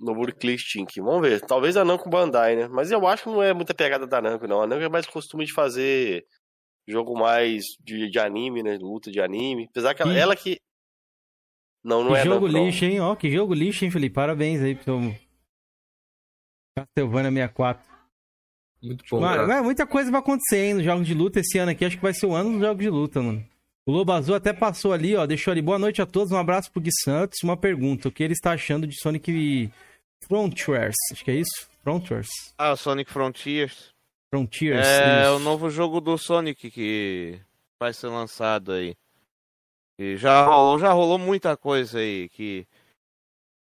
Novo 0.00 0.24
Click 0.34 0.58
Stink. 0.62 1.00
Vamos 1.00 1.22
ver. 1.28 1.40
Talvez 1.40 1.76
a 1.76 1.84
Namco 1.84 2.08
Bandai, 2.08 2.56
né? 2.56 2.68
Mas 2.68 2.90
eu 2.90 3.06
acho 3.06 3.24
que 3.24 3.28
não 3.30 3.42
é 3.42 3.52
muita 3.52 3.74
pegada 3.74 4.06
da 4.06 4.20
Namco, 4.22 4.46
não. 4.46 4.62
A 4.62 4.66
Namco 4.66 4.84
é 4.84 4.88
mais 4.88 5.06
costume 5.06 5.44
de 5.44 5.52
fazer 5.52 6.24
jogo 6.86 7.18
mais 7.18 7.62
de, 7.80 8.08
de 8.10 8.18
anime, 8.18 8.62
né? 8.62 8.78
Luta 8.80 9.10
de 9.10 9.20
anime. 9.20 9.66
Apesar 9.70 9.94
que 9.94 10.02
ela, 10.02 10.12
Que- 10.12 10.18
ela 10.18 10.36
que. 10.36 10.60
Não, 11.84 12.02
não 12.04 12.12
que 12.12 12.18
é 12.18 12.24
jogo 12.24 12.46
Namco, 12.46 12.58
não. 12.58 12.66
lixo, 12.66 12.84
hein? 12.84 13.00
Ó, 13.00 13.14
que 13.16 13.30
jogo 13.30 13.54
lixo, 13.54 13.84
hein, 13.84 13.90
Felipe? 13.90 14.14
Parabéns 14.14 14.60
aí 14.62 14.74
pro 14.74 15.00
Castlevania 16.76 17.30
64. 17.30 17.88
Muito 18.82 19.04
bom, 19.10 19.20
Mano, 19.20 19.46
cara. 19.48 19.62
muita 19.62 19.86
coisa 19.86 20.10
vai 20.10 20.20
acontecer 20.20 20.66
hein, 20.66 20.74
nos 20.74 20.84
jogos 20.84 21.06
de 21.06 21.14
luta 21.14 21.40
esse 21.40 21.58
ano 21.58 21.72
aqui. 21.72 21.84
Acho 21.84 21.96
que 21.96 22.02
vai 22.02 22.14
ser 22.14 22.26
o 22.26 22.34
ano 22.34 22.52
dos 22.52 22.60
jogos 22.60 22.82
de 22.82 22.90
luta, 22.90 23.20
mano. 23.20 23.44
O 23.88 23.90
Lobo 23.90 24.12
Azul 24.12 24.34
até 24.34 24.52
passou 24.52 24.92
ali, 24.92 25.16
ó. 25.16 25.24
Deixou 25.24 25.50
ali. 25.50 25.62
Boa 25.62 25.78
noite 25.78 26.02
a 26.02 26.04
todos. 26.04 26.30
Um 26.30 26.36
abraço 26.36 26.70
pro 26.70 26.78
Gui 26.78 26.90
Santos. 27.02 27.38
Uma 27.42 27.56
pergunta: 27.56 28.06
o 28.06 28.12
que 28.12 28.22
ele 28.22 28.34
está 28.34 28.52
achando 28.52 28.86
de 28.86 28.94
Sonic 29.00 29.72
Frontiers? 30.26 30.94
Acho 31.10 31.24
que 31.24 31.30
é 31.30 31.36
isso? 31.36 31.70
Frontiers? 31.82 32.28
Ah, 32.58 32.76
Sonic 32.76 33.10
Frontiers. 33.10 33.94
Frontiers. 34.30 34.86
É 34.86 35.22
isso. 35.22 35.36
o 35.36 35.38
novo 35.38 35.70
jogo 35.70 36.02
do 36.02 36.18
Sonic 36.18 36.70
que 36.70 37.40
vai 37.80 37.94
ser 37.94 38.08
lançado 38.08 38.72
aí. 38.72 38.94
E 39.98 40.18
já 40.18 40.44
rolou, 40.44 40.78
já 40.78 40.92
rolou 40.92 41.16
muita 41.16 41.56
coisa 41.56 41.98
aí 41.98 42.28
que 42.28 42.66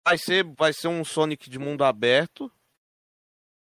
vai 0.03 0.17
ser, 0.17 0.43
vai 0.57 0.73
ser 0.73 0.88
um 0.88 1.05
Sonic 1.05 1.51
de 1.51 1.59
mundo 1.59 1.84
aberto. 1.84 2.51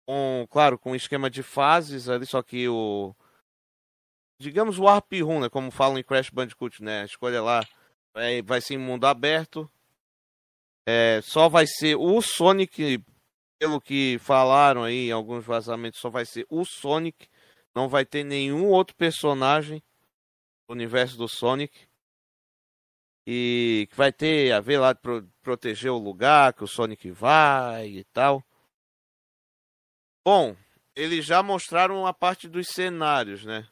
Com, 0.05 0.45
claro, 0.51 0.77
com 0.77 0.91
um 0.91 0.97
esquema 0.97 1.31
de 1.31 1.45
fases 1.45 2.09
ali, 2.09 2.27
só 2.27 2.43
que 2.43 2.69
o 2.69 3.15
digamos 4.41 4.79
o 4.79 4.85
Warp 4.85 5.13
Room, 5.23 5.41
né, 5.41 5.49
como 5.51 5.71
falam 5.71 5.99
em 5.99 6.03
Crash 6.03 6.31
Bandicoot, 6.31 6.83
né? 6.83 7.03
A 7.03 7.05
escolha 7.05 7.43
lá 7.43 7.63
vai, 8.15 8.41
vai 8.41 8.61
ser 8.61 8.75
em 8.75 8.79
mundo 8.79 9.07
aberto. 9.07 9.71
É, 10.89 11.21
só 11.23 11.49
vai 11.49 11.67
ser 11.67 11.95
o 11.97 12.21
Sonic, 12.23 13.05
pelo 13.59 13.81
que 13.81 14.19
falaram 14.19 14.83
aí 14.83 15.09
em 15.09 15.13
alguns 15.13 15.45
vazamentos, 15.45 16.01
só 16.01 16.09
vai 16.09 16.25
ser 16.25 16.47
o 16.49 16.65
Sonic. 16.65 17.29
Não 17.75 17.89
vai 17.89 18.05
ter 18.05 18.25
nenhum 18.25 18.69
outro 18.69 18.97
personagem 18.97 19.83
do 20.67 20.73
universo 20.73 21.19
do 21.19 21.29
Sonic. 21.29 21.87
E 23.27 23.87
que 23.91 23.97
vai 23.97 24.11
ter 24.11 24.51
a 24.53 24.61
ver 24.61 24.79
lá 24.79 24.95
de 24.95 25.01
pro- 25.01 25.29
proteger 25.43 25.93
o 25.93 25.99
lugar 25.99 26.55
que 26.55 26.65
o 26.65 26.67
Sonic 26.67 27.11
vai 27.11 27.89
e 27.89 28.05
tal. 28.05 28.43
Bom, 30.25 30.57
eles 30.97 31.27
já 31.27 31.43
mostraram 31.43 32.07
a 32.07 32.15
parte 32.15 32.49
dos 32.49 32.69
cenários, 32.69 33.45
né? 33.45 33.69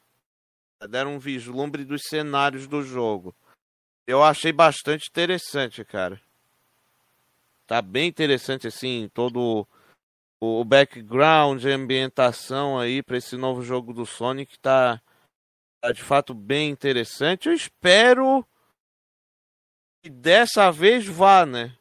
Deram 0.87 1.15
um 1.15 1.19
vislumbre 1.19 1.83
dos 1.83 2.03
cenários 2.03 2.67
do 2.67 2.81
jogo. 2.81 3.35
Eu 4.07 4.23
achei 4.23 4.51
bastante 4.51 5.09
interessante, 5.09 5.83
cara. 5.83 6.21
Tá 7.67 7.81
bem 7.81 8.07
interessante, 8.07 8.67
assim, 8.67 9.09
todo 9.13 9.67
o 10.41 10.63
background, 10.63 11.63
a 11.65 11.75
ambientação 11.75 12.79
aí 12.79 13.03
para 13.03 13.17
esse 13.17 13.35
novo 13.35 13.61
jogo 13.61 13.93
do 13.93 14.05
Sonic 14.05 14.57
tá, 14.57 15.01
tá 15.81 15.91
de 15.91 16.01
fato 16.01 16.33
bem 16.33 16.69
interessante. 16.69 17.47
Eu 17.47 17.53
espero 17.53 18.45
que 20.01 20.09
dessa 20.09 20.71
vez 20.71 21.05
vá, 21.05 21.45
né? 21.45 21.77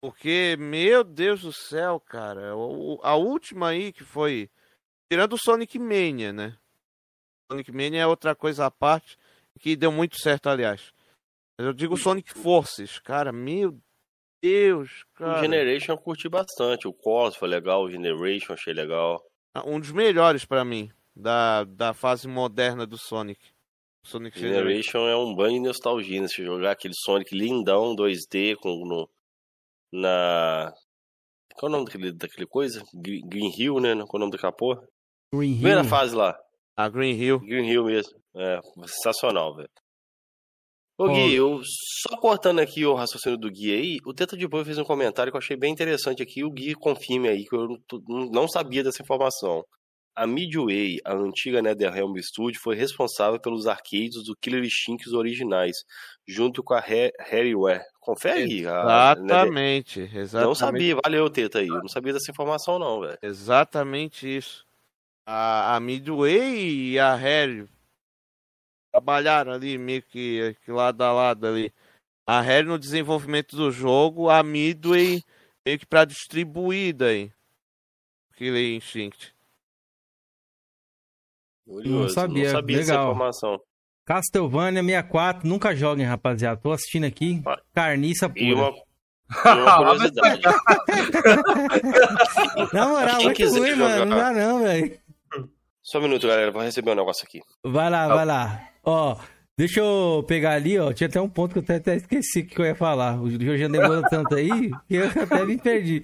Porque, 0.00 0.56
meu 0.58 1.02
Deus 1.02 1.40
do 1.40 1.52
céu, 1.52 1.98
cara, 1.98 2.50
a 3.02 3.16
última 3.16 3.70
aí 3.70 3.90
que 3.90 4.04
foi. 4.04 4.50
Tirando 5.10 5.32
o 5.32 5.38
Sonic 5.38 5.78
Mania, 5.78 6.32
né? 6.32 6.58
Sonic 7.50 7.70
Mania 7.72 8.02
é 8.02 8.06
outra 8.06 8.34
coisa 8.34 8.66
à 8.66 8.70
parte, 8.70 9.16
que 9.60 9.76
deu 9.76 9.92
muito 9.92 10.18
certo, 10.18 10.48
aliás. 10.48 10.92
Eu 11.58 11.72
digo 11.72 11.96
Sonic 11.96 12.32
Forces, 12.32 12.98
cara, 12.98 13.32
meu 13.32 13.78
Deus, 14.42 15.04
O 15.14 15.18
cara. 15.18 15.40
Generation 15.40 15.92
eu 15.92 15.98
curti 15.98 16.28
bastante. 16.28 16.86
O 16.86 16.92
Cos 16.92 17.36
foi 17.36 17.48
legal, 17.48 17.84
o 17.84 17.90
Generation 17.90 18.52
achei 18.52 18.74
legal. 18.74 19.22
Um 19.64 19.78
dos 19.78 19.92
melhores 19.92 20.44
pra 20.44 20.64
mim, 20.64 20.90
da, 21.14 21.64
da 21.64 21.94
fase 21.94 22.26
moderna 22.26 22.86
do 22.86 22.98
Sonic. 22.98 23.40
Sonic 24.04 24.38
Generation. 24.38 24.68
Generation 24.68 25.08
é 25.08 25.16
um 25.16 25.34
banho 25.34 25.54
de 25.54 25.68
nostalgia, 25.68 26.20
né? 26.20 26.28
Se 26.28 26.44
jogar 26.44 26.72
aquele 26.72 26.92
Sonic 26.94 27.34
lindão 27.34 27.94
2D 27.96 28.56
com 28.56 28.84
no, 28.84 29.08
na. 29.92 30.72
Qual 31.54 31.70
é 31.70 31.74
o 31.74 31.78
nome 31.78 31.86
daquele, 31.86 32.12
daquele 32.12 32.46
coisa? 32.46 32.84
Green 32.92 33.26
Green 33.26 33.50
Hill, 33.56 33.80
né? 33.80 33.94
Qual 33.94 34.14
é 34.14 34.16
o 34.16 34.18
nome 34.18 34.32
daquela 34.32 34.52
porra? 34.52 34.82
Green 35.32 35.52
Hill. 35.52 35.56
Primeira 35.58 35.84
fase 35.84 36.14
lá. 36.14 36.38
A 36.76 36.88
Green 36.88 37.14
Hill. 37.14 37.40
Green 37.40 37.68
Hill 37.70 37.84
mesmo. 37.84 38.12
É, 38.36 38.60
sensacional, 38.86 39.54
velho. 39.54 39.68
Ô. 40.96 41.08
Gui, 41.08 41.34
eu 41.34 41.60
só 42.08 42.16
cortando 42.18 42.60
aqui 42.60 42.84
o 42.86 42.94
raciocínio 42.94 43.36
do 43.38 43.50
Gui 43.50 43.72
aí, 43.72 43.98
o 44.06 44.14
Teta 44.14 44.36
de 44.36 44.46
Boi 44.46 44.64
fez 44.64 44.78
um 44.78 44.84
comentário 44.84 45.32
que 45.32 45.36
eu 45.36 45.40
achei 45.40 45.56
bem 45.56 45.72
interessante 45.72 46.22
aqui, 46.22 46.44
o 46.44 46.50
Gui 46.50 46.74
confirme 46.74 47.28
aí, 47.28 47.44
que 47.44 47.54
eu 47.54 47.66
não 48.32 48.46
sabia 48.46 48.82
dessa 48.84 49.02
informação. 49.02 49.64
A 50.16 50.24
Midway, 50.28 50.98
a 51.04 51.12
antiga 51.12 51.60
NetherRealm 51.60 52.16
Studio, 52.22 52.60
foi 52.62 52.76
responsável 52.76 53.40
pelos 53.40 53.66
arcades 53.66 54.22
do 54.24 54.36
Killer 54.40 54.62
Instinct 54.62 55.08
originais, 55.12 55.76
junto 56.28 56.62
com 56.62 56.74
a 56.74 56.78
Ha- 56.78 57.10
Harryware. 57.18 57.82
Confere? 57.98 58.64
A 58.64 59.16
Exatamente, 59.18 60.00
exatamente. 60.14 60.46
Não 60.46 60.54
sabia, 60.54 60.96
valeu, 61.04 61.28
Teta 61.28 61.58
aí. 61.58 61.66
Eu 61.66 61.80
não 61.80 61.88
sabia 61.88 62.12
dessa 62.12 62.30
informação 62.30 62.78
não, 62.78 63.00
velho. 63.00 63.18
Exatamente 63.20 64.28
isso. 64.36 64.64
A, 65.26 65.76
a 65.76 65.80
Midway 65.80 66.92
e 66.92 66.98
a 66.98 67.14
Harry 67.14 67.66
trabalharam 68.92 69.52
ali 69.52 69.78
meio 69.78 70.02
que, 70.02 70.54
que 70.64 70.70
lado 70.70 71.02
a 71.02 71.12
lado 71.12 71.46
ali. 71.46 71.72
A 72.26 72.40
Harry 72.40 72.66
no 72.66 72.78
desenvolvimento 72.78 73.56
do 73.56 73.70
jogo, 73.70 74.28
a 74.30 74.42
Midway 74.42 75.22
meio 75.64 75.78
que 75.78 75.86
pra 75.86 76.04
distribuir 76.04 76.94
daí. 76.94 77.30
Killer 78.36 78.74
Instinct. 78.76 79.32
Curioso, 81.66 82.14
sabia, 82.14 82.44
não 82.44 82.50
sabia 82.52 82.76
dessa 82.78 82.92
legal. 82.92 83.12
informação. 83.12 83.60
Castlevania 84.04 84.82
64. 84.82 85.48
Nunca 85.48 85.74
joguem, 85.74 86.04
rapaziada. 86.04 86.60
Tô 86.60 86.72
assistindo 86.72 87.04
aqui. 87.04 87.42
Ah. 87.46 87.58
Carniça 87.72 88.30
E 88.36 88.54
pura. 88.54 88.70
uma, 88.70 88.76
e 89.56 89.60
uma 89.62 89.76
curiosidade. 89.78 90.42
Na 92.74 92.88
moral, 92.88 93.22
muito 93.22 93.48
ruim, 93.48 93.70
jogar- 93.70 93.98
mano. 93.98 94.04
Não 94.06 94.16
dá 94.18 94.32
não, 94.32 94.62
velho. 94.62 95.00
Só 95.84 95.98
um 95.98 96.02
minuto, 96.02 96.26
galera. 96.26 96.50
Vou 96.50 96.62
receber 96.62 96.92
um 96.92 96.94
negócio 96.94 97.24
aqui. 97.26 97.42
Vai 97.62 97.90
lá, 97.90 98.08
vai 98.08 98.24
lá. 98.24 98.68
Ó, 98.82 99.18
deixa 99.56 99.80
eu 99.80 100.24
pegar 100.26 100.52
ali, 100.52 100.78
ó. 100.78 100.92
Tinha 100.94 101.08
até 101.08 101.20
um 101.20 101.28
ponto 101.28 101.52
que 101.52 101.58
eu 101.58 101.62
até, 101.62 101.76
até 101.76 101.96
esqueci 101.96 102.40
o 102.40 102.46
que 102.46 102.58
eu 102.58 102.64
ia 102.64 102.74
falar. 102.74 103.20
O 103.20 103.28
Jorge 103.28 103.68
demorou 103.68 104.02
tanto 104.08 104.34
aí 104.34 104.70
que 104.88 104.94
eu 104.94 105.06
até 105.06 105.44
me 105.44 105.58
perdi. 105.58 106.02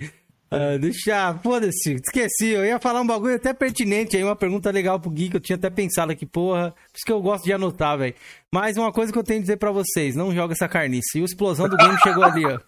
Ah, 0.51 0.77
deixa, 0.79 1.39
foda-se, 1.43 1.95
esqueci. 1.95 2.49
Eu 2.49 2.65
ia 2.65 2.79
falar 2.79 3.01
um 3.01 3.07
bagulho 3.07 3.37
até 3.37 3.55
pertinente 3.55 4.17
aí, 4.17 4.25
uma 4.25 4.37
pergunta 4.37 4.71
legal 4.71 5.01
pro 5.01 5.09
Gui, 5.11 5.31
que 5.31 5.37
eu 5.37 5.41
tinha 5.41 5.57
até 5.57 5.71
pensado 5.71 6.13
aqui, 6.13 6.27
porra. 6.27 6.73
Por 6.73 6.97
isso 6.97 7.07
que 7.07 7.13
eu 7.13 7.23
gosto 7.23 7.45
de 7.45 7.53
anotar, 7.53 7.97
velho. 7.97 8.15
Mas 8.53 8.77
uma 8.77 8.93
coisa 8.93 9.11
que 9.11 9.19
eu 9.19 9.25
tenho 9.25 9.39
a 9.39 9.43
dizer 9.43 9.57
pra 9.57 9.71
vocês: 9.71 10.15
não 10.15 10.35
joga 10.35 10.53
essa 10.53 10.69
carniça. 10.69 11.17
E 11.17 11.23
o 11.23 11.25
explosão 11.25 11.69
do 11.69 11.77
game 11.77 11.97
chegou 12.03 12.25
ali, 12.25 12.45
ó. 12.45 12.59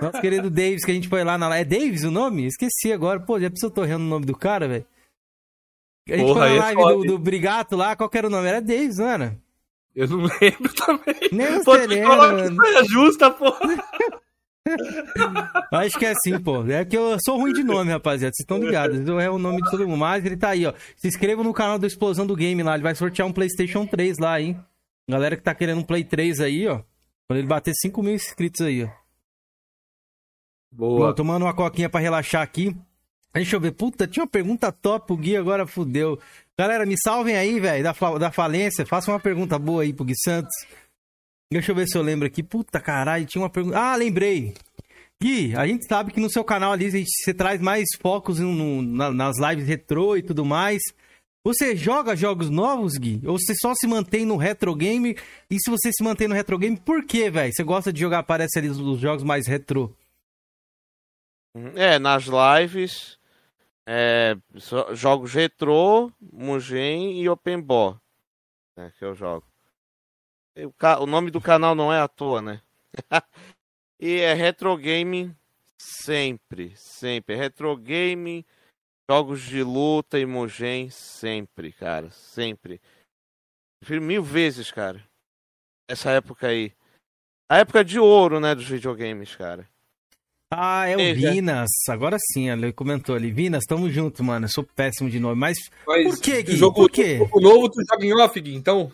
Nosso 0.00 0.20
querido 0.20 0.48
Davis, 0.48 0.84
que 0.84 0.90
a 0.90 0.94
gente 0.94 1.08
foi 1.08 1.22
lá 1.22 1.36
na 1.36 1.48
live. 1.48 1.74
É 1.74 1.78
Davis 1.78 2.04
o 2.04 2.10
nome? 2.10 2.46
Esqueci 2.46 2.92
agora. 2.92 3.20
Pô, 3.20 3.38
já 3.38 3.50
precisou 3.50 3.70
torrendo 3.70 4.02
o 4.02 4.08
nome 4.08 4.24
do 4.24 4.34
cara, 4.34 4.66
velho? 4.66 4.86
A 6.08 6.16
gente 6.16 6.26
Porra, 6.26 6.40
foi 6.40 6.48
na 6.48 6.54
é 6.54 6.74
live 6.74 6.82
do, 6.82 7.04
do 7.04 7.18
Brigato 7.18 7.76
lá, 7.76 7.94
qual 7.94 8.08
que 8.08 8.18
era 8.18 8.26
o 8.26 8.30
nome? 8.30 8.48
Era 8.48 8.60
Davis, 8.60 8.98
não 8.98 9.08
era? 9.08 9.38
Eu 9.94 10.08
não 10.08 10.18
lembro 10.40 10.74
também. 10.74 11.28
Nem 11.32 11.62
você 11.62 12.02
falar 12.02 12.32
lembra, 12.32 12.54
saia 12.54 12.84
justa, 12.84 13.30
porra. 13.30 13.58
Acho 15.72 15.98
que 15.98 16.06
é 16.06 16.10
assim, 16.10 16.38
pô. 16.40 16.64
É 16.66 16.84
que 16.84 16.96
eu 16.96 17.16
sou 17.24 17.38
ruim 17.38 17.52
de 17.52 17.64
nome, 17.64 17.90
rapaziada. 17.90 18.32
Vocês 18.34 18.44
estão 18.44 18.58
ligados. 18.58 19.06
Eu 19.08 19.18
é 19.18 19.30
o 19.30 19.38
nome 19.38 19.62
de 19.62 19.70
todo 19.70 19.86
mundo. 19.86 19.98
Mas 19.98 20.24
ele 20.24 20.36
tá 20.36 20.50
aí, 20.50 20.66
ó. 20.66 20.74
Se 20.96 21.08
inscreva 21.08 21.42
no 21.42 21.52
canal 21.52 21.78
do 21.78 21.86
Explosão 21.86 22.26
do 22.26 22.36
Game 22.36 22.62
lá. 22.62 22.74
Ele 22.74 22.82
vai 22.82 22.94
sortear 22.94 23.26
um 23.26 23.32
PlayStation 23.32 23.86
3 23.86 24.18
lá, 24.18 24.40
hein? 24.40 24.60
Galera 25.08 25.36
que 25.36 25.42
tá 25.42 25.54
querendo 25.54 25.78
um 25.78 25.84
Play 25.84 26.04
3 26.04 26.40
aí, 26.40 26.68
ó. 26.68 26.82
Quando 27.26 27.38
ele 27.38 27.48
bater 27.48 27.72
5 27.74 28.02
mil 28.02 28.14
inscritos 28.14 28.60
aí, 28.60 28.84
ó. 28.84 28.88
Bom, 30.72 30.98
Boa. 30.98 31.14
tomando 31.14 31.44
uma 31.44 31.54
coquinha 31.54 31.88
pra 31.88 32.00
relaxar 32.00 32.42
aqui. 32.42 32.76
Deixa 33.32 33.56
eu 33.56 33.60
ver. 33.60 33.72
Puta, 33.72 34.06
tinha 34.06 34.24
uma 34.24 34.30
pergunta 34.30 34.72
top. 34.72 35.12
O 35.12 35.16
Gui 35.16 35.36
agora 35.36 35.66
fudeu. 35.66 36.18
Galera, 36.58 36.84
me 36.84 36.96
salvem 37.02 37.36
aí, 37.36 37.58
velho, 37.60 37.82
da, 37.84 37.92
da 38.18 38.30
falência. 38.32 38.84
Faça 38.84 39.10
uma 39.10 39.20
pergunta 39.20 39.58
boa 39.58 39.82
aí 39.82 39.92
pro 39.92 40.04
Gui 40.04 40.14
Santos. 40.16 40.52
Deixa 41.52 41.70
eu 41.72 41.76
ver 41.76 41.86
se 41.88 41.96
eu 41.96 42.02
lembro 42.02 42.26
aqui. 42.26 42.42
Puta 42.42 42.80
caralho, 42.80 43.26
tinha 43.26 43.42
uma 43.42 43.50
pergunta. 43.50 43.78
Ah, 43.78 43.96
lembrei. 43.96 44.54
Gui, 45.22 45.54
a 45.54 45.66
gente 45.66 45.86
sabe 45.86 46.12
que 46.12 46.20
no 46.20 46.30
seu 46.30 46.42
canal 46.42 46.72
ali 46.72 46.90
você 46.90 47.34
traz 47.34 47.60
mais 47.60 47.86
focos 48.00 48.38
no- 48.40 48.52
no- 48.54 48.82
na- 48.82 49.10
nas 49.12 49.36
lives 49.38 49.66
retrô 49.66 50.16
e 50.16 50.22
tudo 50.22 50.44
mais. 50.44 50.80
Você 51.44 51.74
joga 51.74 52.14
jogos 52.16 52.50
novos, 52.50 52.94
Gui? 52.98 53.20
Ou 53.26 53.38
você 53.38 53.54
só 53.54 53.74
se 53.74 53.86
mantém 53.86 54.24
no 54.26 54.36
retro 54.36 54.74
game? 54.74 55.16
E 55.50 55.56
se 55.58 55.70
você 55.70 55.90
se 55.92 56.02
mantém 56.04 56.28
no 56.28 56.34
retro 56.34 56.58
game, 56.58 56.76
por 56.76 57.04
quê, 57.04 57.30
velho? 57.30 57.52
Você 57.52 57.62
gosta 57.62 57.92
de 57.92 58.00
jogar, 58.00 58.18
aparece 58.20 58.58
ali 58.58 58.68
os 58.68 59.00
jogos 59.00 59.22
mais 59.24 59.46
retrô? 59.46 59.90
É, 61.74 61.98
nas 61.98 62.24
lives, 62.26 63.18
é, 63.92 64.36
jogos 64.94 65.34
retrô, 65.34 66.12
Mugen 66.20 67.20
e 67.20 67.28
Openbo, 67.28 68.00
né, 68.76 68.92
que 68.96 69.04
eu 69.04 69.16
jogo. 69.16 69.44
O, 70.56 71.02
o 71.02 71.06
nome 71.06 71.28
do 71.32 71.40
canal 71.40 71.74
não 71.74 71.92
é 71.92 71.98
à 71.98 72.06
toa, 72.06 72.40
né? 72.40 72.62
e 73.98 74.20
é 74.20 74.32
retro 74.32 74.76
gaming 74.76 75.34
sempre, 75.76 76.72
sempre. 76.76 77.34
Retro 77.34 77.76
gaming, 77.76 78.44
jogos 79.10 79.42
de 79.42 79.60
luta 79.60 80.20
e 80.20 80.24
Mugen 80.24 80.88
sempre, 80.88 81.72
cara, 81.72 82.12
sempre. 82.12 82.80
Prefiro 83.80 84.02
mil 84.02 84.22
vezes, 84.22 84.70
cara. 84.70 85.04
Essa 85.88 86.12
época 86.12 86.46
aí. 86.46 86.72
A 87.48 87.58
época 87.58 87.84
de 87.84 87.98
ouro, 87.98 88.38
né, 88.38 88.54
dos 88.54 88.68
videogames, 88.68 89.34
cara. 89.34 89.68
Ah, 90.52 90.84
é 90.88 90.96
o 90.96 90.98
Veja. 90.98 91.32
Vinas. 91.32 91.70
Agora 91.88 92.16
sim, 92.18 92.50
ele 92.50 92.72
comentou 92.72 93.14
ali. 93.14 93.30
Vinas, 93.30 93.64
tamo 93.64 93.88
junto, 93.88 94.24
mano. 94.24 94.46
Eu 94.46 94.50
sou 94.50 94.64
péssimo 94.64 95.08
de 95.08 95.20
nome. 95.20 95.36
Mas 95.36 95.56
Mas 95.86 96.02
por 96.02 96.20
que, 96.20 96.42
Gui? 96.42 96.56
jogo, 96.56 96.74
Por 96.74 96.90
quê? 96.90 97.18
jogo 97.18 97.40
novo, 97.40 97.70
tu 97.70 97.80
joga 97.88 98.04
em 98.04 98.12
off, 98.12 98.40
Gui, 98.40 98.54
então? 98.54 98.92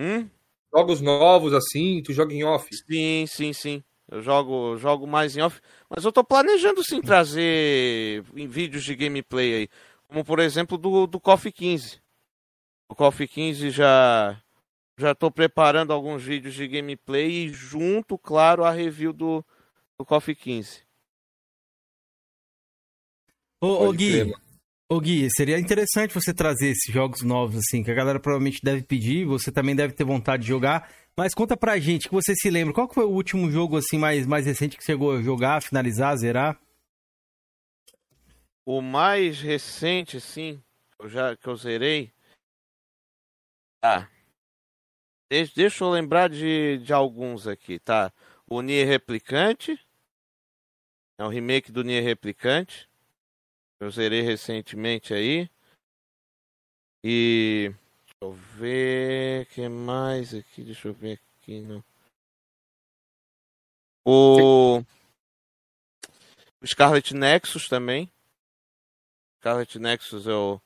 Hum? 0.00 0.28
Jogos 0.74 1.00
novos, 1.00 1.52
assim, 1.52 2.02
tu 2.02 2.12
joga 2.12 2.34
em 2.34 2.42
off. 2.42 2.68
Sim, 2.74 3.26
sim, 3.28 3.52
sim. 3.52 3.84
Eu 4.10 4.20
jogo, 4.20 4.76
jogo 4.76 5.06
mais 5.06 5.36
em 5.36 5.40
off. 5.40 5.60
Mas 5.88 6.04
eu 6.04 6.10
tô 6.10 6.24
planejando 6.24 6.82
sim 6.82 7.00
trazer 7.00 8.24
em 8.34 8.48
vídeos 8.48 8.82
de 8.82 8.96
gameplay 8.96 9.54
aí. 9.54 9.68
Como 10.08 10.24
por 10.24 10.40
exemplo 10.40 10.76
do, 10.76 11.06
do 11.06 11.20
Coffee 11.20 11.52
15. 11.52 12.00
O 12.88 12.94
Coffee 12.94 13.28
15 13.28 13.70
já. 13.70 14.36
Já 14.96 15.12
tô 15.12 15.28
preparando 15.28 15.92
alguns 15.92 16.22
vídeos 16.22 16.54
de 16.54 16.68
gameplay 16.68 17.46
e 17.46 17.48
junto, 17.48 18.16
claro, 18.16 18.62
a 18.64 18.70
review 18.70 19.12
do, 19.12 19.44
do 19.98 20.04
Coffee 20.04 20.34
15. 20.34 20.82
Ô, 23.60 23.88
ô 23.88 23.92
Gui, 23.92 24.10
crer, 24.10 24.34
ô 24.90 25.00
Gui, 25.00 25.28
seria 25.30 25.58
interessante 25.58 26.12
você 26.12 26.34
trazer 26.34 26.68
esses 26.68 26.92
jogos 26.92 27.22
novos, 27.22 27.56
assim, 27.56 27.82
que 27.82 27.90
a 27.90 27.94
galera 27.94 28.20
provavelmente 28.20 28.60
deve 28.62 28.82
pedir, 28.82 29.24
você 29.24 29.50
também 29.50 29.74
deve 29.74 29.94
ter 29.94 30.04
vontade 30.04 30.42
de 30.42 30.48
jogar. 30.48 30.92
Mas 31.16 31.32
conta 31.32 31.56
pra 31.56 31.78
gente, 31.78 32.08
que 32.08 32.14
você 32.14 32.34
se 32.34 32.50
lembra, 32.50 32.74
qual 32.74 32.88
que 32.88 32.94
foi 32.94 33.04
o 33.04 33.10
último 33.10 33.50
jogo, 33.50 33.76
assim, 33.76 33.96
mais, 33.96 34.26
mais 34.26 34.46
recente 34.46 34.76
que 34.76 34.84
chegou 34.84 35.16
a 35.16 35.22
jogar, 35.22 35.62
finalizar, 35.62 36.16
zerar? 36.16 36.60
O 38.66 38.80
mais 38.80 39.40
recente, 39.40 40.20
sim, 40.20 40.62
eu 40.98 41.08
já, 41.08 41.36
que 41.36 41.46
eu 41.46 41.56
zerei. 41.56 42.12
Tá. 43.80 44.10
Deixa, 45.30 45.52
deixa 45.54 45.84
eu 45.84 45.90
lembrar 45.90 46.28
de, 46.28 46.78
de 46.78 46.92
alguns 46.92 47.46
aqui, 47.46 47.78
tá? 47.78 48.12
O 48.46 48.60
Nier 48.60 48.86
Replicante. 48.86 49.78
É 51.18 51.24
o 51.24 51.28
remake 51.28 51.70
do 51.70 51.84
Nier 51.84 52.02
Replicante. 52.02 52.88
Eu 53.80 53.90
zerei 53.90 54.22
recentemente 54.22 55.14
aí. 55.14 55.48
E. 57.02 57.72
Deixa 58.04 58.16
eu 58.22 58.32
ver. 58.32 59.42
O 59.42 59.46
que 59.46 59.68
mais 59.68 60.34
aqui? 60.34 60.64
Deixa 60.64 60.88
eu 60.88 60.94
ver 60.94 61.20
aqui. 61.40 61.60
No... 61.60 61.84
O. 64.04 64.78
O 66.60 66.66
Scarlet 66.66 67.14
Nexus 67.14 67.68
também. 67.68 68.10
Scarlet 69.38 69.78
Nexus 69.78 70.26
eu 70.26 70.60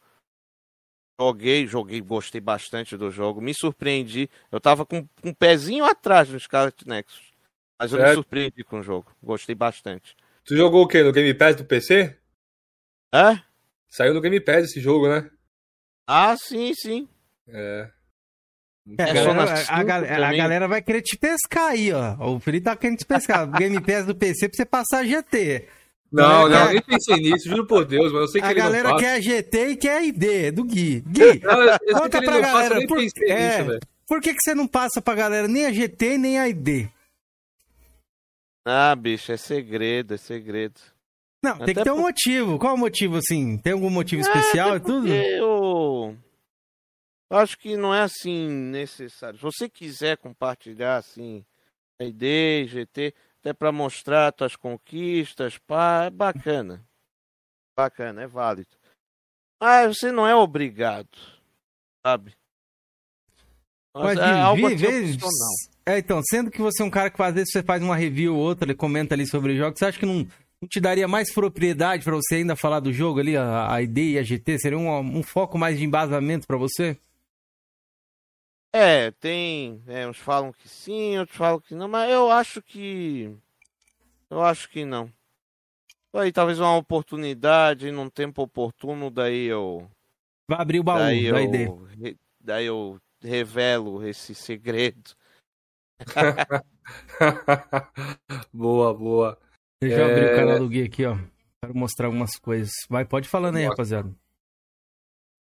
joguei, 1.21 1.67
joguei, 1.67 2.01
gostei 2.01 2.41
bastante 2.41 2.97
do 2.97 3.11
jogo, 3.11 3.41
me 3.41 3.53
surpreendi. 3.53 4.31
Eu 4.53 4.61
tava 4.61 4.87
com 4.87 5.05
com 5.21 5.31
um 5.31 5.35
pezinho 5.35 5.85
atrás 5.85 6.29
no 6.29 6.39
Scarlet 6.39 6.87
Nexus, 6.87 7.33
mas 7.77 7.93
eu 7.93 7.99
me 7.99 8.05
Certo. 8.05 8.15
surpreendi 8.15 8.63
com 8.63 8.79
o 8.79 8.83
jogo, 8.83 9.13
gostei 9.21 9.57
bastante. 9.57 10.17
Tu 10.49 10.57
jogou 10.57 10.83
o 10.85 10.89
quê? 10.89 11.03
No 11.03 11.13
Game 11.13 11.33
Pass 11.35 11.57
do 11.57 11.65
PC? 11.65 12.17
É? 13.15 13.39
Saiu 13.89 14.15
no 14.15 14.21
Game 14.21 14.41
Pass 14.41 14.65
esse 14.65 14.81
jogo, 14.81 15.09
né? 15.09 15.29
Ah, 16.07 16.35
sim, 16.37 16.73
sim. 16.75 17.09
É. 17.49 17.91
É, 18.99 19.03
É, 19.11 19.15
bom. 19.15 19.25
só 19.25 19.35
na 19.35 19.43
a, 19.69 19.83
galera, 19.83 20.27
a 20.29 20.35
galera 20.37 20.67
vai 20.69 20.81
querer 20.81 21.03
te 21.03 21.19
pescar 21.19 21.73
aí, 21.73 21.93
ó. 21.93 22.17
O 22.35 22.41
Felipe 22.41 22.65
tá 22.65 22.75
querendo 22.77 22.99
te 22.99 23.05
pescar. 23.05 23.47
Game 23.59 23.79
Pass 23.83 24.07
do 24.07 24.15
PC 24.15 24.49
pra 24.49 24.57
você 24.57 24.65
passar 24.65 25.05
GT. 25.05 25.69
Não, 26.11 26.49
galera 26.49 26.65
não, 26.65 26.73
nem 26.73 26.81
pensei 26.83 27.17
nisso, 27.17 27.47
juro 27.51 27.67
por 27.67 27.85
Deus, 27.85 28.11
mas 28.11 28.23
eu 28.23 28.29
sei 28.29 28.41
que 28.41 28.47
A 28.47 28.51
ele 28.53 28.61
galera 28.61 28.97
quer 28.97 29.21
GT 29.21 29.69
e 29.69 29.77
quer 29.77 30.03
ID, 30.05 30.55
do 30.55 30.65
Gui. 30.65 31.01
Gui, 31.07 31.41
Não, 31.43 31.63
eu, 31.63 31.77
eu 31.83 32.01
Conta 32.01 32.23
pra 32.23 32.41
galera, 32.41 32.87
por- 32.87 32.99
é. 32.99 33.63
nisso, 33.63 33.79
por 34.07 34.21
que, 34.23 34.33
que 34.33 34.41
você 34.41 34.55
não 34.55 34.67
passa 34.67 35.03
pra 35.03 35.15
galera 35.15 35.47
nem 35.47 35.67
a 35.67 35.71
GT 35.73 36.17
nem 36.17 36.39
a 36.39 36.49
ID? 36.49 36.89
Ah, 38.71 38.95
bicho, 38.95 39.33
é 39.33 39.37
segredo, 39.37 40.15
é 40.15 40.17
segredo. 40.19 40.79
Não, 41.43 41.57
tem 41.59 41.67
que 41.67 41.81
Até 41.81 41.85
ter 41.85 41.91
um 41.91 41.97
por- 41.97 42.03
motivo. 42.03 42.59
Qual 42.59 42.75
o 42.75 42.79
motivo, 42.79 43.17
assim? 43.17 43.57
Tem 43.59 43.73
algum 43.73 43.89
motivo 43.91 44.21
especial 44.21 44.77
e 44.77 44.81
tudo? 44.81 45.09
Eu 45.09 46.17
eu 47.31 47.37
acho 47.39 47.59
que 47.59 47.77
não 47.77 47.95
é 47.95 48.01
assim 48.03 48.49
necessário. 48.49 49.39
Se 49.39 49.43
você 49.43 49.69
quiser 49.69 50.17
compartilhar 50.17 50.97
assim 50.97 51.45
a 52.01 52.05
ID, 52.05 52.67
GT, 52.69 53.15
até 53.41 53.53
para 53.53 53.71
mostrar 53.73 54.33
tuas 54.33 54.57
conquistas, 54.57 55.59
pá, 55.59 56.05
é 56.07 56.11
bacana. 56.11 56.85
Bacana, 57.77 58.23
é 58.23 58.27
válido. 58.27 58.71
Mas 59.61 59.97
você 59.99 60.11
não 60.13 60.27
é 60.27 60.35
obrigado, 60.35 61.17
sabe? 62.07 62.37
Mas, 63.95 64.19
é 64.19 64.23
Gui, 64.23 64.41
algo 64.41 64.67
opcional. 64.67 65.55
É, 65.89 65.97
então, 65.97 66.21
sendo 66.23 66.51
que 66.51 66.61
você 66.61 66.83
é 66.83 66.85
um 66.85 66.91
cara 66.91 67.09
que 67.09 67.23
às 67.23 67.33
vezes 67.33 67.51
você 67.51 67.63
faz 67.63 67.83
uma 67.83 67.97
review 67.97 68.37
ou 68.37 68.43
outra, 68.43 68.67
ele 68.67 68.75
comenta 68.75 69.15
ali 69.15 69.27
sobre 69.27 69.57
jogos, 69.57 69.79
você 69.79 69.87
acha 69.87 69.99
que 69.99 70.05
não, 70.05 70.27
não 70.61 70.69
te 70.69 70.79
daria 70.81 71.09
mais 71.09 71.33
propriedade 71.33 72.05
pra 72.05 72.15
você 72.15 72.35
ainda 72.35 72.55
falar 72.55 72.81
do 72.81 72.93
jogo 72.93 73.21
ali, 73.21 73.35
a, 73.39 73.73
a 73.73 73.83
ID 73.83 73.97
e 73.97 74.19
a 74.19 74.23
GT? 74.23 74.59
Seria 74.59 74.77
um, 74.77 74.99
um 74.99 75.23
foco 75.23 75.57
mais 75.57 75.79
de 75.79 75.87
embasamento 75.87 76.47
pra 76.47 76.59
você? 76.59 76.99
É, 78.71 79.11
tem. 79.13 79.83
é, 79.87 80.07
uns 80.07 80.19
falam 80.19 80.53
que 80.53 80.69
sim, 80.69 81.17
outros 81.17 81.39
falam 81.39 81.59
que 81.59 81.75
não, 81.75 81.89
mas 81.89 82.11
eu 82.11 82.31
acho 82.31 82.61
que. 82.61 83.35
Eu 84.29 84.43
acho 84.43 84.69
que 84.69 84.85
não. 84.85 85.11
Aí 86.13 86.31
talvez 86.31 86.61
uma 86.61 86.77
oportunidade, 86.77 87.91
num 87.91 88.11
tempo 88.11 88.43
oportuno, 88.43 89.11
daí 89.11 89.47
eu. 89.47 89.89
Vai 90.47 90.61
abrir 90.61 90.81
o 90.81 90.85
baú 90.85 90.99
daí 90.99 91.31
da 91.31 91.43
eu, 91.43 91.89
ID. 91.89 91.99
re- 91.99 92.17
daí 92.39 92.67
eu 92.67 93.01
revelo 93.23 94.07
esse 94.07 94.35
segredo. 94.35 95.17
boa, 98.53 98.95
boa. 98.95 99.39
Deixa 99.81 99.99
eu 99.99 100.05
abrir 100.07 100.25
É. 100.27 100.33
o 100.33 100.37
canal 100.37 100.59
do 100.59 100.69
Gui 100.69 100.83
aqui, 100.83 101.05
ó. 101.05 101.17
Quero 101.63 101.77
mostrar 101.77 102.07
algumas 102.07 102.37
coisas. 102.39 102.71
Vai, 102.89 103.05
pode 103.05 103.29
falando 103.29 103.57
aí, 103.57 103.67
rapaziada. 103.67 104.15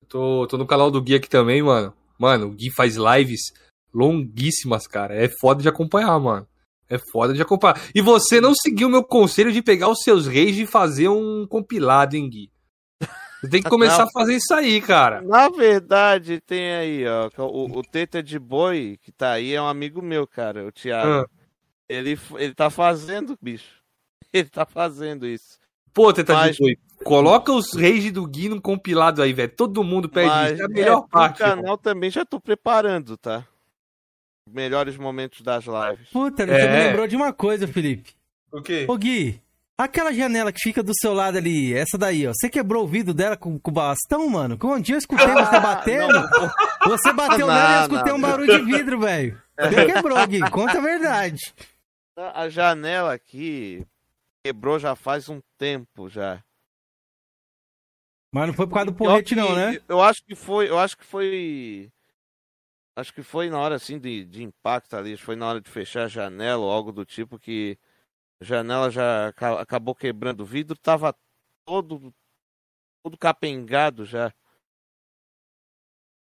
Tô, 0.09 0.47
tô 0.47 0.57
no 0.57 0.67
canal 0.67 0.91
do 0.91 1.03
Gui 1.03 1.15
aqui 1.15 1.29
também, 1.29 1.63
mano. 1.63 1.93
Mano, 2.19 2.49
o 2.49 2.51
Gui 2.51 2.71
faz 2.75 2.97
lives 2.97 3.53
longuíssimas, 3.93 4.87
cara. 4.87 5.15
É 5.15 5.29
foda 5.41 5.63
de 5.63 5.69
acompanhar, 5.69 6.19
mano. 6.19 6.47
É 6.89 6.99
foda 7.13 7.35
de 7.35 7.43
acompanhar. 7.43 7.81
E 7.95 8.01
você 8.01 8.41
não 8.41 8.55
seguiu 8.55 8.89
o 8.89 8.91
meu 8.91 9.05
conselho 9.05 9.53
de 9.53 9.63
pegar 9.63 9.89
os 9.89 10.01
seus 10.03 10.27
reis 10.27 10.57
e 10.57 10.67
fazer 10.67 11.09
um 11.09 11.47
compilado, 11.47 12.17
hein, 12.17 12.29
Gui? 12.29 12.51
Você 13.41 13.49
tem 13.49 13.62
que 13.62 13.70
começar 13.70 13.99
Não. 13.99 14.05
a 14.09 14.11
fazer 14.12 14.36
isso 14.36 14.53
aí, 14.53 14.80
cara. 14.80 15.20
Na 15.22 15.49
verdade, 15.49 16.41
tem 16.41 16.72
aí, 16.74 17.05
ó. 17.07 17.30
O, 17.45 17.78
o 17.78 17.82
Teta 17.82 18.22
de 18.22 18.39
Boi, 18.39 18.99
que 19.03 19.12
tá 19.12 19.32
aí, 19.32 19.55
é 19.55 19.62
um 19.62 19.66
amigo 19.68 20.03
meu, 20.03 20.26
cara, 20.26 20.66
o 20.66 20.72
Thiago. 20.72 21.09
Ah. 21.24 21.26
Ele, 21.89 22.18
ele 22.36 22.55
tá 22.55 22.68
fazendo, 22.70 23.39
bicho. 23.41 23.78
Ele 24.32 24.49
tá 24.51 24.66
fazendo 24.66 25.26
isso. 25.26 25.59
Pô, 25.95 26.12
Teta 26.12 26.34
Mas- 26.34 26.57
de 26.57 26.62
Boi, 26.62 26.76
coloca 27.05 27.51
os 27.53 27.72
reis 27.72 28.12
do 28.12 28.26
Gui 28.26 28.49
num 28.51 28.61
compilado 28.61 29.22
aí, 29.22 29.32
velho. 29.32 29.51
Todo 29.57 29.82
mundo 29.82 30.09
pede 30.09 30.28
Mas 30.28 30.53
isso. 30.53 30.62
É 30.62 30.64
a 30.66 30.68
melhor 30.68 31.01
pro 31.03 31.09
parte. 31.09 31.41
irmão. 31.43 31.57
canal 31.57 31.78
também 31.78 32.11
já 32.11 32.24
tô 32.26 32.39
preparando, 32.39 33.16
tá? 33.16 33.47
Melhores 34.51 34.97
momentos 34.97 35.41
das 35.43 35.64
lives. 35.64 36.09
Puta, 36.10 36.44
você 36.47 36.52
É. 36.52 36.70
me 36.73 36.86
lembrou 36.89 37.06
de 37.06 37.16
uma 37.16 37.32
coisa, 37.32 37.66
Felipe. 37.69 38.12
O 38.52 38.60
quê? 38.62 38.86
Ô 38.89 38.97
Gui, 38.97 39.40
aquela 39.79 40.13
janela 40.13 40.53
que 40.53 40.61
fica 40.61 40.83
do 40.83 40.93
seu 40.95 41.15
lado 41.15 41.39
ali, 41.39 41.73
essa 41.73 41.97
daí, 41.97 42.27
ó. 42.27 42.33
Você 42.35 42.51
quebrou 42.51 42.85
o 42.85 42.89
vidro 42.89 43.15
dela 43.15 43.37
com, 43.37 43.59
com 43.59 43.71
o 43.71 43.75
bastão, 43.75 44.29
mano? 44.29 44.59
Que 44.59 44.67
um 44.67 44.81
dia 44.81 44.97
eu 44.97 44.99
escutei 44.99 45.27
você 45.29 45.61
batendo. 45.61 46.29
Você 46.85 47.13
bateu 47.13 47.47
Não, 47.47 47.55
nela 47.55 47.71
e 47.71 47.77
eu 47.77 47.83
escutei 47.83 48.13
não. 48.13 48.19
um 48.19 48.21
barulho 48.21 48.59
de 48.59 48.65
vidro, 48.65 48.99
velho. 49.01 49.41
Você 49.59 49.87
quebrou, 49.87 50.27
Gui. 50.27 50.51
Conta 50.51 50.79
a 50.79 50.81
verdade. 50.81 51.53
A 52.17 52.49
janela 52.49 53.13
aqui 53.13 53.85
quebrou 54.45 54.79
já 54.79 54.95
faz 54.95 55.29
um 55.29 55.41
tempo 55.57 56.09
já. 56.09 56.43
Mas 58.33 58.47
não 58.47 58.55
foi 58.55 58.67
por 58.67 58.75
causa 58.75 58.87
do 58.87 58.95
porrete, 58.95 59.35
que 59.35 59.41
não, 59.41 59.55
né? 59.55 59.81
Eu 59.89 60.01
acho 60.01 60.23
que 60.25 60.35
foi, 60.35 60.69
eu 60.69 60.79
acho 60.79 60.97
que 60.97 61.05
foi 61.05 61.91
acho 62.95 63.13
que 63.13 63.23
foi 63.23 63.49
na 63.49 63.59
hora 63.59 63.77
assim 63.77 63.99
de, 63.99 64.25
de 64.25 64.43
impacto 64.43 64.95
ali, 64.95 65.17
foi 65.17 65.35
na 65.35 65.47
hora 65.49 65.61
de 65.61 65.71
fechar 65.71 66.05
a 66.05 66.09
janela 66.09 66.63
ou 66.63 66.71
algo 66.71 66.93
do 66.93 67.05
tipo 67.05 67.39
que 67.39 67.79
janela 68.40 68.90
já 68.90 69.28
aca- 69.28 69.60
acabou 69.60 69.94
quebrando 69.94 70.40
o 70.43 70.47
vidro, 70.47 70.77
tava 70.78 71.15
todo 71.65 72.12
todo 73.02 73.16
capengado 73.16 74.05
já. 74.05 74.32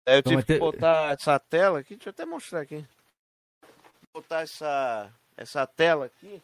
Aí 0.05 0.15
eu 0.15 0.19
Então, 0.19 0.31
tive 0.31 0.35
mas 0.35 0.45
que 0.45 0.53
te- 0.53 0.59
botar 0.59 1.13
essa 1.13 1.39
tela 1.39 1.79
aqui, 1.79 1.95
deixa 1.95 2.09
eu 2.09 2.11
até 2.11 2.25
mostrar 2.25 2.61
aqui. 2.61 2.85
Botar 4.13 4.41
essa 4.41 5.11
essa 5.37 5.65
tela 5.65 6.05
aqui. 6.05 6.41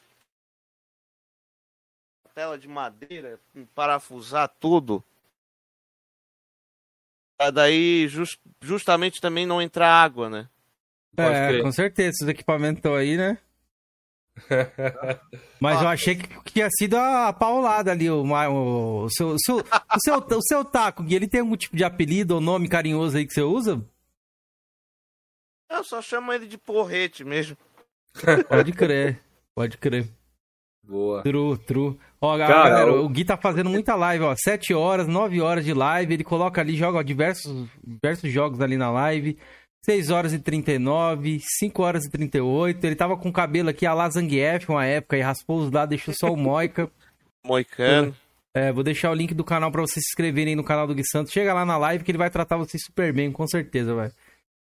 Tela 2.34 2.58
de 2.58 2.68
madeira, 2.68 3.40
parafusar 3.76 4.48
tudo. 4.60 5.04
Pra 7.38 7.52
daí 7.52 8.08
jus- 8.08 8.40
justamente 8.62 9.20
também 9.20 9.46
não 9.46 9.62
entrar 9.62 9.92
água, 9.92 10.30
né? 10.30 10.50
Pode 11.16 11.36
É, 11.36 11.48
crer. 11.50 11.64
com 11.64 11.72
certeza. 11.72 12.10
Esses 12.10 12.28
equipamentos 12.28 12.78
estão 12.80 12.96
aí, 12.96 13.18
né? 13.18 13.38
Mas 15.60 15.82
eu 15.82 15.88
achei 15.88 16.16
que, 16.16 16.28
que 16.44 16.54
tinha 16.54 16.70
sido 16.72 16.96
a 16.98 17.32
paulada 17.34 17.92
ali, 17.92 18.10
o, 18.10 18.24
o, 18.24 19.04
o 19.06 19.10
seu, 19.10 19.30
o, 19.30 19.38
seu, 19.40 19.58
o, 19.58 20.00
seu, 20.04 20.16
o 20.38 20.42
seu 20.42 20.66
taco, 20.66 21.04
Gui. 21.04 21.16
Ele 21.16 21.28
tem 21.28 21.42
algum 21.42 21.56
tipo 21.58 21.76
de 21.76 21.84
apelido 21.84 22.36
ou 22.36 22.42
nome 22.42 22.68
carinhoso 22.70 23.18
aí 23.18 23.26
que 23.26 23.34
você 23.34 23.42
usa? 23.42 23.84
Eu 25.70 25.84
só 25.84 26.02
chamo 26.02 26.34
ele 26.34 26.48
de 26.48 26.58
porrete 26.58 27.24
mesmo. 27.24 27.56
Pode 28.50 28.72
crer, 28.74 29.22
pode 29.56 29.78
crer. 29.78 30.08
Boa. 30.84 31.22
True, 31.22 31.58
true. 31.60 32.00
Ó, 32.20 32.36
Cara, 32.36 32.48
galera, 32.70 32.92
o- 32.94 33.06
o 33.06 33.10
Gui 33.10 33.24
tá 33.24 33.38
fazendo 33.38 33.70
muita 33.70 33.94
live, 33.96 34.24
ó. 34.24 34.36
7 34.36 34.74
horas, 34.74 35.08
9 35.08 35.40
horas 35.40 35.64
de 35.64 35.72
live. 35.74 36.12
Ele 36.16 36.24
coloca 36.24 36.60
ali, 36.60 36.76
joga 36.76 36.98
ó, 36.98 37.02
diversos, 37.04 37.70
diversos 37.86 38.32
jogos 38.32 38.60
ali 38.60 38.76
na 38.76 38.90
live. 38.90 39.38
6 39.86 40.10
horas 40.10 40.34
e 40.34 40.40
39, 40.40 41.40
5 41.60 41.82
horas 41.82 42.06
e 42.06 42.10
38. 42.10 42.84
Ele 42.84 42.96
tava 42.96 43.18
com 43.18 43.30
o 43.30 43.34
cabelo 43.34 43.70
aqui 43.70 43.86
a 43.86 43.94
la 43.94 44.10
Zangief 44.10 44.70
uma 44.70 44.86
época 44.86 45.18
e 45.18 45.22
raspou 45.22 45.60
os 45.60 45.72
lados, 45.72 45.90
deixou 45.90 46.14
só 46.14 46.32
o 46.32 46.38
Moica. 46.38 46.90
Moicano. 47.46 48.16
É, 48.54 48.72
vou 48.72 48.84
deixar 48.84 49.12
o 49.12 49.14
link 49.14 49.34
do 49.34 49.44
canal 49.44 49.72
pra 49.72 49.82
vocês 49.82 50.04
se 50.04 50.12
inscreverem 50.12 50.56
no 50.56 50.64
canal 50.64 50.88
do 50.88 50.96
Gui 50.96 51.04
Santos. 51.06 51.32
Chega 51.32 51.54
lá 51.54 51.66
na 51.66 51.78
live 51.78 52.04
que 52.04 52.12
ele 52.12 52.18
vai 52.18 52.30
tratar 52.30 52.58
vocês 52.58 52.84
super 52.84 53.14
bem, 53.14 53.32
com 53.32 53.48
certeza, 53.48 53.94
vai. 53.94 54.12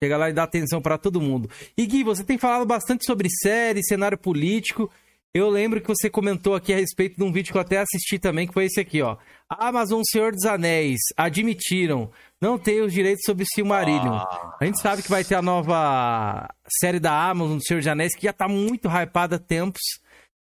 Chega 0.02 0.16
lá 0.16 0.30
e 0.30 0.32
dá 0.32 0.42
atenção 0.42 0.80
pra 0.80 0.98
todo 0.98 1.20
mundo. 1.20 1.48
E 1.76 1.86
Gui, 1.86 2.02
você 2.02 2.24
tem 2.24 2.38
falado 2.38 2.66
bastante 2.66 3.04
sobre 3.04 3.28
série, 3.30 3.84
cenário 3.84 4.18
político. 4.18 4.90
Eu 5.32 5.48
lembro 5.48 5.80
que 5.80 5.86
você 5.86 6.10
comentou 6.10 6.56
aqui 6.56 6.72
a 6.72 6.76
respeito 6.76 7.16
de 7.16 7.22
um 7.22 7.30
vídeo 7.32 7.52
que 7.52 7.56
eu 7.56 7.60
até 7.62 7.78
assisti 7.78 8.18
também, 8.18 8.48
que 8.48 8.52
foi 8.52 8.64
esse 8.64 8.80
aqui, 8.80 9.00
ó. 9.00 9.16
A 9.48 9.68
Amazon 9.68 10.02
Senhor 10.10 10.32
dos 10.32 10.44
Anéis 10.44 10.98
admitiram 11.16 12.10
não 12.40 12.58
ter 12.58 12.82
os 12.82 12.92
direitos 12.92 13.22
sobre 13.24 13.44
Silmarillion. 13.46 14.12
Ah, 14.14 14.56
A 14.60 14.64
gente 14.64 14.80
sabe 14.80 15.02
que 15.02 15.10
vai 15.10 15.22
ter 15.22 15.36
a 15.36 15.42
nova 15.42 16.48
série 16.80 16.98
da 16.98 17.12
Amazon 17.30 17.58
do 17.58 17.64
Senhor 17.64 17.78
dos 17.78 17.86
Anéis, 17.86 18.16
que 18.16 18.24
já 18.26 18.32
tá 18.32 18.48
muito 18.48 18.88
hypada 18.88 19.36
há 19.36 19.38
tempos. 19.38 19.80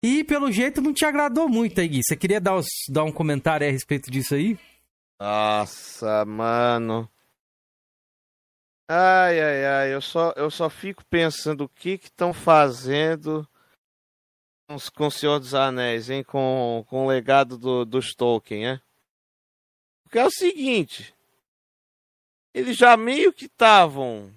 E 0.03 0.23
pelo 0.23 0.51
jeito 0.51 0.79
não 0.79 0.93
te 0.93 1.05
agradou 1.05 1.49
muito 1.49 1.81
aí, 1.81 1.87
Gui. 1.87 2.01
Você 2.03 2.15
queria 2.15 2.39
dar, 2.39 2.55
os- 2.55 2.67
dar 2.91 3.03
um 3.03 3.11
comentário 3.11 3.67
a 3.67 3.71
respeito 3.71 4.11
disso 4.11 4.35
aí? 4.35 4.59
Nossa, 5.19 6.23
mano. 6.23 7.09
Ai, 8.87 9.41
ai, 9.41 9.65
ai, 9.65 9.93
eu 9.95 10.01
só, 10.01 10.33
eu 10.37 10.51
só 10.51 10.69
fico 10.69 11.03
pensando 11.09 11.63
o 11.63 11.69
que 11.69 11.97
que 11.97 12.05
estão 12.07 12.31
fazendo 12.31 13.45
com, 14.93 15.07
o 15.07 15.11
Senhor 15.11 15.39
dos 15.39 15.53
Anéis, 15.53 16.09
hein? 16.09 16.23
Com, 16.23 16.85
com 16.89 17.05
o 17.05 17.07
legado 17.07 17.57
do, 17.57 17.85
dos 17.85 18.13
Tolkien, 18.13 18.63
né? 18.63 18.81
Porque 20.03 20.19
é 20.19 20.25
o 20.25 20.31
seguinte, 20.31 21.13
eles 22.53 22.77
já 22.77 22.97
meio 22.97 23.31
que 23.31 23.45
estavam 23.45 24.31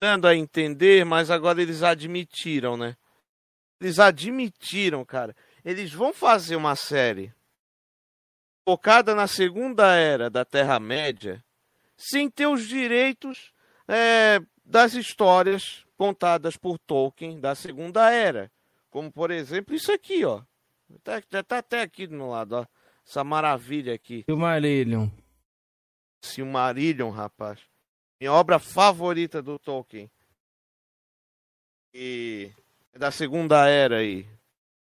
dando 0.00 0.26
a 0.26 0.34
entender, 0.34 1.04
mas 1.04 1.30
agora 1.30 1.62
eles 1.62 1.82
admitiram, 1.82 2.76
né? 2.76 2.96
Eles 3.80 3.98
admitiram, 3.98 5.04
cara. 5.04 5.34
Eles 5.64 5.92
vão 5.92 6.12
fazer 6.12 6.56
uma 6.56 6.74
série 6.74 7.32
focada 8.64 9.14
na 9.14 9.26
segunda 9.26 9.94
era 9.94 10.28
da 10.28 10.44
Terra-média, 10.44 11.42
sem 11.96 12.28
ter 12.28 12.46
os 12.46 12.66
direitos 12.68 13.52
é, 13.86 14.40
das 14.64 14.94
histórias 14.94 15.84
contadas 15.96 16.56
por 16.56 16.78
Tolkien 16.78 17.40
da 17.40 17.54
segunda 17.54 18.10
era. 18.10 18.50
Como, 18.90 19.12
por 19.12 19.30
exemplo, 19.30 19.74
isso 19.74 19.92
aqui, 19.92 20.24
ó. 20.24 20.42
Tá, 21.02 21.20
tá 21.42 21.58
até 21.58 21.82
aqui 21.82 22.06
do 22.06 22.16
meu 22.16 22.28
lado, 22.28 22.52
ó. 22.56 22.66
Essa 23.06 23.24
maravilha 23.24 23.94
aqui. 23.94 24.24
Silmarillion. 24.28 25.08
Silmarillion, 26.22 27.10
rapaz. 27.10 27.58
Minha 28.20 28.32
obra 28.32 28.58
favorita 28.58 29.40
do 29.40 29.58
Tolkien. 29.58 30.10
E 31.94 32.50
é 32.92 32.98
da 32.98 33.10
segunda 33.10 33.66
era 33.68 33.98
aí. 33.98 34.26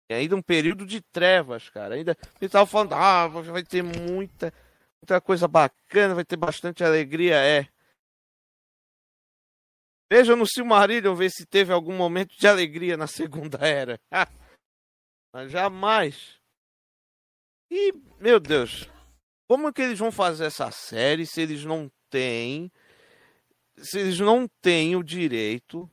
E 0.10 0.14
ainda 0.14 0.36
um 0.36 0.42
período 0.42 0.86
de 0.86 1.02
trevas, 1.02 1.70
cara. 1.70 1.96
Ainda 1.96 2.18
ele 2.40 2.50
tava 2.50 2.66
falando, 2.66 2.94
ah, 2.94 3.28
vai 3.28 3.64
ter 3.64 3.84
muita, 3.84 4.54
muita 5.02 5.20
coisa 5.20 5.48
bacana, 5.48 6.16
vai 6.16 6.24
ter 6.24 6.38
bastante 6.38 6.84
alegria, 6.84 7.36
é. 7.36 7.68
Veja 10.10 10.36
no 10.36 10.46
Silmarillion 10.46 11.16
ver 11.16 11.30
se 11.30 11.46
teve 11.46 11.74
algum 11.74 11.96
momento 11.96 12.36
de 12.38 12.48
alegria 12.48 12.96
na 12.96 13.08
segunda 13.08 13.58
era. 13.60 14.00
Mas 15.34 15.52
jamais. 15.52 16.38
E, 17.70 17.94
meu 18.20 18.40
Deus, 18.40 18.90
como 19.48 19.68
é 19.68 19.74
que 19.74 19.82
eles 19.82 20.00
vão 20.00 20.12
fazer 20.12 20.46
essa 20.46 20.72
série 20.72 21.26
se 21.26 21.42
eles 21.42 21.66
não 21.66 21.92
têm 22.10 22.72
se 23.78 24.00
eles 24.00 24.20
não 24.20 24.48
têm 24.62 24.96
o 24.96 25.04
direito 25.04 25.90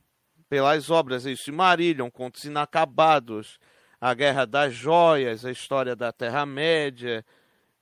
pelas 0.49 0.89
obras 0.89 1.25
aí, 1.25 1.37
Silmarillion, 1.37 2.09
Contos 2.09 2.43
Inacabados, 2.43 3.59
A 3.99 4.13
Guerra 4.13 4.45
das 4.45 4.73
Joias, 4.73 5.45
a 5.45 5.51
história 5.51 5.95
da 5.95 6.11
Terra-média, 6.11 7.23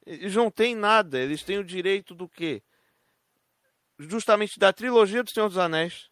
eles 0.05 0.35
não 0.35 0.51
têm 0.51 0.75
nada, 0.75 1.19
eles 1.19 1.43
têm 1.43 1.57
o 1.57 1.63
direito 1.63 2.13
do 2.13 2.27
quê? 2.27 2.61
Justamente 3.97 4.59
da 4.59 4.73
trilogia 4.73 5.23
do 5.23 5.31
Senhor 5.31 5.47
dos 5.47 5.57
Anéis. 5.57 6.09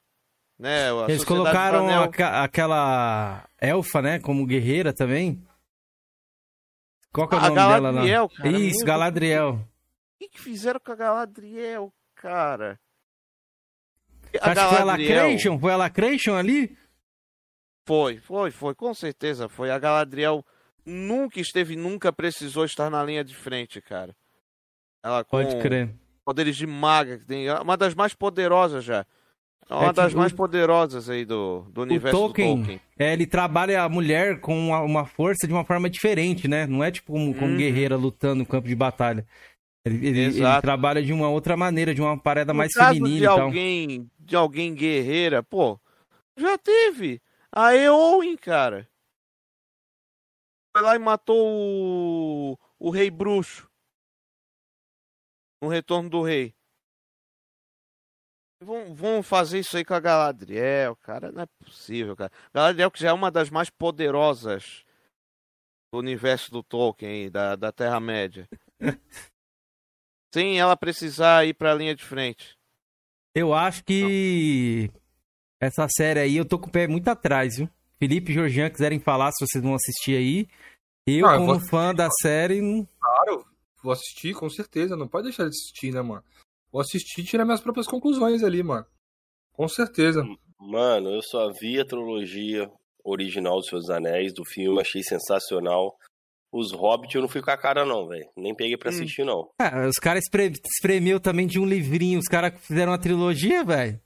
Né? 0.61 0.91
A 0.91 1.09
Eles 1.09 1.23
colocaram 1.25 1.89
aca- 2.03 2.43
aquela 2.43 3.49
elfa, 3.59 3.99
né, 3.99 4.19
como 4.19 4.45
guerreira 4.45 4.93
também. 4.93 5.43
Qual 7.11 7.27
que 7.27 7.33
é 7.33 7.38
o 7.39 7.41
A 7.41 7.43
nome 7.49 7.55
dela 7.55 7.79
lá? 7.79 7.91
Galadriel, 7.91 8.29
cara, 8.29 8.49
Isso, 8.51 8.85
Galadriel. 8.85 9.49
O 10.21 10.29
que, 10.29 10.39
fizeram 10.39 10.79
com 10.79 10.91
a 10.91 10.95
Galadriel, 10.95 11.91
cara? 12.13 12.79
Você 14.31 14.38
acha 14.39 14.53
que 14.63 14.69
foi 14.69 14.77
a 14.79 14.83
Lacration? 14.83 15.59
Foi 15.59 15.71
a 15.73 15.77
Lacration 15.77 16.35
ali? 16.35 16.77
Foi, 17.88 18.19
foi, 18.19 18.51
foi, 18.51 18.75
com 18.75 18.93
certeza 18.93 19.49
foi. 19.49 19.71
A 19.71 19.79
Galadriel 19.79 20.45
nunca 20.85 21.39
esteve, 21.41 21.75
nunca 21.75 22.13
precisou 22.13 22.65
estar 22.65 22.91
na 22.91 23.03
linha 23.03 23.23
de 23.23 23.33
frente, 23.35 23.81
cara. 23.81 24.15
Ela 25.03 25.23
com 25.23 25.31
Pode 25.31 25.59
crer. 25.59 25.89
poderes 26.23 26.55
de 26.55 26.67
maga, 26.67 27.17
que 27.17 27.25
tem 27.25 27.47
é 27.47 27.55
uma 27.59 27.75
das 27.75 27.95
mais 27.95 28.13
poderosas 28.13 28.83
já. 28.85 29.03
É 29.72 29.76
uma 29.76 29.89
É 29.89 29.93
das 29.93 30.14
o- 30.14 30.18
mais 30.18 30.34
poderosas 30.34 31.10
aí 31.10 31.23
do, 31.23 31.61
do 31.69 31.81
universo 31.84 32.19
Tolkien, 32.19 32.56
do 32.57 32.57
Tolkien. 32.57 32.81
É, 32.99 33.14
ele 33.14 33.26
trabalha 33.26 33.84
a 33.84 33.88
mulher 33.89 34.41
com 34.41 34.53
uma, 34.68 34.81
uma 34.81 35.06
força 35.06 35.48
de 35.48 35.53
uma 35.53 35.64
forma 35.64 35.89
diferente, 35.89 36.45
né? 36.45 36.68
Não 36.68 36.84
é 36.84 36.91
tipo 36.91 37.14
como, 37.14 37.34
como 37.34 37.52
Uhum. 37.52 37.57
guerreira 37.57 37.95
lutando 37.95 38.35
no 38.39 38.45
campo 38.45 38.68
de 38.68 38.76
batalha. 38.76 39.26
Ele, 39.85 40.06
ele- 40.07 40.19
ele 40.39 40.61
trabalha 40.61 41.02
de 41.02 41.14
uma 41.14 41.30
outra 41.30 41.56
maneira, 41.56 41.95
de 41.95 42.02
uma 42.02 42.18
parada 42.18 42.52
No 42.53 42.57
mais 42.57 42.73
caso 42.73 42.95
feminina 42.95 43.18
de 43.18 43.23
e 43.23 43.27
tal. 43.27 43.41
alguém, 43.41 44.11
de 44.19 44.35
alguém 44.35 44.76
guerreira, 44.76 45.41
pô, 45.41 45.80
já 46.38 46.57
teve. 46.57 47.22
A 47.52 47.73
Eowyn, 47.76 48.35
cara. 48.35 48.88
Foi 50.76 50.84
lá 50.85 50.95
e 50.95 50.99
matou 50.99 51.38
o, 51.48 52.57
o 52.77 52.89
rei 52.89 53.10
bruxo. 53.10 53.69
No 55.61 55.69
retorno 55.69 56.10
do 56.10 56.22
rei. 56.22 56.53
Vão, 58.63 58.93
vão 58.93 59.23
fazer 59.23 59.59
isso 59.59 59.75
aí 59.75 59.83
com 59.83 59.93
a 59.93 59.99
Galadriel, 59.99 60.95
cara. 60.97 61.31
Não 61.31 61.41
é 61.43 61.45
possível, 61.63 62.15
cara. 62.15 62.31
Galadriel, 62.53 62.91
que 62.91 62.99
já 62.99 63.09
é 63.09 63.13
uma 63.13 63.31
das 63.31 63.49
mais 63.49 63.69
poderosas 63.69 64.85
do 65.91 65.99
universo 65.99 66.51
do 66.51 66.61
Tolkien, 66.63 67.09
aí, 67.23 67.29
da, 67.29 67.55
da 67.55 67.71
Terra-média. 67.71 68.47
Sem 70.33 70.59
ela 70.59 70.77
precisar 70.77 71.45
ir 71.45 71.53
pra 71.53 71.73
linha 71.73 71.95
de 71.95 72.03
frente. 72.05 72.55
Eu 73.35 73.53
acho 73.53 73.83
que 73.83 74.89
essa 75.61 75.88
série 75.89 76.19
aí 76.19 76.38
eu 76.38 76.45
tô 76.47 76.57
com 76.59 76.67
o 76.67 76.71
pé 76.71 76.88
muito 76.88 77.07
atrás, 77.09 77.57
viu? 77.57 77.69
Felipe 77.97 78.31
e 78.31 78.33
Georgian 78.35 78.69
quiserem 78.69 78.99
falar 78.99 79.31
se 79.31 79.45
vocês 79.45 79.63
vão 79.63 79.75
assistir 79.75 80.15
aí. 80.17 80.47
Eu, 81.07 81.27
Ah, 81.27 81.33
eu 81.33 81.39
como 81.39 81.59
vou- 81.59 81.67
fã 81.67 81.93
da 81.93 82.09
série, 82.21 82.61
não- 82.61 82.88
Claro, 82.99 83.45
vou 83.83 83.91
assistir, 83.91 84.33
com 84.35 84.49
certeza. 84.49 84.95
Não 84.95 85.07
pode 85.07 85.25
deixar 85.25 85.43
de 85.43 85.49
assistir, 85.49 85.91
né, 85.93 86.01
mano? 86.01 86.23
Vou 86.72 86.81
assistir 86.81 87.22
e 87.22 87.23
tirar 87.26 87.45
minhas 87.45 87.61
próprias 87.61 87.88
conclusões 87.88 88.43
ali, 88.43 88.64
mano. 88.64 88.85
Com 89.53 89.68
certeza. 89.68 90.23
Mano, 90.60 91.10
eu 91.10 91.22
só 91.22 91.52
vi 91.52 91.80
a 91.80 91.85
trilogia 91.85 92.72
original 93.03 93.57
dos 93.57 93.68
Seus 93.68 93.89
Anéis, 93.89 94.34
do 94.34 94.45
filme, 94.45 94.80
achei 94.80 95.03
sensacional. 95.03 95.98
Os 96.53 96.72
Hobbit 96.72 97.15
eu 97.15 97.22
não 97.22 97.30
fui 97.30 97.41
com 97.41 97.49
a 97.52 97.57
cara, 97.57 97.85
não, 97.85 98.07
velho. 98.07 98.27
Nem 98.38 98.53
peguei 98.56 98.77
pra 98.77 98.89
Hum. 98.91 98.93
assistir, 98.93 99.26
não. 99.26 99.49
Ah, 99.60 99.88
os 99.88 99.95
caras 99.98 100.23
espre... 100.23 100.52
espremeu 100.65 101.19
também 101.19 101.48
de 101.48 101.60
um 101.60 101.65
livrinho, 101.65 102.19
os 102.19 102.27
caras 102.27 102.60
fizeram 102.65 102.91
uma 102.91 102.99
trilogia, 102.99 103.64
velho. 103.64 103.99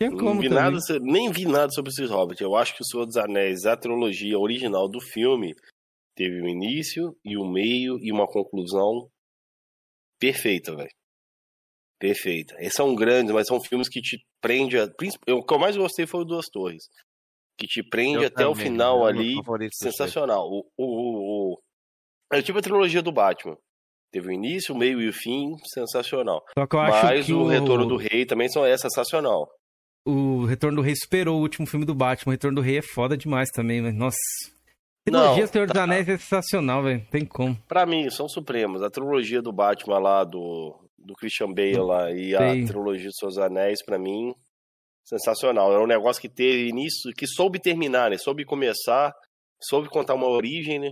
Não 0.00 0.16
como 0.16 0.40
vi 0.40 0.48
também. 0.48 0.64
nada, 0.64 0.78
nem 1.02 1.30
vi 1.30 1.44
nada 1.44 1.70
sobre 1.72 1.90
esses 1.90 2.08
Hobbits. 2.08 2.40
Eu 2.40 2.56
acho 2.56 2.74
que 2.74 2.80
o 2.82 2.84
Senhor 2.86 3.04
dos 3.04 3.16
Anéis, 3.18 3.66
a 3.66 3.76
trilogia 3.76 4.38
original 4.38 4.88
do 4.88 4.98
filme, 5.00 5.54
teve 6.16 6.40
um 6.40 6.48
início 6.48 7.14
e 7.24 7.36
um 7.36 7.46
meio 7.50 7.98
e 8.00 8.10
uma 8.10 8.26
conclusão 8.26 9.10
perfeita, 10.18 10.74
velho. 10.74 10.90
Perfeita. 12.00 12.56
Esses 12.58 12.74
são 12.74 12.94
grandes, 12.94 13.32
mas 13.32 13.46
são 13.46 13.60
filmes 13.60 13.88
que 13.88 14.00
te 14.00 14.18
prende. 14.40 14.78
A... 14.78 14.84
O 15.34 15.44
que 15.44 15.54
eu 15.54 15.58
mais 15.58 15.76
gostei 15.76 16.06
foi 16.06 16.22
o 16.22 16.24
Duas 16.24 16.46
Torres. 16.46 16.84
Que 17.58 17.66
te 17.66 17.82
prende 17.82 18.22
Eu 18.22 18.28
até 18.28 18.46
o 18.46 18.52
também, 18.52 18.68
final 18.68 19.06
é 19.06 19.12
o 19.12 19.14
meu 19.14 19.20
ali. 19.20 19.34
dos 19.68 19.76
Sensacional. 19.78 20.48
O, 20.48 20.66
o, 20.78 20.84
o, 20.84 21.52
o... 21.52 21.58
Eu 22.32 22.42
tive 22.42 22.58
a 22.58 22.62
trilogia 22.62 23.02
do 23.02 23.12
Batman. 23.12 23.54
Teve 24.10 24.28
o 24.28 24.32
início, 24.32 24.74
o 24.74 24.78
meio 24.78 25.00
e 25.00 25.08
o 25.08 25.12
fim, 25.12 25.54
sensacional. 25.74 26.42
Só 26.58 26.66
que 26.66 26.74
eu 26.74 26.80
acho 26.80 27.06
Mas 27.06 27.26
que 27.26 27.32
o 27.34 27.42
o... 27.42 27.48
Retorno 27.48 27.86
do 27.86 27.96
Rei 27.96 28.24
também 28.24 28.48
são, 28.48 28.64
é 28.64 28.76
sensacional. 28.78 29.46
o 30.06 30.46
Retorno 30.46 30.76
do 30.76 30.82
Rei 30.82 30.94
superou 30.96 31.38
o 31.38 31.42
último 31.42 31.66
filme 31.66 31.84
do 31.84 31.94
Batman. 31.94 32.30
O 32.30 32.32
Retorno 32.32 32.56
do 32.56 32.62
Rei 32.62 32.78
é 32.78 32.82
foda 32.82 33.16
demais 33.16 33.50
também, 33.50 33.82
velho. 33.82 33.94
Nossa. 33.94 34.16
Trilogia 35.04 35.46
Senhor 35.46 35.66
dos 35.66 35.74
tá. 35.74 35.84
Anéis 35.84 36.08
é 36.08 36.16
sensacional, 36.16 36.82
velho. 36.82 37.06
Tem 37.10 37.24
como. 37.24 37.56
Pra 37.68 37.84
mim, 37.86 38.08
são 38.10 38.28
supremos. 38.28 38.82
A 38.82 38.90
trilogia 38.90 39.42
do 39.42 39.52
Batman 39.52 39.98
lá, 39.98 40.24
do, 40.24 40.76
do 41.00 41.14
Christian 41.14 41.52
Bale 41.52 41.78
lá, 41.78 42.10
e 42.12 42.34
a 42.34 42.38
trilogia 42.66 43.06
dos 43.08 43.16
Seus 43.16 43.38
Anéis, 43.38 43.82
pra 43.84 43.98
mim, 43.98 44.34
sensacional. 45.04 45.72
É 45.72 45.78
um 45.78 45.86
negócio 45.86 46.20
que 46.20 46.28
teve 46.28 46.68
início, 46.68 47.12
que 47.16 47.26
soube 47.26 47.58
terminar, 47.58 48.10
né? 48.10 48.18
Soube 48.18 48.44
começar 48.44 49.12
soube 49.62 49.88
contar 49.90 50.14
uma 50.14 50.26
origem, 50.28 50.78
né? 50.78 50.90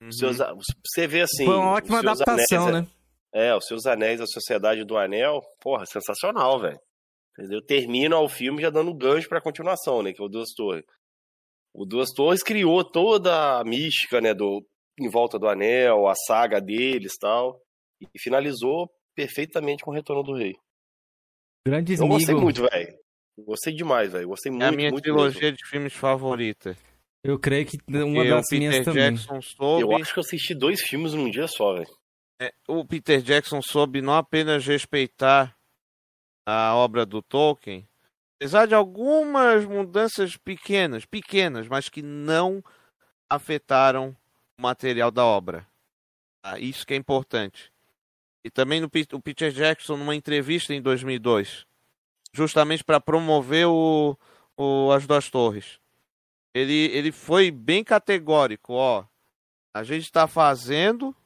Uhum. 0.00 0.10
Seus- 0.12 0.38
você 0.38 1.06
vê 1.06 1.20
assim. 1.20 1.44
Foi 1.44 1.54
uma 1.56 1.72
ótima 1.72 1.98
adaptação, 2.00 2.68
anéis, 2.68 2.84
né? 2.84 2.90
É, 3.34 3.54
os 3.54 3.66
seus 3.66 3.84
anéis, 3.84 4.20
a 4.22 4.26
Sociedade 4.26 4.84
do 4.84 4.96
Anel, 4.96 5.40
porra, 5.60 5.84
sensacional, 5.84 6.60
velho. 6.60 6.78
Entendeu? 7.38 7.60
Termina 7.66 8.18
o 8.18 8.28
filme 8.28 8.62
já 8.62 8.70
dando 8.70 8.94
gancho 8.94 9.28
pra 9.28 9.40
continuação, 9.40 10.02
né? 10.02 10.12
Que 10.14 10.22
é 10.22 10.24
o 10.24 10.28
Duas 10.28 10.50
Torres. 10.56 10.84
O 11.74 11.84
Duas 11.84 12.10
Torres 12.12 12.42
criou 12.42 12.82
toda 12.84 13.58
a 13.58 13.64
mística, 13.64 14.20
né? 14.20 14.32
Do, 14.32 14.64
em 15.00 15.10
volta 15.10 15.38
do 15.38 15.48
anel, 15.48 16.06
a 16.06 16.14
saga 16.14 16.60
deles 16.60 17.14
e 17.14 17.18
tal. 17.18 17.60
E 18.00 18.18
finalizou 18.20 18.88
perfeitamente 19.14 19.82
com 19.84 19.90
o 19.90 19.94
Retorno 19.94 20.22
do 20.22 20.34
Rei. 20.34 20.56
Grande 21.66 21.94
Eu 21.94 22.08
gostei 22.08 22.34
muito, 22.34 22.62
velho. 22.62 22.98
Gostei 23.38 23.74
demais, 23.74 24.12
velho. 24.12 24.28
Gostei 24.28 24.52
muito, 24.52 24.64
É 24.64 24.68
a 24.68 24.72
minha 24.72 24.90
muito 24.90 25.02
trilogia 25.02 25.40
mesmo. 25.42 25.56
de 25.56 25.66
filmes 25.68 25.92
favorita. 25.92 26.76
Eu 27.24 27.38
creio 27.38 27.66
que 27.66 27.78
uma 27.88 28.04
Porque 28.14 28.28
das 28.28 28.44
minhas 28.52 28.76
Peter 28.78 28.84
também. 28.84 29.14
Jackson 29.14 29.40
soube, 29.40 29.82
Eu 29.82 29.96
acho 29.96 30.12
que 30.12 30.18
eu 30.18 30.22
assisti 30.22 30.54
dois 30.54 30.80
filmes 30.82 31.14
num 31.14 31.30
dia 31.30 31.48
só, 31.48 31.74
velho. 31.74 31.88
é, 32.40 32.52
o 32.68 32.84
Peter 32.84 33.22
Jackson 33.22 33.60
soube 33.62 34.02
não 34.02 34.14
apenas 34.14 34.66
respeitar 34.66 35.56
a 36.46 36.74
obra 36.76 37.06
do 37.06 37.22
Tolkien, 37.22 37.88
apesar 38.36 38.66
de 38.66 38.74
algumas 38.74 39.64
mudanças 39.64 40.36
pequenas, 40.36 41.06
pequenas, 41.06 41.66
mas 41.66 41.88
que 41.88 42.02
não 42.02 42.62
afetaram 43.30 44.14
o 44.58 44.62
material 44.62 45.10
da 45.10 45.24
obra. 45.24 45.66
Ah, 46.44 46.58
isso 46.58 46.86
que 46.86 46.92
é 46.92 46.96
importante. 46.96 47.72
E 48.44 48.50
também 48.50 48.80
no, 48.80 48.86
o 48.86 49.22
Peter 49.22 49.50
Jackson, 49.50 49.96
numa 49.96 50.14
entrevista 50.14 50.74
em 50.74 50.82
2002, 50.82 51.66
justamente 52.32 52.84
para 52.84 53.00
promover 53.00 53.66
o, 53.66 54.16
o 54.56 54.92
As 54.92 55.06
Duas 55.06 55.30
Torres, 55.30 55.80
ele, 56.52 56.86
ele 56.92 57.10
foi 57.10 57.50
bem 57.50 57.82
categórico, 57.82 58.74
ó. 58.74 59.04
A 59.74 59.82
gente 59.82 60.04
está 60.04 60.28
fazendo 60.28 61.16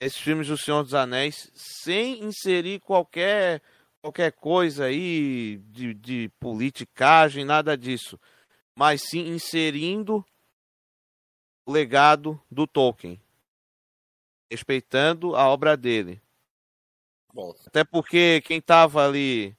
esses 0.00 0.18
filmes 0.18 0.48
do 0.48 0.56
Senhor 0.56 0.82
dos 0.82 0.94
Anéis 0.94 1.50
sem 1.54 2.24
inserir 2.24 2.80
qualquer 2.80 3.60
qualquer 4.00 4.32
coisa 4.32 4.86
aí 4.86 5.58
de, 5.68 5.94
de 5.94 6.28
politicagem, 6.40 7.44
nada 7.44 7.76
disso. 7.76 8.18
Mas 8.76 9.02
sim 9.02 9.28
inserindo 9.28 10.24
o 11.64 11.72
legado 11.72 12.40
do 12.50 12.66
Tolkien. 12.66 13.20
Respeitando 14.52 15.34
a 15.34 15.48
obra 15.48 15.76
dele. 15.78 16.20
Bom, 17.32 17.54
Até 17.66 17.82
porque 17.82 18.42
quem 18.42 18.58
estava 18.58 19.06
ali 19.06 19.56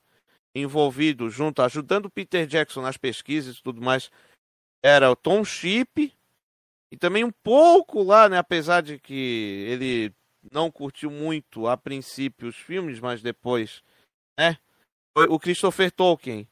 envolvido 0.53 1.29
junto, 1.31 1.63
ajudando 1.63 2.05
o 2.05 2.11
Peter 2.11 2.45
Jackson 2.45 2.81
nas 2.81 2.95
pesquisas 2.95 3.57
e 3.57 3.63
tudo 3.63 3.81
mais, 3.81 4.11
era 4.83 5.09
o 5.09 5.15
Tom 5.15 5.43
Chip 5.43 6.13
e 6.91 6.97
também 6.97 7.23
um 7.23 7.31
pouco 7.31 8.03
lá, 8.03 8.29
né, 8.29 8.37
apesar 8.37 8.81
de 8.81 8.99
que 8.99 9.65
ele 9.67 10.13
não 10.51 10.69
curtiu 10.69 11.09
muito 11.09 11.67
a 11.67 11.75
princípio 11.75 12.47
os 12.47 12.55
filmes, 12.55 12.99
mas 12.99 13.23
depois, 13.23 13.81
né, 14.37 14.59
foi 15.17 15.25
o 15.27 15.39
Christopher 15.39 15.91
Tolkien. 15.91 16.47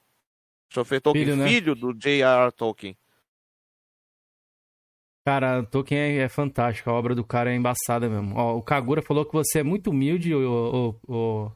Christopher 0.68 0.99
Tolkien, 0.99 1.26
Filho, 1.26 1.38
né? 1.38 1.47
filho 1.47 1.76
do 1.76 1.93
J.R.R. 1.93 2.51
Tolkien. 2.53 2.97
Cara, 5.26 5.64
Tolkien 5.64 5.99
é, 5.99 6.18
é 6.23 6.30
fantástico, 6.30 6.89
a 6.89 6.93
obra 6.93 7.14
do 7.14 7.23
cara 7.23 7.52
é 7.52 7.56
embaçada 7.56 8.10
mesmo. 8.10 8.35
Ó, 8.35 8.57
o 8.57 8.61
Kagura 8.64 9.02
falou 9.03 9.23
que 9.26 9.34
você 9.34 9.60
é 9.60 9.64
muito 9.64 9.91
humilde, 9.91 10.34
o, 10.34 10.95
o, 11.07 11.14
o, 11.14 11.52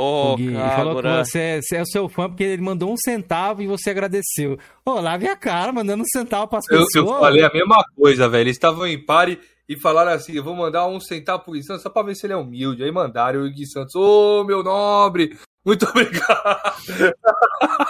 Ô, 0.00 0.32
o 0.32 0.36
Gui. 0.36 0.46
Ele 0.46 0.70
falou 0.76 1.02
que 1.02 1.08
você, 1.08 1.38
é- 1.40 1.60
você 1.60 1.76
é 1.76 1.82
o 1.82 1.86
seu 1.86 2.08
fã 2.08 2.28
porque 2.28 2.44
ele 2.44 2.62
mandou 2.62 2.92
um 2.92 2.96
centavo 2.96 3.62
e 3.62 3.66
você 3.66 3.90
agradeceu. 3.90 4.56
Ô, 4.84 5.00
lave 5.00 5.26
a 5.26 5.34
cara, 5.36 5.72
mandando 5.72 6.04
um 6.04 6.06
centavo 6.06 6.46
pras 6.46 6.64
Eu, 6.70 6.84
pessoas. 6.84 6.94
eu 7.10 7.18
falei 7.18 7.44
a 7.44 7.50
mesma 7.52 7.84
coisa, 7.96 8.28
velho. 8.28 8.42
Eles 8.42 8.56
estavam 8.56 8.86
em 8.86 9.04
pare 9.04 9.40
e 9.68 9.76
falaram 9.80 10.12
assim: 10.12 10.34
eu 10.34 10.44
vou 10.44 10.54
mandar 10.54 10.86
um 10.86 11.00
centavo 11.00 11.42
pro 11.42 11.54
Gui 11.54 11.64
Santos 11.64 11.82
só 11.82 11.90
pra 11.90 12.02
ver 12.04 12.14
se 12.14 12.26
ele 12.26 12.32
é 12.32 12.36
humilde. 12.36 12.84
Aí 12.84 12.92
mandaram 12.92 13.40
o 13.40 13.50
Gui 13.50 13.66
Santos, 13.66 13.96
ô 13.96 14.44
meu 14.44 14.62
nobre, 14.62 15.36
muito 15.68 15.86
obrigado. 15.88 16.74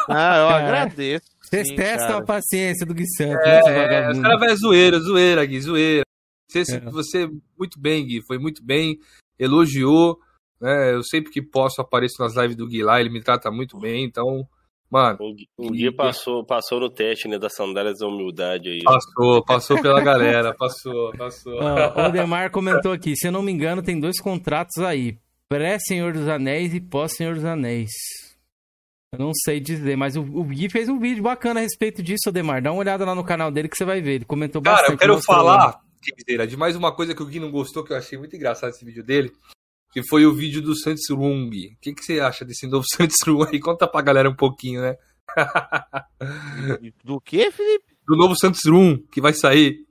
Ah, 0.08 0.36
eu 0.38 0.48
É. 0.50 0.52
agradeço. 0.54 1.24
Vocês 1.40 1.68
sim, 1.68 1.76
testam 1.76 2.08
cara. 2.08 2.18
a 2.18 2.24
paciência 2.26 2.84
do 2.86 2.94
Gui 2.94 3.06
Santos, 3.16 3.46
É, 3.46 4.10
os 4.10 4.18
caras 4.20 4.40
vai 4.40 4.54
zoeira, 4.56 4.98
zoeira, 4.98 5.44
Gui, 5.46 5.60
zoeira. 5.60 6.02
Você, 6.50 6.76
É. 6.76 6.80
você 6.90 7.28
muito 7.58 7.80
bem, 7.80 8.06
Gui, 8.06 8.22
foi 8.26 8.38
muito 8.38 8.62
bem, 8.64 8.98
elogiou, 9.38 10.18
né? 10.60 10.94
Eu 10.94 11.02
sempre 11.02 11.30
que 11.32 11.40
posso 11.42 11.80
apareço 11.80 12.16
nas 12.20 12.34
lives 12.36 12.56
do 12.56 12.66
Gui 12.66 12.82
lá, 12.82 13.00
ele 13.00 13.10
me 13.10 13.22
trata 13.22 13.50
muito 13.50 13.78
bem, 13.78 14.04
então, 14.04 14.46
mano, 14.90 15.18
o, 15.20 15.34
Gui- 15.34 15.48
o 15.58 15.70
Gui 15.70 15.90
passou, 15.92 16.44
passou 16.44 16.80
no 16.80 16.90
teste, 16.90 17.28
né, 17.28 17.38
das 17.38 17.54
sandálias 17.54 17.98
da 17.98 18.06
humildade 18.06 18.68
aí. 18.70 18.82
passou, 18.82 19.44
passou 19.44 19.80
pela 19.80 20.00
galera, 20.00 20.54
passou, 20.54 21.12
passou. 21.16 21.58
Ó, 21.62 22.06
o 22.08 22.12
Demar 22.12 22.50
comentou 22.50 22.92
aqui, 22.92 23.14
se 23.16 23.28
eu 23.28 23.32
não 23.32 23.42
me 23.42 23.52
engano, 23.52 23.82
tem 23.82 23.98
dois 24.00 24.20
contratos 24.20 24.78
aí. 24.82 25.16
Pré-Senhor 25.48 26.12
dos 26.12 26.28
Anéis 26.28 26.74
e 26.74 26.80
pós-Senhor 26.80 27.34
dos 27.34 27.44
Anéis. 27.44 27.90
Eu 29.12 29.18
não 29.20 29.32
sei 29.32 29.58
dizer, 29.58 29.96
mas 29.96 30.16
o, 30.16 30.20
o 30.22 30.44
Gui 30.44 30.68
fez 30.68 30.88
um 30.88 30.98
vídeo 30.98 31.22
bacana 31.22 31.60
a 31.60 31.62
respeito 31.62 32.02
disso, 32.02 32.30
Demar. 32.30 32.60
Dá 32.60 32.70
uma 32.70 32.80
olhada 32.80 33.04
lá 33.06 33.14
no 33.14 33.24
canal 33.24 33.50
dele 33.50 33.68
que 33.68 33.76
você 33.76 33.84
vai 33.84 34.02
ver. 34.02 34.16
Ele 34.16 34.24
comentou 34.26 34.60
bastante. 34.60 34.82
Cara, 34.84 34.92
eu 34.94 34.98
quero 34.98 35.22
falar, 35.22 35.80
de 36.46 36.56
mais 36.56 36.76
uma 36.76 36.94
coisa 36.94 37.14
que 37.14 37.22
o 37.22 37.26
Gui 37.26 37.40
não 37.40 37.50
gostou, 37.50 37.82
que 37.82 37.92
eu 37.92 37.96
achei 37.96 38.18
muito 38.18 38.36
engraçado 38.36 38.70
esse 38.70 38.84
vídeo 38.84 39.02
dele, 39.02 39.32
que 39.92 40.02
foi 40.06 40.26
o 40.26 40.34
vídeo 40.34 40.60
do 40.60 40.76
Santos 40.78 41.06
Gui. 41.48 41.72
O 41.74 41.80
que, 41.80 41.94
que 41.94 42.04
você 42.04 42.20
acha 42.20 42.44
desse 42.44 42.66
novo 42.66 42.84
Santos 42.94 43.16
Rum 43.26 43.42
aí? 43.44 43.58
Conta 43.58 43.88
pra 43.88 44.02
galera 44.02 44.28
um 44.28 44.36
pouquinho, 44.36 44.82
né? 44.82 44.96
Do 47.02 47.18
que, 47.20 47.50
Felipe? 47.50 47.96
Do 48.06 48.16
novo 48.16 48.36
Santos 48.36 48.60
Rum, 48.66 48.98
que 49.10 49.20
vai 49.22 49.32
sair. 49.32 49.86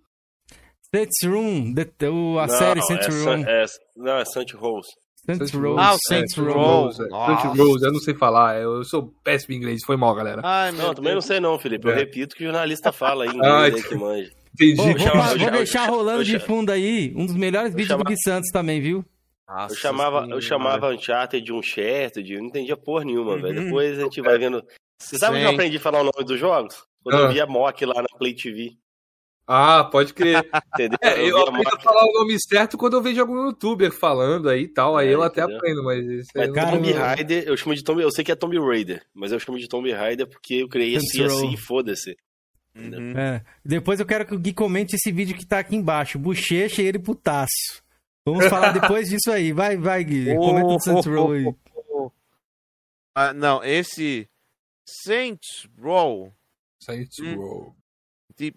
Saints 0.93 1.17
Room, 1.25 1.73
the- 1.73 2.07
o- 2.09 2.39
a 2.39 2.47
Não, 2.47 2.57
série 2.57 2.79
é 2.79 2.83
Saints 2.83 3.13
San- 3.13 3.35
Room. 3.35 3.43
é, 3.45 3.65
não, 3.97 4.17
é 4.19 4.25
Saint 4.25 4.51
Rose. 4.53 4.87
Saints 5.35 5.51
Row. 5.51 5.61
Row. 5.75 5.79
Ah, 5.79 5.91
o 5.93 5.95
É, 5.95 5.97
Saints 6.07 6.35
Row. 6.37 6.49
É. 6.49 6.55
Nossa. 6.55 7.03
Saints 7.41 7.59
Rose, 7.59 7.85
eu 7.85 7.91
não 7.93 7.99
sei 7.99 8.13
falar, 8.15 8.59
eu 8.61 8.83
sou 8.83 9.13
péssimo 9.23 9.53
em 9.53 9.57
inglês, 9.57 9.81
foi 9.85 9.97
mal, 9.97 10.15
galera. 10.15 10.41
Ai, 10.43 10.71
Não, 10.71 10.93
também 10.93 11.13
não 11.13 11.21
sei 11.21 11.39
não, 11.39 11.57
Felipe. 11.59 11.87
Eu 11.87 11.91
É. 11.93 11.95
repito 11.95 12.33
o 12.33 12.37
que 12.37 12.43
o 12.43 12.47
jornalista 12.47 12.91
fala 12.91 13.23
aí, 13.25 13.29
Ah, 13.43 13.67
inglês 13.67 13.75
aí 13.75 13.83
que 13.89 13.95
manja. 13.95 14.31
Entendi. 14.53 14.75
Vou, 14.75 14.87
eu 14.89 15.39
vou 15.39 15.51
deixar 15.51 15.85
rolando 15.89 16.21
eu 16.21 16.23
de 16.25 16.39
fundo 16.39 16.71
aí 16.71 17.13
um 17.15 17.25
dos 17.25 17.35
melhores 17.35 17.73
vídeos 17.75 17.97
do 17.97 18.03
Gui 18.03 18.15
Santos 18.23 18.49
também, 18.51 18.81
viu? 18.81 19.05
Nossa 19.47 19.73
Eu 19.75 19.77
chamava, 19.77 20.27
eu 20.29 20.41
chamava 20.41 20.89
Uncharted 20.93 21.41
de 21.45 21.53
Uncharted, 21.53 22.33
eu 22.33 22.39
não 22.39 22.47
entendia 22.47 22.75
porra 22.75 23.05
nenhuma, 23.05 23.33
Uhum. 23.33 23.41
velho. 23.41 23.63
Depois 23.65 23.97
a 23.99 24.03
gente 24.03 24.19
vai 24.21 24.37
vendo. 24.37 24.63
Você 24.99 25.17
sabe 25.17 25.35
onde 25.35 25.43
eu 25.45 25.49
Sim. 25.49 25.55
aprendi 25.55 25.77
a 25.77 25.79
falar 25.79 26.01
o 26.01 26.03
nome 26.03 26.25
dos 26.25 26.39
jogos? 26.39 26.83
Quando 27.03 27.15
Ah. 27.19 27.21
eu 27.27 27.31
via 27.31 27.45
Mock 27.45 27.85
lá 27.85 28.01
na 28.01 28.17
Play 28.17 28.33
TV. 28.33 28.71
Ah, 29.47 29.85
pode 29.85 30.13
crer. 30.13 30.43
Entendeu? 30.75 30.97
É, 31.01 31.21
eu 31.21 31.35
via 31.35 31.43
aprendo 31.43 31.69
a 31.73 31.79
falar 31.79 32.03
o 32.03 32.11
nome 32.11 32.37
certo 32.41 32.77
quando 32.77 32.97
eu 32.97 33.01
vejo 33.01 33.21
algum 33.21 33.45
youtuber 33.45 33.91
falando 33.91 34.49
aí 34.49 34.63
e 34.63 34.67
tal, 34.67 34.97
aí 34.97 35.07
É, 35.07 35.13
eu 35.15 35.23
até 35.23 35.41
entendeu? 35.41 35.57
aprendo, 35.57 35.83
mas 35.85 36.05
isso 36.05 36.29
Mas 36.35 36.47
não- 36.49 36.71
Tomb 36.71 36.89
eu- 36.89 36.97
Raider, 36.97 37.43
eu 37.47 37.55
chamo 37.57 37.73
de 37.75 37.83
Tomb. 37.83 38.01
Eu 38.01 38.11
sei 38.11 38.25
que 38.25 38.31
é 38.31 38.35
Tomb 38.35 38.59
Raider, 38.59 39.05
mas 39.13 39.31
eu 39.31 39.39
chamo 39.39 39.57
de 39.57 39.67
Tomb 39.69 39.89
Raider 39.91 40.27
porque 40.27 40.55
eu 40.55 40.67
criei 40.67 40.97
assim 40.97 41.53
e 41.53 41.57
foda-se. 41.57 42.17
Uhum. 42.75 43.17
É. 43.17 43.43
Depois 43.65 43.99
eu 43.99 44.05
quero 44.05 44.25
que 44.25 44.35
o 44.35 44.39
Gui 44.39 44.53
comente 44.53 44.95
esse 44.95 45.11
vídeo 45.11 45.35
que 45.35 45.47
tá 45.47 45.59
aqui 45.59 45.75
embaixo. 45.75 46.19
Bochecha 46.19 46.81
e 46.81 46.85
ele 46.85 46.99
putaço. 46.99 47.81
Vamos 48.25 48.45
falar 48.47 48.71
depois 48.73 49.07
disso 49.09 49.31
aí. 49.31 49.51
Vai, 49.53 49.77
vai, 49.77 50.03
Gui. 50.03 50.35
Comenta 50.35 50.67
do 50.67 50.79
Saints 50.83 51.05
Row 51.07 51.31
aí. 51.31 51.45
Ah, 53.15 53.33
não, 53.33 53.63
esse 53.63 54.27
Saints 54.87 55.67
Row, 55.81 56.31
Saints 56.83 57.17
Hum. 57.19 57.35
Row. 57.35 57.75
de 58.37 58.53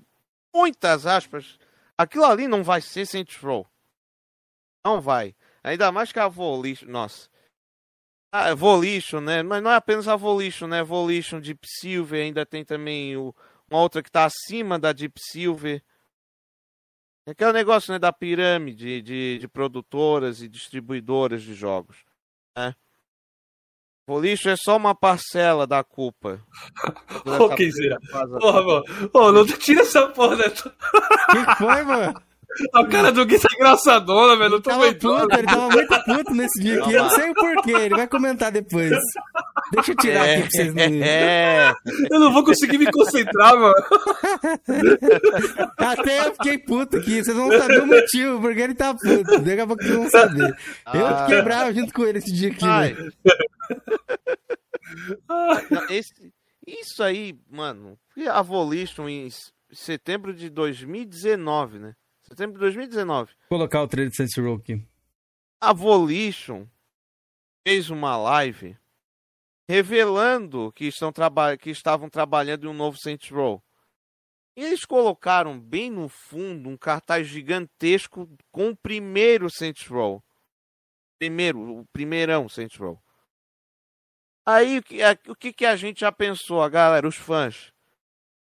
muitas 0.55 1.07
aspas, 1.07 1.59
aquilo 1.97 2.25
ali 2.25 2.47
não 2.47 2.63
vai 2.63 2.81
ser 2.81 3.07
Saints 3.07 3.37
Row. 3.37 3.67
Não 4.85 5.01
vai. 5.01 5.35
Ainda 5.63 5.93
mais 5.93 6.11
que 6.11 6.19
a 6.19 6.29
Volition, 6.29 6.89
nossa. 6.89 7.29
Ah, 8.33 8.55
Volition, 8.55 9.21
né? 9.21 9.43
Mas 9.43 9.63
não 9.63 9.71
é 9.71 9.77
apenas 9.77 10.09
a 10.09 10.17
Volition, 10.17 10.67
né? 10.67 10.83
Volition, 10.83 11.41
Deep 11.41 11.67
Silver, 11.67 12.23
ainda 12.23 12.47
tem 12.47 12.65
também 12.65 13.17
o, 13.17 13.35
uma 13.71 13.81
outra 13.81 14.03
que 14.03 14.11
tá 14.11 14.25
acima 14.25 14.79
da 14.79 14.93
Deep 14.93 15.19
Silver. 15.19 15.83
Aquele 17.27 17.53
negócio, 17.53 17.93
né, 17.93 17.99
da 17.99 18.13
pirâmide 18.13 19.03
de, 19.03 19.39
de 19.39 19.49
produtoras 19.49 20.43
e 20.43 20.49
distribuidoras 20.49 21.43
de 21.43 21.55
jogos. 21.55 22.05
Né? 22.57 22.75
Volition 24.11 24.51
é 24.51 24.57
só 24.57 24.77
uma 24.77 24.93
parcela 24.93 25.69
da 25.69 25.85
culpa. 25.85 26.41
Ô, 27.39 27.49
Kenzeira. 27.51 27.97
Porra, 28.41 28.63
mano. 28.63 28.85
Ô, 29.13 29.31
não 29.31 29.47
tira 29.47 29.83
essa 29.83 30.09
porra, 30.09 30.35
né? 30.35 30.47
O 30.47 31.33
que 31.33 31.47
que 31.47 31.57
foi, 31.57 31.83
mano? 31.85 32.21
A 32.75 32.85
cara 32.87 33.13
do 33.13 33.25
Gui 33.25 33.39
tá 33.39 33.49
engraçadona, 33.55 34.37
velho. 34.37 34.51
Não 34.51 34.61
tô 34.61 34.71
Tava 34.71 34.93
puto, 34.95 35.35
ele 35.35 35.47
tava 35.47 35.69
muito 35.71 36.05
puto 36.05 36.35
nesse 36.35 36.61
dia 36.61 36.81
aqui. 36.83 36.93
Eu 36.93 37.03
não 37.05 37.11
sei 37.11 37.31
o 37.31 37.35
porquê, 37.35 37.71
ele 37.73 37.95
vai 37.97 38.09
comentar 38.09 38.51
depois. 38.51 38.91
Deixa 39.73 39.93
eu 39.93 39.97
tirar 39.97 40.25
aqui 40.25 40.41
pra 40.41 40.51
vocês 40.51 40.75
não. 40.75 40.83
É, 40.83 41.73
Eu 42.11 42.21
não 42.21 42.33
vou 42.33 42.45
conseguir 42.45 42.79
me 42.79 42.91
concentrar, 42.91 43.55
mano. 43.57 43.75
Até 45.79 46.27
eu 46.27 46.33
fiquei 46.35 46.59
puto 46.59 46.97
aqui. 46.97 47.23
Vocês 47.23 47.37
vão 47.37 47.51
saber 47.57 47.83
o 47.83 47.87
motivo, 47.87 48.41
porque 48.41 48.61
ele 48.61 48.75
tá 48.75 48.95
puto. 48.95 49.39
Daqui 49.41 49.61
a 49.61 49.67
pouco 49.67 49.83
vocês 49.83 49.97
vão 49.97 50.11
saber. 50.11 50.57
Eu 50.93 51.07
Ah. 51.07 51.25
fiquei 51.25 51.43
bravo 51.43 51.73
junto 51.73 51.93
com 51.95 52.05
ele 52.05 52.19
esse 52.19 52.33
dia 52.33 52.51
aqui, 52.51 52.65
Ai. 52.67 52.97
esse- 55.91 56.33
isso 56.67 57.03
aí, 57.03 57.35
mano, 57.51 57.97
a 58.31 58.43
Volition 58.43 59.09
em- 59.09 59.29
setembro 59.73 60.35
de 60.35 60.51
2019, 60.51 61.79
né? 61.79 61.95
Setembro 62.31 62.55
de 62.55 62.61
2019. 62.61 63.33
Vou 63.49 63.59
colocar 63.59 63.83
o 63.83 63.89
trailer 63.89 64.11
de 64.11 64.17
Saints 64.17 64.37
Row 64.37 64.55
aqui. 64.55 64.87
A 65.61 65.73
Volition 65.73 66.65
fez 67.67 67.91
uma 67.91 68.17
live 68.17 68.79
revelando 69.69 70.73
que, 70.73 70.87
estão 70.87 71.13
traba 71.13 71.57
que 71.57 71.71
estavam 71.71 72.09
trabalhando 72.09 72.67
em 72.67 72.71
um 72.71 72.75
novo 72.75 72.97
Saints 72.99 73.31
Row. 73.31 73.63
E 74.57 74.65
eles 74.65 74.85
colocaram 74.85 75.59
bem 75.59 75.91
no 75.91 76.09
fundo 76.09 76.69
um 76.69 76.77
cartaz 76.77 77.27
gigantesco 77.27 78.29
com 78.53 78.71
o 78.71 78.77
primeiro 78.77 79.51
Saints 79.51 79.87
Row. 79.87 80.23
Primeiro, 81.19 81.81
o 81.81 81.87
primeirão 81.93 82.49
Saints 82.49 82.79
Row. 82.79 83.01
Aí 84.47 84.81
o 85.29 85.35
que, 85.35 85.53
que 85.53 85.67
a 85.67 85.75
gente 85.77 86.01
já 86.01 86.13
pensou, 86.13 86.63
a 86.63 86.69
galera, 86.69 87.07
os 87.07 87.17
fãs? 87.17 87.73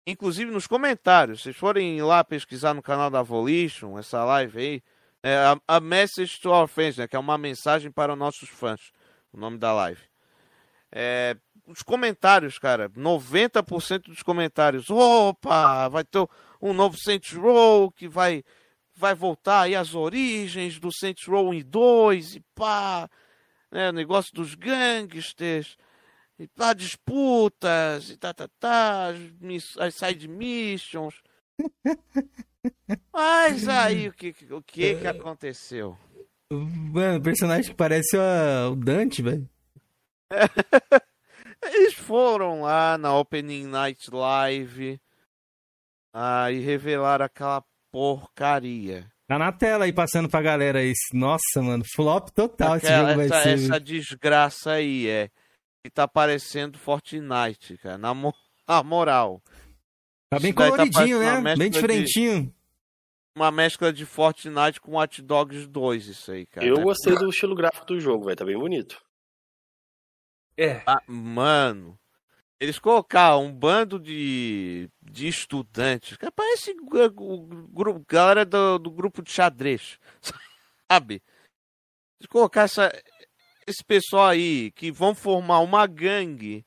Inclusive 0.10 0.52
nos 0.52 0.66
comentários, 0.66 1.40
se 1.40 1.44
vocês 1.44 1.56
forem 1.56 2.02
lá 2.02 2.24
pesquisar 2.24 2.74
no 2.74 2.82
canal 2.82 3.12
da 3.12 3.22
Volition, 3.22 3.98
essa 4.00 4.24
live 4.26 4.58
aí, 4.58 4.84
é 5.22 5.36
a, 5.36 5.60
a 5.68 5.80
Message 5.80 6.40
to 6.42 6.50
Our 6.50 6.68
Fans, 6.68 6.98
né, 6.98 7.08
que 7.08 7.16
é 7.16 7.20
uma 7.20 7.38
mensagem 7.38 7.92
para 7.92 8.16
nossos 8.16 8.50
fãs, 8.50 8.92
o 9.32 9.38
nome 9.38 9.60
da 9.60 9.72
live. 9.72 10.02
É, 10.92 11.38
os 11.68 11.84
comentários, 11.84 12.58
cara, 12.58 12.90
90% 12.90 14.06
dos 14.06 14.24
comentários, 14.24 14.90
opa, 14.90 15.88
vai 15.90 16.04
ter 16.04 16.26
um 16.60 16.74
novo 16.74 16.98
Saints 16.98 17.34
Row 17.34 17.92
que 17.92 18.08
vai 18.08 18.44
vai 18.96 19.14
voltar 19.14 19.62
aí 19.62 19.76
às 19.76 19.94
origens 19.96 20.78
do 20.78 20.90
Saints 20.92 21.26
Row 21.26 21.54
em 21.54 21.64
2 21.64 22.36
e 22.36 22.40
pá, 22.54 23.08
né, 23.72 23.92
negócio 23.92 24.34
dos 24.34 24.56
gangsters, 24.56 25.78
e 26.40 26.48
pá, 26.48 26.74
disputas, 26.74 28.10
e 28.10 28.18
tá, 28.18 28.34
tá, 28.34 28.48
tá, 28.60 29.10
as, 29.80 29.96
side 29.96 30.28
missions. 30.28 31.22
Mas 33.14 33.68
aí 33.68 34.08
o 34.08 34.14
que, 34.14 34.34
o 34.50 34.62
que 34.62 34.96
que 34.96 35.08
aconteceu? 35.08 35.98
Mano, 36.52 37.20
o 37.20 37.22
personagem 37.22 37.72
que 37.72 37.78
parece 37.78 38.18
o 38.18 38.76
Dante, 38.76 39.22
velho. 39.22 39.48
Eles 41.62 41.94
foram 41.94 42.62
lá 42.62 42.98
na 42.98 43.16
Opening 43.18 43.68
Night 43.68 44.10
Live 44.10 45.00
ah, 46.14 46.50
e 46.52 46.60
revelaram 46.60 47.26
aquela 47.26 47.64
porcaria. 47.92 49.12
Tá 49.28 49.38
na 49.38 49.52
tela 49.52 49.86
aí 49.86 49.94
passando 49.94 50.28
pra 50.28 50.42
galera 50.42 50.84
isso. 50.84 51.14
Nossa, 51.14 51.62
mano, 51.62 51.84
flop 51.94 52.30
total 52.30 52.74
Aquela, 52.74 53.12
esse 53.12 53.12
jogo 53.12 53.22
essa, 53.22 53.30
vai 53.30 53.44
ser. 53.44 53.66
essa 53.66 53.80
desgraça 53.80 54.72
aí 54.72 55.08
é. 55.08 55.30
Que 55.84 55.90
tá 55.90 56.08
parecendo 56.08 56.78
Fortnite, 56.78 57.78
cara. 57.78 57.98
Na, 57.98 58.14
mo 58.14 58.34
na 58.68 58.84
moral. 58.84 59.42
Tá 60.30 60.40
bem 60.40 60.54
tá 60.54 60.70
coloridinho, 60.70 61.20
uma 61.22 61.42
né? 61.42 61.42
Bem 61.42 61.44
mescla 61.44 61.66
de- 61.66 61.70
diferentinho. 61.70 62.56
Uma 63.36 63.52
mescla 63.52 63.94
de 63.94 64.06
Fortnite 64.06 64.82
com 64.82 64.92
Watch 64.94 65.22
Dogs 65.22 65.66
2, 65.68 66.08
isso 66.08 66.32
aí, 66.32 66.46
cara. 66.46 66.68
Eu 66.68 66.82
gostei 66.82 67.16
do 67.16 67.30
estilo 67.30 67.56
gráfico 67.56 67.86
do 67.86 68.00
jogo, 68.00 68.26
velho. 68.26 68.36
Tá 68.36 68.44
bem 68.44 68.58
bonito. 68.58 69.02
É. 70.58 70.84
Ah, 70.86 71.02
mano, 71.08 71.98
eles 72.60 72.78
colocaram 72.78 73.46
um 73.46 73.54
bando 73.54 73.98
de, 73.98 74.90
de 75.02 75.30
estudantes, 75.30 76.18
que 76.18 76.30
parece 76.30 76.74
grupo, 76.74 78.06
galera 78.06 78.44
do, 78.44 78.78
do 78.78 78.92
grupo 78.92 79.22
de 79.22 79.32
xadrez, 79.32 79.98
sabe? 80.92 81.24
Eles 82.20 82.28
colocar 82.28 82.64
essa, 82.64 82.92
esse 83.70 83.84
pessoal 83.84 84.28
aí 84.28 84.72
que 84.72 84.92
vão 84.92 85.14
formar 85.14 85.60
uma 85.60 85.86
gangue, 85.86 86.66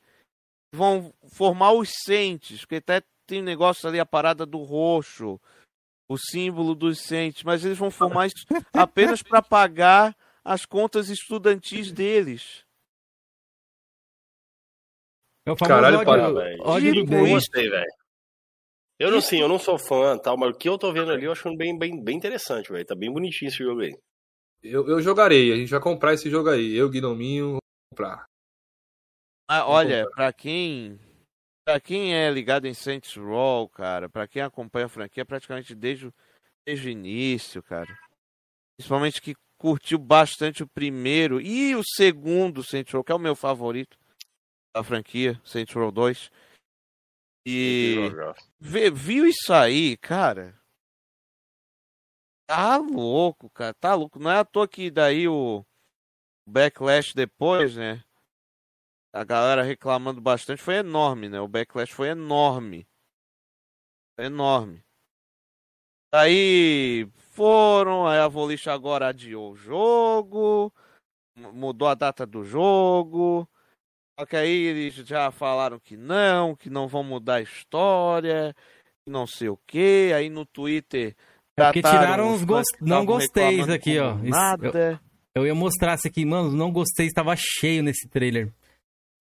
vão 0.73 1.13
formar 1.29 1.73
os 1.73 1.91
Saints, 2.05 2.61
porque 2.61 2.77
até 2.77 3.03
tem 3.27 3.43
negócio 3.43 3.89
ali, 3.89 3.99
a 3.99 4.07
parada 4.07 4.47
do 4.47 4.59
roxo, 4.59 5.41
o 6.09 6.17
símbolo 6.17 6.75
dos 6.75 7.01
Saints, 7.01 7.43
mas 7.43 7.65
eles 7.65 7.79
vão 7.79 7.91
formar 7.91 8.27
isso 8.27 8.45
apenas 8.73 9.23
para 9.23 9.43
pagar 9.43 10.17
as 10.45 10.65
contas 10.65 11.09
estudantis 11.09 11.93
deles. 11.93 12.65
É 15.47 15.55
Caralho, 15.57 15.99
ódio, 15.99 16.07
para, 16.07 16.33
velho. 16.33 16.63
ódio 16.63 16.95
do 16.95 17.05
bem. 17.05 17.35
Gostei, 17.35 17.69
velho. 17.69 17.93
Eu 18.99 19.11
não 19.11 19.21
sei, 19.21 19.43
eu 19.43 19.49
não 19.49 19.59
sou 19.59 19.77
fã 19.77 20.17
tal, 20.17 20.37
mas 20.37 20.51
o 20.51 20.57
que 20.57 20.69
eu 20.69 20.79
tô 20.79 20.93
vendo 20.93 21.11
ali 21.11 21.25
eu 21.25 21.33
acho 21.33 21.53
bem, 21.57 21.77
bem, 21.77 22.01
bem 22.01 22.17
interessante, 22.17 22.71
velho. 22.71 22.85
Tá 22.85 22.95
bem 22.95 23.13
bonitinho 23.13 23.49
esse 23.49 23.59
jogo 23.59 23.81
aí. 23.81 23.93
Eu, 24.63 24.89
eu 24.89 25.03
jogarei, 25.03 25.53
a 25.53 25.57
gente 25.57 25.71
vai 25.71 25.81
comprar 25.81 26.15
esse 26.15 26.31
jogo 26.31 26.49
aí. 26.51 26.73
Eu, 26.75 26.89
Guinominho, 26.89 27.53
vou 27.53 27.59
comprar. 27.93 28.25
Ah, 29.51 29.67
olha, 29.67 30.09
pra 30.11 30.33
quem 30.33 30.99
para 31.65 31.79
quem 31.81 32.15
é 32.15 32.29
ligado 32.31 32.67
em 32.67 32.75
Saints 32.75 33.15
Row, 33.17 33.69
cara, 33.69 34.09
pra 34.09 34.27
quem 34.27 34.43
acompanha 34.43 34.87
a 34.87 34.89
franquia 34.89 35.25
praticamente 35.25 35.75
desde, 35.75 36.09
o- 36.09 36.15
desde 36.67 36.89
o 36.89 36.91
início, 36.91 37.63
cara. 37.63 37.97
Principalmente 38.77 39.21
que 39.23 39.35
curtiu 39.61 39.99
bastante 39.99 40.63
o 40.63 40.67
primeiro 40.67 41.41
e 41.41 41.77
o 41.77 41.83
segundo 41.85 42.65
Saints 42.65 42.93
Row, 42.93 43.05
que 43.05 43.13
é 43.13 43.15
o 43.15 43.19
meu 43.19 43.37
favorito 43.37 43.97
da 44.75 44.83
franquia, 44.83 45.41
Saints 45.45 45.73
Row 45.75 45.93
2. 45.93 46.31
E 47.47 48.11
viu 48.93 49.27
isso 49.27 49.53
aí, 49.53 49.97
cara? 49.97 50.59
Tá 52.55 52.77
louco, 52.77 53.49
cara, 53.49 53.73
tá 53.73 53.95
louco. 53.95 54.19
Não 54.19 54.31
é 54.31 54.37
à 54.39 54.45
toa 54.45 54.69
que 54.69 54.91
daí 54.91 55.27
o 55.27 55.65
backlash 56.47 57.15
depois, 57.15 57.77
né? 57.77 58.05
A 59.11 59.25
galera 59.25 59.63
reclamando 59.63 60.21
bastante 60.21 60.61
foi 60.61 60.75
enorme, 60.75 61.31
né? 61.31 61.41
O 61.41 61.49
backlash 61.49 61.91
foi 61.91 62.09
enorme. 62.09 62.87
Enorme. 64.19 64.85
Aí 66.13 67.09
foram, 67.31 68.07
aí 68.07 68.19
a 68.19 68.29
Volition 68.29 68.71
agora 68.71 69.09
adiou 69.09 69.53
o 69.53 69.57
jogo, 69.57 70.71
mu- 71.35 71.55
mudou 71.55 71.89
a 71.89 71.95
data 71.95 72.27
do 72.27 72.45
jogo. 72.45 73.49
Só 74.21 74.27
que 74.27 74.37
aí 74.37 74.51
eles 74.51 74.95
já 74.97 75.31
falaram 75.31 75.81
que 75.81 75.97
não, 75.97 76.55
que 76.55 76.69
não 76.69 76.87
vão 76.87 77.03
mudar 77.03 77.37
a 77.37 77.43
história, 77.43 78.55
não 79.07 79.27
sei 79.27 79.49
o 79.49 79.57
que. 79.67 80.13
Aí 80.15 80.29
no 80.29 80.45
Twitter. 80.45 81.17
É 81.59 81.65
porque 81.65 81.83
tiraram 81.83 82.33
os 82.33 82.41
fãs 82.41 82.47
gos- 82.47 82.69
que 82.79 82.85
não 82.85 83.05
gosteis 83.05 83.69
aqui, 83.69 83.99
ó. 83.99 84.15
Nada. 84.17 85.01
Eu 85.35 85.47
ia 85.47 85.55
mostrar 85.55 85.95
isso 85.95 86.07
aqui, 86.07 86.25
mano, 86.25 86.51
não 86.53 86.71
gostei, 86.71 87.07
estava 87.07 87.35
cheio 87.37 87.83
nesse 87.83 88.09
trailer. 88.09 88.53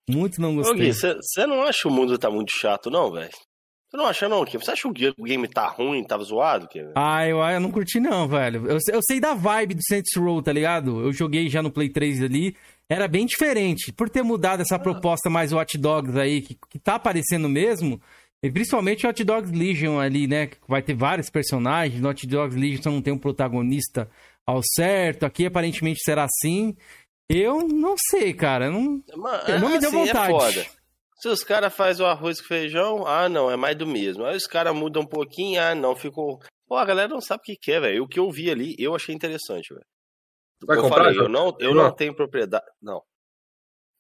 Muito 0.10 0.42
não 0.42 0.56
gostei. 0.56 0.92
Você 0.94 1.46
não 1.46 1.64
acha 1.64 1.88
o 1.88 1.92
mundo 1.92 2.18
tá 2.18 2.30
muito 2.30 2.52
chato, 2.52 2.90
não, 2.90 3.12
velho? 3.12 3.30
Você 3.32 3.98
não 3.98 4.06
acha, 4.06 4.30
não, 4.30 4.46
Kim? 4.46 4.58
Você 4.58 4.72
acha 4.72 4.82
que 4.94 5.08
o 5.18 5.24
game 5.24 5.48
tá 5.50 5.68
ruim, 5.68 6.02
tava 6.04 6.24
zoado, 6.24 6.68
Kim? 6.70 6.80
Ah, 6.96 7.28
eu, 7.28 7.40
eu 7.40 7.60
não 7.60 7.72
curti 7.72 8.00
não, 8.00 8.26
velho. 8.28 8.66
Eu, 8.70 8.78
eu 8.90 9.00
sei 9.04 9.20
da 9.20 9.34
vibe 9.34 9.74
do 9.76 9.82
Saints 9.86 10.16
Row, 10.16 10.42
tá 10.42 10.54
ligado? 10.54 11.02
Eu 11.02 11.12
joguei 11.12 11.50
já 11.50 11.62
no 11.62 11.70
Play 11.72 11.90
3 11.90 12.24
ali. 12.24 12.56
Era 12.90 13.06
bem 13.08 13.26
diferente. 13.26 13.92
Por 13.92 14.10
ter 14.10 14.24
mudado 14.24 14.62
essa 14.62 14.80
proposta 14.80 15.30
mais 15.30 15.52
Watch 15.52 15.78
Dogs 15.78 16.18
aí, 16.18 16.42
que, 16.42 16.58
que 16.70 16.80
tá 16.80 16.96
aparecendo 16.96 17.50
mesmo. 17.50 18.02
E 18.44 18.52
principalmente 18.52 19.06
o 19.06 19.08
Watch 19.08 19.24
Dogs 19.24 19.52
Legion 19.52 20.00
ali, 20.00 20.28
né? 20.28 20.48
Que 20.48 20.58
vai 20.68 20.82
ter 20.82 20.96
vários 20.96 21.30
personagens. 21.30 22.02
No 22.02 22.08
Watch 22.08 22.26
Dogs 22.26 22.58
Legion 22.58 22.82
só 22.82 22.90
não 22.90 23.02
tem 23.02 23.14
um 23.14 23.20
protagonista 23.20 24.10
ao 24.46 24.62
certo. 24.64 25.26
Aqui 25.26 25.46
aparentemente 25.46 26.00
será 26.04 26.26
assim. 26.26 26.76
Eu 27.30 27.68
não 27.68 27.96
sei, 28.10 28.34
cara. 28.34 28.70
Não, 28.72 29.02
Mas, 29.16 29.62
não 29.62 29.70
me 29.70 29.80
deu 29.80 29.90
assim, 29.90 30.06
vontade. 30.06 30.34
É 30.34 30.40
foda. 30.40 30.66
Se 31.22 31.30
os 31.30 31.44
caras 31.44 31.74
fazem 31.74 32.04
o 32.04 32.10
arroz 32.10 32.42
com 32.42 32.48
feijão, 32.48 33.06
ah, 33.06 33.30
não, 33.30 33.50
é 33.52 33.56
mais 33.56 33.78
do 33.78 33.86
mesmo. 33.86 34.26
Aí 34.26 34.36
os 34.36 34.48
caras 34.48 34.76
mudam 34.76 35.04
um 35.04 35.08
pouquinho, 35.08 35.62
ah, 35.62 35.76
não, 35.76 35.96
ficou. 35.96 36.40
Pô, 36.68 36.76
a 36.78 36.86
galera 36.86 37.10
não 37.10 37.22
sabe 37.22 37.42
o 37.42 37.44
que 37.44 37.56
quer, 37.56 37.80
velho. 37.80 38.04
O 38.04 38.08
que 38.08 38.20
eu 38.20 38.30
vi 38.32 38.50
ali, 38.50 38.76
eu 38.80 38.96
achei 38.96 39.14
interessante, 39.14 39.72
velho. 39.72 39.86
Vai 40.66 40.78
eu 40.78 40.82
comprar, 40.82 41.04
falei, 41.04 41.20
eu 41.20 41.30
não, 41.30 41.56
eu 41.60 41.76
Não. 41.76 41.84
não 41.84 41.92
tenho 41.96 42.16
propriedade. 42.16 42.66
Não. 42.82 43.02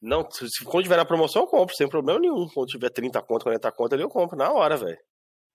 Não, 0.02 0.28
se, 0.32 0.66
quando 0.66 0.84
tiver 0.84 0.98
na 0.98 1.06
promoção, 1.06 1.44
eu 1.44 1.48
compro, 1.48 1.76
sem 1.76 1.88
problema 1.88 2.20
nenhum. 2.20 2.48
Quando 2.54 2.68
tiver 2.68 2.90
30 2.90 3.22
conto, 3.22 3.44
40 3.44 3.72
conto 3.72 3.94
ali, 3.94 4.04
eu 4.04 4.10
compro 4.10 4.36
na 4.36 4.52
hora, 4.52 4.76
velho. 4.76 4.98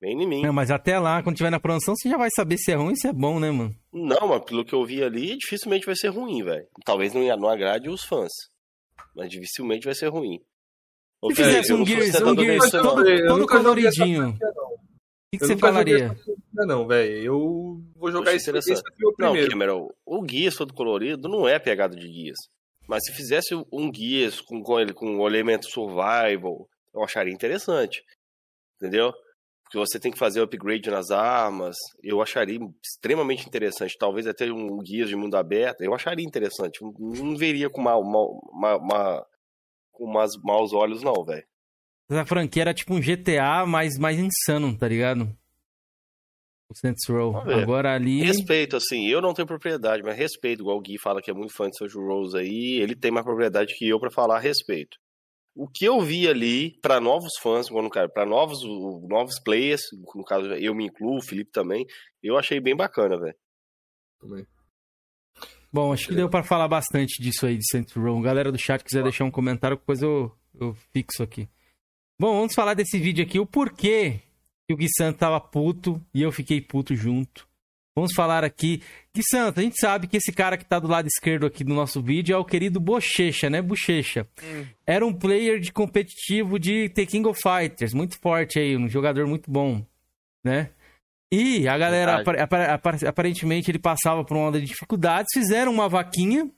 Vem 0.01 0.23
em 0.23 0.29
mim. 0.29 0.43
não, 0.43 0.53
mas 0.53 0.71
até 0.71 0.99
lá, 0.99 1.23
quando 1.23 1.37
tiver 1.37 1.51
na 1.51 1.59
promoção, 1.59 1.95
você 1.97 2.09
já 2.09 2.19
vai 2.19 2.29
saber 2.31 2.59
se 2.59 2.71
é 2.71 2.75
ruim 2.75 2.91
ou 2.91 2.97
se 2.97 3.09
é 3.09 3.13
bom, 3.13 3.41
né, 3.41 3.51
mano? 3.51 3.75
Não, 3.93 4.29
mas 4.29 4.45
pelo 4.45 4.65
que 4.65 4.75
eu 4.75 4.85
vi 4.85 5.03
ali, 5.03 5.39
dificilmente 5.39 5.87
vai 5.87 5.97
ser 5.97 6.09
ruim, 6.09 6.45
velho. 6.45 6.67
Talvez 6.85 7.15
não, 7.15 7.23
não 7.39 7.49
agrade 7.49 7.89
os 7.89 8.05
fãs. 8.05 8.31
Mas 9.15 9.31
dificilmente 9.31 9.87
vai 9.87 9.95
ser 9.95 10.09
ruim. 10.09 10.39
Se 11.29 11.35
fizesse 11.35 11.73
um 11.73 11.85
Gears, 11.85 12.03
um 12.03 12.13
sustentador 12.13 12.45
Gears 12.45 12.71
todo, 12.71 13.27
todo 13.27 13.47
coloridinho, 13.47 14.29
o 14.29 14.35
que, 15.33 15.39
que 15.39 15.47
você 15.47 15.57
falaria? 15.57 16.15
Não, 16.53 16.87
velho. 16.87 17.17
Eu 17.17 17.81
vou 17.97 18.13
jogar 18.13 18.33
Achei 18.33 18.37
esse, 18.37 18.73
esse 18.73 18.73
aqui 18.73 19.05
o 19.05 19.15
Não, 19.19 19.31
primeiro. 19.31 19.51
Cameron, 19.51 19.89
o 20.05 20.23
Guias 20.23 20.55
todo 20.55 20.75
colorido 20.75 21.27
não 21.29 21.49
é 21.49 21.59
pegada 21.59 21.97
de 21.97 22.07
Guias. 22.07 22.39
Mas 22.89 23.05
se 23.05 23.13
fizesse 23.13 23.55
um 23.73 23.91
Guias 23.91 24.41
com, 24.41 24.63
com, 24.63 24.79
ele, 24.81 24.93
com 24.93 25.19
o 25.19 25.27
elemento 25.27 25.67
survival, 25.69 26.69
eu 26.95 27.03
acharia 27.03 27.33
interessante. 27.33 28.03
Entendeu? 28.81 29.13
Porque 29.65 29.79
você 29.79 29.99
tem 29.99 30.13
que 30.13 30.19
fazer 30.19 30.41
upgrade 30.41 30.89
nas 30.91 31.11
armas. 31.11 31.75
Eu 32.03 32.23
acharia 32.23 32.59
extremamente 32.85 33.47
interessante. 33.47 33.97
Talvez 33.99 34.27
até 34.27 34.51
um 34.53 34.79
Guias 34.79 35.09
de 35.09 35.17
mundo 35.17 35.37
aberto. 35.37 35.81
Eu 35.83 35.93
acharia 35.95 36.25
interessante. 36.25 36.79
Não, 36.83 37.37
veria 37.37 37.69
com, 37.69 37.81
mal, 37.83 38.05
mal, 38.05 38.41
ma- 38.53 38.79
ma- 38.79 39.27
com 39.91 40.05
umas 40.05 40.33
maus 40.45 40.73
olhos, 40.73 41.03
não, 41.03 41.25
velho. 41.25 41.45
Essa 42.09 42.25
franquia 42.25 42.63
era 42.63 42.75
tipo 42.75 42.95
um 42.95 43.01
GTA 43.01 43.67
mais, 43.67 43.99
mais 43.99 44.17
insano, 44.19 44.79
tá 44.79 44.87
ligado? 44.87 45.37
O 46.69 46.75
Saints 46.75 47.09
Row. 47.09 47.37
Agora 47.37 47.95
ali. 47.95 48.23
Respeito, 48.23 48.77
assim, 48.77 49.07
eu 49.07 49.21
não 49.23 49.33
tenho 49.33 49.47
propriedade, 49.47 50.03
mas 50.03 50.17
respeito, 50.17 50.63
igual 50.63 50.79
o 50.79 50.81
Gui 50.81 50.99
fala 50.99 51.23
que 51.23 51.31
é 51.31 51.35
muito 51.35 51.55
fã 51.55 51.69
de 51.69 51.77
Saints 51.77 51.95
Rose 51.95 52.37
aí, 52.37 52.81
ele 52.81 52.97
tem 52.97 53.11
mais 53.11 53.25
propriedade 53.25 53.75
que 53.77 53.89
eu 53.89 54.01
pra 54.01 54.11
falar 54.11 54.37
a 54.37 54.41
respeito. 54.41 54.97
O 55.55 55.69
que 55.69 55.85
eu 55.85 56.01
vi 56.01 56.29
ali, 56.29 56.79
pra 56.83 57.01
novos 57.01 57.33
fãs, 57.41 57.69
para 58.13 58.27
novos, 58.27 58.59
novos 59.09 59.41
players, 59.41 59.81
no 60.15 60.25
caso 60.25 60.47
eu 60.55 60.75
me 60.75 60.87
incluo, 60.87 61.17
o 61.17 61.23
Felipe 61.23 61.51
também, 61.51 61.87
eu 62.23 62.37
achei 62.37 62.61
bem 62.61 62.77
bacana, 62.77 63.19
velho. 63.19 63.37
Também. 64.21 64.47
Bom, 65.73 65.93
acho 65.93 66.09
que 66.09 66.15
deu 66.15 66.29
pra 66.29 66.43
falar 66.43 66.69
bastante 66.69 67.23
disso 67.23 67.47
aí 67.47 67.57
de 67.57 67.67
Saints 67.71 67.95
Row. 67.95 68.21
Galera 68.21 68.51
do 68.51 68.59
chat 68.59 68.83
quiser 68.83 69.03
deixar 69.03 69.25
um 69.25 69.31
comentário, 69.31 69.77
depois 69.77 70.03
eu, 70.03 70.33
eu 70.59 70.75
fixo 70.93 71.23
aqui. 71.23 71.49
Bom, 72.19 72.35
vamos 72.35 72.55
falar 72.55 72.75
desse 72.75 72.99
vídeo 72.99 73.25
aqui, 73.25 73.39
o 73.39 73.47
porquê 73.47 74.23
que 74.69 74.75
o 74.75 74.77
Gui 74.77 74.89
Santo 74.97 75.19
tava 75.19 75.41
puto 75.41 76.01
e 76.15 76.23
eu 76.23 76.33
fiquei 76.33 76.61
puto 76.61 76.95
junto. 76.95 77.47
Vamos 77.97 78.13
falar 78.13 78.45
aqui. 78.45 78.83
Gui 79.15 79.23
Santo, 79.31 79.59
a 79.59 79.63
gente 79.63 79.77
sabe 79.81 80.07
que 80.07 80.19
esse 80.19 80.31
cara 80.33 80.57
que 80.59 80.65
tá 80.67 80.79
do 80.79 80.87
lado 80.89 81.07
esquerdo 81.07 81.47
aqui 81.47 81.65
do 81.65 81.73
nosso 81.73 82.03
vídeo 82.03 82.35
é 82.35 82.37
o 82.39 82.45
querido 82.45 82.79
Bochecha, 82.79 83.49
né? 83.49 83.63
Bochecha. 83.63 84.27
Era 84.87 85.07
um 85.07 85.15
player 85.15 85.59
de 85.61 85.73
competitivo 85.73 86.59
de 86.59 86.91
The 86.91 87.07
King 87.07 87.27
of 87.27 87.41
Fighters, 87.41 87.95
muito 87.95 88.19
forte 88.21 88.59
aí, 88.59 88.77
um 88.77 88.87
jogador 88.89 89.27
muito 89.27 89.51
bom, 89.51 89.83
né? 90.45 90.71
E 91.33 91.67
a 91.67 91.77
galera, 91.79 92.13
apar- 92.21 92.39
apar- 92.41 92.71
apar- 92.71 93.05
aparentemente, 93.09 93.71
ele 93.71 93.79
passava 93.79 94.23
por 94.25 94.37
uma 94.37 94.49
onda 94.49 94.61
de 94.61 94.67
dificuldades, 94.67 95.29
fizeram 95.33 95.73
uma 95.73 95.89
vaquinha, 95.89 96.51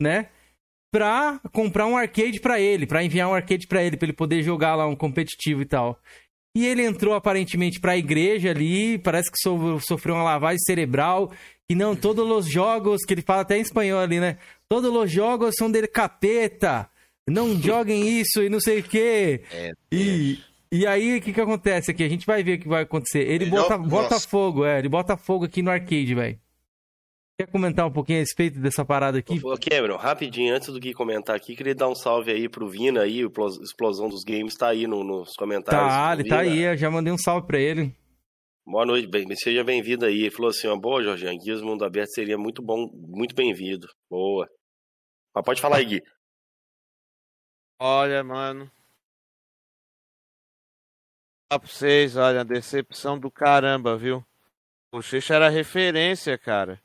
né? 0.00 0.28
Pra 0.92 1.40
comprar 1.52 1.86
um 1.86 1.96
arcade 1.96 2.38
pra 2.40 2.60
ele, 2.60 2.86
pra 2.86 3.02
enviar 3.02 3.28
um 3.28 3.34
arcade 3.34 3.66
pra 3.66 3.82
ele, 3.82 3.96
pra 3.96 4.06
ele 4.06 4.12
poder 4.12 4.42
jogar 4.42 4.76
lá 4.76 4.86
um 4.86 4.94
competitivo 4.94 5.62
e 5.62 5.66
tal. 5.66 5.98
E 6.56 6.64
ele 6.66 6.82
entrou 6.84 7.14
aparentemente 7.14 7.80
pra 7.80 7.96
igreja 7.96 8.50
ali, 8.50 8.96
parece 8.98 9.30
que 9.30 9.38
so- 9.38 9.80
sofreu 9.80 10.14
uma 10.14 10.22
lavagem 10.22 10.60
cerebral. 10.60 11.32
E 11.68 11.74
não, 11.74 11.96
todos 11.96 12.28
os 12.30 12.50
jogos, 12.50 13.02
que 13.04 13.12
ele 13.14 13.22
fala 13.22 13.40
até 13.42 13.58
em 13.58 13.62
espanhol 13.62 13.98
ali, 14.00 14.20
né? 14.20 14.38
Todos 14.68 14.94
os 14.94 15.10
jogos 15.10 15.54
são 15.58 15.70
dele 15.70 15.88
capeta. 15.88 16.88
Não 17.28 17.56
joguem 17.60 18.20
isso 18.20 18.42
e 18.42 18.48
não 18.48 18.60
sei 18.60 18.80
o 18.80 18.82
quê. 18.84 19.42
É, 19.50 19.72
E, 19.90 20.38
e 20.70 20.86
aí, 20.86 21.16
o 21.18 21.20
que 21.22 21.32
que 21.32 21.40
acontece 21.40 21.90
aqui? 21.90 22.04
A 22.04 22.08
gente 22.08 22.26
vai 22.26 22.42
ver 22.44 22.58
o 22.58 22.60
que 22.60 22.68
vai 22.68 22.82
acontecer. 22.82 23.20
Ele 23.22 23.44
Ele 23.44 23.50
bota, 23.50 23.76
não- 23.78 23.88
bota 23.88 24.20
fogo, 24.20 24.64
é. 24.64 24.78
Ele 24.78 24.88
bota 24.88 25.16
fogo 25.16 25.46
aqui 25.46 25.60
no 25.62 25.70
arcade, 25.70 26.14
velho. 26.14 26.38
Quer 27.36 27.48
comentar 27.50 27.84
um 27.84 27.92
pouquinho 27.92 28.18
a 28.18 28.20
respeito 28.20 28.60
dessa 28.60 28.84
parada 28.84 29.18
aqui? 29.18 29.40
Ô, 29.44 29.56
Cameron, 29.58 29.96
rapidinho, 29.96 30.54
antes 30.54 30.68
do 30.72 30.78
Gui 30.78 30.92
comentar 30.94 31.34
aqui, 31.34 31.56
queria 31.56 31.74
dar 31.74 31.88
um 31.88 31.94
salve 31.94 32.30
aí 32.30 32.48
pro 32.48 32.68
Vina 32.68 33.02
aí, 33.02 33.24
o 33.24 33.30
Plos- 33.30 33.58
Explosão 33.60 34.08
dos 34.08 34.22
Games, 34.22 34.54
tá 34.54 34.68
aí 34.68 34.86
no- 34.86 35.02
nos 35.02 35.32
comentários. 35.34 35.92
Tá, 35.92 36.12
ele 36.14 36.28
tá 36.28 36.40
aí. 36.40 36.60
Eu 36.62 36.76
já 36.76 36.88
mandei 36.88 37.12
um 37.12 37.18
salve 37.18 37.44
pra 37.48 37.58
ele. 37.58 37.92
Boa 38.64 38.86
noite, 38.86 39.08
bem, 39.08 39.26
seja 39.34 39.64
bem-vindo 39.64 40.06
aí. 40.06 40.20
Ele 40.22 40.30
falou 40.30 40.50
assim, 40.50 40.68
ó, 40.68 40.76
boa, 40.76 41.02
Jorginho, 41.02 41.36
Guias 41.38 41.60
Mundo 41.60 41.84
Aberto 41.84 42.10
seria 42.12 42.38
muito 42.38 42.62
bom, 42.62 42.88
muito 42.94 43.34
bem-vindo. 43.34 43.88
Boa. 44.08 44.48
Mas 45.34 45.44
pode 45.44 45.60
falar 45.60 45.78
aí, 45.78 45.84
Gui. 45.86 46.02
Olha, 47.80 48.22
mano. 48.22 48.70
Falar 51.50 51.58
pra 51.60 51.68
vocês, 51.68 52.16
olha, 52.16 52.44
decepção 52.44 53.18
do 53.18 53.28
caramba, 53.28 53.96
viu? 53.98 54.18
O 54.92 54.98
Bochecha 54.98 55.34
era 55.34 55.48
referência, 55.48 56.38
cara. 56.38 56.80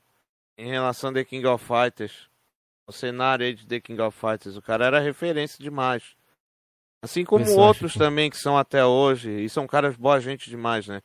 Em 0.60 0.68
relação 0.68 1.10
a 1.10 1.12
The 1.14 1.24
King 1.24 1.46
of 1.46 1.64
Fighters. 1.64 2.28
O 2.86 2.92
cenário 2.92 3.46
aí 3.46 3.54
de 3.54 3.66
The 3.66 3.80
King 3.80 4.00
of 4.02 4.18
Fighters. 4.18 4.56
O 4.56 4.62
cara 4.62 4.84
era 4.86 5.00
referência 5.00 5.62
demais. 5.62 6.14
Assim 7.02 7.24
como 7.24 7.44
outros 7.56 7.94
também 7.94 8.28
que 8.28 8.36
são 8.36 8.58
até 8.58 8.84
hoje. 8.84 9.30
E 9.30 9.48
são 9.48 9.66
caras 9.66 9.96
boa 9.96 10.20
gente 10.20 10.50
demais, 10.50 10.86
né? 10.86 11.00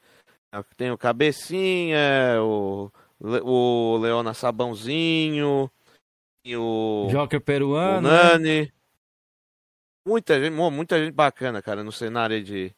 Tem 0.75 0.91
o 0.91 0.97
Cabecinha, 0.97 2.41
o, 2.41 2.91
Le- 3.21 3.41
o 3.43 3.97
Leona 3.97 4.33
Sabãozinho. 4.33 5.71
E 6.43 6.55
o. 6.57 7.07
Joker 7.09 7.39
O 7.39 7.43
peruano. 7.43 8.07
né? 8.09 8.33
Nani. 8.33 8.73
Muita 10.07 10.39
gente, 10.39 10.53
mu- 10.53 10.69
muita 10.71 10.97
gente 11.03 11.13
bacana, 11.13 11.61
cara, 11.61 11.83
no 11.83 11.91
cenário 11.91 12.43
de, 12.43 12.73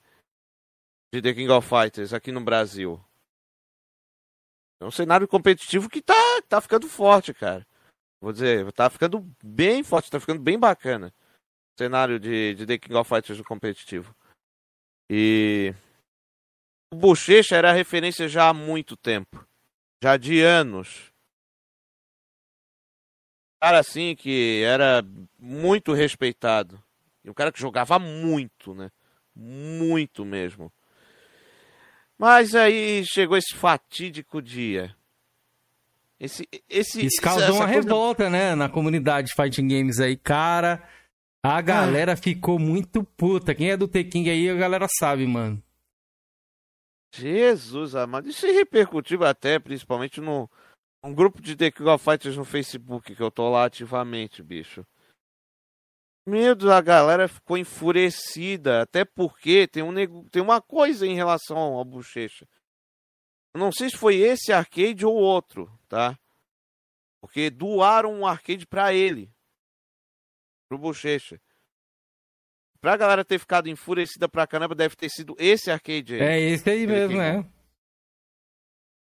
de 1.13 1.21
The 1.21 1.33
King 1.33 1.49
of 1.51 1.67
Fighters 1.67 2.13
aqui 2.13 2.31
no 2.31 2.41
Brasil. 2.41 3.03
É 4.79 4.85
um 4.85 4.91
cenário 4.91 5.27
competitivo 5.27 5.89
que 5.89 6.01
tá, 6.01 6.41
tá 6.47 6.61
ficando 6.61 6.87
forte, 6.87 7.33
cara. 7.33 7.65
Vou 8.21 8.31
dizer, 8.31 8.71
tá 8.73 8.89
ficando 8.89 9.25
bem 9.43 9.83
forte, 9.83 10.09
tá 10.09 10.19
ficando 10.19 10.41
bem 10.41 10.57
bacana. 10.59 11.13
O 11.75 11.77
cenário 11.77 12.19
de, 12.19 12.55
de 12.55 12.65
The 12.65 12.77
King 12.77 12.95
of 12.95 13.09
Fighters 13.09 13.41
competitivo. 13.41 14.15
E. 15.09 15.73
O 16.93 16.95
Bochecha 16.95 17.55
era 17.55 17.73
referência 17.73 18.27
já 18.27 18.49
há 18.49 18.53
muito 18.53 18.95
tempo. 18.95 19.45
Já 20.01 20.15
de 20.15 20.41
anos 20.41 21.11
cara 23.59 23.79
assim 23.79 24.15
que 24.15 24.61
era 24.63 25.03
muito 25.37 25.93
respeitado. 25.93 26.81
E 27.23 27.29
um 27.29 27.33
cara 27.33 27.51
que 27.51 27.59
jogava 27.59 27.99
muito, 27.99 28.73
né? 28.73 28.89
Muito 29.35 30.23
mesmo. 30.23 30.71
Mas 32.17 32.55
aí 32.55 33.03
chegou 33.05 33.37
esse 33.37 33.53
fatídico 33.55 34.41
dia. 34.41 34.95
Esse 36.19 36.47
esse 36.67 37.05
Isso 37.05 37.21
causou 37.21 37.55
uma 37.55 37.65
coisa- 37.65 37.79
revolta, 37.81 38.29
né? 38.29 38.55
Na 38.55 38.67
comunidade 38.67 39.27
de 39.27 39.35
Fighting 39.35 39.67
Games 39.67 39.99
aí. 39.99 40.17
Cara, 40.17 40.81
a 41.43 41.61
galera 41.61 42.15
ficou 42.17 42.57
muito 42.57 43.03
puta. 43.03 43.53
Quem 43.53 43.69
é 43.69 43.77
do 43.77 43.87
Teking 43.87 44.27
aí, 44.29 44.49
a 44.49 44.55
galera 44.55 44.87
sabe, 44.99 45.27
mano. 45.27 45.61
Jesus 47.13 47.95
amado. 47.95 48.27
Isso 48.29 48.45
repercutiu 48.47 49.23
até, 49.23 49.59
principalmente 49.59 50.19
no 50.19 50.49
um 51.03 51.13
grupo 51.13 51.41
de 51.41 51.55
The 51.55 51.71
King 51.71 51.89
of 51.89 52.03
Fighters 52.03 52.35
no 52.35 52.43
Facebook, 52.43 53.15
que 53.15 53.21
eu 53.21 53.31
tô 53.31 53.49
lá 53.49 53.65
ativamente, 53.65 54.41
bicho. 54.43 54.85
Meu 56.27 56.53
Deus, 56.53 56.69
a 56.71 56.81
galera 56.81 57.27
ficou 57.29 57.57
enfurecida, 57.57 58.81
até 58.81 59.05
porque 59.05 59.65
tem, 59.65 59.81
um 59.81 59.93
tem 60.29 60.41
uma 60.41 60.61
coisa 60.61 61.07
em 61.07 61.15
relação 61.15 61.57
ao 61.57 61.85
Bochecha. 61.85 62.45
Eu 63.53 63.61
não 63.61 63.71
sei 63.71 63.89
se 63.89 63.95
foi 63.95 64.17
esse 64.17 64.51
arcade 64.51 65.05
ou 65.05 65.15
outro, 65.15 65.71
tá? 65.87 66.19
Porque 67.21 67.49
doaram 67.49 68.13
um 68.13 68.27
arcade 68.27 68.67
pra 68.67 68.93
ele. 68.93 69.31
Pro 70.67 70.77
Bochecha. 70.77 71.39
Pra 72.81 72.97
galera 72.97 73.23
ter 73.23 73.39
ficado 73.39 73.69
enfurecida 73.69 74.27
pra 74.27 74.45
caramba, 74.45 74.75
deve 74.75 74.97
ter 74.97 75.09
sido 75.09 75.33
esse 75.39 75.71
arcade 75.71 76.15
aí. 76.15 76.21
É 76.21 76.39
esse 76.41 76.69
aí 76.69 76.83
Ele 76.83 76.91
mesmo, 76.91 77.07
queimou. 77.17 77.23
é. 77.23 77.45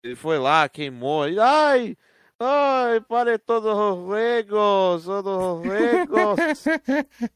Ele 0.03 0.15
foi 0.15 0.37
lá, 0.37 0.69
queimou. 0.69 1.27
e, 1.27 1.39
Ai! 1.39 1.97
Ai, 2.39 2.99
para 3.01 3.39
todos 3.39 3.71
os 3.71 4.13
regos, 4.13 5.05
todos 5.05 5.37
os 5.37 5.63
regos. 5.63 6.65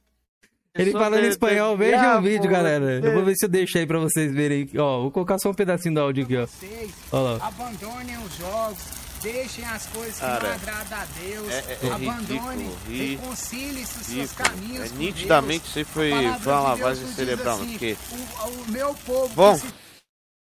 Ele 0.75 0.91
Sou 0.91 0.99
falando 1.01 1.19
em 1.19 1.23
de- 1.23 1.27
espanhol, 1.29 1.75
de 1.75 1.83
veja 1.83 2.17
o 2.17 2.21
vídeo, 2.21 2.49
galera. 2.49 3.01
de- 3.01 3.07
Eu 3.07 3.13
vou 3.13 3.25
ver 3.25 3.35
se 3.35 3.45
eu 3.45 3.49
deixo 3.49 3.77
aí 3.77 3.87
pra 3.87 3.97
vocês 3.99 4.31
verem. 4.31 4.69
Ó, 4.77 5.01
vou 5.01 5.11
colocar 5.11 5.37
só 5.39 5.49
um 5.49 5.53
pedacinho 5.53 5.95
do 5.95 5.99
áudio 6.01 6.23
aqui, 6.23 6.37
ó. 6.37 6.45
Vocês 6.45 6.91
Olha 7.11 7.37
lá. 7.37 7.47
abandonem 7.47 8.17
os 8.23 8.35
jogos, 8.37 8.77
deixem 9.21 9.65
as 9.65 9.85
coisas 9.87 10.15
que 10.15 10.21
Cara, 10.21 10.47
não 10.47 10.53
agradam 10.55 10.97
a 10.99 11.05
Deus, 11.05 11.49
é- 11.49 11.77
é 11.87 11.91
abandone, 11.91 12.21
ridículo, 12.63 12.77
ri- 12.87 13.15
reconciliem-se 13.15 13.99
os 13.99 14.05
seus 14.05 14.31
ridículo. 14.31 14.49
caminhos 14.49 14.85
É, 14.85 14.89
com 14.89 14.95
nitidamente 14.95 15.59
Deus. 15.61 15.69
isso 15.69 15.79
aí 15.79 15.85
foi, 15.85 16.09
foi 16.11 16.21
uma 16.21 16.37
de 16.37 16.47
lavagem 16.47 17.05
diz 17.05 17.15
cerebral, 17.15 17.55
assim, 17.55 17.69
porque 17.71 17.97
o, 18.11 18.47
o 18.47 18.71
meu 18.71 18.93
povo 19.05 19.33
Bom. 19.35 19.53
que 19.53 19.59
se 19.67 19.73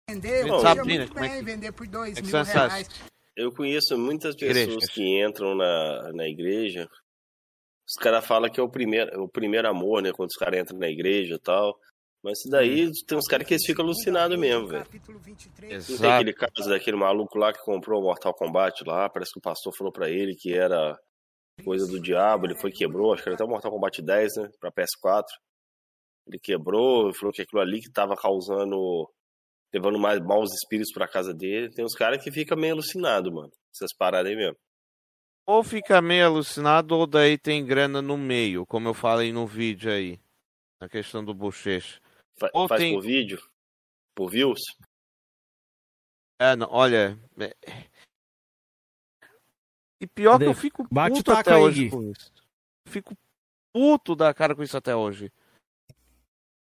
vender, 0.09 0.47
podia 0.47 0.61
Sabrina, 0.61 0.99
muito 0.99 1.13
como 1.13 1.25
é 1.25 1.29
bem 1.29 1.37
que- 1.39 1.45
vender 1.45 1.71
por 1.71 1.87
dois 1.87 2.17
é 2.17 2.21
que 2.21 2.27
mil 2.27 2.43
reais. 2.43 2.87
Eu 3.35 3.51
conheço 3.51 3.97
muitas 3.97 4.35
Igrejas. 4.35 4.65
pessoas 4.65 4.89
que 4.89 5.21
entram 5.23 5.55
na, 5.55 6.11
na 6.13 6.27
igreja. 6.27 6.87
Os 7.87 7.95
caras 7.95 8.25
falam 8.25 8.49
que 8.49 8.59
é 8.59 8.63
o 8.63 8.69
primeiro, 8.69 9.23
o 9.23 9.27
primeiro 9.29 9.67
amor, 9.67 10.01
né? 10.01 10.11
Quando 10.11 10.29
os 10.29 10.35
caras 10.37 10.59
entram 10.59 10.77
na 10.79 10.87
igreja 10.89 11.35
e 11.35 11.39
tal. 11.39 11.77
Mas 12.23 12.39
isso 12.39 12.49
daí 12.49 12.85
Hum. 12.87 12.91
tem 13.07 13.17
uns 13.17 13.27
caras 13.27 13.47
que 13.47 13.53
eles 13.55 13.65
ficam 13.65 13.83
alucinados 13.83 14.37
mesmo, 14.37 14.67
velho. 14.67 14.83
Capítulo 14.85 15.19
23. 15.19 15.89
Não 15.89 15.97
tem 15.97 16.11
aquele 16.11 16.33
caso 16.33 16.69
daquele 16.69 16.97
maluco 16.97 17.37
lá 17.37 17.51
que 17.51 17.63
comprou 17.63 17.99
o 17.99 18.03
Mortal 18.03 18.33
Kombat 18.33 18.83
lá. 18.85 19.09
Parece 19.09 19.31
que 19.33 19.39
o 19.39 19.41
pastor 19.41 19.73
falou 19.75 19.91
pra 19.91 20.09
ele 20.09 20.35
que 20.35 20.53
era 20.53 20.97
coisa 21.63 21.87
do 21.87 21.99
diabo. 21.99 22.45
Ele 22.45 22.55
foi 22.55 22.69
e 22.69 22.73
quebrou. 22.73 23.13
Acho 23.13 23.23
que 23.23 23.29
era 23.29 23.35
até 23.35 23.43
o 23.43 23.47
Mortal 23.47 23.71
Kombat 23.71 24.01
10, 24.01 24.35
né? 24.37 24.49
Pra 24.59 24.71
PS4. 24.71 25.23
Ele 26.27 26.37
quebrou 26.39 27.09
e 27.09 27.15
falou 27.17 27.33
que 27.33 27.41
aquilo 27.41 27.61
ali 27.61 27.81
que 27.81 27.91
tava 27.91 28.15
causando. 28.15 29.09
Levando 29.73 29.97
mais 29.99 30.19
maus 30.19 30.51
espíritos 30.53 30.91
pra 30.93 31.07
casa 31.07 31.33
dele. 31.33 31.69
Tem 31.73 31.83
uns 31.85 31.95
caras 31.95 32.23
que 32.23 32.31
ficam 32.31 32.57
meio 32.57 32.73
alucinados, 32.73 33.31
mano. 33.33 33.51
Essas 33.73 33.93
paradas 33.95 34.29
aí 34.31 34.35
mesmo. 34.37 34.57
ou 35.47 35.63
fica 35.63 36.01
meio 36.01 36.25
alucinado 36.27 36.95
ou 36.95 37.05
daí 37.07 37.37
tem 37.37 37.65
grana 37.65 38.01
no 38.01 38.17
meio, 38.17 38.65
como 38.65 38.87
eu 38.87 38.93
falei 38.93 39.31
no 39.33 39.45
vídeo 39.47 39.91
aí. 39.91 40.19
Na 40.79 40.87
questão 40.89 41.23
do 41.23 41.33
bochecha. 41.33 41.99
Fa- 42.39 42.49
Ou 42.53 42.67
faz 42.67 42.81
tem- 42.81 42.93
por 42.95 43.01
vídeo? 43.01 43.39
Por 44.15 44.29
views? 44.29 44.59
É, 46.39 46.55
não, 46.55 46.67
olha. 46.71 47.17
é- 47.39 47.55
E 50.01 50.07
pior 50.07 50.33
Cadê? 50.33 50.45
que 50.45 50.49
eu 50.51 50.55
fico 50.55 50.87
Bate 50.91 51.17
puto 51.17 51.23
taco 51.25 51.39
até 51.41 51.55
hoje 51.57 51.89
com 51.89 52.09
isso. 52.11 52.31
Fico 52.87 53.15
puto 53.73 54.15
da 54.15 54.33
cara 54.33 54.55
com 54.55 54.63
isso 54.63 54.75
até 54.75 54.95
hoje. 54.95 55.31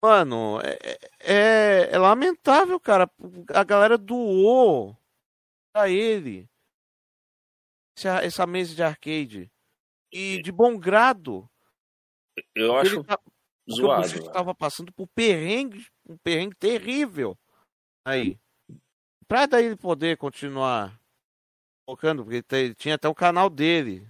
Mano, 0.03 0.61
é, 0.61 0.99
é, 1.21 1.91
é 1.93 1.99
lamentável, 1.99 2.79
cara. 2.79 3.11
A 3.55 3.65
galera 3.65 3.97
doou 3.99 4.97
pra 5.73 5.89
ele 5.89 6.49
essa, 7.97 8.23
essa 8.23 8.47
mesa 8.47 8.75
de 8.75 8.83
arcade. 8.83 9.51
E 10.13 10.41
de 10.43 10.53
bom 10.53 10.79
grado. 10.79 11.49
Eu 12.55 12.77
acho 12.77 12.97
ele 12.97 13.05
tá- 13.05 13.19
porque 13.19 13.33
o 13.69 13.75
zoado. 13.75 14.07
Estava 14.07 14.55
passando 14.55 14.93
por 14.93 15.09
perrengue, 15.09 15.87
um 16.09 16.17
perrengue 16.19 16.55
terrível. 16.57 17.37
Aí. 18.07 18.39
Pra 19.27 19.47
daí 19.47 19.65
ele 19.67 19.77
poder 19.77 20.17
continuar 20.17 21.01
focando, 21.89 22.23
porque 22.23 22.43
tem- 22.43 22.73
tinha 22.75 22.95
até 22.95 23.09
o 23.09 23.15
canal 23.15 23.51
dele. 23.51 24.09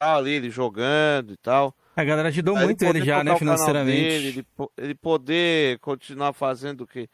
Tá 0.00 0.16
ali, 0.16 0.32
ele 0.32 0.50
jogando 0.50 1.32
e 1.32 1.36
tal. 1.36 1.74
A 1.96 2.04
galera 2.04 2.28
ajudou 2.28 2.56
muito 2.56 2.82
ele 2.82 2.92
poder 2.92 3.04
já, 3.04 3.22
né, 3.22 3.38
financeiramente. 3.38 4.02
dele, 4.02 4.28
ele, 4.28 4.46
ele 4.76 4.94
poder 4.94 5.78
continuar 5.78 6.32
fazendo 6.32 6.82
o 6.82 6.86
que 6.86 7.08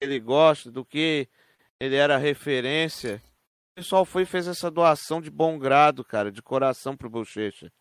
ele 0.00 0.20
gosta, 0.20 0.70
do 0.70 0.84
que 0.84 1.28
ele 1.80 1.96
era 1.96 2.16
referência. 2.16 3.22
O 3.72 3.80
pessoal 3.80 4.04
foi 4.04 4.22
e 4.22 4.26
fez 4.26 4.46
essa 4.46 4.70
doação 4.70 5.20
de 5.20 5.30
bom 5.30 5.58
grado, 5.58 6.04
cara, 6.04 6.30
de 6.30 6.42
coração 6.42 6.96
pro 6.96 7.10
Bochecha. 7.10 7.72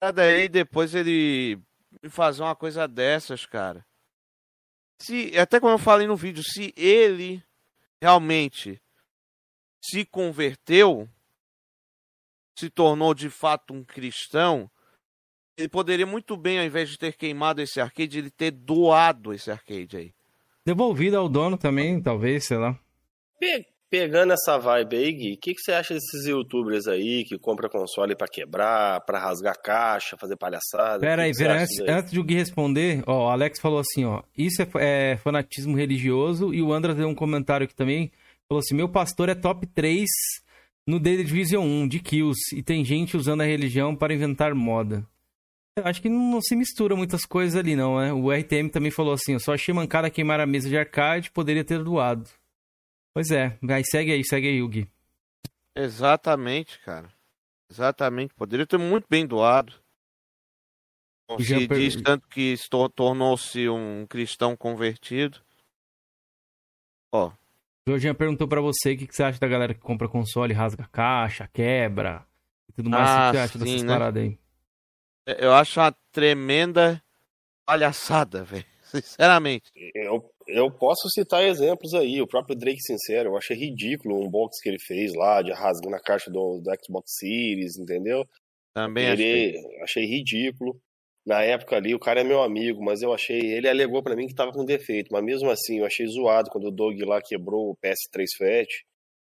Pra 0.00 0.10
daí 0.10 0.48
depois 0.48 0.94
ele 0.94 1.60
me 2.02 2.10
fazer 2.10 2.42
uma 2.42 2.56
coisa 2.56 2.88
dessas, 2.88 3.46
cara. 3.46 3.86
Se, 5.00 5.36
até 5.38 5.60
como 5.60 5.74
eu 5.74 5.78
falei 5.78 6.06
no 6.06 6.16
vídeo, 6.16 6.42
se 6.42 6.72
ele 6.76 7.42
realmente 8.02 8.80
se 9.82 10.04
converteu, 10.04 11.08
se 12.58 12.70
tornou 12.70 13.14
de 13.14 13.28
fato 13.28 13.74
um 13.74 13.84
cristão, 13.84 14.70
ele 15.56 15.68
poderia 15.68 16.06
muito 16.06 16.36
bem, 16.36 16.58
ao 16.58 16.64
invés 16.64 16.88
de 16.90 16.98
ter 16.98 17.14
queimado 17.16 17.60
esse 17.62 17.80
arcade, 17.80 18.18
ele 18.18 18.30
ter 18.30 18.50
doado 18.50 19.32
esse 19.32 19.50
arcade 19.50 19.96
aí. 19.96 20.12
Devolvido 20.66 21.16
ao 21.16 21.28
dono 21.28 21.56
também, 21.58 22.00
talvez, 22.00 22.46
sei 22.46 22.56
lá. 22.56 22.78
Pe- 23.38 23.66
Pegando 23.90 24.32
essa 24.32 24.58
vibe 24.58 24.96
aí, 24.96 25.12
Gui, 25.12 25.32
o 25.34 25.38
que, 25.38 25.54
que 25.54 25.60
você 25.60 25.70
acha 25.70 25.94
desses 25.94 26.26
youtubers 26.26 26.88
aí 26.88 27.22
que 27.28 27.38
compra 27.38 27.68
console 27.68 28.16
pra 28.16 28.26
quebrar, 28.26 29.00
pra 29.02 29.20
rasgar 29.20 29.54
caixa, 29.62 30.16
fazer 30.16 30.36
palhaçada? 30.36 30.98
Pera 30.98 31.22
aí, 31.22 31.30
acha 31.30 31.52
antes, 31.52 31.78
antes 31.80 32.10
de 32.10 32.18
o 32.18 32.24
Gui 32.24 32.34
responder, 32.34 33.04
ó, 33.06 33.26
o 33.26 33.30
Alex 33.30 33.60
falou 33.60 33.78
assim, 33.78 34.04
ó, 34.04 34.22
isso 34.36 34.60
é, 34.62 35.12
é 35.12 35.16
fanatismo 35.18 35.76
religioso, 35.76 36.52
e 36.52 36.60
o 36.60 36.72
Andras 36.72 36.96
deu 36.96 37.06
um 37.06 37.14
comentário 37.14 37.66
aqui 37.66 37.74
também, 37.74 38.10
falou 38.48 38.58
assim, 38.58 38.74
meu 38.74 38.88
pastor 38.88 39.28
é 39.28 39.34
top 39.36 39.64
3 39.64 40.08
no 40.84 40.98
The 41.00 41.16
Division 41.18 41.64
1, 41.64 41.86
de 41.86 42.00
kills, 42.00 42.40
e 42.56 42.64
tem 42.64 42.84
gente 42.84 43.16
usando 43.16 43.42
a 43.42 43.46
religião 43.46 43.94
para 43.94 44.12
inventar 44.12 44.56
moda. 44.56 45.06
Acho 45.82 46.00
que 46.00 46.08
não, 46.08 46.40
se 46.40 46.54
mistura 46.54 46.94
muitas 46.94 47.24
coisas 47.24 47.56
ali, 47.58 47.74
não, 47.74 47.98
né? 47.98 48.12
O 48.12 48.30
RTM 48.32 48.70
também 48.70 48.92
falou 48.92 49.12
assim, 49.12 49.32
eu 49.32 49.40
só 49.40 49.54
achei 49.54 49.74
mancada 49.74 50.08
queimar 50.08 50.38
a 50.38 50.46
mesa 50.46 50.68
de 50.68 50.78
arcade, 50.78 51.32
poderia 51.32 51.64
ter 51.64 51.82
doado. 51.82 52.30
Pois 53.12 53.30
é, 53.32 53.58
aí 53.68 53.84
segue 53.84 54.12
aí, 54.12 54.24
segue 54.24 54.48
aí, 54.48 54.68
Gui. 54.68 54.88
Exatamente, 55.76 56.78
cara. 56.80 57.12
Exatamente. 57.68 58.32
Poderia 58.34 58.66
ter 58.66 58.78
muito 58.78 59.06
bem 59.10 59.26
doado. 59.26 59.74
Se 61.40 61.66
per- 61.66 61.78
diz 61.78 62.00
tanto 62.00 62.28
que 62.28 62.56
se 62.56 62.68
tor- 62.68 62.90
tornou-se 62.90 63.68
um 63.68 64.06
cristão 64.06 64.56
convertido. 64.56 65.40
Ó, 67.12 67.28
O 67.86 67.90
Jorginho 67.90 68.14
perguntou 68.14 68.46
pra 68.46 68.60
você 68.60 68.92
o 68.92 68.98
que, 68.98 69.06
que 69.06 69.14
você 69.14 69.24
acha 69.24 69.40
da 69.40 69.48
galera 69.48 69.74
que 69.74 69.80
compra 69.80 70.08
console, 70.08 70.52
rasga 70.52 70.84
a 70.84 70.88
caixa, 70.88 71.48
quebra 71.52 72.24
e 72.68 72.72
tudo 72.72 72.90
mais. 72.90 73.08
Ah, 73.10 73.12
o 73.12 73.32
que 73.32 73.36
você 73.38 73.38
acha 73.38 73.58
sim, 73.58 73.64
dessas 73.64 73.82
né? 73.82 73.92
paradas 73.94 74.22
aí? 74.22 74.38
Eu 75.26 75.52
acho 75.52 75.80
uma 75.80 75.94
tremenda 76.12 77.02
palhaçada, 77.66 78.44
velho. 78.44 78.64
Sinceramente. 78.82 79.72
Eu, 79.94 80.24
eu 80.46 80.70
posso 80.70 81.08
citar 81.10 81.42
exemplos 81.42 81.94
aí. 81.94 82.20
O 82.20 82.26
próprio 82.26 82.56
Drake 82.56 82.80
Sincero, 82.80 83.30
eu 83.30 83.36
achei 83.36 83.56
ridículo 83.56 84.16
o 84.16 84.26
unbox 84.26 84.60
que 84.62 84.68
ele 84.68 84.78
fez 84.78 85.12
lá, 85.14 85.42
de 85.42 85.52
rasgando 85.52 85.96
a 85.96 86.00
caixa 86.00 86.30
do, 86.30 86.60
do 86.60 86.70
Xbox 86.84 87.16
Series, 87.18 87.76
entendeu? 87.78 88.24
Também 88.74 89.08
achei. 89.08 89.26
Ele 89.26 89.82
achei 89.82 90.04
ridículo. 90.04 90.78
Na 91.26 91.42
época 91.42 91.76
ali, 91.76 91.94
o 91.94 91.98
cara 91.98 92.20
é 92.20 92.24
meu 92.24 92.42
amigo, 92.42 92.84
mas 92.84 93.00
eu 93.00 93.12
achei. 93.12 93.40
Ele 93.40 93.68
alegou 93.68 94.02
pra 94.02 94.14
mim 94.14 94.26
que 94.26 94.34
tava 94.34 94.52
com 94.52 94.64
defeito, 94.64 95.08
mas 95.10 95.24
mesmo 95.24 95.50
assim, 95.50 95.78
eu 95.78 95.86
achei 95.86 96.06
zoado 96.06 96.50
quando 96.50 96.68
o 96.68 96.70
Doug 96.70 97.00
lá 97.00 97.20
quebrou 97.22 97.70
o 97.70 97.76
PS3 97.76 98.26
Fat. 98.36 98.68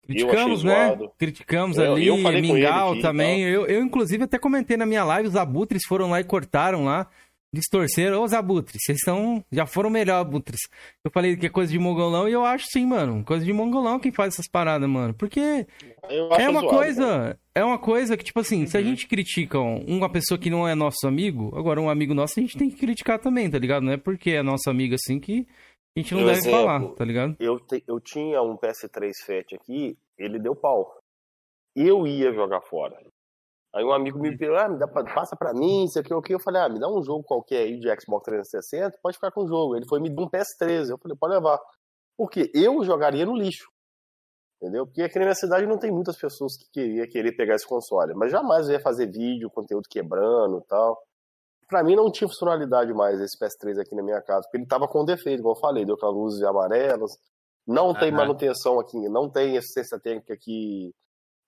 Criticamos, 0.05 0.63
né? 0.63 0.97
Criticamos 1.17 1.77
Eu- 1.77 1.93
ali, 1.95 2.07
eu 2.07 2.17
Mingau 2.17 2.93
aqui 2.93 3.01
também. 3.01 3.41
tal. 3.43 3.49
Eu, 3.51 3.65
eu, 3.67 3.81
inclusive, 3.83 4.23
até 4.23 4.37
comentei 4.39 4.77
na 4.77 4.85
minha 4.85 5.03
live, 5.03 5.27
os 5.29 5.35
abutres 5.35 5.83
foram 5.85 6.09
lá 6.09 6.19
e 6.21 6.23
cortaram 6.23 6.85
lá, 6.85 7.07
distorceram. 7.53 8.21
Ô, 8.21 8.23
os 8.23 8.31
abutres, 8.33 8.81
vocês 8.83 8.99
são. 9.03 9.43
Já 9.51 9.65
foram 9.65 9.89
melhor, 9.89 10.19
abutres. 10.21 10.61
Eu 11.03 11.11
falei 11.11 11.35
que 11.35 11.45
é 11.47 11.49
coisa 11.49 11.71
de 11.71 11.79
mongolão 11.79 12.27
e 12.29 12.31
eu 12.31 12.45
acho 12.45 12.67
sim, 12.71 12.85
mano. 12.85 13.23
Coisa 13.23 13.43
de 13.45 13.51
mongolão 13.51 13.99
quem 13.99 14.11
faz 14.11 14.33
essas 14.33 14.47
paradas, 14.47 14.89
mano. 14.89 15.13
Porque 15.13 15.65
é 16.09 16.49
uma 16.49 16.61
zoado, 16.61 16.67
coisa. 16.75 17.05
cara. 17.05 17.39
É 17.55 17.63
uma 17.65 17.77
coisa 17.79 18.15
que, 18.15 18.23
tipo 18.23 18.39
assim, 18.39 18.61
Uhum. 18.61 18.67
se 18.67 18.77
a 18.77 18.81
gente 18.83 19.07
critica 19.07 19.59
um- 19.59 19.83
uma 19.87 20.09
pessoa 20.09 20.37
que 20.37 20.49
não 20.49 20.67
é 20.67 20.75
nosso 20.75 21.07
amigo, 21.07 21.51
agora 21.57 21.81
um 21.81 21.89
amigo 21.89 22.13
nosso 22.13 22.39
a 22.39 22.41
gente 22.41 22.57
tem 22.57 22.69
que 22.69 22.75
criticar 22.77 23.17
também, 23.19 23.49
tá 23.49 23.57
ligado? 23.57 23.83
Não 23.83 23.93
é 23.93 23.97
porque 23.97 24.31
é 24.31 24.43
nosso 24.43 24.69
amigo 24.69 24.93
assim 24.95 25.19
que 25.19 25.45
a 25.99 26.01
gente 26.03 26.13
não 26.13 26.21
Por 26.21 26.27
deve 26.27 26.37
exemplo, 26.39 26.59
falar, 26.59 26.95
tá 26.95 27.05
ligado? 27.05 27.35
Eu, 27.39 27.59
te- 27.59 27.83
eu 27.87 27.99
tinha 27.99 28.41
um 28.41 28.55
PS3 28.57 29.11
Fat 29.25 29.53
aqui, 29.53 29.97
ele 30.17 30.39
deu 30.39 30.55
pau. 30.55 30.97
Eu 31.75 32.05
ia 32.07 32.31
jogar 32.33 32.61
fora. 32.61 32.97
Aí 33.75 33.83
um 33.83 33.91
amigo 33.91 34.17
me 34.19 34.31
pediu, 34.35 34.55
ah, 34.57 34.69
me 34.69 34.79
dá 34.79 34.87
passa 34.87 35.35
pra 35.35 35.53
mim, 35.53 35.83
isso 35.85 35.99
aqui, 35.99 36.13
o 36.13 36.21
que. 36.21 36.33
Eu 36.33 36.39
falei, 36.39 36.61
ah, 36.61 36.69
me 36.69 36.79
dá 36.79 36.87
um 36.89 37.03
jogo 37.03 37.23
qualquer 37.23 37.63
aí 37.63 37.77
de 37.79 37.87
Xbox 38.01 38.23
360, 38.25 38.97
pode 39.03 39.17
ficar 39.17 39.31
com 39.31 39.43
o 39.43 39.47
jogo. 39.47 39.75
Ele 39.75 39.85
foi 39.87 39.99
me 39.99 40.09
dar 40.09 40.23
um 40.23 40.29
PS13. 40.29 40.89
Eu 40.89 40.97
falei, 40.97 41.17
pode 41.19 41.33
levar. 41.35 41.59
Porque 42.17 42.49
eu 42.55 42.83
jogaria 42.83 43.25
no 43.25 43.35
lixo. 43.35 43.67
Entendeu? 44.59 44.87
Porque 44.87 45.03
aqui 45.03 45.19
na 45.19 45.25
minha 45.25 45.35
cidade 45.35 45.67
não 45.67 45.77
tem 45.77 45.91
muitas 45.91 46.17
pessoas 46.17 46.57
que 46.57 46.65
queria 46.71 47.07
querer 47.07 47.33
pegar 47.33 47.53
esse 47.55 47.67
console. 47.67 48.15
Mas 48.15 48.31
jamais 48.31 48.67
eu 48.67 48.73
ia 48.73 48.79
fazer 48.79 49.05
vídeo, 49.11 49.51
conteúdo 49.51 49.83
quebrando 49.87 50.57
e 50.57 50.67
tal. 50.67 50.97
Pra 51.67 51.83
mim 51.83 51.95
não 51.95 52.09
tinha 52.11 52.27
funcionalidade 52.27 52.93
mais 52.93 53.19
esse 53.19 53.37
PS3 53.37 53.79
aqui 53.81 53.93
na 53.95 54.01
minha 54.03 54.21
casa, 54.21 54.43
porque 54.43 54.57
ele 54.57 54.65
tava 54.65 54.87
com 54.87 55.03
defeito, 55.03 55.41
como 55.43 55.55
eu 55.55 55.59
falei, 55.59 55.85
deu 55.85 55.97
com 55.97 56.07
as 56.07 56.13
luzes 56.13 56.41
amarelas. 56.43 57.11
Não 57.67 57.93
tem 57.93 58.09
manutenção 58.11 58.79
aqui, 58.79 58.97
não 59.09 59.29
tem 59.29 59.57
assistência 59.57 59.99
técnica 59.99 60.33
aqui 60.33 60.93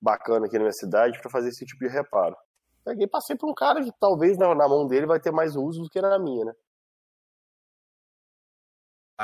bacana 0.02 0.46
aqui 0.48 0.56
na 0.56 0.64
minha 0.66 0.74
cidade 0.74 1.18
pra 1.22 1.30
fazer 1.32 1.48
esse 1.50 1.66
tipo 1.66 1.86
de 1.86 1.90
reparo. 1.90 2.36
Peguei 2.84 3.06
e 3.06 3.10
passei 3.10 3.38
pra 3.38 3.50
um 3.50 3.54
cara 3.54 3.82
que 3.82 3.92
talvez 4.00 4.38
na, 4.38 4.54
na 4.54 4.68
mão 4.68 4.86
dele 4.88 5.06
vai 5.06 5.20
ter 5.22 5.32
mais 5.32 5.56
uso 5.56 5.84
do 5.84 5.90
que 5.90 6.02
na 6.02 6.20
minha, 6.20 6.46
né? 6.46 6.54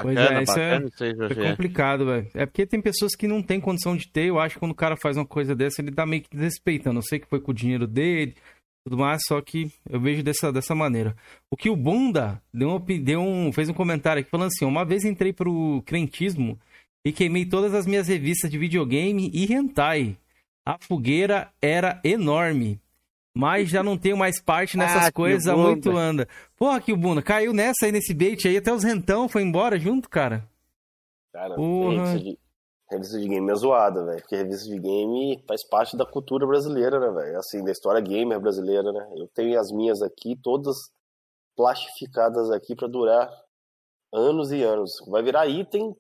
Pois 0.01 0.13
Bacana, 0.15 0.39
é, 0.39 0.43
isso 0.43 0.59
é- 0.59 0.71
bacana 0.73 0.89
isso 0.93 1.03
aí, 1.03 1.09
É 1.11 1.15
Jorge. 1.15 1.49
complicado, 1.51 2.05
velho. 2.05 2.27
É 2.33 2.45
porque 2.45 2.65
tem 2.67 2.81
pessoas 2.81 3.15
que 3.15 3.27
não 3.27 3.41
têm 3.41 3.61
condição 3.61 3.95
de 3.95 4.11
ter. 4.11 4.25
Eu 4.27 4.39
acho 4.39 4.55
que 4.55 4.59
quando 4.59 4.73
o 4.73 4.75
cara 4.75 4.97
faz 4.97 5.15
uma 5.15 5.25
coisa 5.25 5.55
dessa, 5.55 5.81
ele 5.81 5.93
tá 5.93 6.05
meio 6.05 6.21
que 6.23 6.29
desrespeitando. 6.29 6.99
Eu 6.99 7.03
sei 7.03 7.17
que 7.19 7.29
foi 7.29 7.39
com 7.39 7.51
o 7.51 7.53
dinheiro 7.53 7.87
dele, 7.87 8.35
tudo 8.85 8.97
mais, 8.99 9.23
só 9.27 9.41
que 9.41 9.71
eu 9.89 9.99
vejo 9.99 10.21
dessa, 10.21 10.53
dessa 10.53 10.75
maneira. 10.75 11.15
O 11.49 11.57
que 11.57 11.71
o 11.71 11.75
Bunda 11.75 12.39
deu, 12.53 12.69
uma 12.69 12.79
deu 12.79 13.19
um, 13.19 13.51
fez 13.51 13.67
um 13.67 13.73
comentário 13.73 14.21
aqui 14.21 14.29
falando 14.29 14.47
assim: 14.47 14.63
uma 14.63 14.85
vez 14.85 15.03
entrei 15.03 15.33
pro 15.33 15.81
crentismo 15.87 16.59
e 17.03 17.11
queimei 17.11 17.45
todas 17.45 17.73
as 17.73 17.87
minhas 17.87 18.07
revistas 18.07 18.49
de 18.49 18.59
videogame 18.59 19.31
e 19.33 19.51
hentai. 19.51 20.15
A 20.63 20.77
fogueira 20.79 21.51
era 21.61 21.99
enorme. 22.03 22.79
Mas 23.37 23.69
já 23.69 23.83
não 23.83 23.97
tenho 23.97 24.15
mais 24.15 24.41
parte 24.41 24.77
nessas 24.77 25.07
Ah, 25.07 25.11
coisas 25.11 25.45
há 25.47 25.57
muito 25.57 25.95
anda. 25.97 26.25
Porra, 26.55 26.79
que 26.79 26.93
o 26.93 26.97
Bunda 26.97 27.21
caiu 27.21 27.51
nessa 27.51 27.85
aí, 27.85 27.91
nesse 27.91 28.13
bait 28.13 28.47
aí, 28.47 28.55
até 28.55 28.71
os 28.71 28.83
rentão 28.83 29.27
foi 29.27 29.41
embora 29.41 29.77
junto, 29.77 30.09
cara. 30.09 30.47
Cara, 31.33 31.53
Porra. 31.55 32.17
de, 32.17 32.37
revista 32.89 33.19
de 33.19 33.27
game 33.27 33.51
é 33.51 33.55
zoada, 33.55 34.05
velho. 34.05 34.21
Porque 34.21 34.35
revista 34.35 34.67
de 34.67 34.79
game 34.79 35.43
faz 35.47 35.63
parte 35.63 35.97
da 35.97 36.05
cultura 36.05 36.45
brasileira, 36.45 36.99
né, 36.99 37.09
velho? 37.11 37.39
Assim, 37.39 37.63
da 37.63 37.71
história 37.71 38.01
gamer 38.01 38.39
brasileira, 38.39 38.91
né? 38.91 39.07
Eu 39.17 39.27
tenho 39.29 39.59
as 39.59 39.71
minhas 39.71 40.01
aqui, 40.01 40.35
todas 40.41 40.77
plastificadas 41.55 42.51
aqui 42.51 42.75
pra 42.75 42.87
durar 42.87 43.29
anos 44.13 44.51
e 44.51 44.61
anos. 44.61 44.91
Vai 45.07 45.23
virar 45.23 45.47
item 45.47 45.95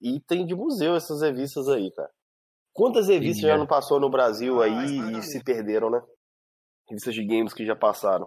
item 0.00 0.44
de 0.46 0.54
museu 0.54 0.94
essas 0.94 1.22
revistas 1.22 1.68
aí, 1.68 1.90
cara. 1.92 2.10
Quantas 2.72 3.08
revistas 3.08 3.36
Sim, 3.40 3.46
já 3.48 3.54
é. 3.54 3.58
não 3.58 3.66
passou 3.66 3.98
no 3.98 4.10
Brasil 4.10 4.60
Ah, 4.60 4.66
aí 4.66 4.72
mas 4.74 4.90
e 4.90 4.98
não. 5.12 5.22
se 5.22 5.42
perderam, 5.42 5.88
né? 5.90 6.02
Revistas 6.88 7.14
de 7.14 7.24
games 7.24 7.54
que 7.54 7.64
já 7.64 7.74
passaram. 7.74 8.26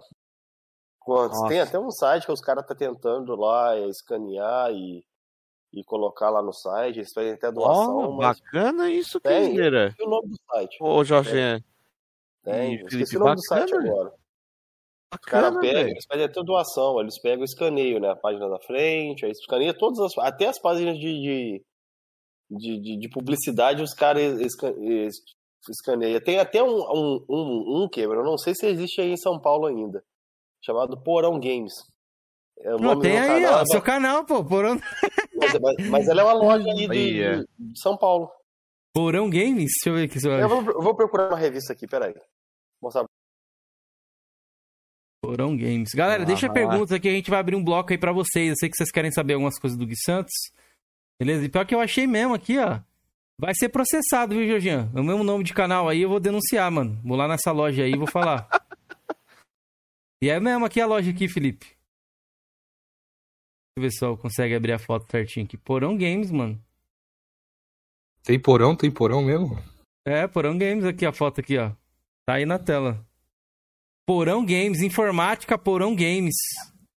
Quantos? 0.98 1.38
Nossa. 1.38 1.48
Tem 1.48 1.60
até 1.60 1.78
um 1.78 1.90
site 1.90 2.26
que 2.26 2.32
os 2.32 2.40
caras 2.40 2.66
tá 2.66 2.74
tentando 2.74 3.34
lá 3.36 3.76
é, 3.76 3.86
escanear 3.88 4.72
e, 4.72 5.04
e 5.72 5.84
colocar 5.84 6.30
lá 6.30 6.42
no 6.42 6.52
site. 6.52 6.98
Eles 6.98 7.12
pedem 7.12 7.32
até 7.32 7.50
doação, 7.52 8.12
mas 8.12 8.40
bacana 8.40 8.90
isso, 8.90 9.20
Tem. 9.20 9.52
O 10.00 10.08
nome 10.08 10.28
do 10.28 10.36
site? 10.50 10.76
Ô, 10.80 11.04
Jorge, 11.04 11.30
Tem, 12.42 12.72
eu 12.74 12.78
Felipe, 12.78 12.86
esqueci 12.94 13.16
o 13.16 13.20
nome 13.20 13.36
do 13.36 13.42
site 13.44 13.70
bacana, 13.70 13.90
agora. 13.90 14.14
Os 15.12 15.18
caras 15.26 15.44
bacana, 15.54 15.60
pegam, 15.60 15.82
velho. 15.82 15.90
eles 15.90 16.06
pedem 16.06 16.24
até 16.24 16.42
doação, 16.42 17.00
eles 17.00 17.20
pegam 17.20 17.40
o 17.42 17.44
escaneio, 17.44 18.00
né? 18.00 18.10
A 18.10 18.16
página 18.16 18.48
da 18.48 18.60
frente, 18.60 19.24
aí 19.24 19.30
escaneia 19.32 19.74
todas 19.76 19.98
as. 20.00 20.16
Até 20.18 20.46
as 20.46 20.58
páginas 20.60 20.96
de, 20.98 21.02
de, 21.20 21.64
de, 22.50 22.78
de- 22.80 22.96
de 22.96 23.08
publicidade 23.08 23.82
os 23.82 23.92
caras 23.92 24.40
esca- 24.40 24.72
es- 24.78 25.20
escaneiam. 25.68 26.20
Tem 26.20 26.38
até 26.38 26.62
um, 26.62 26.68
um, 26.78 27.24
um, 27.28 27.82
um 27.82 27.88
Cameron, 27.88 28.20
eu 28.20 28.24
não 28.30 28.38
sei 28.38 28.54
se 28.54 28.66
existe 28.66 29.00
aí 29.00 29.10
em 29.10 29.16
São 29.16 29.38
Paulo 29.40 29.66
ainda, 29.66 30.02
chamado 30.64 31.00
Porão 31.02 31.38
Games. 31.40 31.74
Não, 32.64 32.98
tem 33.00 33.18
aí, 33.18 33.42
canal 33.42 33.54
ó, 33.58 33.62
é 33.62 33.66
seu 33.66 33.80
canal, 33.82 34.24
pô, 34.24 34.44
por 34.44 34.64
onde... 34.64 34.82
Mas, 35.34 35.52
mas- 35.60 35.88
mas 35.88 36.08
ela 36.08 36.20
é 36.20 36.24
uma 36.24 36.32
loja 36.34 36.68
ali 36.70 36.88
de, 36.88 37.22
é. 37.22 37.36
de- 37.38 37.46
São 37.80 37.96
Paulo. 37.96 38.30
Porão 38.94 39.30
Games? 39.30 39.70
Deixa 39.82 39.88
eu 39.88 39.94
ver 39.94 40.04
aqui 40.04 40.20
se 40.20 40.28
eu 40.28 40.48
vou, 40.48 40.62
eu 40.72 40.82
vou 40.82 40.94
procurar 40.94 41.28
uma 41.28 41.38
revista 41.38 41.72
aqui, 41.72 41.86
peraí. 41.86 42.14
Mostrar. 42.82 43.04
Porão 45.22 45.56
Games. 45.56 45.90
Galera, 45.94 46.22
Ah, 46.22 46.26
deixa 46.26 46.50
perguntas 46.52 46.92
aqui, 46.92 47.08
a 47.08 47.12
gente 47.12 47.30
vai 47.30 47.40
abrir 47.40 47.54
um 47.56 47.64
bloco 47.64 47.92
aí 47.92 47.98
pra 47.98 48.12
vocês. 48.12 48.50
Eu 48.50 48.56
sei 48.58 48.68
que 48.68 48.76
vocês 48.76 48.90
querem 48.90 49.10
saber 49.12 49.34
algumas 49.34 49.58
coisas 49.58 49.78
do 49.78 49.86
Gui 49.86 49.96
Santos. 49.96 50.32
Beleza? 51.20 51.44
E 51.44 51.48
pior 51.48 51.66
que 51.66 51.74
eu 51.74 51.80
achei 51.80 52.06
mesmo 52.06 52.34
aqui, 52.34 52.58
ó. 52.58 52.80
Vai 53.38 53.54
ser 53.54 53.68
processado, 53.70 54.34
viu, 54.34 54.46
Jorginho? 54.48 54.90
É 54.94 55.00
o 55.00 55.04
mesmo 55.04 55.24
nome 55.24 55.44
de 55.44 55.54
canal 55.54 55.88
aí, 55.88 56.02
eu 56.02 56.08
vou 56.08 56.20
denunciar, 56.20 56.70
mano. 56.70 57.00
Vou 57.04 57.16
lá 57.16 57.26
nessa 57.28 57.52
loja 57.52 57.84
aí 57.84 57.92
e 57.92 57.96
vou 57.98 58.06
falar. 58.06 58.48
e 60.22 60.28
é 60.28 60.38
mesmo 60.40 60.64
aqui 60.64 60.80
a 60.80 60.86
loja 60.86 61.10
aqui, 61.10 61.28
Felipe. 61.28 61.66
Ver 63.78 63.90
se 63.90 64.04
eu 64.04 64.16
consegue 64.16 64.54
abrir 64.54 64.72
a 64.72 64.78
foto 64.78 65.10
certinho 65.10 65.46
aqui. 65.46 65.56
Porão 65.56 65.96
Games, 65.96 66.30
mano. 66.30 66.60
Tem 68.22 68.38
porão, 68.38 68.76
tem 68.76 68.90
porão 68.90 69.22
mesmo? 69.22 69.58
É, 70.04 70.26
Porão 70.26 70.56
Games 70.58 70.84
aqui, 70.84 71.06
a 71.06 71.12
foto 71.12 71.40
aqui, 71.40 71.56
ó. 71.56 71.70
Tá 72.26 72.34
aí 72.34 72.44
na 72.44 72.58
tela. 72.58 73.04
Porão 74.06 74.44
Games, 74.44 74.80
informática, 74.82 75.56
Porão 75.56 75.94
Games. 75.94 76.34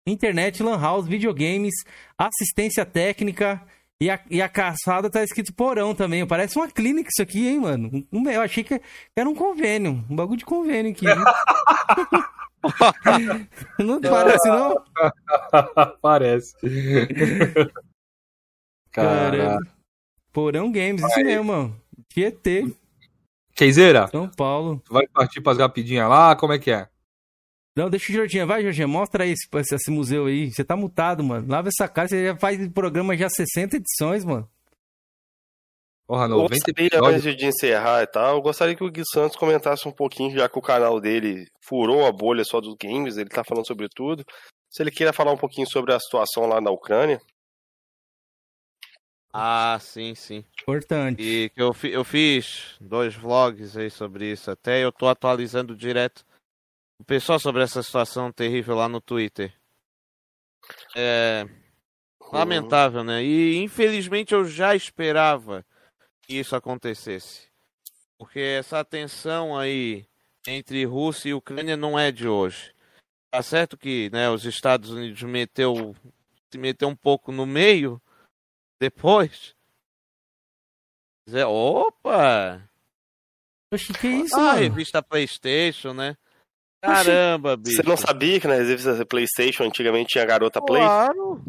Internet, 0.06 0.62
lan 0.62 0.80
house, 0.80 1.06
videogames, 1.06 1.74
assistência 2.18 2.84
técnica. 2.84 3.64
E 4.00 4.10
a, 4.10 4.20
e 4.28 4.42
a 4.42 4.48
caçada 4.48 5.08
tá 5.08 5.22
escrito 5.22 5.54
Porão 5.54 5.94
também. 5.94 6.26
Parece 6.26 6.56
uma 6.58 6.68
clínica 6.68 7.08
isso 7.12 7.22
aqui, 7.22 7.46
hein, 7.46 7.60
mano? 7.60 8.04
Um- 8.12 8.28
eu 8.28 8.40
achei 8.40 8.64
que 8.64 8.80
era 9.16 9.28
um 9.28 9.34
convênio. 9.34 10.04
Um 10.10 10.16
bagulho 10.16 10.38
de 10.38 10.44
convênio 10.44 10.90
aqui. 10.90 11.06
não 13.78 14.00
parece, 14.00 14.48
não? 14.48 14.84
Parece. 16.00 16.54
Cara, 18.92 19.36
Cara. 19.36 19.58
Porão 20.32 20.70
Games, 20.70 21.02
isso 21.02 21.20
mesmo, 21.22 21.44
mano. 21.44 21.80
Tietê, 22.08 22.66
Keizeira, 23.54 24.08
São 24.08 24.28
Paulo. 24.28 24.80
tu 24.84 24.92
vai 24.92 25.06
partir 25.06 25.40
pras 25.40 25.58
rapidinhas 25.58 26.08
lá? 26.08 26.34
Como 26.36 26.52
é 26.52 26.58
que 26.58 26.70
é? 26.70 26.88
Não, 27.76 27.88
deixa 27.88 28.12
o 28.12 28.14
Jorginho. 28.14 28.46
Vai, 28.46 28.62
Jorginho. 28.62 28.88
Mostra 28.88 29.24
aí 29.24 29.30
esse, 29.30 29.46
esse- 29.54 29.74
esse 29.74 29.90
museu 29.90 30.26
aí. 30.26 30.50
Você 30.52 30.62
tá 30.62 30.76
mutado, 30.76 31.24
mano. 31.24 31.46
Lava 31.48 31.68
essa 31.68 31.88
cara. 31.88 32.06
Você 32.08 32.26
já 32.26 32.36
faz 32.36 32.68
programa 32.68 33.16
já 33.16 33.30
60 33.30 33.76
edições, 33.76 34.24
mano. 34.26 34.46
Porra, 36.12 36.24
Eu 36.24 36.28
90 36.28 36.48
gostaria, 36.54 36.86
episódios. 36.88 37.24
antes 37.26 37.36
de 37.38 37.46
encerrar 37.46 38.02
e 38.02 38.06
tal, 38.06 38.34
eu 38.36 38.42
gostaria 38.42 38.74
que 38.76 38.84
o 38.84 38.90
Gui 38.90 39.02
Santos 39.14 39.34
comentasse 39.34 39.88
um 39.88 39.92
pouquinho, 39.92 40.36
já 40.36 40.46
que 40.46 40.58
o 40.58 40.60
canal 40.60 41.00
dele 41.00 41.46
furou 41.62 42.04
a 42.06 42.12
bolha 42.12 42.44
só 42.44 42.60
dos 42.60 42.74
games, 42.74 43.16
ele 43.16 43.30
tá 43.30 43.42
falando 43.42 43.66
sobre 43.66 43.88
tudo. 43.88 44.22
Se 44.68 44.82
ele 44.82 44.90
queira 44.90 45.10
falar 45.14 45.32
um 45.32 45.38
pouquinho 45.38 45.66
sobre 45.66 45.90
a 45.94 45.98
situação 45.98 46.44
lá 46.44 46.60
na 46.60 46.70
Ucrânia. 46.70 47.18
Ah, 49.32 49.78
sim, 49.80 50.14
sim. 50.14 50.44
Importante. 50.60 51.22
E 51.22 51.48
que 51.48 51.62
eu, 51.62 51.72
fi- 51.72 51.92
eu 51.92 52.04
fiz 52.04 52.76
dois 52.78 53.14
vlogs 53.14 53.74
aí 53.78 53.88
sobre 53.90 54.30
isso 54.30 54.50
até. 54.50 54.84
Eu 54.84 54.92
tô 54.92 55.08
atualizando 55.08 55.74
direto 55.74 56.26
o 57.00 57.04
pessoal 57.04 57.38
sobre 57.40 57.62
essa 57.62 57.82
situação 57.82 58.30
terrível 58.30 58.74
lá 58.76 58.86
no 58.86 59.00
Twitter. 59.00 59.50
É 60.94 61.46
lamentável, 62.30 63.02
né? 63.02 63.24
E 63.24 63.56
infelizmente 63.62 64.34
eu 64.34 64.44
já 64.44 64.74
esperava 64.76 65.64
que 66.22 66.34
isso 66.38 66.54
acontecesse. 66.56 67.48
Porque 68.18 68.38
essa 68.40 68.84
tensão 68.84 69.58
aí 69.58 70.06
entre 70.46 70.84
Rússia 70.84 71.30
e 71.30 71.34
Ucrânia 71.34 71.76
não 71.76 71.98
é 71.98 72.10
de 72.12 72.28
hoje. 72.28 72.74
Tá 73.32 73.42
certo 73.42 73.76
que 73.76 74.10
né, 74.10 74.28
os 74.30 74.44
Estados 74.44 74.90
Unidos 74.90 75.22
meteu, 75.22 75.96
se 76.50 76.58
meteu 76.58 76.88
um 76.88 76.96
pouco 76.96 77.32
no 77.32 77.46
meio 77.46 78.00
depois. 78.80 79.54
Zé, 81.28 81.46
opa! 81.46 82.62
Oxi, 83.72 83.92
que 83.94 84.08
isso, 84.08 84.34
Ah, 84.36 84.40
a 84.40 84.44
mano? 84.54 84.58
revista 84.60 85.02
PlayStation, 85.02 85.94
né? 85.94 86.16
Caramba, 86.82 87.56
bicho. 87.56 87.76
Você 87.76 87.82
não 87.88 87.96
sabia 87.96 88.40
que 88.40 88.46
na 88.48 88.54
revista 88.54 89.06
PlayStation 89.06 89.62
antigamente 89.64 90.10
tinha 90.10 90.24
garota 90.26 90.60
Play? 90.60 90.82
Claro. 90.82 91.42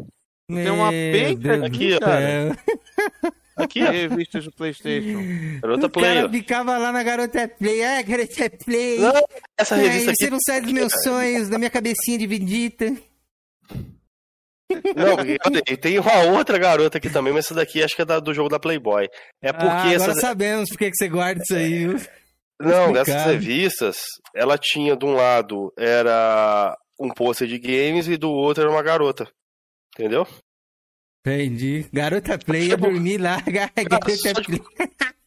Tem 0.48 0.70
uma 0.70 0.90
penca 0.90 1.66
aqui, 1.66 1.90
ó. 1.94 1.98
Aqui, 3.56 3.80
Revistas 3.84 4.44
do 4.44 4.52
PlayStation. 4.52 5.60
garota 5.60 5.86
O 5.86 5.90
Play. 5.90 6.14
cara 6.14 6.26
ó. 6.26 6.30
ficava 6.30 6.78
lá 6.78 6.90
na 6.92 7.02
Garota 7.02 7.46
Play. 7.48 7.84
Ah, 7.84 8.02
Garota 8.02 8.50
Play. 8.64 8.98
Não, 8.98 9.12
Essa 9.58 9.76
Ai, 9.76 9.82
revista 9.86 10.10
aqui. 10.10 10.24
você 10.24 10.30
não 10.30 10.38
sai 10.44 10.60
dos 10.60 10.72
meus 10.72 10.92
sonhos, 11.04 11.48
da 11.48 11.58
minha 11.58 11.70
cabecinha 11.70 12.18
dividida. 12.18 12.86
Não, 14.96 15.16
porque, 15.16 15.72
e 15.72 15.76
tem 15.76 15.98
uma 15.98 16.22
outra 16.36 16.58
garota 16.58 16.98
aqui 16.98 17.08
também, 17.08 17.32
mas 17.32 17.44
essa 17.44 17.54
daqui 17.54 17.82
acho 17.82 17.94
que 17.94 18.02
é 18.02 18.04
da- 18.04 18.18
do 18.18 18.34
jogo 18.34 18.48
da 18.48 18.58
Playboy. 18.58 19.08
É 19.42 19.52
porque 19.52 19.66
ah, 19.68 19.80
agora 19.82 19.94
essas. 19.94 20.20
sabemos 20.20 20.68
por 20.70 20.78
que 20.78 20.90
você 20.92 21.08
guarda 21.08 21.40
isso 21.42 21.54
aí. 21.54 21.86
viu? 21.86 22.00
Não, 22.60 22.92
dessas 22.92 23.24
revistas, 23.26 23.98
ela 24.34 24.56
tinha 24.58 24.96
de 24.96 25.04
um 25.04 25.12
lado 25.12 25.72
era 25.78 26.76
um 26.98 27.08
pôster 27.10 27.46
de 27.46 27.58
games 27.58 28.08
e 28.08 28.16
do 28.16 28.30
outro 28.30 28.62
era 28.62 28.70
uma 28.72 28.82
garota. 28.82 29.28
Entendeu? 29.96 30.26
Entendi. 31.26 31.86
Garota 31.92 32.38
Play 32.38 32.68
ia 32.68 32.76
dormir 32.76 33.18
lá. 33.18 33.38
Garota 33.46 34.00
Play. 34.00 34.60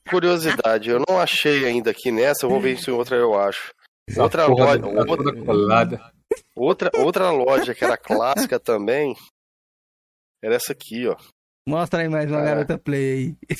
Curiosidade, 0.10 0.90
eu 0.90 1.02
não 1.08 1.20
achei 1.20 1.66
ainda 1.66 1.92
aqui 1.92 2.12
nessa, 2.12 2.46
eu 2.46 2.50
vou 2.50 2.62
ver 2.62 2.78
se 2.80 2.90
em 2.90 2.94
outra 2.94 3.16
eu 3.18 3.38
acho. 3.38 3.74
Essa 4.10 4.24
Outra 4.24 4.46
loja, 4.46 4.86
outra, 4.86 5.34
colada. 5.44 6.12
outra, 6.56 6.92
outra 6.96 7.32
loja 7.32 7.76
que 7.76 7.84
era 7.84 7.98
clássica 7.98 8.58
também. 8.58 9.14
Era 10.42 10.56
essa 10.56 10.72
aqui, 10.72 11.08
ó. 11.08 11.16
Mostra 11.68 12.02
aí 12.04 12.08
mais 12.08 12.32
uma 12.32 12.40
É. 12.42 12.46
Garota 12.46 12.78
Play 12.78 13.36
aí. 13.50 13.56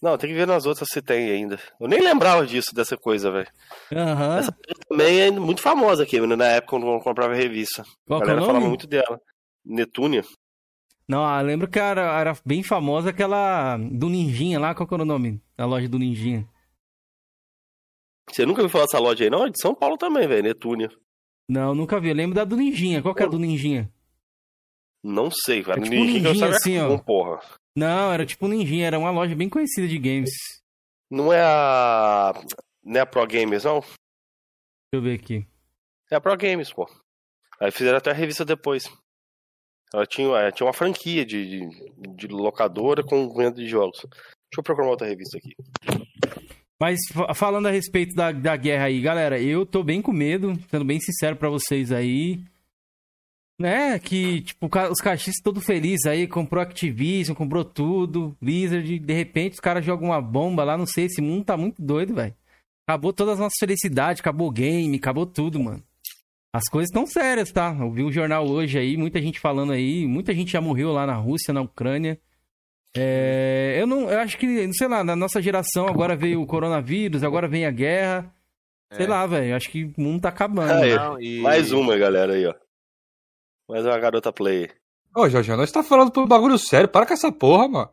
Não, 0.00 0.16
tem 0.16 0.30
que 0.30 0.36
ver 0.36 0.46
nas 0.46 0.64
outras 0.64 0.88
se 0.92 1.02
tem 1.02 1.28
ainda. 1.30 1.58
Eu 1.80 1.88
nem 1.88 2.00
lembrava 2.00 2.46
disso, 2.46 2.72
dessa 2.74 2.96
coisa, 2.96 3.30
velho. 3.32 3.48
Aham. 3.92 4.38
Essa 4.38 4.56
também 4.88 5.20
é 5.22 5.30
muito 5.32 5.60
famosa 5.60 6.04
aqui, 6.04 6.20
né, 6.20 6.36
na 6.36 6.46
época 6.46 6.70
quando 6.70 6.86
eu 6.86 7.00
comprava 7.00 7.34
revista. 7.34 7.82
Qual 8.06 8.20
A 8.20 8.22
é 8.22 8.24
o 8.24 8.26
galera 8.28 8.46
falava 8.46 8.66
muito 8.68 8.86
dela. 8.86 9.20
Netúnia. 9.64 10.22
Não, 11.10 11.24
ah, 11.24 11.40
lembro 11.40 11.66
que 11.66 11.76
era, 11.76 12.20
era 12.20 12.36
bem 12.46 12.62
famosa 12.62 13.10
aquela 13.10 13.76
do 13.76 14.08
Ninjinha 14.08 14.60
lá. 14.60 14.76
Qual 14.76 14.86
que 14.86 14.94
era 14.94 15.02
o 15.02 15.06
nome? 15.06 15.42
A 15.58 15.64
loja 15.64 15.88
do 15.88 15.98
Ninjinha. 15.98 16.48
Você 18.30 18.46
nunca 18.46 18.62
ouviu 18.62 18.70
falar 18.70 18.84
dessa 18.84 19.00
loja 19.00 19.24
aí, 19.24 19.28
não? 19.28 19.44
É 19.44 19.50
de 19.50 19.60
São 19.60 19.74
Paulo 19.74 19.98
também, 19.98 20.28
velho. 20.28 20.44
Netúnia. 20.44 20.88
Não, 21.48 21.74
nunca 21.74 21.98
vi. 21.98 22.10
Eu 22.10 22.14
lembro 22.14 22.36
da 22.36 22.44
do 22.44 22.56
Ninjinha. 22.56 23.02
Qual 23.02 23.12
que 23.12 23.24
é 23.24 23.26
a 23.26 23.28
do 23.28 23.40
Ninjinha? 23.40 23.92
Não 25.02 25.32
sei, 25.32 25.64
cara. 25.64 25.80
É 25.80 25.82
tipo 25.82 25.96
eu 25.96 26.04
ninjinha, 26.04 26.34
saiba 26.36 26.54
assim, 26.54 26.78
ó. 26.78 26.96
porra. 26.98 27.40
Não, 27.76 28.12
era 28.12 28.24
tipo 28.24 28.46
Ninjinha. 28.46 28.86
Era 28.86 28.98
uma 29.00 29.10
loja 29.10 29.34
bem 29.34 29.48
conhecida 29.48 29.88
de 29.88 29.98
games. 29.98 30.30
Não 31.10 31.32
é 31.32 31.42
a. 31.42 32.32
Não 32.84 33.00
é 33.00 33.00
a 33.00 33.06
Pro 33.06 33.26
Gamers, 33.26 33.64
não? 33.64 33.80
Deixa 33.80 33.96
eu 34.92 35.02
ver 35.02 35.18
aqui. 35.18 35.44
É 36.08 36.14
a 36.14 36.20
Pro 36.20 36.36
Games, 36.36 36.72
pô. 36.72 36.88
Aí 37.58 37.72
fizeram 37.72 37.98
até 37.98 38.12
a 38.12 38.14
revista 38.14 38.44
depois. 38.44 38.88
Ela 39.92 40.06
tinha, 40.06 40.28
ela 40.28 40.52
tinha 40.52 40.66
uma 40.66 40.72
franquia 40.72 41.24
de, 41.24 41.68
de, 41.68 42.16
de 42.16 42.26
locadora 42.28 43.02
com 43.02 43.28
venda 43.34 43.56
de 43.56 43.66
jogos. 43.66 44.00
Deixa 44.00 44.58
eu 44.58 44.62
procurar 44.62 44.86
uma 44.86 44.92
outra 44.92 45.06
revista 45.08 45.38
aqui. 45.38 45.54
Mas 46.80 46.98
fa- 47.12 47.34
falando 47.34 47.66
a 47.66 47.70
respeito 47.70 48.14
da, 48.14 48.32
da 48.32 48.56
guerra 48.56 48.84
aí, 48.86 49.00
galera, 49.00 49.40
eu 49.40 49.66
tô 49.66 49.82
bem 49.82 50.00
com 50.00 50.12
medo, 50.12 50.54
sendo 50.70 50.84
bem 50.84 50.98
sincero 51.00 51.36
pra 51.36 51.50
vocês 51.50 51.92
aí. 51.92 52.42
Né, 53.60 53.98
que, 53.98 54.40
tipo, 54.40 54.70
os 54.90 55.02
cachistas 55.02 55.42
todo 55.44 55.60
felizes 55.60 56.06
aí, 56.06 56.26
comprou 56.26 56.62
Activision, 56.62 57.36
comprou 57.36 57.62
tudo, 57.62 58.34
Blizzard, 58.40 58.98
de 58.98 59.12
repente 59.12 59.52
os 59.52 59.60
caras 59.60 59.84
jogam 59.84 60.08
uma 60.08 60.22
bomba 60.22 60.64
lá, 60.64 60.78
não 60.78 60.86
sei, 60.86 61.04
esse 61.04 61.20
mundo 61.20 61.44
tá 61.44 61.58
muito 61.58 61.82
doido, 61.82 62.14
velho. 62.14 62.34
Acabou 62.88 63.12
todas 63.12 63.34
as 63.34 63.38
nossas 63.38 63.58
felicidades, 63.60 64.20
acabou 64.20 64.48
o 64.48 64.50
game, 64.50 64.96
acabou 64.96 65.26
tudo, 65.26 65.60
mano. 65.60 65.82
As 66.52 66.64
coisas 66.68 66.88
estão 66.90 67.06
sérias, 67.06 67.52
tá? 67.52 67.76
Eu 67.78 67.90
vi 67.92 68.02
o 68.02 68.10
jornal 68.10 68.46
hoje 68.48 68.78
aí, 68.78 68.96
muita 68.96 69.20
gente 69.22 69.38
falando 69.38 69.72
aí, 69.72 70.06
muita 70.06 70.34
gente 70.34 70.50
já 70.52 70.60
morreu 70.60 70.90
lá 70.92 71.06
na 71.06 71.14
Rússia, 71.14 71.54
na 71.54 71.60
Ucrânia. 71.60 72.20
É, 72.96 73.76
eu 73.80 73.86
não, 73.86 74.10
eu 74.10 74.18
acho 74.18 74.36
que, 74.36 74.72
sei 74.72 74.88
lá, 74.88 75.04
na 75.04 75.14
nossa 75.14 75.40
geração 75.40 75.86
agora 75.86 76.16
veio 76.16 76.42
o 76.42 76.46
coronavírus, 76.46 77.22
agora 77.22 77.46
vem 77.46 77.64
a 77.66 77.70
guerra. 77.70 78.34
Sei 78.92 79.06
É. 79.06 79.08
lá, 79.08 79.24
velho, 79.26 79.54
acho 79.54 79.70
que 79.70 79.84
o 79.84 79.94
mundo 80.00 80.22
tá 80.22 80.30
acabando. 80.30 80.84
É. 80.84 80.96
Não, 80.96 81.20
e- 81.20 81.38
Mais 81.40 81.70
uma, 81.70 81.96
galera, 81.96 82.32
aí, 82.34 82.44
ó. 82.46 82.54
Mais 83.68 83.86
uma 83.86 83.96
garota 84.00 84.32
play. 84.32 84.68
Ô, 85.16 85.28
Jorge, 85.28 85.54
nós 85.54 85.70
tá 85.70 85.84
falando 85.84 86.10
por 86.10 86.26
bagulho 86.26 86.58
sério. 86.58 86.88
Para 86.88 87.06
com 87.06 87.12
essa 87.14 87.30
porra, 87.30 87.68
mano. 87.68 87.90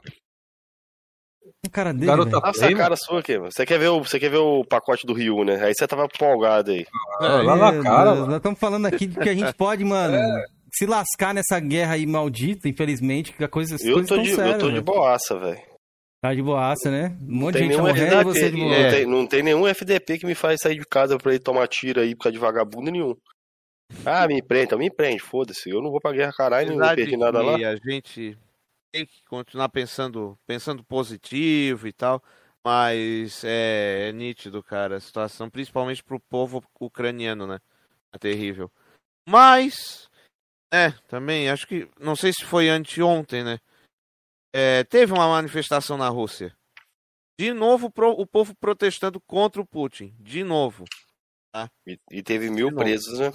A 1.67 1.69
cara 1.69 1.93
dele, 1.93 2.05
Garota 2.07 2.29
velho. 2.31 2.41
Nossa, 2.41 2.59
Play, 2.59 2.73
a 2.73 2.77
cara 2.77 2.95
sua 2.95 3.19
aqui, 3.19 3.37
mano. 3.37 3.51
Você 3.51 3.65
quer 3.65 3.77
ver 3.77 3.87
o, 3.89 3.99
você 4.03 4.19
quer 4.19 4.29
ver 4.29 4.37
o 4.37 4.63
pacote 4.63 5.05
do 5.05 5.13
Rio, 5.13 5.43
né? 5.43 5.63
Aí 5.63 5.73
você 5.75 5.87
tava 5.87 6.05
empolgado 6.05 6.71
aí. 6.71 6.85
Ah, 7.19 7.41
lá 7.41 7.55
na 7.55 7.71
Meu 7.71 7.83
cara, 7.83 8.03
Deus, 8.05 8.15
mano. 8.19 8.27
Nós 8.27 8.37
estamos 8.37 8.59
falando 8.59 8.85
aqui 8.85 9.07
de 9.07 9.19
que 9.19 9.29
a 9.29 9.33
gente 9.33 9.53
pode, 9.53 9.83
mano, 9.83 10.17
se 10.73 10.85
lascar 10.85 11.33
nessa 11.33 11.59
guerra 11.59 11.93
aí 11.95 12.05
maldita, 12.05 12.67
infelizmente, 12.69 13.33
que 13.33 13.43
a 13.43 13.47
coisa, 13.47 13.75
as 13.75 13.83
Eu 13.83 13.93
coisas 13.93 14.09
tô, 14.09 14.17
de, 14.21 14.33
sérias. 14.35 14.53
eu 14.53 14.59
tô 14.59 14.71
de 14.71 14.81
boaça, 14.81 15.37
velho. 15.37 15.59
Tá 16.21 16.33
de 16.33 16.41
boaça, 16.41 16.89
né? 16.89 17.15
Um 17.21 17.25
Não 17.27 17.35
monte 17.41 17.53
de 17.53 17.59
tem, 17.59 17.67
gente 17.67 17.77
tá 17.77 17.83
nenhum 17.83 17.93
morrendo 17.95 18.13
e 18.13 18.17
FDP, 18.17 18.23
você 18.39 18.51
de 18.51 18.57
não, 18.57 18.67
boa. 18.67 18.89
tem, 18.91 19.05
não 19.05 19.27
tem 19.27 19.43
nenhum 19.43 19.67
FDP 19.67 20.17
que 20.17 20.25
me 20.25 20.33
faz 20.35 20.59
sair 20.61 20.79
de 20.79 20.85
casa 20.85 21.17
pra 21.17 21.33
ir 21.35 21.39
tomar 21.39 21.67
tiro 21.67 21.99
aí 22.01 22.15
por 22.15 22.23
causa 22.23 22.33
de 22.33 22.39
vagabundo 22.39 22.89
nenhum. 22.89 23.15
Ah, 24.05 24.27
me 24.27 24.41
prende, 24.41 24.65
então 24.65 24.79
me 24.79 24.89
prende, 24.89 25.19
foda-se. 25.21 25.69
Eu 25.69 25.81
não 25.81 25.91
vou 25.91 26.01
pra 26.01 26.11
guerra 26.11 26.31
caralho, 26.35 26.75
não 26.75 26.95
perdi 26.95 27.15
nada 27.15 27.41
lá. 27.41 27.55
a 27.55 27.75
gente 27.75 28.37
tem 28.97 29.05
que 29.05 29.23
continuar 29.25 29.69
pensando, 29.69 30.39
pensando 30.47 30.83
positivo 30.83 31.87
e 31.87 31.93
tal. 31.93 32.23
Mas 32.63 33.43
é, 33.43 34.09
é 34.09 34.11
nítido, 34.11 34.63
cara, 34.63 34.97
a 34.97 34.99
situação, 34.99 35.49
principalmente 35.49 36.03
pro 36.03 36.19
povo 36.19 36.63
ucraniano, 36.79 37.45
né? 37.45 37.59
É 38.11 38.17
terrível. 38.17 38.71
Mas, 39.29 40.09
é, 40.73 40.91
também, 41.07 41.49
acho 41.49 41.67
que, 41.67 41.89
não 41.99 42.15
sei 42.15 42.33
se 42.33 42.43
foi 42.43 42.69
anteontem, 42.69 43.43
né? 43.43 43.59
É, 44.53 44.83
teve 44.83 45.13
uma 45.13 45.27
manifestação 45.27 45.97
na 45.97 46.09
Rússia. 46.09 46.55
De 47.39 47.53
novo, 47.53 47.91
pro, 47.91 48.09
o 48.11 48.25
povo 48.25 48.55
protestando 48.55 49.21
contra 49.21 49.61
o 49.61 49.67
Putin. 49.67 50.15
De 50.19 50.43
novo. 50.43 50.85
E, 51.85 51.99
e 52.11 52.23
teve 52.23 52.49
mil 52.49 52.73
presos, 52.75 53.19
né? 53.19 53.31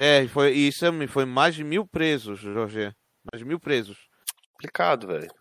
É, 0.00 0.26
foi, 0.28 0.52
isso 0.52 0.84
é- 0.86 1.06
foi 1.06 1.26
mais 1.26 1.54
de 1.54 1.62
mil 1.62 1.86
presos, 1.86 2.40
Jorge. 2.40 2.92
Mais 3.30 3.38
de 3.38 3.44
mil 3.44 3.60
presos. 3.60 4.09
Complicado, 4.60 5.06
velho. 5.06 5.32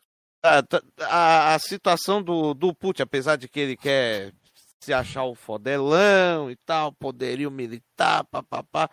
Ah, 0.41 0.63
tá- 0.63 0.81
a, 1.01 1.53
a 1.55 1.59
situação 1.59 2.23
do, 2.23 2.53
do 2.53 2.73
Putin, 2.73 3.01
apesar 3.01 3.35
de 3.35 3.49
que 3.49 3.59
ele 3.59 3.75
quer 3.75 4.33
se 4.81 4.93
achar 4.93 5.25
o 5.25 5.35
fodelão 5.35 6.49
e 6.49 6.55
tal, 6.55 6.93
poderio 6.93 7.51
militar, 7.51 8.23
papapá. 8.25 8.89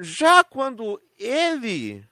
Já 0.00 0.42
quando 0.42 1.00
ele 1.16 2.04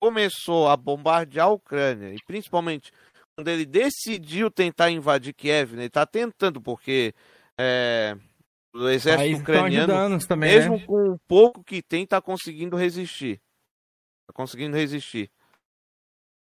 começou 0.00 0.68
a 0.68 0.76
bombardear 0.76 1.48
a 1.48 1.50
Ucrânia, 1.50 2.14
e 2.14 2.18
principalmente 2.24 2.92
quando 3.36 3.48
ele 3.48 3.66
decidiu 3.66 4.50
tentar 4.50 4.90
invadir 4.90 5.34
Kiev, 5.34 5.74
né, 5.74 5.82
ele 5.82 5.90
tá 5.90 6.06
tentando, 6.06 6.60
porque 6.60 7.12
é, 7.58 8.16
o 8.72 8.88
exército 8.88 9.22
Aí 9.22 9.30
estão 9.32 9.42
ucraniano 9.42 10.26
também, 10.26 10.54
mesmo 10.54 10.78
né? 10.78 10.86
com 10.86 11.10
o 11.10 11.18
pouco 11.26 11.64
que 11.64 11.82
tem, 11.82 12.06
tá 12.06 12.20
conseguindo 12.22 12.76
resistir. 12.76 13.40
Tá 14.28 14.32
conseguindo 14.32 14.76
resistir. 14.76 15.28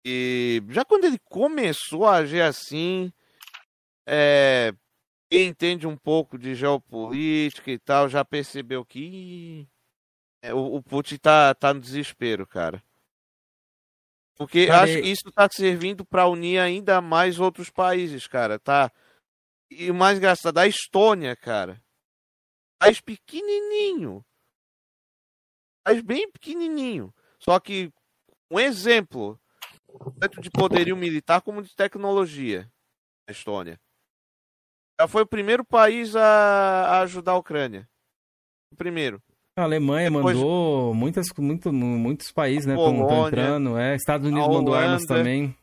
E 0.03 0.61
já 0.69 0.83
quando 0.83 1.05
ele 1.05 1.19
começou 1.19 2.05
a 2.05 2.17
agir 2.17 2.41
assim, 2.41 3.11
é, 4.07 4.73
quem 5.29 5.47
entende 5.47 5.85
um 5.85 5.95
pouco 5.95 6.37
de 6.37 6.55
geopolítica 6.55 7.71
e 7.71 7.79
tal, 7.79 8.09
já 8.09 8.25
percebeu 8.25 8.83
que 8.83 9.67
é, 10.41 10.53
o, 10.53 10.75
o 10.75 10.83
Putin 10.83 11.17
tá, 11.17 11.53
tá 11.53 11.73
no 11.73 11.79
desespero, 11.79 12.47
cara. 12.47 12.83
Porque 14.35 14.67
Cara, 14.67 14.83
acho 14.83 15.01
que 15.01 15.07
isso 15.07 15.31
tá 15.31 15.47
servindo 15.51 16.03
para 16.03 16.27
unir 16.27 16.57
ainda 16.57 16.99
mais 16.99 17.39
outros 17.39 17.69
países, 17.69 18.25
cara, 18.25 18.57
tá? 18.57 18.91
E 19.69 19.91
o 19.91 19.93
mais 19.93 20.17
engraçado, 20.17 20.57
a 20.57 20.67
Estônia, 20.67 21.35
cara 21.35 21.81
país 22.81 22.99
pequenininho. 22.99 24.25
País 25.83 26.01
bem 26.01 26.31
pequenininho. 26.31 27.13
Só 27.39 27.59
que 27.59 27.93
um 28.49 28.59
exemplo, 28.59 29.39
tanto 30.19 30.41
de 30.41 30.49
poderio 30.49 30.95
militar 30.95 31.41
como 31.41 31.61
de 31.61 31.75
tecnologia, 31.75 32.69
a 33.27 33.31
Estônia. 33.31 33.79
Já 34.99 35.07
foi 35.07 35.23
o 35.23 35.27
primeiro 35.27 35.65
país 35.65 36.15
a, 36.15 36.21
a 36.21 37.01
ajudar 37.01 37.31
a 37.33 37.37
Ucrânia. 37.37 37.87
O 38.71 38.75
primeiro. 38.75 39.21
A 39.57 39.63
Alemanha 39.63 40.09
Depois- 40.09 40.35
mandou 40.37 40.93
muitas, 40.93 41.27
muito, 41.37 41.73
muitos 41.73 42.31
países, 42.31 42.65
né? 42.65 42.73
Estão 42.75 43.27
entrando. 43.27 43.77
É, 43.77 43.95
Estados 43.95 44.27
Unidos 44.27 44.47
a 44.47 44.51
mandou 44.51 44.73
armas 44.73 45.03
Holanda. 45.03 45.07
também. 45.15 45.57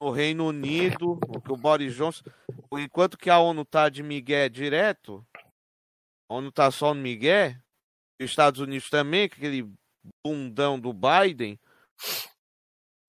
O 0.00 0.10
Reino 0.10 0.48
Unido, 0.48 1.18
o 1.48 1.56
Boris 1.56 1.94
Johnson. 1.94 2.24
Enquanto 2.72 3.16
que 3.16 3.30
a 3.30 3.38
ONU 3.38 3.64
tá 3.64 3.88
de 3.88 4.02
migué 4.02 4.48
direto, 4.48 5.24
a 6.28 6.34
ONU 6.34 6.50
tá 6.50 6.70
só 6.72 6.92
no 6.92 7.00
migué, 7.00 7.56
os 8.20 8.28
Estados 8.30 8.60
Unidos 8.60 8.90
também, 8.90 9.24
aquele 9.24 9.70
bundão 10.26 10.78
do 10.78 10.92
Biden. 10.92 11.58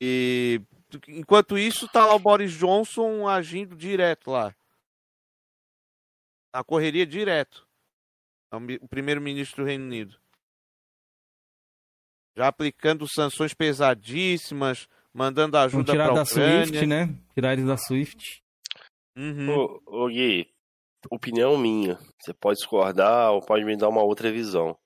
E 0.05 0.61
enquanto 1.07 1.57
isso, 1.57 1.87
tá 1.87 2.05
lá 2.05 2.13
o 2.13 2.19
Boris 2.19 2.51
Johnson 2.51 3.25
agindo 3.25 3.73
direto 3.73 4.31
lá. 4.31 4.53
Na 6.53 6.61
correria 6.61 7.05
direto. 7.05 7.65
É 8.51 8.55
o 8.57 8.59
mi- 8.59 8.79
o 8.81 8.87
primeiro-ministro 8.87 9.63
do 9.63 9.67
Reino 9.67 9.85
Unido. 9.85 10.19
Já 12.37 12.47
aplicando 12.49 13.07
sanções 13.07 13.53
pesadíssimas, 13.53 14.87
mandando 15.13 15.57
ajuda 15.57 15.91
tirar 15.93 16.05
para 16.05 16.13
da 16.15 16.19
a 16.19 16.23
Ucrânia. 16.23 16.65
Swift, 16.65 16.85
né? 16.85 17.15
Tirar 17.33 17.53
eles 17.53 17.65
da 17.65 17.77
Swift. 17.77 18.43
Uhum. 19.15 19.49
Ô, 19.55 19.81
ô 19.85 20.07
Gui, 20.09 20.51
opinião 21.09 21.57
minha. 21.57 21.97
Você 22.19 22.33
pode 22.33 22.57
discordar 22.57 23.31
ou 23.31 23.39
pode 23.39 23.63
me 23.63 23.77
dar 23.77 23.87
uma 23.87 24.03
outra 24.03 24.31
visão. 24.31 24.77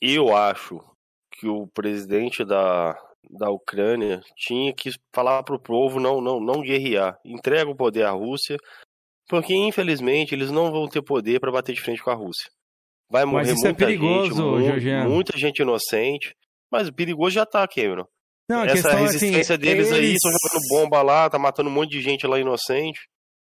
Eu 0.00 0.34
acho 0.36 0.80
que 1.32 1.46
o 1.46 1.66
presidente 1.68 2.44
da, 2.44 2.92
da 3.30 3.50
Ucrânia 3.50 4.20
tinha 4.36 4.72
que 4.72 4.90
falar 5.14 5.42
pro 5.42 5.58
povo 5.60 5.98
não, 6.00 6.20
não, 6.20 6.40
não 6.40 6.60
guerrear. 6.62 7.18
Entrega 7.24 7.70
o 7.70 7.76
poder 7.76 8.04
à 8.04 8.10
Rússia, 8.10 8.56
porque 9.28 9.54
infelizmente 9.54 10.34
eles 10.34 10.50
não 10.50 10.70
vão 10.70 10.88
ter 10.88 11.02
poder 11.02 11.40
para 11.40 11.52
bater 11.52 11.74
de 11.74 11.80
frente 11.80 12.02
com 12.02 12.10
a 12.10 12.14
Rússia. 12.14 12.50
Vai 13.10 13.24
morrer 13.24 13.52
isso 13.52 13.66
é 13.66 13.68
muita 13.70 13.86
perigoso, 13.86 14.60
gente, 14.60 14.90
mu- 15.04 15.08
muita 15.10 15.38
gente 15.38 15.58
inocente. 15.62 16.34
Mas 16.70 16.88
o 16.88 16.92
perigoso 16.92 17.30
já 17.30 17.46
tá, 17.46 17.66
Cameron. 17.68 18.04
Não, 18.48 18.60
a 18.62 18.64
Essa 18.66 18.74
questão 18.74 18.92
é 18.98 19.02
resistência 19.02 19.54
assim, 19.54 19.62
deles 19.64 19.92
aí, 19.92 19.98
eles- 19.98 20.14
estão 20.14 20.30
jogando 20.32 20.68
bomba 20.68 21.02
lá, 21.02 21.30
tá 21.30 21.38
matando 21.38 21.68
um 21.68 21.72
monte 21.72 21.90
de 21.90 22.00
gente 22.00 22.26
lá 22.26 22.38
inocente. 22.38 23.00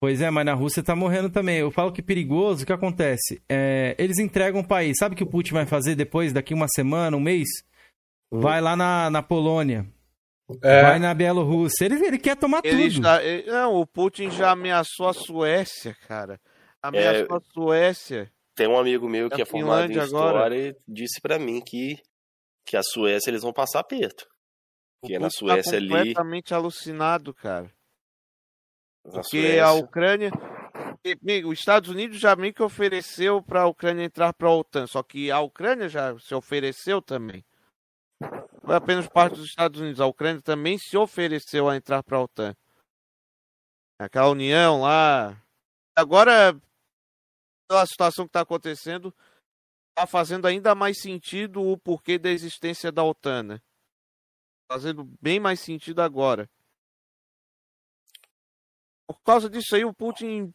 Pois 0.02 0.22
é, 0.22 0.30
mas 0.30 0.46
na 0.46 0.54
Rússia 0.54 0.84
tá 0.84 0.94
morrendo 0.96 1.30
também. 1.30 1.58
Eu 1.58 1.72
falo 1.72 1.92
que 1.92 2.02
perigoso, 2.02 2.64
o 2.64 2.66
que 2.66 2.74
acontece? 2.74 3.42
É, 3.50 3.96
eles 3.98 4.20
entregam 4.20 4.60
o 4.62 4.68
país. 4.68 4.98
Sabe 5.00 5.16
o 5.16 5.18
que 5.18 5.24
o 5.24 5.30
Putin 5.30 5.54
vai 5.54 5.66
fazer 5.66 5.96
depois, 5.96 6.34
daqui 6.34 6.54
uma 6.54 6.68
semana, 6.68 7.16
um 7.16 7.22
mês? 7.22 7.48
Vai 8.32 8.60
lá 8.62 8.76
na, 8.76 9.10
na 9.10 9.22
Polônia, 9.24 9.86
É, 10.62 10.82
vai 10.82 11.00
na 11.00 11.14
Bielorrússia. 11.14 11.86
Ele, 11.86 12.06
ele 12.06 12.18
quer 12.18 12.36
tomar 12.36 12.62
Ele 12.64 12.90
tudo. 12.92 13.04
já, 13.04 13.24
ele- 13.24 13.50
não, 13.52 13.76
o 13.76 13.86
Putin 13.88 14.30
já 14.30 14.52
ameaçou 14.52 15.08
a 15.08 15.14
Suécia, 15.14 15.96
cara. 16.08 16.40
Ameaçou 16.82 17.38
a 17.38 17.42
Suécia. 17.54 18.32
Tem 18.56 18.68
um 18.68 18.78
amigo 18.78 19.08
meu 19.10 19.30
que 19.30 19.38
Da 19.38 19.44
é 19.44 19.46
formado 19.46 19.86
em 19.86 19.88
Finlândia 19.94 20.04
agora. 20.04 20.28
história 20.38 20.70
e 20.70 20.76
disse 20.88 21.20
pra 21.22 21.38
mim 21.40 21.62
que, 21.66 21.98
que 22.66 22.78
a 22.78 22.82
Suécia 22.84 23.30
eles 23.30 23.42
vão 23.42 23.52
passar 23.54 23.80
aperto. 23.80 24.24
O 24.24 24.28
Porque 25.08 25.20
na 25.20 25.28
Putin 25.28 25.38
Suécia 25.38 25.72
tá 25.72 25.78
ali. 25.78 25.90
completamente 25.90 26.54
alucinado, 26.54 27.34
cara. 27.34 27.72
Na 29.06 29.12
Porque 29.22 29.42
Suécia, 29.42 29.66
a 29.66 29.74
Ucrânia. 29.74 30.32
e, 31.06 31.16
amigo, 31.22 31.50
Os 31.50 31.60
Estados 31.60 31.90
Unidos 31.90 32.18
já 32.20 32.36
meio 32.36 32.54
que 32.54 32.64
ofereceu 32.64 33.42
para 33.42 33.62
a 33.64 33.68
Ucrânia 33.68 34.04
entrar 34.06 34.34
para 34.34 34.48
a 34.48 34.56
OTAN, 34.56 34.88
só 34.88 35.04
que 35.04 35.30
a 35.32 35.40
Ucrânia 35.42 35.88
já 35.90 36.18
se 36.20 36.34
ofereceu 36.34 37.02
também. 37.02 37.44
Foi 38.64 38.76
apenas 38.76 39.08
parte 39.08 39.36
dos 39.36 39.46
Estados 39.46 39.80
Unidos, 39.80 40.02
a 40.02 40.08
Ucrânia 40.08 40.42
também 40.42 40.78
se 40.78 40.98
ofereceu 40.98 41.70
a 41.70 41.76
entrar 41.76 42.02
para 42.02 42.18
a 42.18 42.24
OTAN. 42.24 42.56
Aquela 44.00 44.30
união 44.30 44.82
lá. 44.82 45.42
Agora, 45.96 46.60
pela 47.68 47.86
situação 47.86 48.26
que 48.26 48.30
está 48.30 48.42
acontecendo, 48.42 49.14
está 49.90 50.06
fazendo 50.06 50.46
ainda 50.48 50.76
mais 50.76 51.00
sentido 51.00 51.62
o 51.62 51.78
porquê 51.78 52.18
da 52.18 52.30
existência 52.30 52.92
da 52.92 53.04
OTAN, 53.04 53.44
né? 53.44 53.62
Fazendo 54.70 55.04
bem 55.22 55.40
mais 55.40 55.60
sentido 55.60 56.02
agora. 56.02 56.50
Por 59.08 59.22
causa 59.22 59.50
disso 59.50 59.76
aí, 59.76 59.86
o 59.86 59.94
Putin 59.94 60.52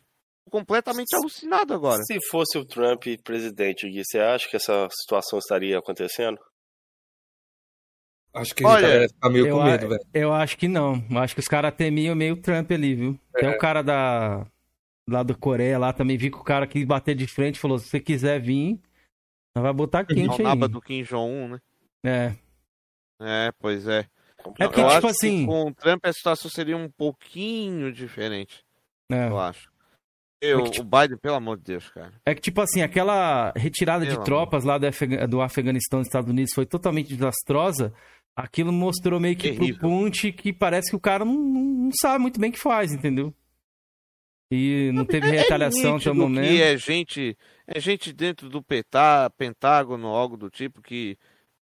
completamente 0.51 1.15
alucinado 1.15 1.73
agora. 1.73 2.03
Se 2.03 2.19
fosse 2.29 2.59
o 2.59 2.67
Trump 2.67 3.05
presidente, 3.23 3.89
você 3.89 4.19
acha 4.19 4.49
que 4.49 4.57
essa 4.57 4.89
situação 4.91 5.39
estaria 5.39 5.79
acontecendo? 5.79 6.39
Acho 8.35 8.55
que 8.55 8.65
Olha, 8.65 8.79
a 8.79 8.91
galera 8.91 9.09
fica 9.09 9.29
meio 9.31 9.51
com 9.51 9.63
medo, 9.65 9.89
velho. 9.89 10.01
eu 10.15 10.33
acho 10.33 10.57
que 10.57 10.69
não. 10.69 11.05
Eu 11.11 11.19
acho 11.19 11.35
que 11.35 11.41
os 11.41 11.49
caras 11.49 11.75
temiam 11.75 12.15
meio 12.15 12.35
o 12.35 12.41
Trump 12.41 12.71
ali, 12.71 12.95
viu? 12.95 13.19
Tem 13.35 13.49
É. 13.49 13.55
o 13.55 13.59
cara 13.59 13.83
da. 13.83 14.47
Lá 15.09 15.23
do 15.25 15.37
Coreia, 15.37 15.77
lá 15.79 15.93
também 15.93 16.17
vi 16.17 16.31
que 16.31 16.37
o 16.37 16.45
cara 16.45 16.67
quis 16.69 16.85
bater 16.85 17.17
de 17.17 17.27
frente 17.27 17.59
falou: 17.59 17.79
se 17.79 17.89
você 17.89 17.99
quiser 17.99 18.41
vir, 18.41 18.79
nós 19.57 19.63
vai 19.65 19.73
botar 19.73 20.01
É 20.01 20.03
o 20.03 20.07
quente 20.07 20.43
aí. 20.47 20.69
do 20.69 20.81
Kim 20.81 21.03
Jong-un, 21.03 21.49
né? 21.49 21.61
É. 22.05 22.35
É, 23.21 23.53
pois 23.59 23.87
é. 23.89 24.01
É 24.01 24.43
porque, 24.43 24.63
eu 24.63 24.69
tipo 24.71 24.87
acho 24.87 25.07
assim- 25.09 25.41
que 25.41 25.47
com 25.47 25.65
o 25.67 25.75
Trump 25.75 26.01
a 26.07 26.13
situação 26.13 26.51
seria 26.51 26.77
um 26.77 26.89
pouquinho 26.89 27.93
diferente, 27.93 28.65
é. 29.11 29.29
eu 29.29 29.39
acho. 29.39 29.69
Eu, 30.41 30.61
É 30.61 30.63
que, 30.63 30.71
tipo- 30.71 30.87
O 30.97 31.01
Biden, 31.01 31.19
pelo 31.19 31.35
amor 31.35 31.59
de 31.59 31.65
Deus, 31.65 31.91
cara. 31.91 32.13
É 32.25 32.35
que, 32.35 32.41
tipo 32.41 32.61
assim, 32.63 32.81
aquela 32.81 33.53
retirada 33.55 34.07
de 34.07 34.13
Pelo 34.13 34.25
tropas 34.25 34.65
lá 34.65 34.79
do, 34.79 34.87
Afega- 34.87 35.29
do 35.29 35.43
Afeganistão 35.43 35.99
dos 35.99 36.07
Estados 36.09 36.31
Unidos 36.31 36.55
foi 36.55 36.65
totalmente 36.65 37.15
desastrosa. 37.15 37.93
Aquilo 38.43 38.73
mostrou 38.73 39.21
meio 39.21 39.37
que 39.37 39.51
Terrível. 39.53 39.79
pro 39.79 39.89
Putin 39.91 40.33
que 40.33 40.53
parece 40.53 40.91
que 40.91 40.97
o 40.97 41.01
cara 41.01 41.25
não, 41.25 41.35
não, 41.35 41.91
sabe 41.93 42.19
muito 42.21 42.41
bem 42.41 42.51
o 42.51 42.53
que 42.53 42.59
faz, 42.59 42.91
entendeu? 42.93 43.35
E 44.51 44.91
não 44.93 45.05
teve 45.05 45.31
retaliação 45.31 45.97
até 45.97 46.11
o 46.11 46.15
momento. 46.15 46.49
que 46.49 46.63
é 46.63 46.77
gente, 46.77 47.39
é 47.67 47.79
gente 47.79 48.13
dentro 48.13 48.49
do 48.49 48.63
peta- 48.63 49.31
Pentágono, 49.37 50.09
algo 50.09 50.37
do 50.37 50.51
tipo, 50.51 50.83
que 50.83 51.17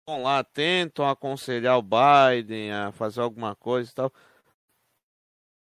vão 0.07 0.23
lá, 0.23 0.43
tentam 0.43 1.07
aconselhar 1.07 1.77
o 1.79 1.83
Biden 1.83 2.73
a 2.73 2.93
fazer 2.93 3.21
alguma 3.21 3.55
coisa 3.57 3.91
e 3.91 3.95
tal. 3.95 4.13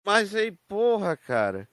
Mas 0.06 0.36
aí, 0.36 0.52
porra, 0.68 1.16
cara. 1.16 1.68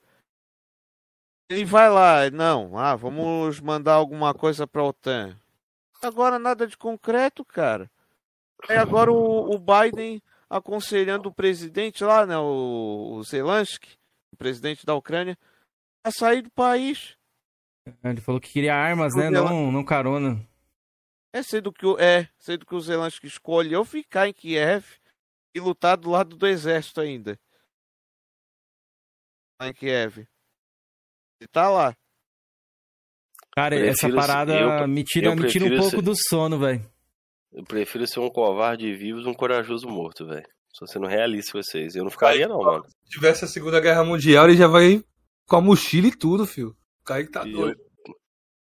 Ele 1.51 1.65
vai 1.65 1.91
lá, 1.91 2.31
não, 2.31 2.77
ah, 2.79 2.97
vamos 2.97 3.61
mandar 3.61 3.95
alguma 3.95 4.33
coisa 4.35 4.67
pra 4.67 4.83
OTAN. 4.85 5.39
Agora 6.03 6.39
nada 6.39 6.67
de 6.67 6.77
concreto, 6.77 7.45
cara. 7.45 7.91
Aí 8.69 8.77
agora 8.77 9.13
o, 9.13 9.55
o 9.55 9.59
Biden 9.59 10.23
aconselhando 10.49 11.29
o 11.29 11.35
presidente 11.35 12.03
lá, 12.05 12.25
né, 12.27 12.37
o, 12.39 13.15
o 13.17 13.23
Zelensky, 13.25 13.97
o 14.33 14.37
presidente 14.37 14.85
da 14.87 14.95
Ucrânia, 14.95 15.37
a 16.05 16.11
sair 16.11 16.43
do 16.43 16.51
país. 16.51 17.17
Ele 18.03 18.21
falou 18.21 18.41
que 18.41 18.51
queria 18.53 18.75
armas, 18.75 19.15
né? 19.15 19.31
Não, 19.31 19.71
não 19.71 19.85
carona. 19.85 20.45
É 21.33 21.43
sendo 21.43 21.73
que 21.73 21.85
o 21.87 21.99
é, 21.99 22.29
sendo 22.39 22.65
que 22.65 22.75
o 22.75 22.81
Zelensky 22.81 23.27
escolheu 23.27 23.85
ficar 23.85 24.27
em 24.29 24.33
Kiev 24.33 24.85
e 25.55 25.61
lutar 25.61 25.97
do 25.97 26.11
lado 26.11 26.35
do 26.37 26.47
exército 26.47 27.01
ainda. 27.01 27.39
Lá 29.61 29.69
em 29.69 29.73
Kiev. 29.75 30.19
Ele 31.41 31.49
tá 31.49 31.69
lá. 31.69 31.97
Cara, 33.55 33.77
Prefiro 33.77 33.93
essa 33.93 34.27
parada 34.27 34.59
eu- 34.59 34.89
me 34.89 35.03
tira, 35.05 35.35
me 35.35 35.49
tira 35.49 35.65
um 35.67 35.77
pouco 35.79 35.91
ser- 35.97 36.03
do 36.03 36.15
sono, 36.29 36.59
velho. 36.59 36.91
Eu 37.57 37.65
prefiro 37.65 38.07
ser 38.07 38.21
um 38.21 38.29
covarde 38.29 38.95
vivo 38.95 39.19
do 39.19 39.25
que 39.25 39.31
um 39.31 39.35
corajoso 39.35 39.89
morto, 39.89 40.27
velho. 40.27 40.47
Tô 40.79 40.87
sendo 40.87 41.07
realista 41.07 41.53
com 41.53 41.63
vocês. 41.63 41.97
Eu 41.97 42.05
não 42.05 42.11
ficaria, 42.11 42.47
não, 42.47 42.63
mano. 42.63 42.85
Se 42.85 43.11
tivesse 43.11 43.47
a 43.47 43.49
Segunda 43.49 43.81
Guerra 43.81 44.05
Mundial, 44.05 44.47
ele 44.47 44.59
já 44.59 44.67
vai 44.67 45.03
com 45.49 45.57
a 45.57 45.61
mochila 45.63 46.09
e 46.09 46.15
tudo, 46.15 46.45
filho. 46.45 46.77
O 47.01 47.05
Kaique 47.05 47.33
tá 47.33 47.47
E 47.47 47.53
doido. 47.53 47.81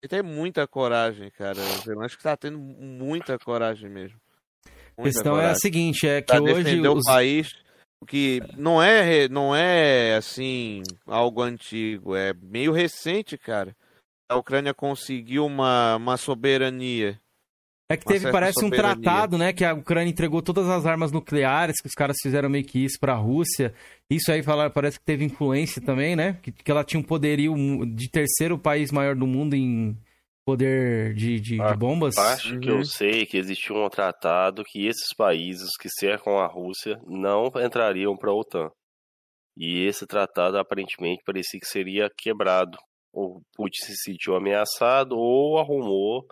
Ele 0.01 0.09
tem 0.09 0.23
muita 0.23 0.65
coragem, 0.67 1.29
cara. 1.29 1.59
O 1.59 1.83
Zelensky 1.83 2.23
tá 2.23 2.35
tendo 2.35 2.57
muita 2.57 3.37
coragem 3.37 3.87
mesmo. 3.91 4.17
A 4.97 5.03
questão 5.03 5.33
é 5.33 5.35
a 5.35 5.41
coragem. 5.41 5.59
seguinte, 5.61 6.07
é 6.07 6.21
que 6.21 6.33
Pra 6.33 6.41
hoje 6.41 6.63
defender 6.63 6.89
os... 6.89 7.05
o 7.05 7.05
país, 7.05 7.51
o 8.01 8.07
que 8.07 8.41
não 8.57 8.81
é, 8.81 9.29
não 9.29 9.55
é 9.55 10.15
assim 10.15 10.81
algo 11.05 11.43
antigo, 11.43 12.15
é 12.15 12.33
meio 12.33 12.71
recente, 12.71 13.37
cara. 13.37 13.75
A 14.27 14.35
Ucrânia 14.35 14.73
conseguiu 14.73 15.45
uma, 15.45 15.97
uma 15.97 16.17
soberania. 16.17 17.21
É 17.91 17.97
que 17.97 18.05
teve, 18.05 18.31
parece, 18.31 18.63
um 18.63 18.69
tratado, 18.69 19.35
né? 19.35 19.51
Que 19.51 19.65
a 19.65 19.73
Ucrânia 19.73 20.11
entregou 20.11 20.43
todas 20.43 20.69
as 20.69 20.85
armas 20.85 21.11
nucleares, 21.11 21.81
que 21.81 21.87
os 21.87 21.95
caras 21.95 22.17
fizeram 22.21 22.47
meio 22.47 22.63
que 22.63 22.83
isso 22.85 22.99
pra 22.99 23.15
Rússia. 23.15 23.73
Isso 24.07 24.31
aí 24.31 24.43
falaram, 24.43 24.69
parece 24.69 24.99
que 24.99 25.05
teve 25.05 25.25
influência 25.25 25.81
também, 25.81 26.15
né? 26.15 26.37
Que, 26.43 26.51
que 26.51 26.69
ela 26.69 26.83
tinha 26.83 26.99
um 26.99 27.03
poderio 27.03 27.55
de 27.87 28.07
terceiro 28.07 28.59
país 28.59 28.91
maior 28.91 29.15
do 29.15 29.25
mundo 29.25 29.55
em 29.55 29.97
poder 30.45 31.15
de, 31.15 31.39
de, 31.39 31.55
de 31.55 31.61
Ah, 31.61 31.75
bombas. 31.75 32.15
Acho 32.15 32.59
que 32.59 32.69
Uhum. 32.69 32.77
eu 32.77 32.85
sei 32.85 33.25
que 33.25 33.37
existiu 33.37 33.75
um 33.75 33.89
tratado 33.89 34.63
que 34.63 34.85
esses 34.85 35.13
países 35.17 35.69
que 35.79 35.89
cercam 35.89 36.37
a 36.37 36.45
Rússia 36.47 36.99
não 37.07 37.45
entrariam 37.63 38.15
para 38.15 38.29
a 38.29 38.35
OTAN. 38.35 38.69
E 39.57 39.85
esse 39.87 40.05
tratado 40.05 40.59
aparentemente 40.59 41.23
parecia 41.25 41.59
que 41.59 41.65
seria 41.67 42.07
quebrado. 42.15 42.77
O 43.11 43.41
Putin 43.55 43.83
se 43.83 43.95
sentiu 43.97 44.35
ameaçado 44.35 45.15
ou 45.17 45.57
arrumou 45.57 46.23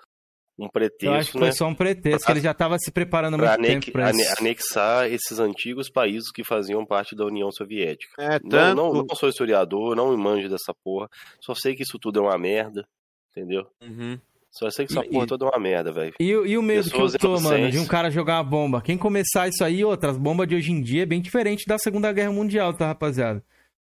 um 0.60 0.64
Eu 0.64 0.66
acho 0.66 0.72
pretexto, 0.72 1.32
que 1.34 1.38
né, 1.40 1.46
foi 1.46 1.52
só 1.52 1.68
um 1.68 1.76
pretexto, 1.76 2.26
que 2.26 2.32
ele 2.32 2.40
já 2.42 2.54
tava 2.54 2.78
se 2.80 2.92
preparando 2.92 3.36
há 3.36 3.38
para 3.40 3.58
muito 3.60 3.68
tempo 3.86 3.92
pra 3.92 4.10
isso. 4.12 4.36
anexar 4.40 5.06
esses 5.12 5.40
antigos 5.40 5.90
países 5.90 6.32
que 6.32 6.44
faziam 6.44 6.86
parte 6.86 7.16
da 7.16 7.26
União 7.26 7.52
Soviética. 7.52 8.14
É, 8.20 8.40
Não, 8.42 8.50
tanto. 8.50 8.76
não, 8.76 8.94
não 9.04 9.16
sou 9.16 9.30
historiador, 9.30 9.96
não 9.96 10.10
me 10.12 10.18
manjo 10.18 10.50
dessa 10.50 10.74
porra. 10.84 11.08
Só 11.40 11.54
sei 11.54 11.76
que 11.76 11.84
isso 11.84 12.00
tudo 12.00 12.20
é 12.20 12.22
uma 12.24 12.38
merda, 12.38 12.86
entendeu? 13.32 13.68
Uhum. 13.82 14.20
Só 14.50 14.70
sei 14.72 14.88
que 14.88 14.94
essa 14.94 15.06
E- 15.06 15.10
porra 15.10 15.28
toda 15.28 15.46
é 15.46 15.50
uma 15.50 15.60
merda, 15.60 15.92
velho. 15.92 16.14
E, 16.20 16.36
o- 16.36 16.44
e 16.46 16.58
o 16.58 16.64
medo 16.64 16.90
que 16.90 16.96
eu 16.96 17.02
Pessoas 17.04 17.14
tô, 17.22 17.40
mano, 17.40 17.70
de 17.70 17.78
um 17.78 17.86
cara 17.86 18.10
jogar 18.10 18.38
uma 18.38 18.44
bomba. 18.44 18.82
Quem 18.82 18.98
começar 18.98 19.48
isso 19.48 19.64
aí, 19.64 19.86
outras 19.86 20.18
bombas 20.18 20.48
de 20.48 20.56
hoje 20.56 20.72
em 20.72 20.82
dia 20.82 21.04
é 21.04 21.06
bem 21.06 21.22
diferente 21.22 21.66
da 21.68 21.78
Segunda 21.78 22.12
Guerra 22.12 22.32
Mundial, 22.32 22.74
tá, 22.74 22.88
rapaziada? 22.88 23.44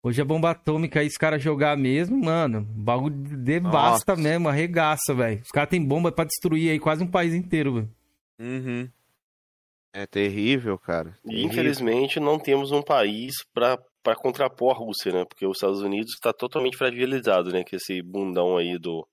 Hoje 0.05 0.20
a 0.20 0.24
bomba 0.24 0.51
atômica 0.51 0.99
aí, 1.01 1.07
os 1.07 1.16
caras 1.16 1.41
jogar 1.41 1.77
mesmo, 1.77 2.16
mano, 2.24 2.59
o 2.61 2.62
bagulho 2.83 3.15
devasta 3.15 4.12
Nossa. 4.12 4.23
mesmo, 4.23 4.49
arregaça, 4.49 5.15
velho. 5.15 5.41
Os 5.43 5.51
caras 5.51 5.70
têm 5.70 5.85
bomba 5.85 6.11
pra 6.11 6.24
destruir 6.24 6.70
aí 6.70 6.81
quase 6.81 7.05
um 7.05 7.11
país 7.11 7.33
inteiro, 7.35 7.74
velho. 7.74 7.91
Uhum. 8.41 8.91
É 9.95 10.07
terrível, 10.07 10.77
cara. 10.79 11.16
E 11.24 11.29
Terrível. 11.29 11.47
infelizmente 11.51 12.19
não 12.19 12.39
temos 12.39 12.73
um 12.73 12.83
país 12.83 13.35
pra 13.55 13.79
para 14.03 14.16
contrapor 14.16 14.74
a 14.74 14.79
Rússia, 14.79 15.12
né? 15.12 15.24
Porque 15.24 15.47
os 15.47 15.59
Estados 15.59 15.81
Unidos 15.81 16.15
está 16.15 16.33
totalmente 16.33 16.77
fragilizado, 16.77 17.53
né? 17.53 17.62
Com 17.62 17.77
esse 17.77 18.03
bundão 18.03 18.57
aí 18.57 18.77
do, 18.77 19.07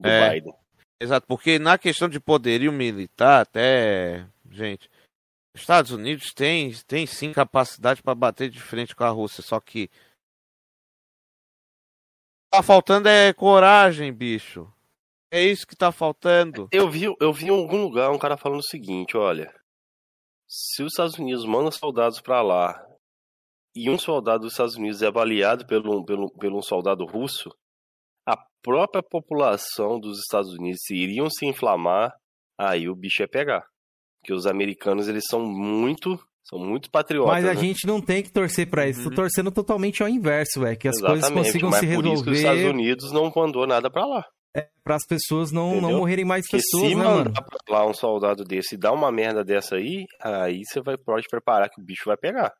do 0.00 0.08
É. 0.08 0.34
Biden. 0.34 0.52
Exato, 1.00 1.26
porque 1.28 1.60
na 1.60 1.78
questão 1.78 2.08
de 2.08 2.18
poderio 2.18 2.72
militar, 2.72 3.42
até. 3.42 4.26
Gente, 4.50 4.90
os 5.54 5.60
Estados 5.60 5.92
Unidos 5.92 6.32
tem, 6.34 6.72
tem 6.88 7.06
sim 7.06 7.32
capacidade 7.32 8.02
para 8.02 8.16
bater 8.16 8.50
de 8.50 8.60
frente 8.60 8.96
com 8.96 9.04
a 9.04 9.10
Rússia, 9.10 9.42
só 9.44 9.60
que. 9.60 9.88
Tá 12.56 12.62
faltando 12.62 13.06
é 13.06 13.34
coragem, 13.34 14.10
bicho. 14.10 14.66
É 15.30 15.44
isso 15.44 15.66
que 15.66 15.76
tá 15.76 15.92
faltando. 15.92 16.70
Eu 16.72 16.90
vi, 16.90 17.04
eu 17.20 17.30
vi 17.30 17.48
em 17.48 17.50
algum 17.50 17.82
lugar 17.82 18.10
um 18.10 18.18
cara 18.18 18.38
falando 18.38 18.60
o 18.60 18.66
seguinte, 18.66 19.14
olha, 19.14 19.54
se 20.48 20.82
os 20.82 20.94
Estados 20.94 21.18
Unidos 21.18 21.44
mandam 21.44 21.70
soldados 21.70 22.18
pra 22.18 22.40
lá 22.40 22.82
e 23.74 23.90
um 23.90 23.98
soldado 23.98 24.44
dos 24.44 24.52
Estados 24.52 24.74
Unidos 24.74 25.02
é 25.02 25.10
baleado 25.10 25.66
pelo, 25.66 26.02
pelo, 26.06 26.30
pelo 26.30 26.56
um 26.56 26.62
soldado 26.62 27.04
russo, 27.04 27.54
a 28.26 28.38
própria 28.62 29.02
população 29.02 30.00
dos 30.00 30.20
Estados 30.20 30.54
Unidos 30.54 30.80
iriam 30.88 31.28
se 31.28 31.44
inflamar, 31.44 32.16
aí 32.58 32.88
o 32.88 32.96
bicho 32.96 33.20
ia 33.20 33.28
pegar. 33.28 33.66
Porque 34.22 34.32
os 34.32 34.46
americanos, 34.46 35.08
eles 35.08 35.26
são 35.28 35.44
muito, 35.44 36.18
são 36.48 36.58
muito 36.58 36.90
patriotas, 36.90 37.32
Mas 37.32 37.44
a 37.44 37.54
né? 37.54 37.60
gente 37.60 37.86
não 37.86 38.00
tem 38.00 38.22
que 38.22 38.30
torcer 38.30 38.68
pra 38.70 38.88
isso. 38.88 39.02
Tô 39.02 39.08
Uhum. 39.10 39.14
torcendo 39.16 39.50
totalmente 39.50 40.02
ao 40.02 40.08
inverso, 40.08 40.60
velho. 40.60 40.76
Que 40.78 40.88
as 40.88 41.00
coisas 41.00 41.28
consigam 41.30 41.70
mas 41.70 41.80
se 41.80 41.94
por 41.94 42.06
isso 42.06 42.24
que 42.24 42.30
os 42.30 42.36
Estados 42.38 42.58
resolver 42.60 42.78
Unidos 42.82 43.12
não 43.12 43.32
mandou 43.34 43.66
nada 43.66 43.90
pra 43.90 44.06
lá. 44.06 44.24
para 44.84 44.94
as 44.94 45.04
pessoas 45.06 45.50
não, 45.52 45.80
não 45.80 45.98
morrerem 45.98 46.24
mais 46.24 46.44
Porque 46.46 46.56
pessoas, 46.58 46.88
se 46.90 46.94
né, 46.94 47.02
mano? 47.04 47.24
mandar 47.24 47.42
pra 47.42 47.58
lá 47.68 47.86
um 47.86 47.92
soldado 47.92 48.44
desse 48.44 48.74
e 48.74 48.78
dar 48.78 48.92
uma 48.92 49.10
merda 49.12 49.44
dessa 49.44 49.76
aí, 49.76 50.04
aí 50.22 50.62
você 50.64 50.80
vai, 50.80 50.96
pode 50.96 51.26
preparar 51.28 51.68
que 51.68 51.80
o 51.80 51.84
bicho 51.84 52.04
vai 52.06 52.16
pegar. 52.16 52.52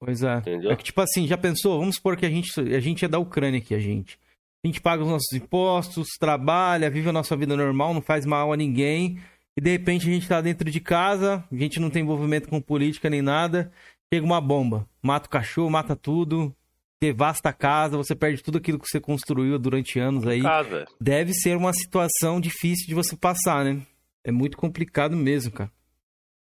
Pois 0.00 0.22
é. 0.22 0.38
Entendeu? 0.38 0.70
É 0.70 0.76
que, 0.76 0.84
tipo 0.84 1.00
assim, 1.00 1.26
já 1.26 1.36
pensou? 1.36 1.78
Vamos 1.78 1.96
supor 1.96 2.16
que 2.16 2.24
a 2.26 2.30
gente, 2.30 2.48
a 2.60 2.80
gente 2.80 3.04
é 3.04 3.08
da 3.08 3.18
Ucrânia 3.18 3.58
aqui, 3.60 3.74
a 3.74 3.78
gente. 3.78 4.18
A 4.64 4.66
gente 4.66 4.80
paga 4.80 5.02
os 5.02 5.08
nossos 5.08 5.32
impostos, 5.32 6.08
trabalha, 6.18 6.90
vive 6.90 7.08
a 7.08 7.12
nossa 7.12 7.36
vida 7.36 7.56
normal, 7.56 7.92
não 7.94 8.00
faz 8.02 8.24
mal 8.26 8.52
a 8.52 8.56
ninguém. 8.56 9.20
E 9.58 9.60
de 9.60 9.72
repente 9.72 10.08
a 10.08 10.12
gente 10.12 10.28
tá 10.28 10.40
dentro 10.40 10.70
de 10.70 10.78
casa, 10.78 11.44
a 11.50 11.56
gente 11.56 11.80
não 11.80 11.90
tem 11.90 12.04
envolvimento 12.04 12.48
com 12.48 12.60
política 12.60 13.10
nem 13.10 13.20
nada. 13.20 13.72
Chega 14.14 14.24
uma 14.24 14.40
bomba, 14.40 14.88
mata 15.02 15.26
o 15.26 15.28
cachorro, 15.28 15.68
mata 15.68 15.96
tudo, 15.96 16.54
devasta 17.02 17.48
a 17.48 17.52
casa, 17.52 17.96
você 17.96 18.14
perde 18.14 18.40
tudo 18.40 18.58
aquilo 18.58 18.78
que 18.78 18.86
você 18.86 19.00
construiu 19.00 19.58
durante 19.58 19.98
anos 19.98 20.24
aí. 20.28 20.42
Casa. 20.42 20.84
Deve 21.00 21.34
ser 21.34 21.56
uma 21.56 21.72
situação 21.72 22.40
difícil 22.40 22.86
de 22.86 22.94
você 22.94 23.16
passar, 23.16 23.64
né? 23.64 23.82
É 24.24 24.30
muito 24.30 24.56
complicado 24.56 25.16
mesmo, 25.16 25.50
cara. 25.50 25.72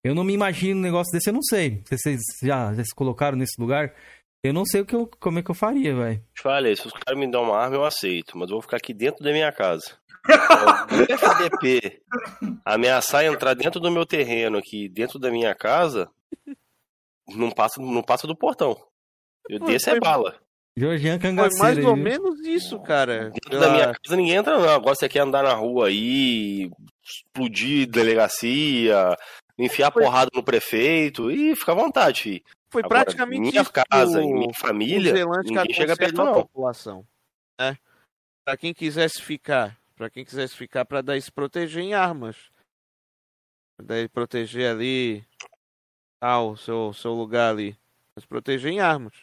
Eu 0.01 0.15
não 0.15 0.23
me 0.23 0.31
imagino 0.31 0.79
um 0.79 0.83
negócio 0.83 1.11
desse, 1.11 1.29
eu 1.29 1.33
não 1.33 1.43
sei. 1.43 1.81
Se 1.83 1.97
Vocês 1.97 2.21
já, 2.41 2.73
já 2.73 2.85
se 2.85 2.95
colocaram 2.95 3.37
nesse 3.37 3.59
lugar? 3.59 3.93
Eu 4.45 4.53
não 4.53 4.65
sei 4.65 4.79
o 4.79 4.85
que 4.85 4.95
eu, 4.95 5.09
como 5.19 5.39
é 5.39 5.43
que 5.43 5.51
eu 5.51 5.55
faria, 5.55 5.93
velho. 5.93 6.23
Falei, 6.37 6.73
se 6.77 6.87
os 6.87 6.93
caras 6.93 7.19
me 7.19 7.29
dão 7.29 7.43
uma 7.43 7.57
arma, 7.57 7.75
eu 7.75 7.83
aceito, 7.83 8.37
mas 8.37 8.49
eu 8.49 8.55
vou 8.55 8.61
ficar 8.61 8.77
aqui 8.77 8.93
dentro 8.93 9.21
da 9.21 9.31
minha 9.33 9.51
casa. 9.51 9.97
FDP 10.27 12.01
ameaçar 12.65 13.25
entrar 13.25 13.53
dentro 13.53 13.79
do 13.79 13.91
meu 13.91 14.05
terreno 14.05 14.57
aqui, 14.57 14.87
dentro 14.89 15.19
da 15.19 15.29
minha 15.29 15.53
casa, 15.53 16.09
não 17.29 17.51
passa, 17.51 17.81
não 17.81 18.01
passa 18.03 18.25
do 18.27 18.35
portão. 18.35 18.77
Eu 19.49 19.59
Pô, 19.59 19.65
desço 19.65 19.89
foi- 19.89 19.97
é 19.97 19.99
bala. 19.99 20.35
Georgian 20.75 21.19
Foi 21.19 21.29
Cangaceiro. 21.29 21.63
mais 21.63 21.77
aí, 21.77 21.85
ou 21.85 21.93
viu? 21.93 22.03
menos 22.03 22.39
isso, 22.39 22.79
cara. 22.81 23.29
Dentro 23.29 23.59
da 23.59 23.69
minha 23.69 23.93
casa 23.93 24.15
ninguém 24.15 24.35
entra, 24.35 24.57
não. 24.57 24.69
Agora 24.69 24.95
você 24.95 25.07
quer 25.07 25.19
andar 25.19 25.43
na 25.43 25.53
rua 25.53 25.87
aí, 25.87 26.71
explodir 27.03 27.87
delegacia, 27.87 29.15
enfiar 29.57 29.91
Foi- 29.91 30.01
porrada 30.03 30.31
no 30.33 30.41
prefeito, 30.43 31.29
e 31.29 31.55
fica 31.55 31.73
à 31.73 31.75
vontade, 31.75 32.23
filho. 32.23 32.43
Foi 32.71 32.81
Agora, 32.83 33.03
praticamente 33.03 33.51
minha 33.51 33.65
casa 33.65 34.19
o- 34.19 34.23
e 34.23 34.33
minha 34.33 34.53
família, 34.55 35.13
ninguém 35.43 35.73
chega 35.75 35.95
perto, 35.95 36.15
não. 36.17 36.33
população. 36.33 37.05
Né? 37.59 37.77
Pra 38.43 38.57
quem 38.57 38.73
quisesse 38.73 39.21
ficar, 39.21 39.77
para 40.03 40.09
quem 40.09 40.25
quisesse 40.25 40.53
ficar, 40.57 40.83
pra 40.83 41.01
daí 41.01 41.21
se 41.21 41.31
proteger 41.31 41.81
em 41.81 41.93
armas. 41.93 42.35
Pra 43.77 43.85
daí 43.87 44.09
proteger 44.09 44.69
ali, 44.69 45.23
tal, 46.19 46.57
seu, 46.57 46.91
seu 46.91 47.13
lugar 47.13 47.51
ali. 47.51 47.73
Se 48.19 48.27
proteger 48.27 48.73
em 48.73 48.81
armas. 48.81 49.13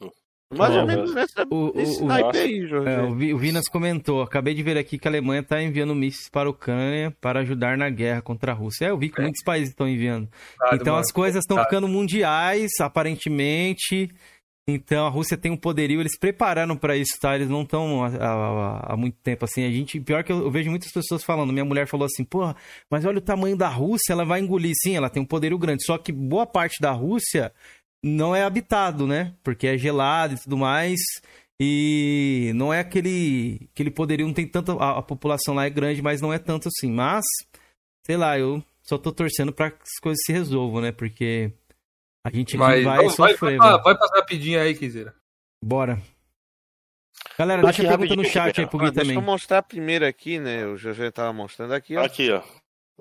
Hum. 0.00 0.08
Mais 0.56 0.72
ou 0.76 0.86
menos 0.86 1.12
nessa, 1.12 1.42
o- 1.50 1.70
o- 1.70 1.74
nesse 1.74 2.00
o- 2.04 2.06
naipe 2.06 2.38
aí, 2.38 2.66
Jorge. 2.68 2.88
É, 2.88 3.02
o 3.02 3.16
Vi- 3.16 3.34
o 3.34 3.38
Vinas 3.38 3.68
comentou, 3.68 4.22
acabei 4.22 4.54
de 4.54 4.62
ver 4.62 4.78
aqui 4.78 4.96
que 4.96 5.08
a 5.08 5.10
Alemanha 5.10 5.40
está 5.40 5.60
enviando 5.60 5.92
mísseis 5.92 6.28
para 6.30 6.48
a 6.48 6.52
Ucrânia 6.52 7.10
para 7.20 7.40
ajudar 7.40 7.76
na 7.76 7.90
guerra 7.90 8.22
contra 8.22 8.52
a 8.52 8.54
Rússia. 8.54 8.86
É, 8.86 8.90
eu 8.90 8.96
vi 8.98 9.08
que 9.10 9.20
muitos 9.20 9.42
países 9.42 9.70
estão 9.70 9.88
enviando. 9.88 10.30
Então 10.72 10.96
as 10.96 11.10
coisas 11.10 11.42
estão 11.42 11.60
ficando 11.64 11.88
mundiais, 11.88 12.70
aparentemente. 12.80 14.08
Então 14.74 15.06
a 15.06 15.08
Rússia 15.08 15.36
tem 15.36 15.50
um 15.50 15.56
poderio, 15.56 16.00
eles 16.00 16.18
prepararam 16.18 16.76
para 16.76 16.96
isso, 16.96 17.18
tá? 17.20 17.34
Eles 17.34 17.48
não 17.48 17.62
estão 17.62 18.04
há, 18.04 18.96
muito 18.96 19.16
tempo 19.22 19.44
assim. 19.44 19.64
A 19.64 19.70
gente, 19.70 20.00
pior 20.00 20.24
que 20.24 20.32
eu, 20.32 20.38
eu 20.42 20.50
vejo 20.50 20.70
muitas 20.70 20.92
pessoas 20.92 21.24
falando. 21.24 21.52
Minha 21.52 21.64
mulher 21.64 21.86
falou 21.86 22.06
assim, 22.06 22.24
porra, 22.24 22.56
mas 22.90 23.04
olha 23.04 23.18
o 23.18 23.22
tamanho 23.22 23.56
da 23.56 23.68
Rússia, 23.68 24.12
ela 24.12 24.24
vai 24.24 24.40
engolir. 24.40 24.74
Sim, 24.82 24.96
ela 24.96 25.10
tem 25.10 25.22
um 25.22 25.26
poderio 25.26 25.58
grande. 25.58 25.84
Só 25.84 25.98
que 25.98 26.12
boa 26.12 26.46
parte 26.46 26.80
da 26.80 26.90
Rússia 26.90 27.52
não 28.02 28.34
é 28.34 28.42
habitado, 28.42 29.06
né? 29.06 29.34
Porque 29.42 29.66
é 29.66 29.78
gelado 29.78 30.34
e 30.34 30.38
tudo 30.38 30.56
mais. 30.56 31.00
E 31.60 32.52
não 32.54 32.72
é 32.72 32.80
aquele, 32.80 33.68
aquele 33.72 33.90
poderio, 33.90 34.26
não 34.26 34.32
tem 34.32 34.46
tanta. 34.46 34.72
A, 34.74 34.98
a 34.98 35.02
população 35.02 35.54
lá 35.54 35.66
é 35.66 35.70
grande, 35.70 36.00
mas 36.00 36.20
não 36.20 36.32
é 36.32 36.38
tanto 36.38 36.68
assim. 36.68 36.90
Mas, 36.90 37.24
sei 38.06 38.16
lá, 38.16 38.38
eu 38.38 38.64
só 38.82 38.96
tô 38.96 39.12
torcendo 39.12 39.52
para 39.52 39.70
que 39.70 39.82
as 39.82 40.00
coisas 40.00 40.20
se 40.24 40.32
resolvam, 40.32 40.80
né? 40.80 40.90
Porque 40.90 41.52
a 42.24 42.30
gente 42.30 42.56
vai 42.56 42.82
vai, 42.82 42.96
vai, 42.96 43.08
sofrer. 43.10 43.58
vai, 43.58 43.70
velho. 43.70 43.82
vai 43.82 43.98
passar 43.98 44.16
rapidinho 44.16 44.60
aí, 44.60 44.74
Kizeira. 44.74 45.14
Bora. 45.62 46.00
Galera, 47.38 47.60
Aqui, 47.62 47.78
deixa 47.78 47.94
a 47.94 47.98
pergunta 47.98 48.16
no 48.16 48.24
chat 48.28 48.60
aí 48.60 48.66
pro 48.66 48.78
Ah, 48.78 48.82
Gui 48.84 48.90
deixa 48.90 49.00
também. 49.02 49.16
eu 49.16 49.22
mostrar 49.22 49.62
primeiro 49.62 50.06
aqui, 50.06 50.38
né? 50.38 50.66
O 50.66 50.74
GG 50.76 51.10
tava 51.12 51.32
mostrando 51.32 51.72
aqui, 51.74 51.96
ó. 51.96 52.04
Aqui, 52.04 52.30
ó. 52.30 52.42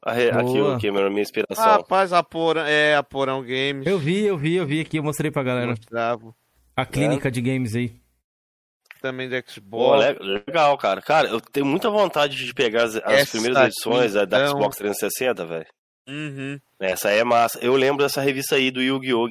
Aqui 0.01 0.31
Boa. 0.31 0.77
o 0.77 0.81
Cameron, 0.81 1.09
minha 1.09 1.21
inspiração. 1.21 1.63
Rapaz, 1.65 2.13
a 2.13 2.23
Porão, 2.23 2.61
é, 2.65 2.95
a 2.95 3.03
Porão 3.03 3.41
Games. 3.41 3.85
Eu 3.85 3.99
vi, 3.99 4.25
eu 4.25 4.37
vi, 4.37 4.55
eu 4.55 4.65
vi 4.65 4.79
aqui, 4.79 4.97
eu 4.97 5.03
mostrei 5.03 5.29
pra 5.29 5.43
galera. 5.43 5.67
Mostrava. 5.71 6.33
A 6.75 6.85
clínica 6.85 7.29
de 7.29 7.41
games 7.41 7.75
aí. 7.75 7.93
Também 9.01 9.27
do 9.29 9.35
Pô, 9.43 9.51
Xbox. 9.51 10.05
le- 10.19 10.41
legal, 10.47 10.77
cara. 10.77 11.01
Cara, 11.01 11.27
eu 11.29 11.41
tenho 11.41 11.65
muita 11.65 11.89
vontade 11.89 12.35
de 12.37 12.53
pegar 12.53 12.83
as, 12.83 12.95
as 12.95 13.29
primeiras 13.29 13.57
aqui, 13.57 13.67
edições 13.67 14.13
da- 14.13 14.25
da. 14.25 14.47
Xbox 14.47 14.77
360, 14.77 15.45
velho. 15.45 15.65
Uhum. 16.09 16.59
Essa 16.79 17.09
é 17.11 17.23
massa. 17.23 17.59
Eu 17.61 17.75
lembro 17.75 18.03
dessa 18.03 18.21
revista 18.21 18.55
aí 18.55 18.71
do 18.71 18.81
Yu-Gi-Oh! 18.81 19.27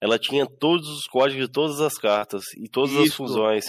Ela 0.00 0.18
tinha 0.18 0.46
todos 0.46 0.88
os 0.88 1.04
códigos 1.06 1.46
de 1.46 1.52
todas 1.52 1.80
as 1.80 1.94
cartas 1.94 2.42
e 2.56 2.68
todas 2.68 2.94
as 2.96 3.06
Isso. 3.06 3.16
fusões. 3.16 3.64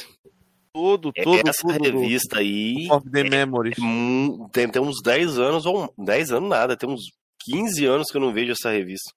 Tudo, 0.73 1.11
tudo, 1.14 1.48
Essa 1.48 1.61
tudo. 1.68 1.77
do- 1.91 1.99
revista 1.99 2.40
aí 2.40 2.88
Of 2.91 3.10
the 3.11 3.23
Memories. 3.23 3.77
mu- 3.77 4.49
tem, 4.52 4.68
tem 4.68 4.81
uns 4.81 5.02
10 5.03 5.38
anos, 5.38 5.65
ou 5.68 5.94
10 5.98 6.31
anos 6.31 6.49
nada, 6.49 6.76
tem 6.76 6.90
uns 6.90 7.03
15 7.45 7.85
anos 7.85 8.10
que 8.10 8.18
eu 8.18 8.22
não 8.22 8.34
vejo 8.34 8.52
essa 8.53 8.72
revista. 8.72 9.11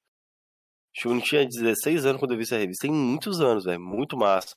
Acho 0.94 1.02
que 1.02 1.09
eu 1.09 1.14
não 1.14 1.20
tinha 1.20 1.47
16 1.47 2.05
anos 2.05 2.18
quando 2.18 2.32
eu 2.32 2.36
vi 2.36 2.43
essa 2.43 2.59
revista. 2.59 2.86
Tem 2.86 2.94
muitos 2.94 3.40
anos, 3.40 3.64
velho. 3.64 3.81
Muito 3.81 4.16
massa. 4.16 4.55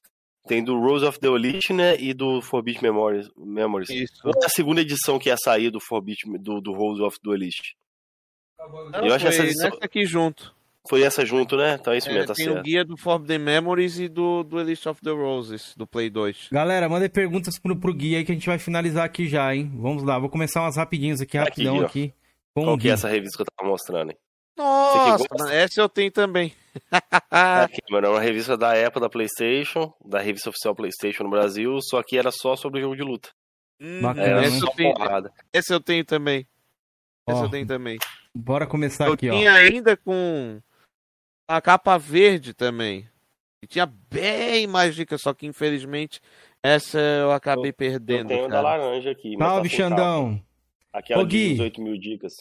Tem 0.47 0.63
do 0.63 0.77
Rose 0.79 1.05
of 1.05 1.19
the 1.19 1.27
Elite, 1.27 1.71
né? 1.73 1.99
E 1.99 2.13
do 2.13 2.41
Forbidden 2.41 2.81
Memories. 2.83 3.29
Memories. 3.37 3.89
Isso. 3.89 4.21
Qual 4.21 4.33
é 4.41 4.45
a 4.45 4.49
segunda 4.49 4.81
edição 4.81 5.19
que 5.19 5.29
ia 5.29 5.37
sair 5.37 5.69
do 5.69 5.79
Forbidden, 5.79 6.37
do, 6.41 6.59
do 6.61 6.73
Rose 6.73 7.01
of 7.01 7.17
the 7.21 7.31
Elite? 7.31 7.75
Não, 8.59 9.05
Eu 9.05 9.13
acho 9.13 9.25
foi 9.25 9.33
essa 9.35 9.43
edição- 9.43 9.77
aqui 9.81 10.05
junto. 10.05 10.53
Foi 10.89 11.03
essa 11.03 11.25
junto, 11.25 11.55
né? 11.55 11.77
Então 11.79 11.93
é 11.93 11.97
isso 11.97 12.09
É, 12.09 12.13
mesmo, 12.13 12.27
tá 12.27 12.33
tem 12.33 12.47
o 12.49 12.53
certo. 12.53 12.65
guia 12.65 12.83
do 12.83 12.97
Forbidden 12.97 13.37
Memories 13.39 13.99
e 13.99 14.07
do, 14.07 14.43
do 14.43 14.59
Elite 14.59 14.87
of 14.89 14.99
the 15.01 15.11
Roses, 15.11 15.73
do 15.77 15.85
Play 15.85 16.09
2. 16.09 16.47
Galera, 16.51 16.89
mandem 16.89 17.09
perguntas 17.09 17.59
pro, 17.59 17.75
pro 17.75 17.93
Gui 17.93 18.15
aí 18.15 18.25
que 18.25 18.31
a 18.31 18.35
gente 18.35 18.47
vai 18.47 18.57
finalizar 18.57 19.05
aqui 19.05 19.27
já, 19.27 19.53
hein? 19.53 19.71
Vamos 19.75 20.03
lá, 20.03 20.17
vou 20.17 20.29
começar 20.29 20.61
umas 20.61 20.77
rapidinhas 20.77 21.21
aqui, 21.21 21.37
Aqui, 21.37 21.49
rapidão 21.49 21.77
ó. 21.79 21.85
aqui. 21.85 22.13
Com 22.55 22.63
Qual 22.63 22.75
o 22.75 22.77
que 22.79 22.89
é 22.89 22.93
essa 22.93 23.07
revista 23.07 23.37
que 23.37 23.41
eu 23.43 23.53
tava 23.55 23.69
mostrando, 23.69 24.11
hein? 24.11 24.17
Nossa, 24.57 25.53
essa 25.53 25.79
eu 25.79 25.87
tenho 25.87 26.11
também. 26.11 26.53
Aqui, 27.31 27.81
mano, 27.89 28.07
é 28.07 28.09
uma 28.09 28.19
revista 28.19 28.57
da 28.57 28.71
Apple, 28.85 28.99
da 29.01 29.09
PlayStation, 29.09 29.93
da 30.03 30.19
revista 30.19 30.49
oficial 30.49 30.75
PlayStation 30.75 31.23
no 31.23 31.29
Brasil, 31.29 31.77
só 31.81 32.01
que 32.03 32.17
era 32.17 32.31
só 32.31 32.55
sobre 32.55 32.81
jogo 32.81 32.95
de 32.95 33.03
luta. 33.03 33.29
Hum, 33.79 34.01
Bacana, 34.01 34.41
né? 34.41 34.47
essa, 34.47 34.59
só 34.59 34.65
eu 34.67 34.71
tenho, 34.75 34.93
porrada. 34.95 35.31
essa 35.53 35.73
eu 35.73 35.79
tenho 35.79 36.03
também. 36.03 36.45
Essa 37.31 37.43
eu 37.45 37.49
tenho 37.49 37.67
também. 37.67 37.97
Bora 38.35 38.65
começar 38.67 39.07
eu 39.07 39.13
aqui, 39.13 39.29
ó. 39.29 39.33
tinha 39.33 39.53
ainda 39.53 39.95
com 39.97 40.59
a 41.47 41.61
capa 41.61 41.97
verde 41.97 42.53
também. 42.53 43.09
E 43.61 43.67
tinha 43.67 43.85
bem 43.85 44.67
mais 44.67 44.95
dicas, 44.95 45.21
só 45.21 45.33
que 45.33 45.45
infelizmente 45.45 46.21
essa 46.63 46.97
eu 46.99 47.31
acabei 47.31 47.71
Eu 47.71 47.73
perdendo, 47.73 48.27
tenho 48.29 48.43
da 48.47 48.55
cara. 48.55 48.61
laranja 48.61 49.11
aqui. 49.11 49.35
mas 49.35 49.47
Salve, 49.47 49.69
tá 49.69 49.75
sem 49.75 49.89
capa. 49.89 49.95
Xandão. 50.01 50.45
Aquela 50.93 51.21
Ô, 51.21 51.25
Gui. 51.25 51.43
de 51.43 51.49
18 51.51 51.81
mil 51.81 51.97
dicas. 51.97 52.33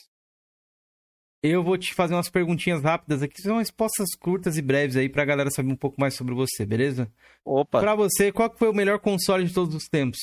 Eu 1.42 1.62
vou 1.62 1.78
te 1.78 1.94
fazer 1.94 2.14
umas 2.14 2.28
perguntinhas 2.30 2.82
rápidas 2.82 3.22
aqui, 3.22 3.40
são 3.40 3.58
respostas 3.58 4.08
curtas 4.18 4.56
e 4.56 4.62
breves 4.62 4.96
aí 4.96 5.08
pra 5.08 5.24
galera 5.24 5.50
saber 5.50 5.70
um 5.72 5.76
pouco 5.76 6.00
mais 6.00 6.14
sobre 6.14 6.34
você, 6.34 6.66
beleza? 6.66 7.10
Opa. 7.44 7.78
Pra 7.80 7.94
você, 7.94 8.32
qual 8.32 8.52
foi 8.56 8.68
o 8.68 8.74
melhor 8.74 8.98
console 8.98 9.44
de 9.44 9.54
todos 9.54 9.72
os 9.74 9.84
tempos? 9.84 10.18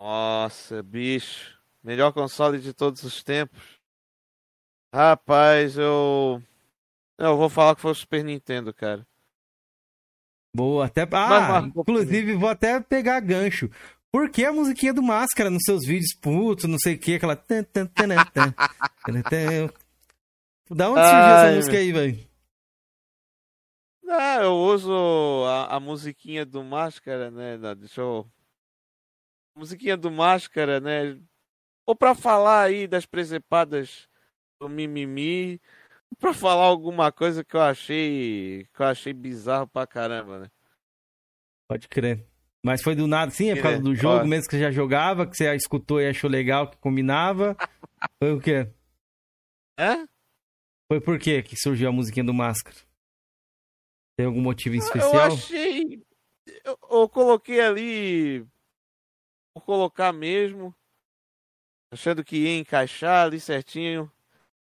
Nossa, 0.00 0.82
bicho. 0.82 1.57
Melhor 1.88 2.12
console 2.12 2.58
de 2.58 2.74
todos 2.74 3.02
os 3.02 3.22
tempos. 3.22 3.80
Rapaz, 4.94 5.78
eu. 5.78 6.42
Eu 7.16 7.34
vou 7.34 7.48
falar 7.48 7.74
que 7.74 7.80
foi 7.80 7.92
o 7.92 7.94
Super 7.94 8.22
Nintendo, 8.22 8.74
cara. 8.74 9.06
Boa, 10.54 10.84
até. 10.84 11.08
Ah, 11.10 11.62
marcou 11.62 11.80
inclusive 11.80 12.34
vou 12.34 12.50
até 12.50 12.78
pegar 12.78 13.18
gancho. 13.20 13.70
Por 14.12 14.30
que 14.30 14.44
a 14.44 14.52
musiquinha 14.52 14.92
do 14.92 15.02
Máscara 15.02 15.48
nos 15.48 15.62
seus 15.64 15.86
vídeos, 15.86 16.14
puto, 16.20 16.68
não 16.68 16.78
sei 16.78 16.96
o 16.96 16.98
que, 16.98 17.14
aquela. 17.14 17.34
Da 20.70 20.90
onde 20.90 21.00
surgiu 21.00 21.24
essa 21.24 21.46
Ai, 21.46 21.56
música 21.56 21.76
aí, 21.78 21.90
velho? 21.90 22.28
Ah, 24.10 24.40
eu 24.42 24.52
uso 24.52 24.92
a, 25.46 25.76
a 25.76 25.80
musiquinha 25.80 26.44
do 26.44 26.62
Máscara, 26.62 27.30
né? 27.30 27.56
Deixa 27.78 28.02
eu. 28.02 28.30
Musiquinha 29.56 29.96
do 29.96 30.10
Máscara, 30.10 30.80
né? 30.80 31.18
Ou 31.88 31.96
pra 31.96 32.14
falar 32.14 32.64
aí 32.64 32.86
das 32.86 33.06
presepadas 33.06 34.06
do 34.60 34.68
mimimi, 34.68 35.58
ou 36.10 36.18
pra 36.18 36.34
falar 36.34 36.64
alguma 36.64 37.10
coisa 37.10 37.42
que 37.42 37.56
eu 37.56 37.62
achei. 37.62 38.68
que 38.74 38.82
eu 38.82 38.86
achei 38.86 39.14
bizarro 39.14 39.66
pra 39.66 39.86
caramba, 39.86 40.40
né? 40.40 40.50
Pode 41.66 41.88
crer. 41.88 42.26
Mas 42.62 42.82
foi 42.82 42.94
do 42.94 43.06
nada, 43.06 43.30
sim? 43.30 43.48
É 43.48 43.56
por 43.56 43.62
causa 43.62 43.78
É, 43.78 43.82
do 43.82 43.94
jogo 43.94 44.26
ó. 44.26 44.28
mesmo 44.28 44.50
que 44.50 44.54
você 44.56 44.60
já 44.60 44.70
jogava, 44.70 45.26
que 45.26 45.34
você 45.34 45.54
escutou 45.54 45.98
e 45.98 46.06
achou 46.06 46.28
legal, 46.28 46.68
que 46.70 46.76
combinava? 46.76 47.56
Foi 48.22 48.32
o 48.34 48.38
quê? 48.40 48.70
Hã? 49.78 50.06
Foi 50.92 51.00
por 51.00 51.18
quê 51.18 51.42
que 51.42 51.56
surgiu 51.56 51.88
a 51.88 51.92
musiquinha 51.92 52.24
do 52.24 52.34
Máscara? 52.34 52.76
Tem 54.18 54.26
algum 54.26 54.42
motivo 54.42 54.74
em 54.74 54.78
Eu 54.78 54.84
especial? 54.84 55.28
achei. 55.28 56.04
Eu, 56.64 56.78
eu 56.90 57.08
coloquei 57.08 57.60
ali. 57.60 58.40
Vou 59.54 59.62
colocar 59.64 60.12
mesmo. 60.12 60.74
Achando 61.90 62.24
que 62.24 62.36
ia 62.36 62.58
encaixar 62.58 63.26
ali 63.26 63.40
certinho. 63.40 64.10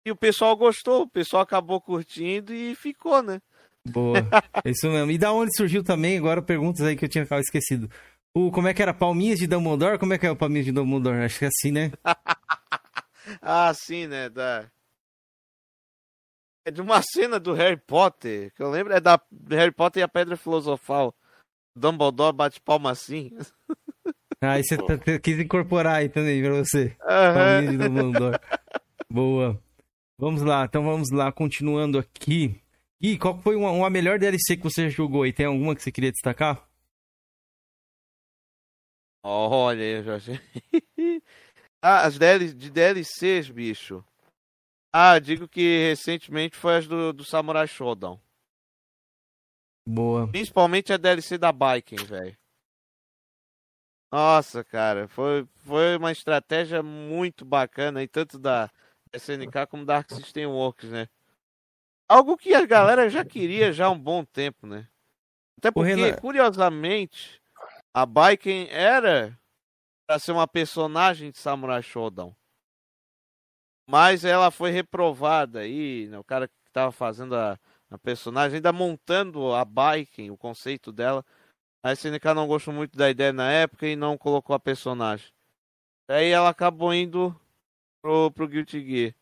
E 0.05 0.11
o 0.11 0.15
pessoal 0.15 0.55
gostou, 0.55 1.03
o 1.03 1.09
pessoal 1.09 1.43
acabou 1.43 1.81
curtindo 1.81 2.53
e 2.53 2.75
ficou, 2.75 3.23
né? 3.23 3.41
Boa. 3.85 4.17
Isso 4.65 4.87
mesmo. 4.87 5.11
E 5.11 5.17
da 5.17 5.31
onde 5.31 5.55
surgiu 5.55 5.83
também, 5.83 6.17
agora 6.17 6.41
perguntas 6.41 6.85
aí 6.85 6.95
que 6.95 7.05
eu 7.05 7.09
tinha 7.09 7.27
esquecido. 7.39 7.89
O, 8.33 8.51
como 8.51 8.67
é 8.67 8.73
que 8.73 8.81
era? 8.81 8.93
Palminhas 8.93 9.39
de 9.39 9.47
Dumbledore? 9.47 9.97
Como 9.97 10.13
é 10.13 10.17
que 10.17 10.27
é 10.27 10.31
o 10.31 10.35
Palminhas 10.35 10.65
de 10.65 10.71
Dumbledore? 10.71 11.23
Acho 11.23 11.39
que 11.39 11.45
é 11.45 11.47
assim, 11.47 11.71
né? 11.71 11.91
Ah, 13.41 13.73
sim, 13.73 14.05
né? 14.05 14.29
Da... 14.29 14.69
É 16.63 16.69
de 16.69 16.79
uma 16.79 17.01
cena 17.01 17.39
do 17.39 17.53
Harry 17.53 17.77
Potter, 17.77 18.53
que 18.53 18.61
eu 18.61 18.69
lembro, 18.69 18.93
é 18.93 18.99
da 18.99 19.19
Harry 19.49 19.71
Potter 19.71 20.01
e 20.01 20.03
a 20.03 20.07
Pedra 20.07 20.37
Filosofal. 20.37 21.15
Dumbledore 21.75 22.35
bate 22.35 22.61
palma 22.61 22.91
assim. 22.91 23.31
Aí 24.45 24.63
você 24.63 24.77
tá- 24.77 24.97
tá- 24.97 25.19
quis 25.19 25.39
incorporar 25.39 25.95
aí 25.95 26.09
também 26.09 26.41
pra 26.41 26.53
você. 26.53 26.95
De 27.69 27.77
Dumbledore. 27.77 28.39
Boa. 29.09 29.61
Vamos 30.17 30.41
lá, 30.41 30.65
então 30.65 30.83
vamos 30.83 31.11
lá, 31.11 31.31
continuando 31.31 31.97
aqui. 31.99 32.61
Gui, 33.01 33.17
qual 33.17 33.37
foi 33.41 33.55
uma, 33.55 33.71
uma 33.71 33.89
melhor 33.89 34.17
DLC 34.17 34.55
que 34.55 34.63
você 34.63 34.89
jogou 34.89 35.23
aí? 35.23 35.33
Tem 35.33 35.45
alguma 35.45 35.75
que 35.75 35.83
você 35.83 35.91
queria 35.91 36.11
destacar? 36.11 36.67
Olha, 39.23 40.03
já 40.03 40.15
achei. 40.15 40.39
ah, 41.81 42.05
as 42.05 42.17
DL... 42.17 42.53
de 42.53 42.69
DLCs, 42.69 43.49
bicho. 43.49 44.03
Ah, 44.93 45.19
digo 45.19 45.47
que 45.47 45.89
recentemente 45.89 46.55
foi 46.55 46.77
as 46.77 46.87
do, 46.87 47.11
do 47.11 47.25
Samurai 47.25 47.67
Showdown. 47.67 48.19
Boa. 49.87 50.27
Principalmente 50.27 50.93
a 50.93 50.97
DLC 50.97 51.37
da 51.37 51.51
Biking, 51.51 52.03
velho. 52.05 52.37
Nossa, 54.15 54.63
cara, 54.63 55.09
foi, 55.09 55.45
foi 55.65 55.97
uma 55.97 56.09
estratégia 56.09 56.81
muito 56.81 57.43
bacana, 57.43 57.99
aí, 57.99 58.07
tanto 58.07 58.39
da 58.39 58.71
SNK 59.11 59.67
como 59.67 59.83
da 59.83 59.97
Arc 59.97 60.13
System 60.13 60.45
Works, 60.45 60.89
né? 60.89 61.09
Algo 62.07 62.37
que 62.37 62.53
a 62.53 62.65
galera 62.65 63.09
já 63.09 63.25
queria 63.25 63.73
já 63.73 63.87
há 63.87 63.89
um 63.89 63.99
bom 63.99 64.23
tempo, 64.23 64.65
né? 64.65 64.87
Até 65.57 65.69
porque, 65.69 66.13
curiosamente, 66.21 67.41
a 67.93 68.05
Biken 68.05 68.69
era 68.69 69.37
para 70.07 70.17
ser 70.17 70.31
uma 70.31 70.47
personagem 70.47 71.29
de 71.29 71.37
Samurai 71.37 71.83
Showdown. 71.83 72.33
Mas 73.85 74.23
ela 74.23 74.49
foi 74.49 74.71
reprovada 74.71 75.59
aí, 75.59 76.07
né? 76.07 76.17
O 76.17 76.23
cara 76.23 76.47
que 76.47 76.53
tava 76.71 76.93
fazendo 76.93 77.35
a, 77.35 77.59
a 77.89 77.97
personagem, 77.97 78.55
ainda 78.55 78.71
montando 78.71 79.53
a 79.53 79.65
Biken, 79.65 80.31
o 80.31 80.37
conceito 80.37 80.93
dela. 80.93 81.21
A 81.85 81.93
SNK 81.93 82.33
não 82.33 82.47
gostou 82.47 82.73
muito 82.73 82.97
da 82.97 83.11
ideia 83.11 83.31
na 83.31 83.51
época 83.51 83.85
e 83.85 83.95
não 83.95 84.17
colocou 84.17 84.55
a 84.55 84.59
personagem. 84.59 85.27
Aí 86.09 86.29
ela 86.29 86.49
acabou 86.49 86.91
indo 86.91 87.39
pro, 88.01 88.31
pro 88.31 88.47
Guilty 88.47 88.83
Gear. 88.83 89.13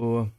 Boa. 0.00 0.32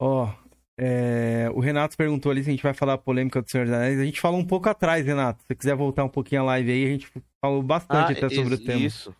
Ó, 0.00 0.32
é, 0.78 1.50
o 1.52 1.58
Renato 1.58 1.96
perguntou 1.96 2.30
ali 2.30 2.44
se 2.44 2.50
a 2.50 2.52
gente 2.52 2.62
vai 2.62 2.74
falar 2.74 2.92
a 2.92 2.98
polêmica 2.98 3.42
do 3.42 3.50
Senhor 3.50 3.64
dos 3.64 3.74
Anéis. 3.74 3.98
A 3.98 4.04
gente 4.04 4.20
falou 4.20 4.38
um 4.38 4.46
pouco 4.46 4.68
atrás, 4.68 5.04
Renato. 5.04 5.40
Se 5.42 5.48
você 5.48 5.54
quiser 5.56 5.74
voltar 5.74 6.04
um 6.04 6.08
pouquinho 6.08 6.42
a 6.42 6.44
live 6.44 6.70
aí, 6.70 6.84
a 6.84 6.90
gente 6.90 7.10
falou 7.40 7.60
bastante 7.60 8.12
até 8.12 8.28
sobre 8.28 8.54
o 8.54 8.64
tema. 8.64 8.78
Ah, 8.78 8.86
Isso. 8.86 9.16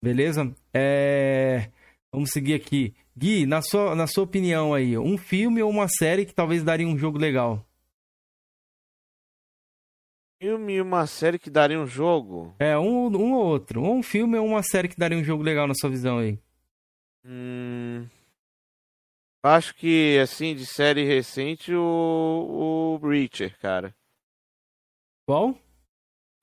Beleza? 0.00 0.54
É, 0.72 1.70
Vamos 2.14 2.30
seguir 2.30 2.52
aqui. 2.52 2.94
Gui, 3.16 3.46
na 3.46 3.62
sua, 3.62 3.94
na 3.94 4.06
sua 4.06 4.24
opinião 4.24 4.74
aí, 4.74 4.98
um 4.98 5.16
filme 5.16 5.62
ou 5.62 5.70
uma 5.70 5.88
série 5.88 6.26
que 6.26 6.34
talvez 6.34 6.62
daria 6.62 6.86
um 6.86 6.98
jogo 6.98 7.18
legal? 7.18 7.64
Filme 10.42 10.72
e 10.72 10.80
uma 10.80 11.06
série 11.06 11.38
que 11.38 11.48
daria 11.48 11.78
um 11.78 11.86
jogo. 11.86 12.52
É, 12.58 12.76
um, 12.76 13.06
um 13.06 13.32
ou 13.34 13.46
outro. 13.46 13.80
Ou 13.80 13.94
um 13.94 14.02
filme 14.02 14.36
ou 14.36 14.44
uma 14.44 14.60
série 14.60 14.88
que 14.88 14.96
daria 14.96 15.16
um 15.16 15.22
jogo 15.22 15.40
legal 15.40 15.68
na 15.68 15.74
sua 15.74 15.88
visão 15.88 16.18
aí. 16.18 16.36
Hum, 17.24 18.08
acho 19.40 19.72
que, 19.76 20.18
assim, 20.18 20.52
de 20.56 20.66
série 20.66 21.04
recente, 21.04 21.72
o, 21.72 22.98
o 23.00 23.06
Reacher, 23.08 23.56
cara. 23.60 23.94
Qual? 25.28 25.56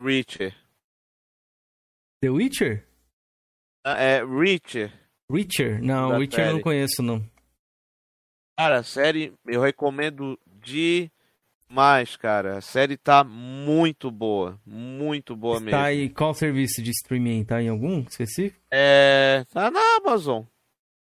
Reacher. 0.01 0.55
The 2.21 2.29
Witcher? 2.29 2.87
Ah, 3.85 4.01
É, 4.01 4.23
Reacher. 4.23 4.93
Witcher? 5.29 5.83
Não, 5.83 6.07
Da 6.07 6.17
Witcher 6.19 6.47
eu 6.47 6.53
não 6.53 6.61
conheço, 6.61 7.03
não. 7.03 7.19
Cara, 8.57 8.79
a 8.79 8.83
série 8.83 9.33
eu 9.45 9.59
recomendo 9.59 10.39
demais, 11.69 12.17
cara. 12.17 12.57
A 12.57 12.61
série 12.61 12.97
tá 12.97 13.23
muito 13.23 14.09
boa. 14.09 14.59
Muito 14.65 15.35
boa 15.35 15.59
mesmo. 15.59 15.71
Tá 15.71 15.83
aí, 15.83 16.09
qual 16.09 16.33
serviço 16.33 16.81
de 16.81 16.89
streaming? 16.91 17.45
Tá 17.45 17.61
em 17.61 17.69
algum 17.69 18.01
específico? 18.01 18.59
É. 18.71 19.45
Tá 19.53 19.69
na 19.69 19.79
Amazon. 19.97 20.43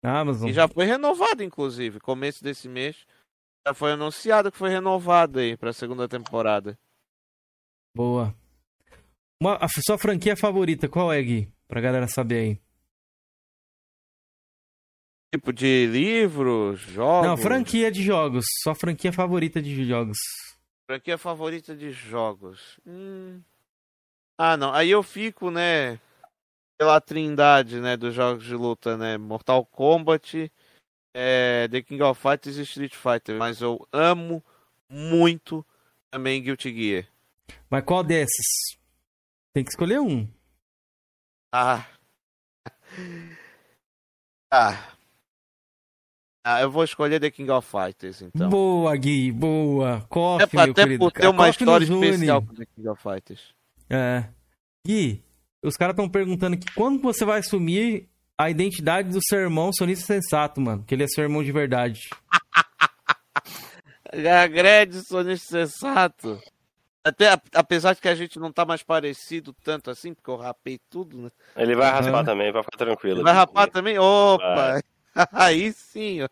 Na 0.04 0.20
Amazon? 0.20 0.50
E 0.50 0.54
já 0.54 0.68
foi 0.68 0.86
renovado, 0.86 1.44
inclusive. 1.44 2.00
Começo 2.00 2.44
desse 2.44 2.68
mês. 2.68 3.06
Já 3.66 3.74
foi 3.74 3.94
anunciado 3.94 4.52
que 4.52 4.58
foi 4.58 4.70
renovado 4.70 5.40
aí 5.40 5.58
pra 5.58 5.74
segunda 5.74 6.08
temporada. 6.08 6.78
Boa. 7.96 8.36
Uma, 9.42 9.56
a 9.56 9.68
sua 9.68 9.98
franquia 9.98 10.36
favorita, 10.36 10.88
qual 10.88 11.12
é, 11.12 11.22
Gui? 11.22 11.52
Pra 11.68 11.82
galera 11.82 12.08
saber 12.08 12.36
aí. 12.36 12.62
Tipo 15.34 15.52
de 15.52 15.88
livros, 15.88 16.80
jogos. 16.80 17.28
Não, 17.28 17.38
franquia 17.38 17.92
de 17.92 18.02
jogos. 18.02 18.46
Sua 18.64 18.74
franquia 18.74 19.12
favorita 19.12 19.62
de 19.62 19.86
jogos. 19.86 20.18
Franquia 20.88 21.18
favorita 21.18 21.76
de 21.76 21.92
jogos. 21.92 22.80
Hum. 22.88 23.42
Ah, 24.38 24.56
não. 24.56 24.74
Aí 24.74 24.90
eu 24.90 25.04
fico, 25.04 25.52
né? 25.52 26.00
Pela 26.80 27.02
trindade, 27.02 27.82
né? 27.82 27.98
Dos 27.98 28.14
jogos 28.16 28.46
de 28.46 28.56
luta, 28.56 28.96
né? 28.96 29.18
Mortal 29.18 29.66
Kombat, 29.66 30.50
é, 31.14 31.68
The 31.68 31.82
King 31.82 32.02
of 32.04 32.22
Fighters 32.22 32.56
e 32.56 32.62
Street 32.62 32.96
Fighter. 32.96 33.38
Mas 33.38 33.62
eu 33.62 33.86
amo 33.92 34.42
muito 34.90 35.66
também 36.10 36.42
Guilty 36.42 36.74
Gear. 36.74 37.08
Mas 37.70 37.84
qual 37.84 38.02
desses? 38.02 38.78
Tem 39.54 39.66
que 39.66 39.72
escolher 39.72 40.00
um. 40.00 40.26
Ah. 41.52 41.86
Ah. 44.50 44.97
Ah, 46.50 46.62
eu 46.62 46.72
vou 46.72 46.86
escolher 46.86 47.20
The 47.20 47.30
King 47.30 47.52
of 47.52 47.68
Fighters, 47.70 48.22
então. 48.22 48.48
Boa, 48.48 48.96
Gui, 48.96 49.34
boa. 49.34 50.06
Coffee, 50.08 50.48
É, 50.58 50.64
meu 50.64 50.72
até 50.72 50.84
querido. 50.84 51.00
por 51.04 51.12
ter 51.12 51.28
uma 51.28 51.48
Coffee 51.48 51.50
história 51.50 51.84
especial 51.84 52.42
com 52.42 52.54
The 52.56 52.66
King 52.74 52.88
of 52.88 53.04
Fighters. 53.04 53.54
É. 53.90 54.24
Gui, 54.86 55.22
os 55.62 55.76
caras 55.76 55.92
estão 55.92 56.08
perguntando 56.08 56.54
aqui 56.56 56.66
quando 56.74 57.02
você 57.02 57.26
vai 57.26 57.40
assumir 57.40 58.08
a 58.38 58.50
identidade 58.50 59.10
do 59.10 59.20
seu 59.22 59.40
irmão 59.40 59.74
sonista 59.74 60.06
sensato, 60.06 60.62
mano. 60.62 60.86
Que 60.88 60.96
ele 60.96 61.04
é 61.04 61.08
seu 61.08 61.26
irmão 61.26 61.44
de 61.44 61.52
verdade. 61.52 62.00
Agrede 64.42 65.06
sonista 65.06 65.68
sensato. 65.68 66.40
Até 67.04 67.38
apesar 67.54 67.94
de 67.94 68.00
que 68.00 68.08
a 68.08 68.16
gente 68.16 68.40
não 68.40 68.54
tá 68.54 68.66
mais 68.66 68.82
parecido 68.84 69.54
tanto 69.64 69.92
assim, 69.92 70.14
porque 70.14 70.30
eu 70.30 70.38
rapei 70.38 70.80
tudo, 70.90 71.18
né? 71.18 71.30
Ele 71.58 71.76
vai 71.76 71.92
raspar 71.92 72.24
também, 72.24 72.54
vai 72.54 72.64
ficar 72.64 72.78
tranquilo. 72.78 73.22
Vai 73.22 73.34
rapar 73.34 73.70
também? 73.70 74.00
Opa! 74.00 74.80
Aí 75.32 75.74
sim, 75.74 76.22
ó. 76.24 76.28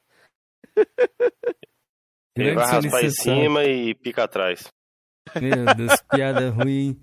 Ele 2.38 2.54
vai 2.54 2.66
raspar 2.70 3.04
em 3.04 3.10
cima 3.12 3.64
e 3.64 3.96
pica 3.96 4.24
atrás. 4.26 4.68
Meu 5.42 5.74
Deus, 5.76 6.02
piada 6.10 6.50
ruim. 6.52 7.00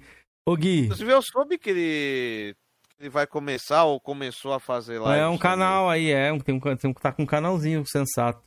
Ô, 0.47 0.57
Gui, 0.57 0.85
Inclusive, 0.85 1.11
eu 1.13 1.23
soube 1.23 1.59
que 1.59 1.71
ele, 1.71 2.55
que 2.97 3.03
ele 3.05 3.09
vai 3.11 3.27
começar 3.27 3.85
ou 3.85 4.01
começou 4.01 4.53
a 4.53 4.61
fazer 4.61 4.99
lá. 4.99 5.17
é 5.17 5.27
um 5.27 5.39
canal 5.39 5.89
aí, 5.89 6.11
é. 6.11 6.33
um- 6.33 6.39
Tem 6.41 6.55
um, 6.55 6.61
tem 6.61 6.91
um, 6.91 6.95
tá 6.95 7.13
com 7.13 7.23
um 7.23 7.27
canalzinho 7.27 7.85
sensato. 7.87 8.43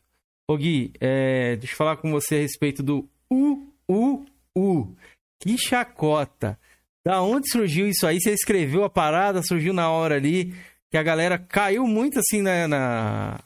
Ô, 0.48 0.56
Gui, 0.58 0.94
é, 1.00 1.56
deixa 1.56 1.74
eu 1.74 1.78
falar 1.78 1.98
com 1.98 2.12
você 2.12 2.36
a 2.36 2.40
respeito 2.40 2.84
do 2.84 3.10
UUU. 3.32 4.26
Que 5.42 5.58
chacota. 5.58 6.60
Da 7.06 7.22
onde 7.22 7.50
surgiu 7.52 7.88
isso 7.88 8.06
aí? 8.06 8.20
Você 8.22 8.32
escreveu 8.32 8.84
a 8.84 8.90
parada, 8.90 9.42
surgiu 9.42 9.74
na 9.74 9.90
hora 9.92 10.16
ali, 10.16 10.54
que 10.96 11.00
a 11.00 11.04
galera 11.04 11.38
caiu 11.38 11.86
muito 11.86 12.20
assim 12.20 12.42
na, 12.42 12.70
na- 12.70 13.44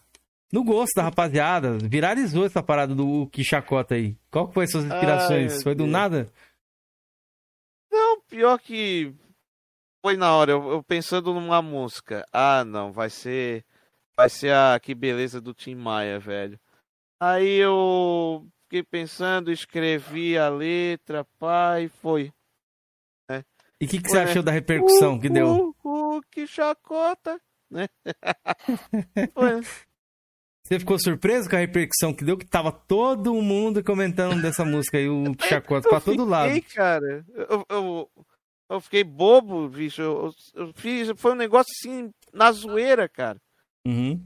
no 0.53 0.63
gosto 0.63 0.93
da 0.95 1.01
rapaziada. 1.01 1.79
Viralizou 1.79 2.45
essa 2.45 2.61
parada 2.61 2.93
do 2.93 3.25
que 3.31 3.43
chacota 3.43 3.95
aí. 3.95 4.15
Qual 4.29 4.47
que 4.47 4.53
foi 4.53 4.65
as 4.65 4.71
suas 4.71 4.85
inspirações? 4.85 5.53
meu 5.53 5.63
foi 5.63 5.73
do 5.73 5.79
Deus. 5.85 5.89
nada? 5.91 6.31
Não, 7.91 8.21
pior 8.21 8.59
que 8.59 9.11
foi 10.05 10.15
na 10.15 10.31
hora, 10.35 10.51
eu, 10.51 10.69
eu 10.73 10.83
pensando 10.83 11.33
numa 11.33 11.59
música. 11.59 12.23
Ah, 12.31 12.63
não, 12.63 12.91
vai 12.91 13.09
ser. 13.09 13.65
Vai 14.15 14.29
ser 14.29 14.53
a 14.53 14.79
Que 14.79 14.93
Beleza 14.93 15.41
do 15.41 15.51
Tim 15.51 15.73
Maia, 15.73 16.19
velho. 16.19 16.59
Aí 17.19 17.55
eu 17.55 18.45
fiquei 18.65 18.83
pensando, 18.83 19.51
escrevi 19.51 20.37
a 20.37 20.49
letra, 20.49 21.25
pai, 21.39 21.87
foi. 21.87 22.31
E 23.81 23.85
o 23.85 23.87
que, 23.87 24.01
que 24.01 24.09
Foi, 24.09 24.17
você 24.17 24.25
né? 24.25 24.31
achou 24.31 24.43
da 24.43 24.51
repercussão 24.51 25.19
que 25.19 25.29
deu? 25.29 25.75
Uh, 25.83 26.17
uh, 26.17 26.21
que 26.29 26.45
chacota, 26.45 27.39
né? 27.69 27.87
Você 30.69 30.77
ficou 30.77 30.99
surpreso 30.99 31.49
com 31.49 31.55
a 31.55 31.59
repercussão 31.59 32.13
que 32.13 32.23
deu? 32.23 32.37
Que 32.37 32.45
tava 32.45 32.71
todo 32.71 33.33
mundo 33.33 33.83
comentando 33.83 34.39
dessa 34.39 34.63
música 34.63 34.99
aí, 34.99 35.09
o 35.09 35.23
chacota, 35.41 35.89
pra 35.89 35.99
todo 35.99 36.23
lado. 36.23 36.53
Fiquei, 36.53 36.75
cara. 36.75 37.25
Eu, 37.33 37.65
eu, 37.67 38.11
eu 38.69 38.79
fiquei 38.79 39.03
bobo, 39.03 39.67
bicho. 39.67 39.99
Eu, 39.99 40.31
eu 40.53 40.71
fiz, 40.73 41.11
foi 41.15 41.31
um 41.31 41.35
negócio 41.35 41.71
assim, 41.71 42.11
na 42.31 42.51
zoeira, 42.51 43.09
cara. 43.09 43.41
Uhum. 43.83 44.23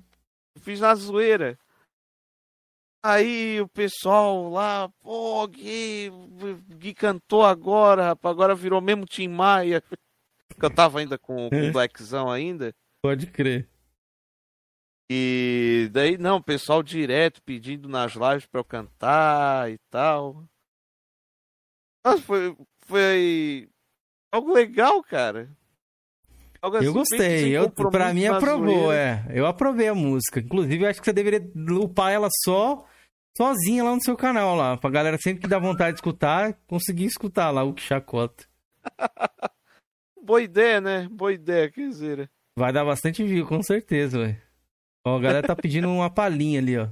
Eu 0.53 0.61
fiz 0.61 0.81
na 0.81 0.93
zoeira. 0.95 1.57
Aí 3.05 3.59
o 3.59 3.67
pessoal 3.67 4.49
lá, 4.49 4.89
pô, 5.01 5.45
Gui, 5.47 6.09
Gui 6.77 6.93
cantou 6.93 7.43
agora, 7.43 8.05
rapaz, 8.05 8.31
agora 8.33 8.55
virou 8.55 8.79
mesmo 8.79 9.05
Tim 9.05 9.27
Maia. 9.27 9.83
Que 10.59 10.63
eu 10.65 10.69
tava 10.69 10.99
ainda 10.99 11.17
com, 11.17 11.49
com 11.49 11.69
o 11.69 11.71
Blackzão 11.71 12.29
ainda. 12.29 12.75
Pode 13.01 13.25
crer. 13.25 13.67
E 15.09 15.89
daí, 15.91 16.15
não, 16.15 16.37
o 16.37 16.43
pessoal 16.43 16.83
direto 16.83 17.41
pedindo 17.41 17.89
nas 17.89 18.13
lives 18.13 18.45
pra 18.45 18.59
eu 18.59 18.63
cantar 18.63 19.71
e 19.71 19.79
tal. 19.89 20.45
Nossa, 22.05 22.21
foi, 22.21 22.55
foi 22.81 23.67
algo 24.31 24.53
legal, 24.53 25.01
cara. 25.03 25.49
Algo 26.61 26.77
assim, 26.77 26.85
Eu 26.85 26.93
sem 26.93 26.99
gostei. 26.99 27.57
Eu, 27.57 27.69
pra 27.71 28.13
mim 28.13 28.25
aprovou, 28.27 28.83
zoeira. 28.85 29.25
é. 29.27 29.39
Eu 29.39 29.47
aprovei 29.47 29.87
a 29.87 29.95
música. 29.95 30.39
Inclusive, 30.39 30.83
eu 30.83 30.89
acho 30.89 30.99
que 30.99 31.05
você 31.05 31.13
deveria 31.13 31.51
upar 31.81 32.11
ela 32.11 32.29
só, 32.45 32.85
sozinha 33.37 33.83
lá 33.83 33.95
no 33.95 34.01
seu 34.03 34.15
canal 34.15 34.55
lá. 34.55 34.77
Pra 34.77 34.89
galera 34.89 35.17
sempre 35.17 35.41
que 35.41 35.47
dá 35.47 35.59
vontade 35.59 35.91
de 35.91 35.97
escutar, 35.99 36.53
conseguir 36.67 37.05
escutar 37.05 37.49
lá 37.51 37.63
o 37.63 37.73
que 37.73 37.81
chacota. 37.81 38.45
Boa 40.21 40.41
ideia, 40.41 40.79
né? 40.79 41.07
Boa 41.11 41.33
ideia, 41.33 41.69
quer 41.69 41.87
dizer. 41.89 42.29
Vai 42.57 42.71
dar 42.71 42.85
bastante 42.85 43.23
view, 43.23 43.45
com 43.45 43.61
certeza, 43.61 44.19
velho. 44.19 44.41
Ó, 45.05 45.17
a 45.17 45.19
galera 45.19 45.47
tá 45.47 45.55
pedindo 45.55 45.89
uma 45.89 46.09
palhinha 46.09 46.59
ali, 46.59 46.77
ó. 46.77 46.87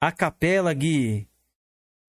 A 0.00 0.12
capela, 0.12 0.74
Gui. 0.74 1.26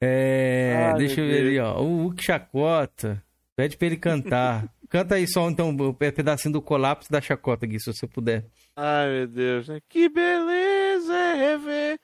É. 0.01 0.89
Ai, 0.91 0.97
deixa 0.97 1.21
eu 1.21 1.25
ver 1.27 1.43
Deus. 1.43 1.47
ali, 1.47 1.59
ó. 1.59 1.81
O 1.81 2.01
Hulk 2.03 2.23
chacota. 2.23 3.23
Pede 3.55 3.77
pra 3.77 3.87
ele 3.87 3.97
cantar. 3.97 4.67
Canta 4.89 5.15
aí 5.15 5.27
só, 5.27 5.49
então, 5.49 5.69
o 5.75 5.93
pe- 5.93 6.11
pedacinho 6.11 6.53
do 6.53 6.61
colapso 6.61 7.09
da 7.11 7.21
chacota, 7.21 7.65
Gui, 7.65 7.79
se 7.79 7.91
você 7.93 8.05
puder. 8.07 8.45
Ai, 8.75 9.09
meu 9.09 9.27
Deus, 9.27 9.67
né? 9.69 9.79
Que 9.87 10.09
beleza 10.09 11.13
é 11.13 11.33
rever 11.33 11.99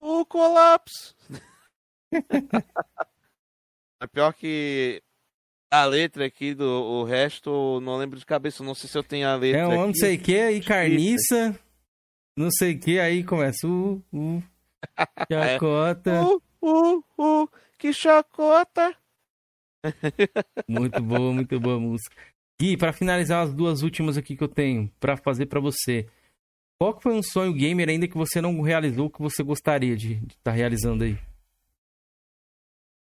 o 0.00 0.24
colapso. 0.24 1.14
é 4.00 4.06
pior 4.06 4.32
que 4.32 5.02
a 5.70 5.84
letra 5.84 6.26
aqui 6.26 6.54
do 6.54 6.66
o 6.66 7.04
resto, 7.04 7.80
não 7.80 7.96
lembro 7.96 8.18
de 8.18 8.26
cabeça. 8.26 8.64
Não 8.64 8.74
sei 8.74 8.88
se 8.88 8.98
eu 8.98 9.04
tenho 9.04 9.28
a 9.28 9.36
letra 9.36 9.60
É 9.60 9.66
um 9.66 9.86
não 9.86 9.94
sei 9.94 10.16
o 10.16 10.20
que, 10.20 10.38
aí 10.38 10.60
carniça. 10.60 11.58
Não 12.36 12.50
sei 12.50 12.74
o 12.74 12.80
que, 12.80 12.98
aí 12.98 13.22
começa. 13.22 13.66
Uh, 13.66 14.02
uh. 14.12 14.42
Chacota. 15.30 16.22
Uh, 16.22 16.42
uh, 16.62 17.04
uh, 17.18 17.50
que 17.78 17.92
chacota. 17.92 18.96
Muito 20.68 21.02
boa, 21.02 21.32
muito 21.32 21.58
boa 21.60 21.76
a 21.76 21.80
música. 21.80 22.16
Gui, 22.60 22.76
pra 22.76 22.92
finalizar 22.92 23.42
as 23.42 23.54
duas 23.54 23.82
últimas 23.82 24.18
aqui 24.18 24.36
que 24.36 24.44
eu 24.44 24.48
tenho 24.48 24.90
pra 25.00 25.16
fazer 25.16 25.46
pra 25.46 25.60
você. 25.60 26.06
Qual 26.80 26.94
que 26.94 27.02
foi 27.02 27.12
um 27.12 27.22
sonho 27.22 27.52
gamer 27.52 27.90
ainda 27.90 28.08
que 28.08 28.16
você 28.16 28.40
não 28.40 28.58
realizou 28.62 29.10
que 29.10 29.20
você 29.20 29.42
gostaria 29.42 29.94
de 29.94 30.14
estar 30.28 30.52
realizando 30.52 31.04
aí? 31.04 31.18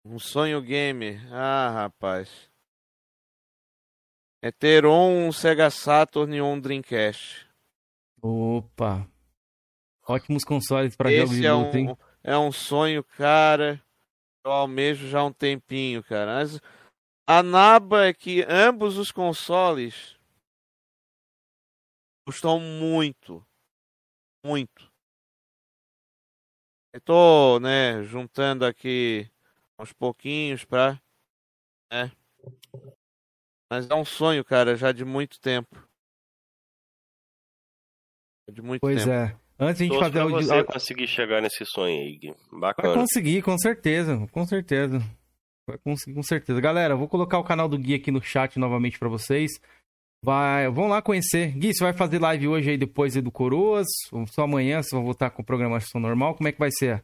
Um 0.03 0.17
sonho 0.17 0.59
gamer. 0.63 1.21
Ah, 1.31 1.69
rapaz. 1.69 2.49
É 4.41 4.51
ter 4.51 4.83
um 4.87 5.31
Sega 5.31 5.69
Saturn 5.69 6.35
e 6.35 6.41
um 6.41 6.59
Dreamcast. 6.59 7.47
Opa. 8.19 9.07
Ótimos 10.07 10.43
consoles 10.43 10.95
pra 10.95 11.11
jogos 11.11 11.35
de 11.35 11.45
é 11.45 11.53
luta, 11.53 11.77
hein? 11.77 11.91
um, 11.91 11.95
é 12.23 12.35
um 12.35 12.51
sonho, 12.51 13.03
cara. 13.03 13.79
Eu 14.43 14.53
almejo 14.53 15.07
já 15.07 15.19
há 15.19 15.25
um 15.25 15.31
tempinho, 15.31 16.03
cara. 16.03 16.39
Mas 16.39 16.59
a 17.27 17.43
naba 17.43 18.07
é 18.07 18.13
que 18.13 18.43
ambos 18.49 18.97
os 18.97 19.11
consoles 19.11 20.17
custam 22.25 22.59
muito. 22.59 23.46
Muito. 24.47 24.89
Eu 26.93 27.01
tô, 27.01 27.59
né, 27.59 28.01
juntando 28.03 28.65
aqui 28.65 29.29
uns 29.77 29.91
pouquinhos 29.91 30.63
pra 30.63 30.97
Mas 33.69 33.89
é 33.89 33.93
um 33.93 34.05
sonho, 34.05 34.45
cara, 34.45 34.77
já 34.77 34.93
de 34.93 35.03
muito 35.03 35.37
tempo. 35.41 35.75
De 38.49 38.61
muito 38.61 38.79
Pois 38.79 39.03
tempo. 39.03 39.11
é. 39.11 39.37
Antes 39.59 39.79
de 39.79 39.83
a 39.83 39.87
gente 39.87 39.99
fazer 39.99 40.21
o. 40.21 40.29
você 40.29 40.63
conseguir 40.63 41.07
chegar 41.07 41.41
nesse 41.41 41.65
sonho 41.65 41.99
aí, 41.99 42.17
Gui. 42.17 42.35
Vai 42.49 42.59
Bacana. 42.61 42.93
conseguir, 42.93 43.41
com 43.41 43.57
certeza, 43.57 44.25
com 44.31 44.45
certeza. 44.45 44.99
Vai 45.67 45.77
conseguir, 45.79 46.15
com 46.15 46.23
certeza. 46.23 46.61
Galera, 46.61 46.95
vou 46.95 47.09
colocar 47.09 47.37
o 47.37 47.43
canal 47.43 47.67
do 47.67 47.77
Gui 47.77 47.95
aqui 47.95 48.11
no 48.11 48.21
chat 48.21 48.57
novamente 48.57 48.97
pra 48.97 49.09
vocês. 49.09 49.59
Vai, 50.27 50.69
vão 50.69 50.89
lá 50.89 51.01
conhecer. 51.01 51.57
Gui, 51.57 51.73
você 51.73 51.81
vai 51.81 51.93
fazer 51.93 52.19
live 52.19 52.49
hoje 52.49 52.71
aí 52.71 52.77
depois 52.77 53.13
do 53.13 53.31
Coroas? 53.31 53.87
Ou 54.11 54.27
só 54.27 54.43
amanhã 54.43 54.83
você 54.83 54.93
vai 54.93 55.05
voltar 55.05 55.29
com 55.29 55.41
programação 55.41 56.01
normal? 56.01 56.35
Como 56.35 56.49
é 56.49 56.51
que 56.51 56.59
vai 56.59 56.69
ser? 56.69 57.01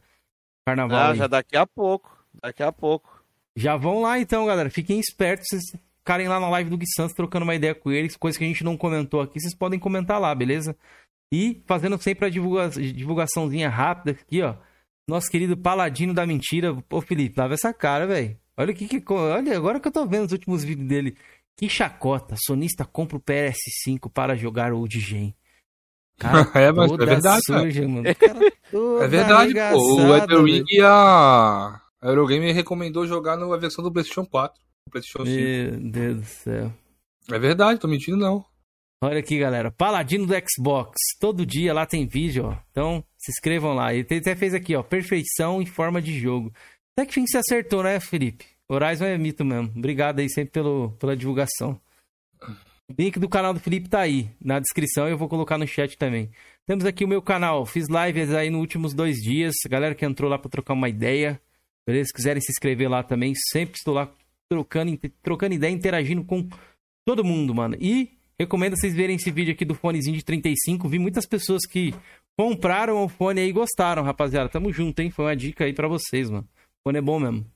Carnaval. 0.68 0.98
Ah, 0.98 1.10
aí? 1.12 1.16
já 1.16 1.26
daqui 1.26 1.56
a 1.56 1.66
pouco. 1.66 2.22
Daqui 2.42 2.62
a 2.62 2.70
pouco. 2.70 3.24
Já 3.56 3.78
vão 3.78 4.02
lá 4.02 4.18
então, 4.18 4.44
galera. 4.44 4.68
Fiquem 4.68 5.00
espertos. 5.00 5.46
Vocês 5.48 5.62
ficarem 6.00 6.28
lá 6.28 6.38
na 6.38 6.50
live 6.50 6.68
do 6.68 6.76
Gui 6.76 6.84
Santos 6.94 7.14
trocando 7.14 7.44
uma 7.44 7.54
ideia 7.54 7.74
com 7.74 7.90
eles. 7.90 8.14
Coisa 8.14 8.36
que 8.36 8.44
a 8.44 8.46
gente 8.46 8.62
não 8.62 8.76
comentou 8.76 9.22
aqui, 9.22 9.40
vocês 9.40 9.56
podem 9.56 9.80
comentar 9.80 10.20
lá, 10.20 10.34
beleza? 10.34 10.76
E 11.32 11.62
fazendo 11.66 11.96
sempre 11.96 12.26
a 12.26 12.28
divulga... 12.28 12.68
divulgaçãozinha 12.68 13.70
rápida 13.70 14.10
aqui, 14.10 14.42
ó. 14.42 14.54
Nosso 15.08 15.30
querido 15.30 15.56
Paladino 15.56 16.12
da 16.12 16.26
Mentira. 16.26 16.76
Ô, 16.90 17.00
Felipe, 17.00 17.40
lava 17.40 17.54
essa 17.54 17.72
cara, 17.72 18.06
velho. 18.06 18.38
Olha 18.54 18.70
o 18.70 18.76
que, 18.76 18.86
que. 18.86 19.02
Olha, 19.14 19.56
agora 19.56 19.80
que 19.80 19.88
eu 19.88 19.92
tô 19.92 20.04
vendo 20.04 20.26
os 20.26 20.32
últimos 20.32 20.62
vídeos 20.62 20.86
dele. 20.86 21.16
Que 21.56 21.68
chacota. 21.68 22.34
Sonista 22.44 22.84
compra 22.84 23.16
o 23.16 23.20
PS5 23.20 24.10
para 24.12 24.34
jogar 24.36 24.72
Old 24.72 24.98
Gen. 24.98 25.34
Cara, 26.18 26.50
É, 26.54 26.72
mas 26.72 26.90
é 26.92 26.96
verdade, 26.96 27.42
cara. 27.46 27.60
suja, 27.62 27.88
mano. 27.88 28.14
Cara 28.14 28.52
toda 28.70 29.04
É 29.04 29.08
verdade, 29.08 29.54
pô. 29.72 29.94
O 30.02 30.16
Elden 30.16 30.64
e 30.68 30.80
a 30.80 31.80
a 32.00 32.08
Eurogame 32.08 32.52
recomendou 32.52 33.06
jogar 33.06 33.34
na 33.36 33.56
versão 33.56 33.82
do 33.82 33.90
PlayStation 33.90 34.26
4. 34.26 34.60
do 34.86 34.90
PlayStation 34.90 35.24
5. 35.24 35.80
Meu 35.80 35.90
Deus 35.90 36.16
do 36.20 36.24
céu. 36.26 36.72
É 37.30 37.38
verdade, 37.38 37.80
tô 37.80 37.88
mentindo 37.88 38.18
não. 38.18 38.44
Olha 39.02 39.20
aqui, 39.20 39.38
galera. 39.38 39.70
Paladino 39.70 40.26
do 40.26 40.34
Xbox. 40.34 40.92
Todo 41.18 41.46
dia 41.46 41.72
lá 41.72 41.86
tem 41.86 42.06
vídeo, 42.06 42.46
ó. 42.46 42.56
Então, 42.70 43.02
se 43.18 43.30
inscrevam 43.32 43.72
lá. 43.74 43.94
Ele 43.94 44.06
até 44.10 44.36
fez 44.36 44.52
aqui, 44.52 44.76
ó. 44.76 44.82
Perfeição 44.82 45.62
em 45.62 45.66
forma 45.66 46.02
de 46.02 46.18
jogo. 46.18 46.52
Até 46.92 47.06
que 47.06 47.14
fim 47.14 47.26
você 47.26 47.38
acertou, 47.38 47.82
né, 47.82 47.98
Felipe? 47.98 48.44
Horizon 48.68 49.04
é 49.04 49.18
mito 49.18 49.44
mesmo. 49.44 49.72
Obrigado 49.76 50.20
aí 50.20 50.28
sempre 50.28 50.52
pelo, 50.52 50.92
pela 50.98 51.16
divulgação. 51.16 51.80
O 52.88 52.94
link 52.98 53.18
do 53.18 53.28
canal 53.28 53.54
do 53.54 53.60
Felipe 53.60 53.88
tá 53.88 54.00
aí 54.00 54.28
na 54.40 54.60
descrição 54.60 55.08
eu 55.08 55.16
vou 55.16 55.28
colocar 55.28 55.56
no 55.56 55.66
chat 55.66 55.96
também. 55.96 56.30
Temos 56.66 56.84
aqui 56.84 57.04
o 57.04 57.08
meu 57.08 57.22
canal. 57.22 57.64
Fiz 57.64 57.86
lives 57.88 58.32
aí 58.32 58.50
nos 58.50 58.60
últimos 58.60 58.94
dois 58.94 59.16
dias. 59.16 59.54
Galera 59.68 59.94
que 59.94 60.04
entrou 60.04 60.30
lá 60.30 60.38
pra 60.38 60.50
trocar 60.50 60.74
uma 60.74 60.88
ideia. 60.88 61.40
Beleza? 61.86 62.08
Se 62.08 62.14
quiserem 62.14 62.40
se 62.40 62.50
inscrever 62.50 62.88
lá 62.88 63.02
também, 63.02 63.32
sempre 63.50 63.76
estou 63.76 63.94
lá 63.94 64.10
trocando, 64.48 64.98
trocando 65.22 65.54
ideia, 65.54 65.72
interagindo 65.72 66.24
com 66.24 66.48
todo 67.06 67.24
mundo, 67.24 67.54
mano. 67.54 67.76
E 67.78 68.16
recomendo 68.38 68.76
vocês 68.76 68.94
verem 68.94 69.16
esse 69.16 69.30
vídeo 69.30 69.52
aqui 69.52 69.64
do 69.64 69.74
fonezinho 69.74 70.16
de 70.16 70.24
35. 70.24 70.88
Vi 70.88 70.98
muitas 70.98 71.26
pessoas 71.26 71.66
que 71.66 71.94
compraram 72.38 73.02
o 73.02 73.08
fone 73.08 73.40
aí 73.40 73.48
e 73.48 73.52
gostaram, 73.52 74.02
rapaziada. 74.02 74.48
Tamo 74.48 74.72
junto, 74.72 75.00
hein? 75.00 75.10
Foi 75.10 75.26
uma 75.26 75.36
dica 75.36 75.64
aí 75.64 75.72
pra 75.72 75.88
vocês, 75.88 76.30
mano. 76.30 76.48
O 76.80 76.88
fone 76.88 76.98
é 76.98 77.02
bom 77.02 77.18
mesmo. 77.20 77.53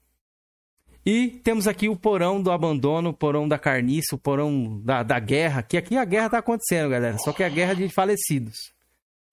E 1.11 1.31
temos 1.43 1.67
aqui 1.67 1.89
o 1.89 1.97
porão 1.97 2.43
do 2.43 2.51
abandono, 2.51 3.09
o 3.09 3.15
porão 3.15 3.49
da 3.49 3.59
carniça, 3.59 4.15
o 4.15 4.19
porão 4.19 4.79
da, 4.85 5.03
da 5.03 5.19
guerra. 5.19 5.63
Que 5.63 5.79
aqui 5.79 5.97
a 5.97 6.05
guerra 6.05 6.29
tá 6.29 6.39
acontecendo, 6.39 6.91
galera. 6.91 7.17
Só 7.17 7.33
que 7.33 7.43
é 7.43 7.47
a 7.47 7.49
guerra 7.49 7.73
de 7.75 7.89
falecidos. 7.89 8.75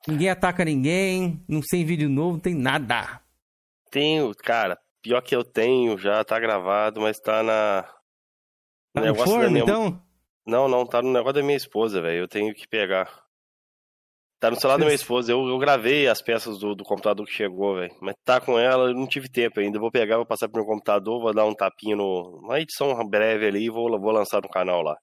Ninguém 0.07 0.29
ataca 0.29 0.63
ninguém, 0.63 1.43
não 1.49 1.59
tem 1.59 1.83
vídeo 1.83 2.07
novo, 2.07 2.33
não 2.33 2.39
tem 2.39 2.53
nada. 2.53 3.19
Tenho, 3.91 4.33
cara, 4.35 4.77
pior 5.01 5.19
que 5.19 5.35
eu 5.35 5.43
tenho, 5.43 5.97
já 5.97 6.23
tá 6.23 6.39
gravado, 6.39 7.01
mas 7.01 7.19
tá 7.19 7.43
na. 7.43 7.83
Tá 8.93 9.01
no 9.01 9.15
forno, 9.15 9.51
minha- 9.51 9.63
então? 9.63 10.01
Não, 10.47 10.69
não, 10.69 10.85
tá 10.85 11.01
no 11.01 11.11
negócio 11.11 11.33
da 11.33 11.43
minha 11.43 11.57
esposa, 11.57 12.01
velho. 12.01 12.19
Eu 12.19 12.27
tenho 12.29 12.53
que 12.55 12.65
pegar. 12.69 13.24
Tá 14.45 14.51
no 14.51 14.59
celular 14.61 14.77
da 14.77 14.85
minha 14.85 14.95
esposa. 14.95 15.31
Eu, 15.31 15.47
eu 15.47 15.57
gravei 15.57 16.07
as 16.07 16.21
peças 16.21 16.59
do, 16.59 16.75
do 16.75 16.83
computador 16.83 17.25
que 17.25 17.33
chegou, 17.33 17.75
velho. 17.75 17.91
Mas 17.99 18.15
tá 18.23 18.39
com 18.39 18.59
ela, 18.59 18.89
eu 18.89 18.93
não 18.93 19.07
tive 19.07 19.27
tempo 19.27 19.59
ainda. 19.59 19.77
Eu 19.77 19.81
Vou 19.81 19.91
pegar, 19.91 20.17
vou 20.17 20.25
passar 20.25 20.47
pro 20.47 20.61
meu 20.61 20.65
computador, 20.71 21.19
vou 21.19 21.33
dar 21.33 21.45
um 21.45 21.53
tapinho 21.55 21.97
no. 21.97 22.39
Uma 22.43 22.59
edição 22.59 22.93
breve 23.07 23.47
ali 23.47 23.65
e 23.65 23.69
vou, 23.69 23.89
vou 23.99 24.11
lançar 24.11 24.41
no 24.41 24.49
canal 24.49 24.81
lá. 24.83 24.95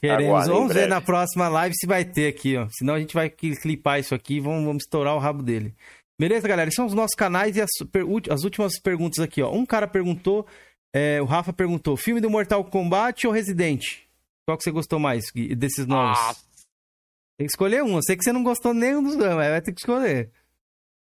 Queremos. 0.00 0.24
Aguardem 0.24 0.54
Vamos 0.54 0.72
ver 0.74 0.88
na 0.88 1.00
próxima 1.00 1.48
live 1.48 1.74
se 1.76 1.86
vai 1.86 2.04
ter 2.04 2.28
aqui, 2.28 2.56
ó. 2.56 2.66
Senão 2.70 2.94
a 2.94 3.00
gente 3.00 3.12
vai 3.14 3.28
cli- 3.28 3.60
clipar 3.60 3.98
isso 4.00 4.14
aqui 4.14 4.36
e 4.36 4.40
vamos, 4.40 4.64
vamos 4.64 4.84
estourar 4.84 5.14
o 5.14 5.18
rabo 5.18 5.42
dele. 5.42 5.74
Beleza, 6.18 6.48
galera? 6.48 6.68
Esses 6.68 6.76
são 6.76 6.86
os 6.86 6.94
nossos 6.94 7.14
canais 7.14 7.56
e 7.56 7.60
as, 7.60 7.70
as 8.30 8.44
últimas 8.44 8.80
perguntas 8.80 9.18
aqui, 9.20 9.42
ó. 9.42 9.52
Um 9.52 9.66
cara 9.66 9.86
perguntou, 9.86 10.46
é, 10.94 11.20
o 11.20 11.24
Rafa 11.24 11.52
perguntou: 11.52 11.96
filme 11.96 12.20
do 12.20 12.30
Mortal 12.30 12.64
Kombat 12.64 13.26
ou 13.26 13.32
Resident? 13.32 13.84
Qual 14.46 14.56
que 14.56 14.64
você 14.64 14.70
gostou 14.70 14.98
mais 14.98 15.30
Gui, 15.30 15.54
desses 15.54 15.86
novos? 15.86 16.18
Ah, 16.18 16.34
Tem 17.38 17.46
que 17.46 17.52
escolher 17.52 17.82
um. 17.84 17.96
Eu 17.96 18.02
sei 18.02 18.16
que 18.16 18.24
você 18.24 18.32
não 18.32 18.42
gostou 18.42 18.74
nenhum 18.74 19.02
dos 19.02 19.16
dois, 19.16 19.34
mas 19.34 19.48
vai 19.50 19.62
ter 19.62 19.72
que 19.72 19.80
escolher. 19.80 20.30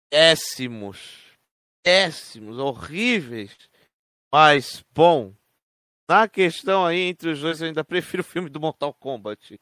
péssimos. 0.09 0.99
Péssimos, 1.83 2.57
horríveis. 2.57 3.55
Mas, 4.33 4.83
bom. 4.93 5.33
Na 6.09 6.27
questão 6.27 6.85
aí 6.85 6.99
entre 7.01 7.29
os 7.29 7.39
dois, 7.41 7.61
eu 7.61 7.67
ainda 7.67 7.83
prefiro 7.83 8.21
o 8.21 8.25
filme 8.25 8.49
do 8.49 8.59
Mortal 8.59 8.93
Kombat. 8.93 9.59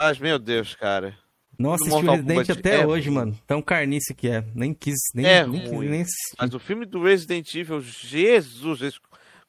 Mas, 0.00 0.18
meu 0.18 0.38
Deus, 0.38 0.74
cara. 0.74 1.18
Nossa, 1.58 1.84
assisti 1.84 2.04
o 2.04 2.10
Resident 2.10 2.28
Kombat 2.28 2.52
até 2.52 2.80
é 2.82 2.86
hoje, 2.86 3.08
ruim. 3.08 3.14
mano. 3.16 3.38
Tão 3.46 3.62
carnice 3.62 4.14
que 4.14 4.28
é. 4.28 4.42
Nem 4.54 4.74
quis, 4.74 4.96
nem, 5.14 5.24
É 5.26 5.46
nem, 5.46 5.60
quis, 5.60 5.70
ruim. 5.70 5.88
nem 5.88 6.02
assistir. 6.02 6.36
Mas 6.38 6.54
o 6.54 6.58
filme 6.60 6.84
do 6.84 7.02
Resident 7.02 7.52
Evil, 7.54 7.80
Jesus, 7.80 9.00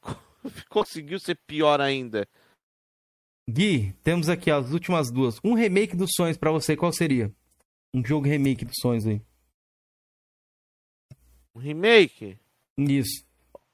conseguiu 0.69 1.19
ser 1.19 1.37
pior 1.45 1.81
ainda. 1.81 2.27
Gui, 3.49 3.93
temos 4.03 4.27
aqui 4.27 4.51
as 4.51 4.71
últimas 4.71 5.09
duas. 5.09 5.39
Um 5.41 5.53
remake 5.53 5.95
dos 5.95 6.11
sonhos 6.15 6.35
pra 6.35 6.51
você, 6.51 6.75
qual 6.75 6.91
seria? 6.91 7.33
Um 7.93 8.03
jogo 8.05 8.27
remake 8.27 8.65
dos 8.65 8.75
sonhos 8.81 9.07
aí. 9.07 9.21
Um 11.55 11.59
remake? 11.59 12.37
Isso. 12.77 13.25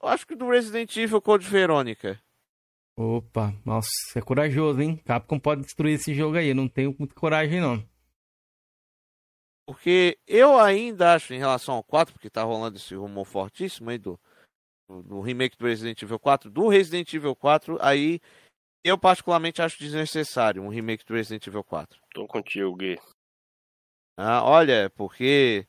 Eu 0.02 0.10
acho 0.10 0.28
que 0.28 0.36
do 0.36 0.48
Resident 0.48 0.96
Evil 0.96 1.22
Code 1.22 1.48
Verônica. 1.48 2.22
Opa, 2.96 3.52
nossa, 3.66 3.90
é 4.16 4.22
corajoso, 4.22 4.80
hein? 4.80 4.98
Capcom 4.98 5.40
pode 5.40 5.64
destruir 5.64 5.96
esse 5.96 6.14
jogo 6.14 6.38
aí. 6.38 6.50
Eu 6.50 6.56
não 6.56 6.68
tenho 6.68 6.96
muita 6.98 7.16
coragem, 7.16 7.60
não. 7.60 7.84
Porque 9.66 10.20
eu 10.28 10.60
ainda 10.60 11.16
acho, 11.16 11.34
em 11.34 11.40
relação 11.40 11.76
ao 11.76 11.84
4, 11.84 12.14
porque 12.14 12.30
tá 12.30 12.44
rolando 12.44 12.78
esse 12.78 12.94
rumor 12.94 13.26
fortíssimo 13.26 13.90
aí 13.90 13.98
do, 13.98 14.20
do 14.88 15.22
remake 15.22 15.58
do 15.58 15.66
Resident 15.66 16.02
Evil 16.02 16.20
4, 16.20 16.52
do 16.52 16.68
Resident 16.68 17.12
Evil 17.14 17.36
4, 17.36 17.78
aí 17.82 18.20
eu 18.84 18.98
particularmente 18.98 19.62
acho 19.62 19.80
desnecessário 19.80 20.62
um 20.62 20.70
remake 20.70 21.06
do 21.06 21.14
Resident 21.14 21.48
Evil 21.48 21.64
4. 21.64 22.00
Tô 22.14 22.28
contigo, 22.28 22.76
Gui. 22.76 23.00
Ah, 24.18 24.44
olha, 24.44 24.92
porque 24.96 25.66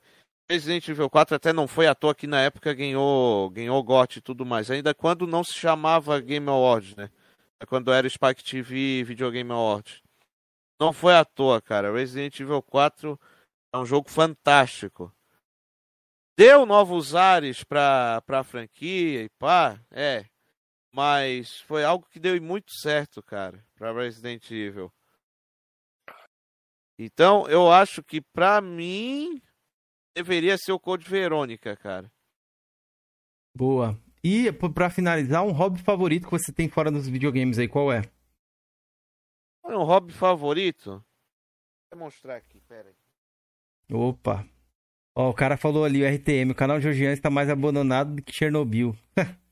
Resident 0.51 0.87
Evil 0.89 1.09
4 1.09 1.37
até 1.37 1.53
não 1.53 1.67
foi 1.67 1.87
à 1.87 1.95
toa 1.95 2.15
que 2.15 2.27
na 2.27 2.41
época 2.41 2.75
ganhou, 2.75 3.49
ganhou 3.51 3.83
GOT 3.83 4.19
e 4.19 4.21
tudo 4.23 4.45
mais, 4.45 4.71
ainda 4.71 4.95
quando 4.95 5.27
não 5.27 5.43
se 5.43 5.55
chamava 5.55 6.21
Game 6.21 6.49
Awards, 6.49 6.95
né? 6.97 7.11
É 7.61 7.67
Quando 7.67 7.93
era 7.93 8.09
Spike 8.09 8.45
TV 8.45 9.05
Videogame 9.05 9.51
Awards. 9.51 10.03
Não 10.79 10.93
foi 10.93 11.15
à 11.15 11.25
toa, 11.25 11.63
cara. 11.63 11.93
Resident 11.93 12.39
Evil 12.41 12.61
4 12.61 13.19
é 13.73 13.79
um 13.79 13.87
jogo 13.87 14.11
fantástico. 14.11 15.11
Deu 16.37 16.67
novos 16.67 17.15
ares 17.15 17.63
pra, 17.63 18.21
pra 18.27 18.43
franquia 18.43 19.23
e 19.23 19.29
pá, 19.39 19.81
é. 19.91 20.27
Mas 20.95 21.59
foi 21.63 21.83
algo 21.83 22.07
que 22.09 22.21
deu 22.21 22.41
muito 22.41 22.73
certo, 22.73 23.21
cara, 23.21 23.67
pra 23.75 23.93
Resident 23.93 24.49
Evil. 24.49 24.93
Então, 26.97 27.49
eu 27.49 27.69
acho 27.73 28.01
que 28.01 28.21
pra 28.21 28.61
mim 28.61 29.43
deveria 30.15 30.57
ser 30.57 30.71
o 30.71 30.79
Code 30.79 31.05
Verônica, 31.11 31.77
cara. 31.77 32.09
Boa. 33.57 34.01
E 34.23 34.53
p- 34.53 34.69
pra 34.73 34.89
finalizar, 34.89 35.43
um 35.45 35.51
hobby 35.51 35.83
favorito 35.83 36.27
que 36.27 36.31
você 36.31 36.53
tem 36.53 36.69
fora 36.69 36.93
dos 36.93 37.09
videogames 37.09 37.59
aí, 37.59 37.67
qual 37.67 37.93
é? 37.93 38.03
Olha, 39.65 39.79
um 39.79 39.85
hobby 39.85 40.13
favorito? 40.13 41.05
Vou 41.91 42.05
mostrar 42.05 42.37
aqui, 42.37 42.61
pera 42.61 42.89
aí. 42.89 42.95
Opa. 43.93 44.49
Ó, 45.17 45.31
o 45.31 45.35
cara 45.35 45.57
falou 45.57 45.85
ali, 45.85 46.03
o 46.03 46.07
RTM, 46.07 46.53
o 46.53 46.55
canal 46.55 46.81
Georgiano 46.81 47.15
está 47.15 47.31
mais 47.31 47.51
abandonado 47.51 48.15
do 48.15 48.23
que 48.23 48.33
Chernobyl. 48.33 48.97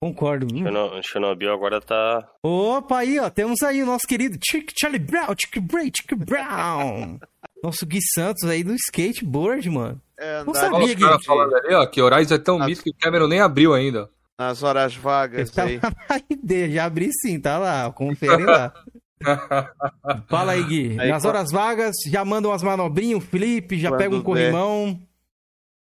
Concordo. 0.00 0.46
viu? 0.52 0.62
Cherno- 0.64 1.02
Chernobyl 1.02 1.52
agora 1.52 1.80
tá. 1.80 2.26
Opa, 2.42 2.98
aí, 2.98 3.18
ó, 3.18 3.30
temos 3.30 3.62
aí 3.62 3.82
o 3.82 3.86
nosso 3.86 4.06
querido 4.06 4.38
Chick 4.46 4.72
Charlie 4.78 4.98
Brown, 5.00 5.34
Chick 5.38 5.58
Bray, 5.60 5.90
Chick 5.96 6.14
Brown. 6.14 7.18
Nosso 7.64 7.86
Gui 7.86 8.00
Santos 8.14 8.44
aí 8.48 8.62
do 8.62 8.74
skateboard, 8.74 9.68
mano. 9.70 10.00
É, 10.18 10.44
Não 10.44 10.52
sabia 10.54 10.94
que- 10.94 11.02
os 11.02 11.08
caras 11.10 11.24
falando 11.24 11.54
ali, 11.56 11.74
ó, 11.74 11.86
que 11.86 12.00
Horizon 12.02 12.34
é 12.34 12.38
tão 12.38 12.58
misto 12.58 12.84
que 12.84 12.90
o 12.90 12.94
Cameron 13.00 13.26
nem 13.26 13.40
abriu 13.40 13.72
ainda. 13.74 14.08
nas 14.38 14.62
horas 14.62 14.94
vagas 14.94 15.50
Tá 15.50 15.64
aí. 15.64 15.80
lá 15.82 16.70
já 16.70 16.84
abri 16.84 17.08
sim, 17.22 17.40
tá 17.40 17.56
lá, 17.58 17.90
confere 17.90 18.44
lá. 18.44 18.72
Fala 20.28 20.52
aí, 20.52 20.62
Gui. 20.64 21.00
Aí, 21.00 21.08
Nas 21.08 21.22
qual- 21.22 21.34
horas 21.34 21.50
vagas, 21.50 21.94
já 22.06 22.22
manda 22.24 22.46
umas 22.48 22.62
manobrinhas, 22.62 23.18
um 23.18 23.20
flip, 23.22 23.78
já 23.78 23.88
Quando 23.88 23.98
pega 23.98 24.14
um 24.14 24.22
corrimão. 24.22 25.00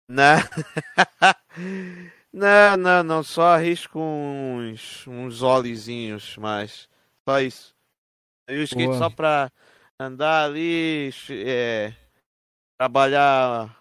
Na... 0.08 0.38
Não, 2.32 2.76
não, 2.76 3.02
não. 3.02 3.22
Só 3.22 3.54
arrisco 3.54 3.98
uns, 3.98 5.06
uns 5.06 5.42
olezinhos, 5.42 6.36
mas 6.36 6.88
só 7.28 7.40
isso. 7.40 7.74
Eu 8.46 8.62
skate 8.62 8.86
Boa. 8.86 8.98
só 8.98 9.10
pra 9.10 9.52
andar 10.00 10.44
ali, 10.46 11.10
é, 11.30 11.94
trabalhar 12.78 13.76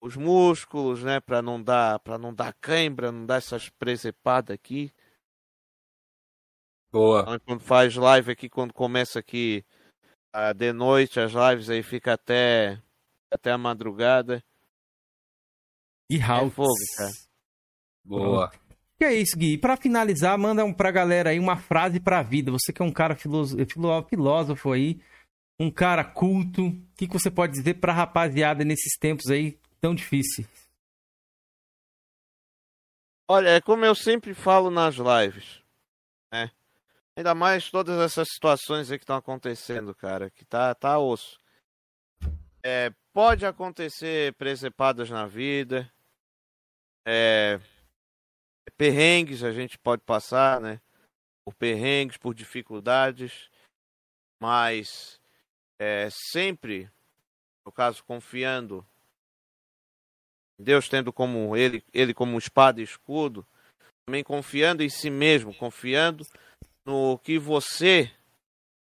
os 0.00 0.16
músculos, 0.16 1.02
né? 1.02 1.20
Pra 1.20 1.42
não 1.42 1.62
dar, 1.62 1.98
para 2.00 2.18
não 2.18 2.32
dar 2.34 2.54
cãibra, 2.60 3.10
não 3.10 3.26
dar 3.26 3.36
essas 3.36 3.68
presepadas 3.68 4.54
aqui. 4.54 4.92
Boa. 6.92 7.22
Então, 7.22 7.38
Quando 7.40 7.60
faz 7.60 7.94
live 7.94 8.32
aqui, 8.32 8.48
quando 8.48 8.72
começa 8.72 9.18
aqui 9.18 9.64
ah, 10.32 10.52
de 10.52 10.72
noite, 10.72 11.18
as 11.18 11.32
lives 11.32 11.68
aí 11.70 11.82
fica 11.82 12.12
até 12.12 12.80
até 13.32 13.52
a 13.52 13.58
madrugada. 13.58 14.42
E 16.10 16.18
House. 16.18 16.52
fogo, 16.52 16.74
cara. 16.96 17.12
Boa. 18.04 18.52
Que 18.98 19.04
é 19.04 19.14
isso, 19.14 19.38
Gui. 19.38 19.52
E 19.52 19.58
pra 19.58 19.76
finalizar, 19.76 20.36
manda 20.36 20.64
um 20.64 20.74
pra 20.74 20.90
galera 20.90 21.30
aí 21.30 21.38
uma 21.38 21.56
frase 21.56 22.00
pra 22.00 22.22
vida. 22.22 22.50
Você 22.50 22.72
que 22.72 22.82
é 22.82 22.84
um 22.84 22.92
cara 22.92 23.14
filósofo, 23.14 23.64
filósofo 24.08 24.72
aí, 24.72 25.00
um 25.58 25.70
cara 25.70 26.04
culto. 26.04 26.66
O 26.66 26.86
que, 26.96 27.06
que 27.06 27.12
você 27.12 27.30
pode 27.30 27.52
dizer 27.52 27.74
pra 27.74 27.92
rapaziada 27.92 28.64
nesses 28.64 28.98
tempos 28.98 29.30
aí 29.30 29.58
tão 29.80 29.94
difíceis? 29.94 30.46
Olha, 33.28 33.50
é 33.50 33.60
como 33.60 33.84
eu 33.84 33.94
sempre 33.94 34.34
falo 34.34 34.70
nas 34.70 34.96
lives, 34.96 35.62
né? 36.32 36.50
Ainda 37.16 37.34
mais 37.34 37.70
todas 37.70 38.00
essas 38.00 38.26
situações 38.32 38.90
aí 38.90 38.98
que 38.98 39.04
estão 39.04 39.16
acontecendo, 39.16 39.94
cara, 39.94 40.30
que 40.30 40.44
tá, 40.44 40.74
tá 40.74 40.98
osso. 40.98 41.38
É, 42.62 42.92
pode 43.12 43.46
acontecer 43.46 44.34
presepadas 44.34 45.08
na 45.08 45.26
vida, 45.26 45.90
é, 47.12 47.60
perrengues 48.76 49.42
a 49.42 49.50
gente 49.50 49.76
pode 49.76 50.02
passar, 50.02 50.60
né? 50.60 50.80
Por 51.44 51.54
perrengues, 51.54 52.16
por 52.16 52.32
dificuldades, 52.32 53.50
mas 54.40 55.20
é, 55.76 56.08
sempre, 56.10 56.88
no 57.66 57.72
caso, 57.72 58.04
confiando 58.04 58.86
Deus 60.56 60.88
tendo 60.88 61.12
como 61.12 61.56
ele, 61.56 61.82
ele 61.92 62.14
como 62.14 62.38
espada 62.38 62.80
e 62.80 62.84
escudo, 62.84 63.44
também 64.06 64.22
confiando 64.22 64.82
em 64.82 64.88
si 64.88 65.10
mesmo, 65.10 65.52
confiando 65.54 66.24
no 66.84 67.18
que 67.18 67.38
você 67.38 68.12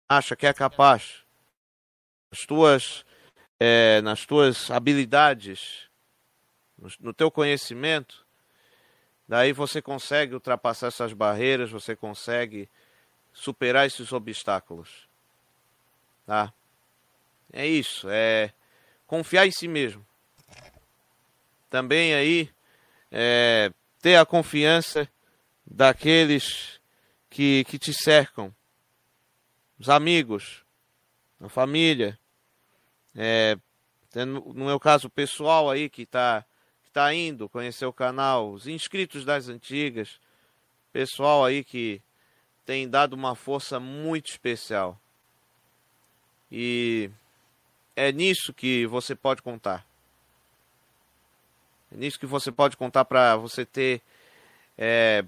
acha 0.08 0.36
que 0.36 0.46
é 0.46 0.52
capaz, 0.52 1.24
nas 2.30 2.46
tuas, 2.46 3.04
é, 3.58 4.00
nas 4.02 4.24
tuas 4.24 4.70
habilidades, 4.70 5.90
no, 6.84 6.90
no 7.00 7.14
teu 7.14 7.30
conhecimento, 7.30 8.26
daí 9.26 9.52
você 9.52 9.80
consegue 9.80 10.34
ultrapassar 10.34 10.88
essas 10.88 11.12
barreiras, 11.12 11.70
você 11.70 11.96
consegue 11.96 12.68
superar 13.32 13.86
esses 13.86 14.12
obstáculos, 14.12 15.08
tá? 16.26 16.52
É 17.52 17.66
isso, 17.66 18.08
é 18.10 18.52
confiar 19.06 19.46
em 19.46 19.50
si 19.50 19.66
mesmo. 19.66 20.04
Também 21.70 22.14
aí 22.14 22.50
é, 23.10 23.72
ter 24.00 24.16
a 24.16 24.26
confiança 24.26 25.08
daqueles 25.66 26.80
que, 27.30 27.64
que 27.64 27.78
te 27.78 27.92
cercam, 27.92 28.54
os 29.78 29.88
amigos, 29.88 30.64
a 31.40 31.48
família, 31.48 32.18
é, 33.16 33.56
no 34.24 34.64
meu 34.64 34.78
caso 34.78 35.10
pessoal 35.10 35.70
aí 35.70 35.88
que 35.88 36.02
está 36.02 36.44
que 36.94 37.00
tá 37.00 37.12
indo 37.12 37.48
conhecer 37.48 37.86
o 37.86 37.92
canal, 37.92 38.52
os 38.52 38.68
inscritos 38.68 39.24
das 39.24 39.48
antigas, 39.48 40.20
pessoal 40.92 41.44
aí 41.44 41.64
que 41.64 42.00
tem 42.64 42.88
dado 42.88 43.14
uma 43.14 43.34
força 43.34 43.80
muito 43.80 44.30
especial. 44.30 44.96
E 46.52 47.10
é 47.96 48.12
nisso 48.12 48.54
que 48.54 48.86
você 48.86 49.16
pode 49.16 49.42
contar. 49.42 49.84
É 51.92 51.96
nisso 51.96 52.16
que 52.16 52.26
você 52.26 52.52
pode 52.52 52.76
contar 52.76 53.04
para 53.04 53.34
você 53.34 53.66
ter 53.66 54.00
é, 54.78 55.24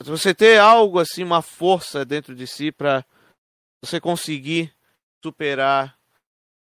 você 0.00 0.34
ter 0.34 0.58
algo 0.58 0.98
assim, 0.98 1.22
uma 1.22 1.42
força 1.42 2.02
dentro 2.02 2.34
de 2.34 2.46
si 2.46 2.72
para 2.72 3.04
você 3.82 4.00
conseguir 4.00 4.74
superar 5.22 5.98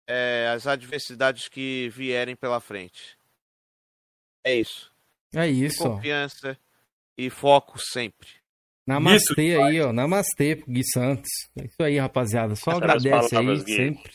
é, 0.07 0.51
as 0.55 0.65
adversidades 0.65 1.47
que 1.47 1.87
vierem 1.89 2.35
pela 2.35 2.59
frente. 2.59 3.18
É 4.43 4.55
isso. 4.55 4.91
É 5.33 5.47
isso. 5.47 5.83
ó. 5.83 5.95
Confiança 5.95 6.57
e 7.17 7.29
foco 7.29 7.77
sempre. 7.79 8.27
Namastê 8.87 9.49
Isso, 9.49 9.61
aí, 9.61 9.81
ó. 9.81 9.93
Namastê 9.93 10.55
pro 10.55 10.71
Gui 10.71 10.83
Santos. 10.83 11.29
É 11.55 11.65
isso 11.65 11.83
aí, 11.83 11.99
rapaziada. 11.99 12.55
Só 12.55 12.71
Essas 12.71 12.81
agradece 12.83 13.35
aí 13.35 13.63
Gui. 13.63 13.75
sempre. 13.75 14.13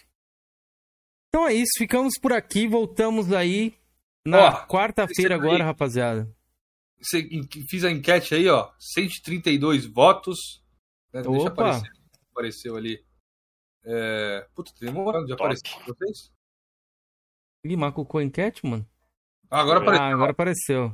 Então 1.28 1.46
é 1.46 1.54
isso, 1.54 1.72
ficamos 1.78 2.14
por 2.20 2.32
aqui. 2.32 2.66
Voltamos 2.66 3.32
aí 3.32 3.78
na 4.26 4.66
quarta-feira 4.66 5.34
receba 5.34 5.42
aí. 5.44 5.48
agora, 5.48 5.64
rapaziada. 5.64 6.36
Você, 7.00 7.28
fiz 7.68 7.84
a 7.84 7.90
enquete 7.90 8.34
aí, 8.34 8.48
ó. 8.48 8.72
132 8.78 9.86
votos. 9.86 10.38
Né, 11.12 11.22
Deixa 11.22 11.48
Opa. 11.48 11.48
aparecer. 11.50 11.90
Apareceu 12.32 12.76
ali. 12.76 13.04
É... 13.84 14.48
Puta, 14.54 14.72
demorando 14.80 15.26
de 15.26 15.32
Top. 15.36 15.42
aparecer 15.42 15.68
pra 15.84 15.94
vocês. 15.94 16.32
Ih, 17.64 17.76
a 18.18 18.22
enquete, 18.24 18.66
mano? 18.66 18.88
Ah, 19.54 19.60
agora 19.60 19.78
apareceu. 19.78 20.04
Ah, 20.04 20.12
agora 20.12 20.30
apareceu. 20.32 20.92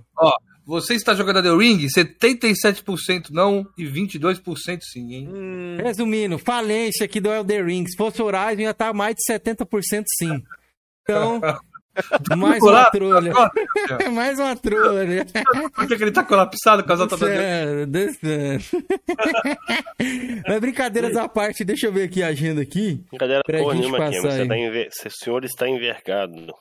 Você 0.66 0.94
está 0.94 1.14
jogando 1.14 1.38
a 1.38 1.42
The 1.42 1.56
Ring? 1.56 1.78
77% 1.86 3.30
não 3.30 3.66
e 3.76 3.84
22% 3.84 4.80
sim, 4.82 5.14
hein? 5.14 5.28
Hum, 5.28 5.78
Resumindo, 5.82 6.38
falência 6.38 7.06
aqui 7.06 7.20
do 7.20 7.32
Elder 7.32 7.64
Ring. 7.64 7.86
Se 7.86 7.96
fosse 7.96 8.22
Horizon, 8.22 8.60
ia 8.60 8.70
estar 8.70 8.92
mais 8.92 9.16
de 9.16 9.32
70% 9.32 10.04
sim. 10.18 10.42
Então, 11.02 11.40
mais 12.36 12.62
uma 12.62 12.70
Lá, 12.70 12.90
trolha. 12.90 13.32
agora, 13.88 14.10
mais 14.10 14.38
uma 14.38 14.54
trolha. 14.54 15.26
Por 15.74 15.88
que, 15.88 15.94
ele 15.94 16.12
tá 16.12 16.22
colapsado 16.22 16.84
com 16.84 16.92
as 16.92 17.00
descendo. 17.88 18.64
Mas 20.46 20.60
brincadeiras 20.60 21.16
à 21.16 21.28
parte, 21.28 21.64
deixa 21.64 21.86
eu 21.86 21.92
ver 21.92 22.04
aqui 22.04 22.22
a 22.22 22.28
agenda 22.28 22.60
aqui. 22.60 23.02
Brincadeira 23.08 23.42
porra 23.44 23.74
nenhuma 23.74 24.06
aqui. 24.06 24.20
Você 24.20 24.46
tá 24.46 24.56
enver... 24.56 24.88
O 24.88 25.10
senhor 25.10 25.44
está 25.44 25.68
envergado. 25.68 26.54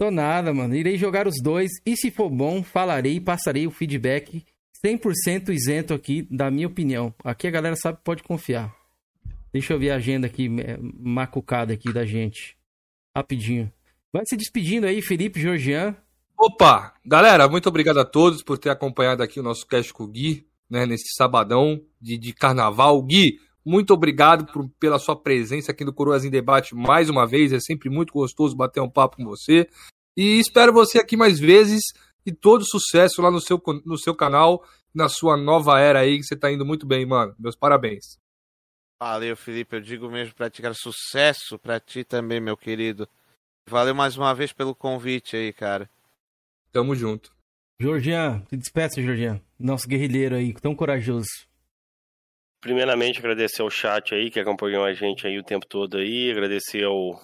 Tô 0.00 0.10
nada, 0.10 0.54
mano. 0.54 0.74
Irei 0.74 0.96
jogar 0.96 1.28
os 1.28 1.42
dois 1.42 1.70
e 1.84 1.94
se 1.94 2.10
for 2.10 2.30
bom, 2.30 2.62
falarei 2.62 3.16
e 3.16 3.20
passarei 3.20 3.66
o 3.66 3.70
feedback 3.70 4.42
100% 4.82 5.50
isento 5.50 5.92
aqui 5.92 6.26
da 6.30 6.50
minha 6.50 6.66
opinião. 6.66 7.14
Aqui 7.22 7.46
a 7.46 7.50
galera 7.50 7.76
sabe 7.76 7.98
pode 8.02 8.22
confiar. 8.22 8.74
Deixa 9.52 9.74
eu 9.74 9.78
ver 9.78 9.90
a 9.90 9.96
agenda 9.96 10.26
aqui, 10.26 10.48
macucada 10.98 11.74
aqui 11.74 11.92
da 11.92 12.06
gente. 12.06 12.56
Rapidinho. 13.14 13.70
Vai 14.10 14.22
se 14.24 14.38
despedindo 14.38 14.86
aí, 14.86 15.02
Felipe 15.02 15.38
Georgian. 15.38 15.94
Opa! 16.34 16.94
Galera, 17.04 17.46
muito 17.46 17.68
obrigado 17.68 18.00
a 18.00 18.04
todos 18.06 18.42
por 18.42 18.56
ter 18.56 18.70
acompanhado 18.70 19.22
aqui 19.22 19.38
o 19.38 19.42
nosso 19.42 19.66
cast 19.66 19.92
com 19.92 20.04
o 20.04 20.08
Gui, 20.08 20.46
né, 20.70 20.86
nesse 20.86 21.12
sabadão 21.14 21.78
de, 22.00 22.16
de 22.16 22.32
carnaval. 22.32 23.02
Gui, 23.02 23.38
muito 23.64 23.92
obrigado 23.92 24.50
por- 24.52 24.68
pela 24.78 24.98
sua 24.98 25.14
presença 25.14 25.72
aqui 25.72 25.84
no 25.84 25.92
Coroas 25.92 26.24
em 26.24 26.30
Debate 26.30 26.74
mais 26.74 27.08
uma 27.10 27.26
vez. 27.26 27.52
É 27.52 27.60
sempre 27.60 27.88
muito 27.90 28.12
gostoso 28.12 28.56
bater 28.56 28.80
um 28.80 28.90
papo 28.90 29.16
com 29.16 29.24
você. 29.24 29.68
E 30.16 30.38
espero 30.40 30.72
você 30.72 30.98
aqui 30.98 31.16
mais 31.16 31.38
vezes 31.38 31.80
e 32.26 32.32
todo 32.32 32.64
sucesso 32.64 33.22
lá 33.22 33.30
no 33.30 33.40
seu, 33.40 33.60
no 33.84 33.96
seu 33.98 34.14
canal, 34.14 34.64
na 34.94 35.08
sua 35.08 35.36
nova 35.36 35.78
era 35.80 36.00
aí, 36.00 36.18
que 36.18 36.24
você 36.24 36.36
tá 36.36 36.50
indo 36.50 36.64
muito 36.66 36.86
bem, 36.86 37.06
mano. 37.06 37.34
Meus 37.38 37.56
parabéns. 37.56 38.18
Valeu, 39.00 39.36
Felipe. 39.36 39.76
Eu 39.76 39.80
digo 39.80 40.10
mesmo 40.10 40.34
pra 40.34 40.50
ti, 40.50 40.60
cara, 40.60 40.74
sucesso 40.74 41.58
pra 41.58 41.80
ti 41.80 42.04
também, 42.04 42.40
meu 42.40 42.56
querido. 42.56 43.08
Valeu 43.68 43.94
mais 43.94 44.16
uma 44.16 44.34
vez 44.34 44.52
pelo 44.52 44.74
convite 44.74 45.36
aí, 45.36 45.52
cara. 45.52 45.88
Tamo 46.72 46.94
junto. 46.94 47.32
Georgian, 47.80 48.44
se 48.50 48.56
despeça, 48.56 49.00
Georgian. 49.00 49.40
Nosso 49.58 49.88
guerrilheiro 49.88 50.34
aí, 50.34 50.52
tão 50.52 50.74
corajoso. 50.74 51.28
Primeiramente, 52.60 53.18
agradecer 53.18 53.62
ao 53.62 53.70
chat 53.70 54.14
aí 54.14 54.30
que 54.30 54.38
acompanhou 54.40 54.84
a 54.84 54.92
gente 54.92 55.26
aí 55.26 55.38
o 55.38 55.42
tempo 55.44 55.66
todo 55.66 55.96
aí. 55.96 56.30
Agradecer 56.30 56.84
ao, 56.84 57.18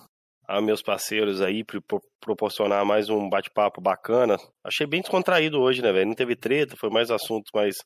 a 0.49 0.61
meus 0.61 0.83
parceiros 0.83 1.41
aí 1.43 1.63
por 1.65 1.83
por 1.83 2.01
proporcionar 2.21 2.85
mais 2.85 3.09
um 3.11 3.29
bate-papo 3.29 3.81
bacana. 3.81 4.37
Achei 4.65 4.87
bem 4.87 5.01
descontraído 5.03 5.61
hoje, 5.61 5.83
né, 5.83 5.93
velho? 5.93 6.07
Não 6.09 6.15
teve 6.15 6.35
treta, 6.35 6.77
foi 6.77 6.89
mais 6.91 7.11
assuntos 7.11 7.51
mais 7.55 7.77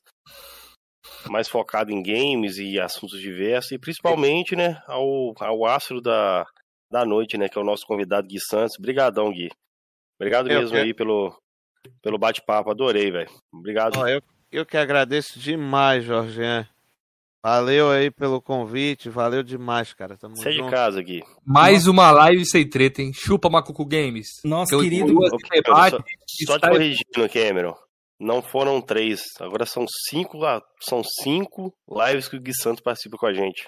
mais 1.29 1.49
focado 1.49 1.91
em 1.91 2.01
games 2.01 2.57
e 2.57 2.79
assuntos 2.79 3.19
diversos 3.19 3.71
e 3.71 3.79
principalmente, 3.79 4.55
né, 4.55 4.81
ao, 4.87 5.33
ao 5.39 5.65
astro 5.65 5.99
da, 5.99 6.45
da 6.91 7.03
noite, 7.03 7.37
né, 7.39 7.49
que 7.49 7.57
é 7.57 7.61
o 7.61 7.65
nosso 7.65 7.85
convidado 7.87 8.27
Gui 8.27 8.39
Santos. 8.39 8.77
Obrigadão, 8.77 9.31
Gui. 9.31 9.49
Obrigado 10.19 10.49
Eu 10.51 10.59
mesmo 10.61 10.75
que- 10.77 10.83
aí 10.83 10.93
pelo 10.93 11.35
pelo 12.01 12.19
bate-papo, 12.19 12.69
adorei, 12.69 13.09
velho. 13.11 13.29
Obrigado. 13.51 13.97
Ó, 13.97 14.07
eu, 14.07 14.21
eu 14.51 14.63
que 14.65 14.77
agradeço 14.77 15.39
demais, 15.39 16.03
Jorge. 16.03 16.39
Valeu 17.43 17.89
aí 17.89 18.11
pelo 18.11 18.39
convite, 18.39 19.09
valeu 19.09 19.41
demais, 19.41 19.93
cara. 19.93 20.15
Tamo 20.15 20.37
Sai 20.37 20.51
é 20.51 20.51
de 20.51 20.57
junto. 20.59 20.69
casa 20.69 20.99
aqui. 20.99 21.21
Mais 21.43 21.87
uma 21.87 22.11
live 22.11 22.45
sem 22.45 22.69
treta, 22.69 23.01
hein? 23.01 23.11
Chupa 23.13 23.49
Macuco 23.49 23.83
Games. 23.83 24.27
Nosso 24.45 24.69
Que 24.69 24.75
eu- 24.75 24.81
querido- 24.81 25.07
debate 25.51 25.97
só, 26.45 26.53
só 26.53 26.59
te 26.59 26.69
corrigindo, 26.69 27.29
Cameron. 27.33 27.73
Não 28.19 28.43
foram 28.43 28.79
três. 28.79 29.21
Agora 29.39 29.65
são 29.65 29.85
cinco, 30.09 30.37
são 30.81 31.01
cinco 31.23 31.73
lives 31.89 32.27
que 32.27 32.35
o 32.37 32.39
Gui 32.39 32.53
Santos 32.53 32.81
participa 32.83 33.17
com 33.17 33.25
a 33.25 33.33
gente. 33.33 33.67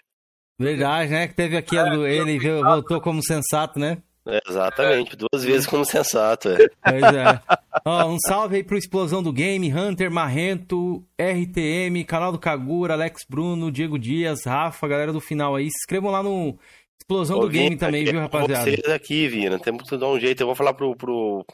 Verdade, 0.59 1.09
né? 1.11 1.27
Que 1.27 1.33
teve 1.33 1.57
aqui 1.57 1.75
a 1.75 1.85
do- 1.85 2.05
ele 2.05 2.37
voltou 2.61 3.01
como 3.01 3.23
sensato, 3.23 3.79
né? 3.79 4.03
É, 4.25 4.39
exatamente, 4.47 5.17
duas 5.17 5.43
vezes 5.43 5.67
como 5.67 5.83
sensato. 5.83 6.49
é. 6.49 6.57
Pois 6.81 7.03
é. 7.03 7.41
Ó, 7.85 8.05
um 8.07 8.17
salve 8.25 8.55
aí 8.57 8.63
pro 8.63 8.77
Explosão 8.77 9.21
do 9.21 9.33
Game, 9.33 9.73
Hunter, 9.73 10.09
Marrento, 10.09 11.03
RTM, 11.19 12.03
canal 12.05 12.31
do 12.31 12.39
Kagura, 12.39 12.93
Alex 12.93 13.23
Bruno, 13.29 13.71
Diego 13.71 13.99
Dias, 13.99 14.45
Rafa, 14.45 14.87
galera 14.87 15.11
do 15.11 15.19
final 15.19 15.55
aí. 15.55 15.65
Se 15.65 15.77
inscrevam 15.79 16.09
lá 16.09 16.23
no 16.23 16.57
Explosão 17.01 17.39
do 17.39 17.47
Ô, 17.47 17.49
Game 17.49 17.69
Vina, 17.71 17.79
também, 17.79 18.05
viu, 18.05 18.19
é 18.19 18.21
rapaziada? 18.21 18.63
Vocês 18.63 18.85
aqui, 18.85 19.27
Vina. 19.27 19.59
Temos 19.59 19.89
que 19.89 19.97
dar 19.97 20.07
um 20.07 20.17
jeito. 20.19 20.41
Eu 20.41 20.47
vou 20.47 20.55
falar 20.55 20.73
pro. 20.73 20.95
pro... 20.95 21.45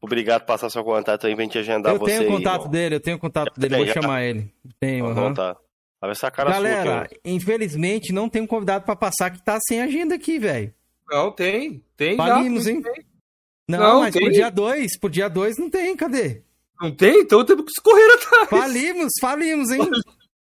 Obrigado 0.00 0.44
passar 0.44 0.68
seu 0.70 0.82
contato 0.84 1.26
aí 1.26 1.34
pra 1.34 1.44
gente 1.44 1.58
agendar 1.58 1.92
Eu 1.94 1.98
você. 1.98 2.18
tenho 2.18 2.22
o 2.22 2.24
aí, 2.24 2.36
contato 2.38 2.60
irmão. 2.62 2.70
dele, 2.70 2.94
eu 2.96 3.00
tenho 3.00 3.16
o 3.16 3.20
contato 3.20 3.58
dele, 3.58 3.76
vou 3.76 3.86
já? 3.86 3.92
chamar 3.94 4.22
ele. 4.22 4.52
Tenho, 4.80 5.06
aham. 5.06 5.34
tá. 5.34 5.56
Vai 6.00 6.08
ver 6.08 6.12
essa 6.12 6.30
cara 6.30 6.50
Galera, 6.50 7.08
sua, 7.08 7.18
infelizmente 7.24 8.12
não 8.12 8.28
tem 8.28 8.42
um 8.42 8.46
convidado 8.46 8.84
pra 8.84 8.96
passar 8.96 9.30
que 9.30 9.40
tá 9.44 9.58
sem 9.60 9.80
agenda 9.80 10.16
aqui, 10.16 10.38
velho. 10.40 10.74
Não, 11.10 11.30
tem. 11.30 11.82
Tem. 11.96 12.16
Falimos, 12.16 12.64
tem. 12.64 12.76
hein? 12.76 12.82
Não, 13.68 13.78
Não, 13.78 14.00
mas 14.00 14.12
tem. 14.12 14.22
pro 14.24 14.32
dia 14.32 14.50
2, 14.50 14.98
pro 14.98 15.10
dia 15.10 15.28
2 15.28 15.58
não 15.58 15.70
tem, 15.70 15.96
cadê? 15.96 16.42
Não 16.80 16.90
tem? 16.90 17.20
Então 17.20 17.44
temos 17.44 17.64
que 17.64 17.70
escorrer 17.70 18.14
atrás. 18.16 18.48
Falimos, 18.48 19.12
falimos, 19.20 19.70
hein? 19.70 19.88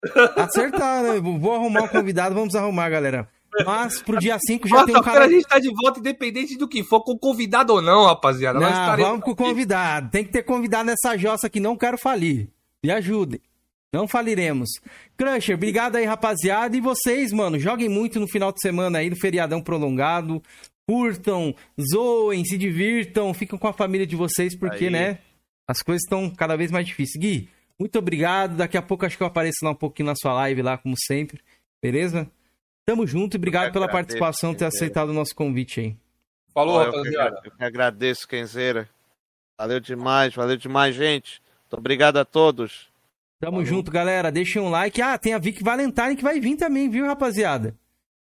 Acertar, 0.36 1.02
né? 1.02 1.20
Vou 1.20 1.54
arrumar 1.54 1.82
um 1.82 1.88
convidado, 1.88 2.34
vamos 2.34 2.54
arrumar, 2.54 2.88
galera. 2.88 3.28
Mas 3.66 4.00
pro 4.00 4.18
dia 4.18 4.38
5 4.38 4.68
já 4.68 4.84
tem 4.84 4.96
um 4.96 5.02
cara. 5.02 5.24
a 5.24 5.28
gente 5.28 5.46
tá 5.46 5.58
de 5.58 5.68
volta, 5.74 5.98
independente 5.98 6.56
do 6.56 6.68
que 6.68 6.84
for, 6.84 7.02
com 7.02 7.18
convidado 7.18 7.74
ou 7.74 7.82
não, 7.82 8.04
rapaziada. 8.06 8.60
Não, 8.60 8.96
vamos 8.96 9.24
com 9.24 9.32
o 9.32 9.36
convidado. 9.36 10.08
Tem 10.10 10.24
que 10.24 10.30
ter 10.30 10.44
convidado 10.44 10.84
nessa 10.84 11.16
jossa 11.18 11.50
que 11.50 11.58
não 11.58 11.76
quero 11.76 11.98
falir. 11.98 12.48
Me 12.82 12.90
ajudem. 12.92 13.40
Não 13.92 14.06
faliremos. 14.06 14.68
Crusher, 15.16 15.56
obrigado 15.56 15.96
aí, 15.96 16.04
rapaziada. 16.04 16.76
E 16.76 16.80
vocês, 16.80 17.32
mano, 17.32 17.58
joguem 17.58 17.88
muito 17.88 18.20
no 18.20 18.28
final 18.28 18.52
de 18.52 18.60
semana 18.60 18.98
aí, 18.98 19.10
no 19.10 19.16
feriadão 19.16 19.60
prolongado. 19.60 20.42
Curtam, 20.86 21.54
zoem, 21.92 22.44
se 22.44 22.56
divirtam, 22.56 23.32
ficam 23.34 23.58
com 23.58 23.68
a 23.68 23.72
família 23.72 24.06
de 24.06 24.16
vocês, 24.16 24.56
porque, 24.56 24.86
Aí. 24.86 24.90
né, 24.90 25.18
as 25.68 25.82
coisas 25.82 26.02
estão 26.02 26.28
cada 26.30 26.56
vez 26.56 26.70
mais 26.70 26.86
difíceis. 26.86 27.20
Gui, 27.20 27.48
muito 27.78 27.98
obrigado. 27.98 28.56
Daqui 28.56 28.76
a 28.76 28.82
pouco 28.82 29.06
acho 29.06 29.16
que 29.16 29.22
eu 29.22 29.26
apareço 29.26 29.58
lá 29.62 29.70
um 29.70 29.74
pouquinho 29.76 30.06
na 30.06 30.14
sua 30.16 30.32
live 30.34 30.62
lá, 30.62 30.76
como 30.78 30.94
sempre. 30.98 31.40
Beleza? 31.82 32.28
Tamo 32.84 33.06
junto 33.06 33.36
e 33.36 33.38
obrigado 33.38 33.72
pela 33.72 33.88
participação, 33.88 34.52
ter 34.52 34.64
Kenzeira. 34.64 34.76
aceitado 34.76 35.10
o 35.10 35.14
nosso 35.14 35.34
convite 35.34 35.80
aí. 35.80 35.96
Falou, 36.52 36.78
rapaziada. 36.78 37.40
eu 37.44 37.50
que 37.52 37.64
agradeço, 37.64 38.26
Kenzeira. 38.26 38.88
Valeu 39.56 39.78
demais, 39.78 40.34
valeu 40.34 40.56
demais, 40.56 40.94
gente. 40.94 41.40
Muito 41.62 41.78
obrigado 41.78 42.16
a 42.16 42.24
todos. 42.24 42.89
Tamo 43.40 43.52
Falou. 43.58 43.64
junto, 43.64 43.90
galera. 43.90 44.30
Deixem 44.30 44.60
um 44.60 44.68
like. 44.68 45.00
Ah, 45.00 45.16
tem 45.18 45.32
a 45.34 45.38
Vic 45.38 45.62
Valentine 45.62 46.14
que 46.16 46.22
vai 46.22 46.38
vir 46.38 46.56
também, 46.56 46.88
viu, 46.90 47.06
rapaziada? 47.06 47.74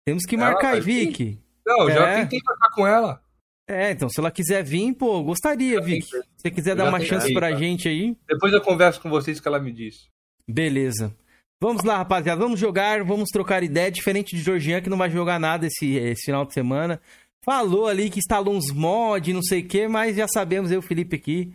Temos 0.06 0.24
que 0.26 0.36
Ela 0.36 0.46
marcar 0.46 0.80
vir? 0.80 1.08
Vic. 1.08 1.40
Não, 1.66 1.90
já 1.90 2.08
É. 2.08 2.22
tentei 2.22 2.40
marcar 2.46 2.70
com 2.76 2.86
ela. 2.88 3.22
É, 3.68 3.92
então, 3.92 4.10
se 4.10 4.20
ela 4.20 4.30
quiser 4.32 4.64
vir, 4.64 4.94
pô, 4.94 5.24
gostaria, 5.24 5.76
Já 5.76 5.82
Vic. 5.82 6.02
tentei. 6.06 6.22
Se 6.22 6.28
você 6.38 6.52
quiser 6.52 6.76
dar 6.76 6.84
Já 6.86 6.90
uma 6.90 7.00
tentei, 7.00 7.10
chance 7.20 7.34
pra 7.34 7.50
tá. 7.52 7.56
gente 7.56 7.88
aí, 7.88 8.16
Depois 8.28 8.52
eu 8.54 8.62
converso 8.62 9.00
com 9.02 9.10
vocês 9.10 9.40
que 9.40 9.48
ela 9.48 9.60
me 9.60 9.72
disse. 9.72 10.08
beleza. 10.48 11.16
Vamos 11.64 11.84
lá, 11.84 11.98
rapaziada. 11.98 12.42
Vamos 12.42 12.60
jogar, 12.60 13.04
vamos 13.04 13.30
trocar 13.30 13.62
ideia. 13.64 13.92
Diferente 13.92 14.36
de 14.36 14.42
Georgian, 14.42 14.82
que 14.82 14.90
não 14.90 14.98
vai 14.98 15.12
jogar 15.12 15.40
nada 15.40 15.68
esse, 15.68 15.96
esse 15.96 16.24
final 16.26 16.44
de 16.44 16.54
semana. 16.56 17.00
Falou 17.46 17.88
ali 17.88 18.10
que 18.10 18.18
instalou 18.20 18.56
uns 18.56 18.72
mods, 18.72 19.34
não 19.34 19.44
sei 19.44 19.62
o 19.62 19.68
que, 19.68 19.88
mas 19.88 20.16
já 20.16 20.28
sabemos, 20.28 20.72
eu, 20.72 20.80
o 20.80 20.82
Felipe 20.82 21.16
aqui, 21.16 21.54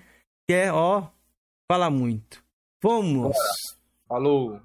que 0.48 0.54
é, 0.54 0.72
ó, 0.72 1.08
fala 1.70 1.90
muito. 1.90 2.40
Vamos! 2.82 3.32
Bora. 3.32 3.34
Falou! 4.08 4.60